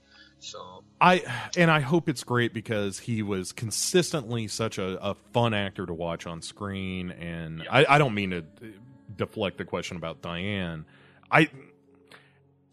So 0.43 0.83
I 0.99 1.23
and 1.55 1.71
I 1.71 1.79
hope 1.79 2.09
it's 2.09 2.23
great 2.23 2.53
because 2.53 2.99
he 2.99 3.23
was 3.23 3.53
consistently 3.53 4.47
such 4.49 4.77
a, 4.77 5.01
a 5.01 5.15
fun 5.31 5.53
actor 5.53 5.85
to 5.85 5.93
watch 5.93 6.27
on 6.27 6.41
screen. 6.41 7.11
And 7.11 7.63
I, 7.71 7.85
I 7.87 7.97
don't 7.97 8.13
mean 8.13 8.31
to 8.31 8.43
deflect 9.15 9.57
the 9.57 9.65
question 9.65 9.95
about 9.95 10.21
Diane. 10.21 10.85
I 11.31 11.49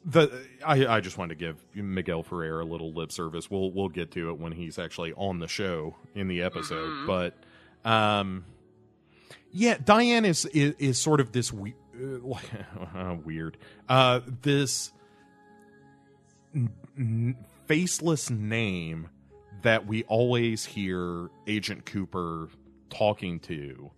the 0.04 0.44
I, 0.66 0.86
I 0.86 1.00
just 1.00 1.16
wanted 1.16 1.38
to 1.38 1.44
give 1.44 1.64
Miguel 1.74 2.22
Ferrer 2.24 2.60
a 2.60 2.64
little 2.64 2.92
lip 2.92 3.12
service. 3.12 3.50
We'll 3.50 3.70
we'll 3.70 3.88
get 3.88 4.10
to 4.12 4.30
it 4.30 4.38
when 4.38 4.50
he's 4.52 4.78
actually 4.78 5.12
on 5.12 5.38
the 5.38 5.48
show 5.48 5.94
in 6.14 6.26
the 6.26 6.42
episode. 6.42 6.88
Mhm. 6.88 7.06
But 7.06 7.88
um, 7.88 8.44
yeah, 9.52 9.76
Diane 9.82 10.24
is 10.24 10.44
is, 10.46 10.74
is 10.78 10.98
sort 10.98 11.20
of 11.20 11.30
this 11.32 11.52
we, 11.52 11.74
uh, 11.96 13.14
weird 13.24 13.58
uh 13.88 14.20
this 14.42 14.92
n- 16.54 17.36
faceless 17.70 18.30
name 18.30 19.08
that 19.62 19.86
we 19.86 20.02
always 20.04 20.64
hear 20.64 21.30
Agent 21.46 21.86
Cooper 21.86 22.48
talking 22.90 23.38
to 23.38 23.92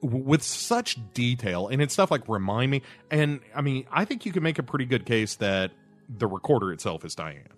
with 0.00 0.40
such 0.40 0.96
detail 1.12 1.66
and 1.66 1.82
it's 1.82 1.94
stuff 1.94 2.12
like 2.12 2.28
remind 2.28 2.70
me 2.70 2.82
and 3.10 3.40
I 3.56 3.60
mean 3.60 3.86
I 3.90 4.04
think 4.04 4.24
you 4.24 4.30
can 4.30 4.44
make 4.44 4.60
a 4.60 4.62
pretty 4.62 4.84
good 4.84 5.04
case 5.04 5.34
that 5.36 5.72
the 6.08 6.28
recorder 6.28 6.72
itself 6.72 7.04
is 7.04 7.16
Diane. 7.16 7.48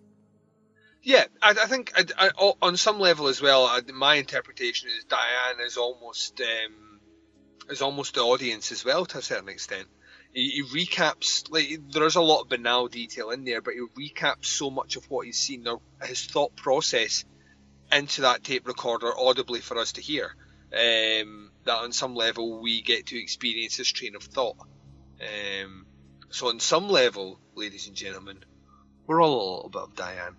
yeah, 1.02 1.24
I, 1.42 1.50
I 1.50 1.66
think 1.66 1.92
I, 1.94 2.30
I, 2.30 2.52
on 2.62 2.78
some 2.78 2.98
level 2.98 3.28
as 3.28 3.42
well. 3.42 3.78
My 3.92 4.14
interpretation 4.14 4.88
is 4.96 5.04
Diane 5.04 5.60
is 5.66 5.76
almost 5.76 6.40
um, 6.40 7.00
is 7.68 7.82
almost 7.82 8.14
the 8.14 8.22
audience 8.22 8.72
as 8.72 8.82
well 8.82 9.04
to 9.04 9.18
a 9.18 9.22
certain 9.22 9.50
extent. 9.50 9.88
He, 10.32 10.50
he 10.50 10.62
recaps 10.62 11.50
like 11.50 11.80
there's 11.90 12.16
a 12.16 12.20
lot 12.20 12.42
of 12.42 12.48
banal 12.48 12.88
detail 12.88 13.30
in 13.30 13.44
there, 13.44 13.60
but 13.60 13.74
he 13.74 14.10
recaps 14.10 14.46
so 14.46 14.70
much 14.70 14.96
of 14.96 15.04
what 15.10 15.26
he's 15.26 15.38
seen, 15.38 15.66
or 15.66 15.80
his 16.02 16.24
thought 16.24 16.54
process, 16.56 17.24
into 17.90 18.22
that 18.22 18.44
tape 18.44 18.66
recorder 18.66 19.10
audibly 19.18 19.60
for 19.60 19.78
us 19.78 19.92
to 19.92 20.00
hear. 20.00 20.34
Um, 20.70 21.50
that 21.64 21.78
on 21.78 21.92
some 21.92 22.14
level 22.14 22.60
we 22.60 22.82
get 22.82 23.06
to 23.06 23.18
experience 23.18 23.76
his 23.76 23.90
train 23.90 24.16
of 24.16 24.22
thought. 24.22 24.56
Um, 25.20 25.86
so 26.30 26.48
on 26.48 26.60
some 26.60 26.88
level, 26.88 27.40
ladies 27.54 27.86
and 27.88 27.96
gentlemen, 27.96 28.38
we're 29.06 29.22
all 29.22 29.32
a 29.32 29.54
little 29.54 29.70
bit 29.70 29.82
of 29.82 29.96
Diane. 29.96 30.36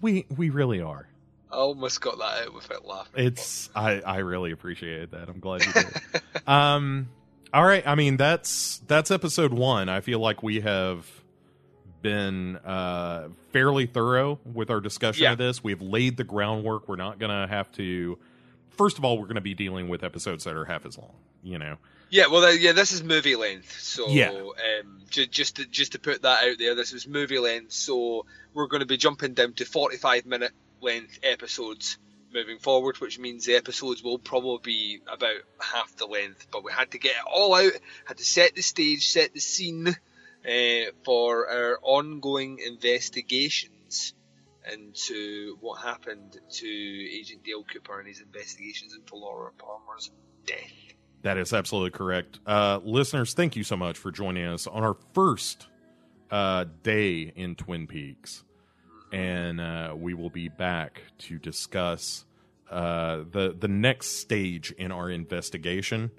We 0.00 0.26
we 0.36 0.50
really 0.50 0.80
are. 0.80 1.08
I 1.50 1.56
almost 1.56 2.00
got 2.00 2.18
that 2.18 2.46
out 2.46 2.54
without 2.54 2.86
laughing. 2.86 3.26
It's 3.26 3.70
I 3.74 4.00
I 4.00 4.18
really 4.18 4.52
appreciate 4.52 5.10
that. 5.12 5.28
I'm 5.28 5.40
glad 5.40 5.64
you 5.64 5.72
did. 5.72 6.22
um 6.46 7.08
all 7.52 7.64
right, 7.64 7.86
I 7.86 7.94
mean 7.94 8.16
that's 8.16 8.78
that's 8.86 9.10
episode 9.10 9.52
1. 9.52 9.88
I 9.88 10.00
feel 10.00 10.18
like 10.20 10.42
we 10.42 10.60
have 10.60 11.06
been 12.02 12.56
uh, 12.56 13.28
fairly 13.52 13.86
thorough 13.86 14.38
with 14.50 14.70
our 14.70 14.80
discussion 14.80 15.24
Yeah. 15.24 15.32
of 15.32 15.38
this. 15.38 15.62
We've 15.62 15.82
laid 15.82 16.16
the 16.16 16.24
groundwork. 16.24 16.88
We're 16.88 16.96
not 16.96 17.18
going 17.18 17.30
to 17.30 17.52
have 17.52 17.70
to. 17.72 18.18
First 18.70 18.96
of 18.98 19.04
all, 19.04 19.18
we're 19.18 19.26
going 19.26 19.34
to 19.34 19.40
be 19.42 19.54
dealing 19.54 19.88
with 19.88 20.02
episodes 20.02 20.44
that 20.44 20.56
are 20.56 20.64
half 20.64 20.86
as 20.86 20.96
long. 20.96 21.12
You 21.42 21.58
know, 21.58 21.76
Yeah, 22.10 22.26
well, 22.28 22.54
yeah, 22.54 22.72
this 22.72 22.92
is 22.92 23.02
movie 23.02 23.36
length, 23.36 23.80
so 23.80 24.08
Yeah. 24.08 24.30
um, 24.30 25.00
ju- 25.10 25.26
just 25.26 25.56
to, 25.56 25.66
just 25.66 25.92
to 25.92 25.98
put 25.98 26.22
that 26.22 26.44
out 26.48 26.58
there, 26.58 26.74
this 26.74 26.92
is 26.92 27.06
movie 27.08 27.38
length, 27.38 27.72
so 27.72 28.24
we're 28.54 28.66
going 28.66 28.80
to 28.80 28.86
be 28.86 28.96
jumping 28.98 29.32
down 29.34 29.54
to 29.54 29.64
forty-five 29.64 30.26
minute 30.26 30.52
length 30.82 31.18
episodes 31.22 31.98
moving 32.32 32.58
forward, 32.58 32.96
which 32.98 33.18
means 33.18 33.44
the 33.44 33.56
episodes 33.56 34.02
will 34.02 34.18
probably 34.18 34.60
be 34.62 35.00
about 35.12 35.36
half 35.60 35.94
the 35.96 36.06
length. 36.06 36.46
But 36.50 36.64
we 36.64 36.72
had 36.72 36.90
to 36.92 36.98
get 36.98 37.12
it 37.12 37.24
all 37.26 37.54
out, 37.54 37.72
had 38.04 38.18
to 38.18 38.24
set 38.24 38.54
the 38.54 38.62
stage, 38.62 39.08
set 39.08 39.34
the 39.34 39.40
scene 39.40 39.88
uh, 39.88 40.90
for 41.04 41.48
our 41.48 41.78
ongoing 41.82 42.58
investigations 42.64 44.14
into 44.72 45.56
what 45.60 45.82
happened 45.82 46.38
to 46.50 46.66
Agent 46.66 47.42
Dale 47.44 47.64
Cooper 47.64 47.98
and 47.98 48.08
his 48.08 48.20
investigations 48.20 48.94
into 48.94 49.16
Laura 49.16 49.50
Palmer's 49.58 50.10
death. 50.46 50.58
that 51.22 51.38
is 51.38 51.52
absolutely 51.52 51.90
correct. 51.90 52.40
Uh, 52.46 52.80
listeners, 52.84 53.34
thank 53.34 53.56
you 53.56 53.64
so 53.64 53.76
much 53.76 53.98
for 53.98 54.10
joining 54.10 54.44
us 54.44 54.66
on 54.66 54.82
our 54.82 54.96
first 55.14 55.66
uh, 56.30 56.64
day 56.82 57.32
in 57.34 57.54
Twin 57.54 57.86
Peaks, 57.86 58.44
and 59.12 59.60
uh, 59.60 59.94
we 59.96 60.14
will 60.14 60.30
be 60.30 60.48
back 60.48 61.02
to 61.18 61.38
discuss 61.38 62.24
uh, 62.70 63.24
the 63.30 63.54
the 63.58 63.68
next 63.68 64.20
stage 64.20 64.72
in 64.72 64.92
our 64.92 65.10
investigation. 65.10 66.10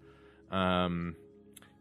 Um, 0.51 1.15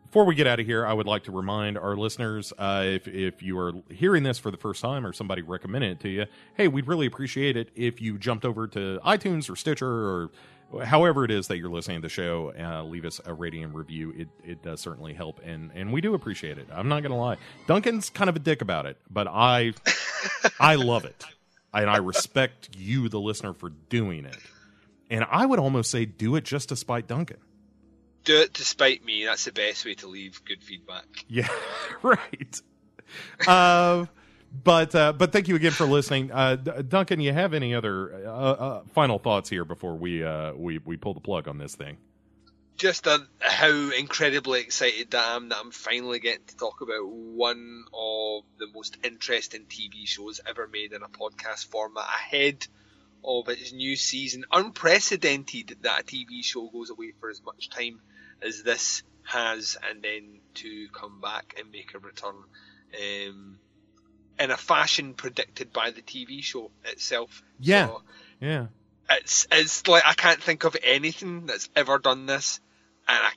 before 0.06 0.24
we 0.24 0.34
get 0.34 0.48
out 0.48 0.58
of 0.58 0.66
here, 0.66 0.84
I 0.84 0.92
would 0.92 1.06
like 1.06 1.24
to 1.24 1.32
remind 1.32 1.78
our 1.78 1.96
listeners 1.96 2.52
uh, 2.58 2.82
if 2.84 3.06
if 3.06 3.42
you 3.42 3.58
are 3.58 3.72
hearing 3.90 4.22
this 4.22 4.38
for 4.38 4.50
the 4.50 4.56
first 4.56 4.82
time 4.82 5.06
or 5.06 5.12
somebody 5.12 5.42
recommended 5.42 5.92
it 5.92 6.00
to 6.00 6.08
you, 6.08 6.26
hey, 6.54 6.68
we'd 6.68 6.88
really 6.88 7.06
appreciate 7.06 7.56
it 7.56 7.70
if 7.76 8.00
you 8.00 8.18
jumped 8.18 8.44
over 8.44 8.66
to 8.68 8.98
iTunes 9.04 9.48
or 9.48 9.56
Stitcher 9.56 9.88
or 9.88 10.30
however 10.84 11.24
it 11.24 11.30
is 11.30 11.48
that 11.48 11.58
you're 11.58 11.70
listening 11.70 11.98
to 11.98 12.02
the 12.02 12.08
show. 12.08 12.52
Uh, 12.58 12.82
leave 12.84 13.04
us 13.04 13.20
a 13.24 13.34
rating 13.34 13.64
and 13.64 13.74
review. 13.74 14.12
It 14.16 14.28
it 14.44 14.62
does 14.62 14.80
certainly 14.80 15.14
help, 15.14 15.40
and 15.44 15.70
and 15.74 15.92
we 15.92 16.00
do 16.00 16.14
appreciate 16.14 16.58
it. 16.58 16.66
I'm 16.72 16.88
not 16.88 17.02
gonna 17.02 17.18
lie, 17.18 17.36
Duncan's 17.66 18.10
kind 18.10 18.28
of 18.28 18.36
a 18.36 18.40
dick 18.40 18.62
about 18.62 18.86
it, 18.86 18.96
but 19.10 19.28
I 19.28 19.74
I 20.58 20.74
love 20.76 21.04
it, 21.04 21.24
and 21.72 21.88
I 21.90 21.96
respect 21.98 22.70
you, 22.76 23.08
the 23.08 23.20
listener, 23.20 23.52
for 23.54 23.70
doing 23.70 24.24
it. 24.24 24.36
And 25.10 25.24
I 25.30 25.44
would 25.46 25.58
almost 25.58 25.90
say 25.90 26.04
do 26.04 26.36
it 26.36 26.44
just 26.44 26.68
to 26.68 26.76
spite 26.76 27.06
Duncan. 27.08 27.38
do 28.24 28.40
it 28.40 28.54
to 28.54 28.64
spite 28.64 29.04
me. 29.04 29.24
That's 29.24 29.44
the 29.44 29.52
best 29.52 29.84
way 29.84 29.94
to 29.94 30.06
leave 30.06 30.44
good 30.44 30.62
feedback. 30.62 31.06
Yeah, 31.28 31.48
right. 32.02 32.60
Uh, 33.46 34.06
but 34.64 34.94
uh, 34.94 35.12
but 35.12 35.32
thank 35.32 35.48
you 35.48 35.56
again 35.56 35.72
for 35.72 35.84
listening, 35.86 36.30
uh, 36.32 36.56
D- 36.56 36.82
Duncan. 36.88 37.20
You 37.20 37.32
have 37.32 37.54
any 37.54 37.74
other 37.74 38.26
uh, 38.26 38.30
uh, 38.30 38.82
final 38.92 39.18
thoughts 39.18 39.48
here 39.50 39.64
before 39.64 39.94
we 39.96 40.22
uh, 40.24 40.52
we 40.54 40.78
we 40.78 40.96
pull 40.96 41.14
the 41.14 41.20
plug 41.20 41.48
on 41.48 41.58
this 41.58 41.74
thing? 41.74 41.96
Just 42.80 43.06
uh, 43.06 43.18
how 43.40 43.90
incredibly 43.90 44.60
excited 44.60 45.14
I 45.14 45.36
am 45.36 45.50
that 45.50 45.58
I'm 45.58 45.70
finally 45.70 46.18
getting 46.18 46.46
to 46.46 46.56
talk 46.56 46.80
about 46.80 47.06
one 47.06 47.84
of 47.92 48.44
the 48.58 48.68
most 48.74 48.96
interesting 49.04 49.66
TV 49.68 50.06
shows 50.06 50.40
ever 50.48 50.66
made 50.66 50.94
in 50.94 51.02
a 51.02 51.08
podcast 51.08 51.66
format 51.66 52.06
ahead 52.06 52.66
of 53.22 53.50
its 53.50 53.74
new 53.74 53.96
season. 53.96 54.46
Unprecedented 54.50 55.76
that 55.82 56.00
a 56.00 56.04
TV 56.04 56.42
show 56.42 56.70
goes 56.70 56.88
away 56.88 57.12
for 57.20 57.28
as 57.28 57.42
much 57.44 57.68
time 57.68 58.00
as 58.40 58.62
this 58.62 59.02
has, 59.24 59.76
and 59.90 60.02
then 60.02 60.40
to 60.54 60.88
come 60.88 61.20
back 61.20 61.56
and 61.58 61.70
make 61.70 61.92
a 61.92 61.98
return. 61.98 62.34
Um, 62.98 63.58
in 64.38 64.50
a 64.50 64.56
fashion 64.56 65.12
predicted 65.12 65.70
by 65.70 65.90
the 65.90 66.00
TV 66.00 66.42
show 66.42 66.70
itself. 66.86 67.42
Yeah. 67.58 67.88
So, 67.88 68.02
Yeah, 68.40 68.66
it's 69.10 69.46
it's 69.52 69.86
like 69.86 70.04
I 70.06 70.14
can't 70.14 70.42
think 70.42 70.64
of 70.64 70.78
anything 70.82 71.44
that's 71.44 71.68
ever 71.76 71.98
done 71.98 72.24
this, 72.24 72.58
I 73.08 73.32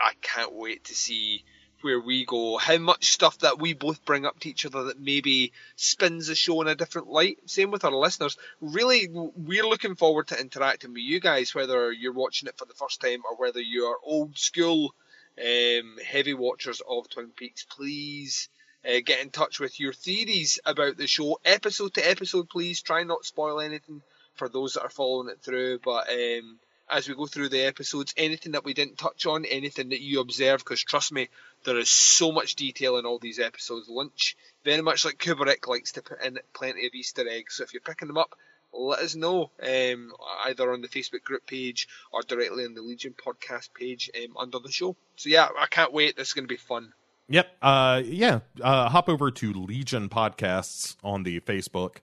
I 0.00 0.12
can't 0.20 0.52
wait 0.52 0.84
to 0.84 0.94
see 0.94 1.44
where 1.82 2.00
we 2.00 2.24
go. 2.24 2.56
How 2.58 2.78
much 2.78 3.12
stuff 3.12 3.38
that 3.38 3.58
we 3.58 3.74
both 3.74 4.04
bring 4.04 4.24
up 4.24 4.38
to 4.40 4.48
each 4.48 4.64
other 4.66 4.84
that 4.84 5.00
maybe 5.00 5.52
spins 5.76 6.28
the 6.28 6.34
show 6.34 6.60
in 6.62 6.68
a 6.68 6.74
different 6.74 7.08
light. 7.08 7.38
Same 7.46 7.70
with 7.70 7.84
our 7.84 7.92
listeners. 7.92 8.36
Really, 8.60 9.08
we're 9.10 9.66
looking 9.66 9.96
forward 9.96 10.28
to 10.28 10.40
interacting 10.40 10.92
with 10.92 11.02
you 11.02 11.20
guys, 11.20 11.54
whether 11.54 11.92
you're 11.92 12.12
watching 12.12 12.48
it 12.48 12.56
for 12.56 12.64
the 12.64 12.74
first 12.74 13.00
time 13.00 13.22
or 13.28 13.36
whether 13.36 13.60
you 13.60 13.86
are 13.86 13.98
old 14.04 14.38
school 14.38 14.94
um, 15.38 15.98
heavy 16.04 16.34
watchers 16.34 16.82
of 16.88 17.08
Twin 17.08 17.28
Peaks. 17.28 17.64
Please. 17.64 18.48
Uh, 18.84 18.98
get 19.04 19.20
in 19.20 19.30
touch 19.30 19.60
with 19.60 19.78
your 19.78 19.92
theories 19.92 20.58
about 20.64 20.96
the 20.96 21.06
show, 21.06 21.38
episode 21.44 21.94
to 21.94 22.00
episode. 22.00 22.48
Please 22.48 22.82
try 22.82 23.04
not 23.04 23.24
spoil 23.24 23.60
anything 23.60 24.02
for 24.34 24.48
those 24.48 24.74
that 24.74 24.82
are 24.82 24.90
following 24.90 25.28
it 25.28 25.40
through. 25.40 25.78
But 25.78 26.08
um, 26.10 26.58
as 26.92 27.08
we 27.08 27.14
go 27.14 27.26
through 27.26 27.48
the 27.48 27.62
episodes, 27.62 28.14
anything 28.16 28.52
that 28.52 28.64
we 28.64 28.74
didn't 28.74 28.98
touch 28.98 29.26
on, 29.26 29.44
anything 29.44 29.88
that 29.88 30.02
you 30.02 30.20
observe, 30.20 30.58
because 30.60 30.82
trust 30.82 31.12
me, 31.12 31.28
there 31.64 31.78
is 31.78 31.88
so 31.88 32.32
much 32.32 32.54
detail 32.54 32.98
in 32.98 33.06
all 33.06 33.18
these 33.18 33.38
episodes. 33.38 33.88
Lynch, 33.88 34.36
very 34.64 34.82
much 34.82 35.04
like 35.04 35.18
Kubrick, 35.18 35.66
likes 35.66 35.92
to 35.92 36.02
put 36.02 36.22
in 36.24 36.38
plenty 36.54 36.86
of 36.86 36.94
Easter 36.94 37.26
eggs. 37.28 37.56
So 37.56 37.64
if 37.64 37.72
you're 37.72 37.80
picking 37.80 38.08
them 38.08 38.18
up, 38.18 38.36
let 38.72 39.00
us 39.00 39.14
know 39.14 39.50
um, 39.62 40.12
either 40.46 40.72
on 40.72 40.80
the 40.80 40.88
Facebook 40.88 41.24
group 41.24 41.46
page 41.46 41.88
or 42.12 42.22
directly 42.22 42.64
on 42.64 42.74
the 42.74 42.82
Legion 42.82 43.14
podcast 43.14 43.74
page 43.74 44.10
um, 44.16 44.36
under 44.36 44.58
the 44.58 44.70
show. 44.70 44.96
So 45.16 45.28
yeah, 45.28 45.48
I 45.58 45.66
can't 45.66 45.92
wait. 45.92 46.16
This 46.16 46.28
is 46.28 46.34
going 46.34 46.44
to 46.44 46.48
be 46.48 46.56
fun. 46.56 46.92
Yep. 47.28 47.56
Uh, 47.62 48.02
yeah. 48.04 48.40
Uh, 48.60 48.88
hop 48.88 49.08
over 49.08 49.30
to 49.30 49.52
Legion 49.52 50.08
Podcasts 50.08 50.96
on 51.02 51.22
the 51.22 51.40
Facebook. 51.40 51.96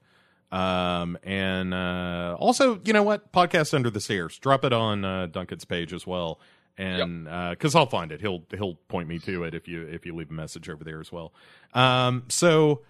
Um, 0.51 1.17
and 1.23 1.73
uh, 1.73 2.35
also, 2.39 2.79
you 2.83 2.93
know 2.93 3.03
what? 3.03 3.31
Podcast 3.31 3.73
Under 3.73 3.89
the 3.89 4.01
Stairs. 4.01 4.37
Drop 4.39 4.65
it 4.65 4.73
on 4.73 5.05
uh, 5.05 5.27
Duncan's 5.27 5.65
page 5.65 5.93
as 5.93 6.07
well. 6.07 6.39
And 6.77 7.25
because 7.49 7.75
I'll 7.75 7.87
find 7.87 8.09
it, 8.13 8.21
he'll 8.21 8.43
he'll 8.51 8.75
point 8.87 9.09
me 9.09 9.19
to 9.19 9.43
it 9.43 9.53
if 9.53 9.67
you 9.67 9.81
if 9.81 10.05
you 10.05 10.15
leave 10.15 10.29
a 10.29 10.33
message 10.33 10.69
over 10.69 10.85
there 10.85 11.01
as 11.01 11.11
well. 11.11 11.33
Um, 11.73 12.23
so 12.29 12.83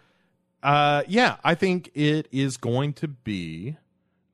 uh, 0.62 1.04
yeah, 1.08 1.38
I 1.44 1.56
think 1.56 1.92
it 1.94 2.28
is 2.32 2.58
going 2.58 2.94
to 2.94 3.08
be 3.08 3.78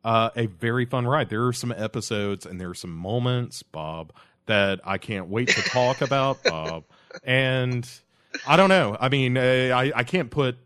uh, 0.03 0.29
a 0.35 0.47
very 0.47 0.85
fun 0.85 1.07
ride. 1.07 1.29
There 1.29 1.45
are 1.45 1.53
some 1.53 1.71
episodes 1.71 2.45
and 2.45 2.59
there 2.59 2.69
are 2.69 2.75
some 2.75 2.91
moments, 2.91 3.63
Bob, 3.63 4.11
that 4.45 4.79
I 4.83 4.97
can't 4.97 5.27
wait 5.27 5.49
to 5.49 5.61
talk 5.61 6.01
about, 6.01 6.43
Bob. 6.43 6.83
And 7.23 7.89
I 8.45 8.57
don't 8.57 8.67
know. 8.67 8.97
I 8.99 9.07
mean, 9.07 9.37
uh, 9.37 9.41
I 9.41 9.89
I 9.95 10.03
can't 10.03 10.29
put 10.29 10.55
uh, 10.55 10.57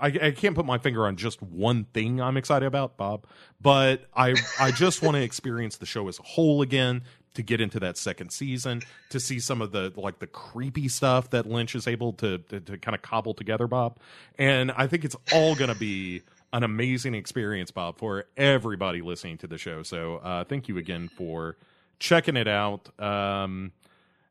I, 0.00 0.06
I 0.06 0.30
can't 0.30 0.54
put 0.54 0.66
my 0.66 0.78
finger 0.78 1.06
on 1.06 1.16
just 1.16 1.42
one 1.42 1.84
thing 1.84 2.20
I'm 2.20 2.36
excited 2.36 2.66
about, 2.66 2.96
Bob. 2.96 3.26
But 3.60 4.06
I 4.16 4.34
I 4.58 4.70
just 4.70 5.02
want 5.02 5.16
to 5.16 5.22
experience 5.22 5.76
the 5.76 5.86
show 5.86 6.08
as 6.08 6.18
a 6.18 6.22
whole 6.22 6.62
again. 6.62 7.02
To 7.34 7.42
get 7.42 7.60
into 7.60 7.80
that 7.80 7.98
second 7.98 8.30
season, 8.30 8.82
to 9.10 9.18
see 9.18 9.40
some 9.40 9.60
of 9.60 9.72
the 9.72 9.92
like 9.96 10.20
the 10.20 10.28
creepy 10.28 10.86
stuff 10.86 11.30
that 11.30 11.46
Lynch 11.46 11.74
is 11.74 11.88
able 11.88 12.12
to 12.12 12.38
to, 12.38 12.60
to 12.60 12.78
kind 12.78 12.94
of 12.94 13.02
cobble 13.02 13.34
together, 13.34 13.66
Bob, 13.66 13.98
and 14.38 14.70
I 14.70 14.86
think 14.86 15.04
it's 15.04 15.16
all 15.32 15.56
going 15.56 15.72
to 15.72 15.76
be 15.76 16.22
an 16.52 16.62
amazing 16.62 17.16
experience, 17.16 17.72
Bob, 17.72 17.98
for 17.98 18.26
everybody 18.36 19.02
listening 19.02 19.36
to 19.38 19.48
the 19.48 19.58
show. 19.58 19.82
So 19.82 20.18
uh, 20.18 20.44
thank 20.44 20.68
you 20.68 20.78
again 20.78 21.08
for 21.08 21.56
checking 21.98 22.36
it 22.36 22.46
out. 22.46 22.88
Um, 23.00 23.72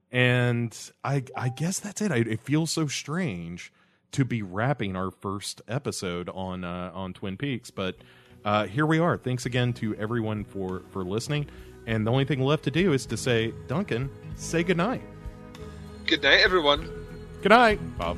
and 0.09 0.73
I 1.03 1.23
I 1.35 1.49
guess 1.49 1.79
that's 1.79 2.01
it. 2.01 2.09
I, 2.09 2.19
it 2.19 2.39
feels 2.39 2.71
so 2.71 2.87
strange 2.87 3.73
to 4.13 4.25
be 4.25 4.41
wrapping 4.41 4.95
our 4.95 5.11
first 5.11 5.61
episode 5.67 6.29
on 6.29 6.63
uh, 6.63 6.91
on 6.93 7.13
Twin 7.13 7.37
Peaks, 7.37 7.69
but 7.69 7.97
uh, 8.45 8.65
here 8.65 8.85
we 8.85 8.99
are. 8.99 9.17
Thanks 9.17 9.45
again 9.45 9.73
to 9.73 9.95
everyone 9.95 10.43
for 10.45 10.81
for 10.91 11.03
listening. 11.03 11.47
And 11.85 12.07
the 12.07 12.11
only 12.11 12.25
thing 12.25 12.39
left 12.39 12.63
to 12.63 12.71
do 12.71 12.93
is 12.93 13.05
to 13.07 13.17
say, 13.17 13.53
Duncan, 13.67 14.09
say 14.35 14.63
goodnight. 14.63 15.01
Good 16.05 16.23
night, 16.23 16.39
everyone. 16.41 16.89
Good 17.41 17.49
night, 17.49 17.79
Bob. 17.97 18.17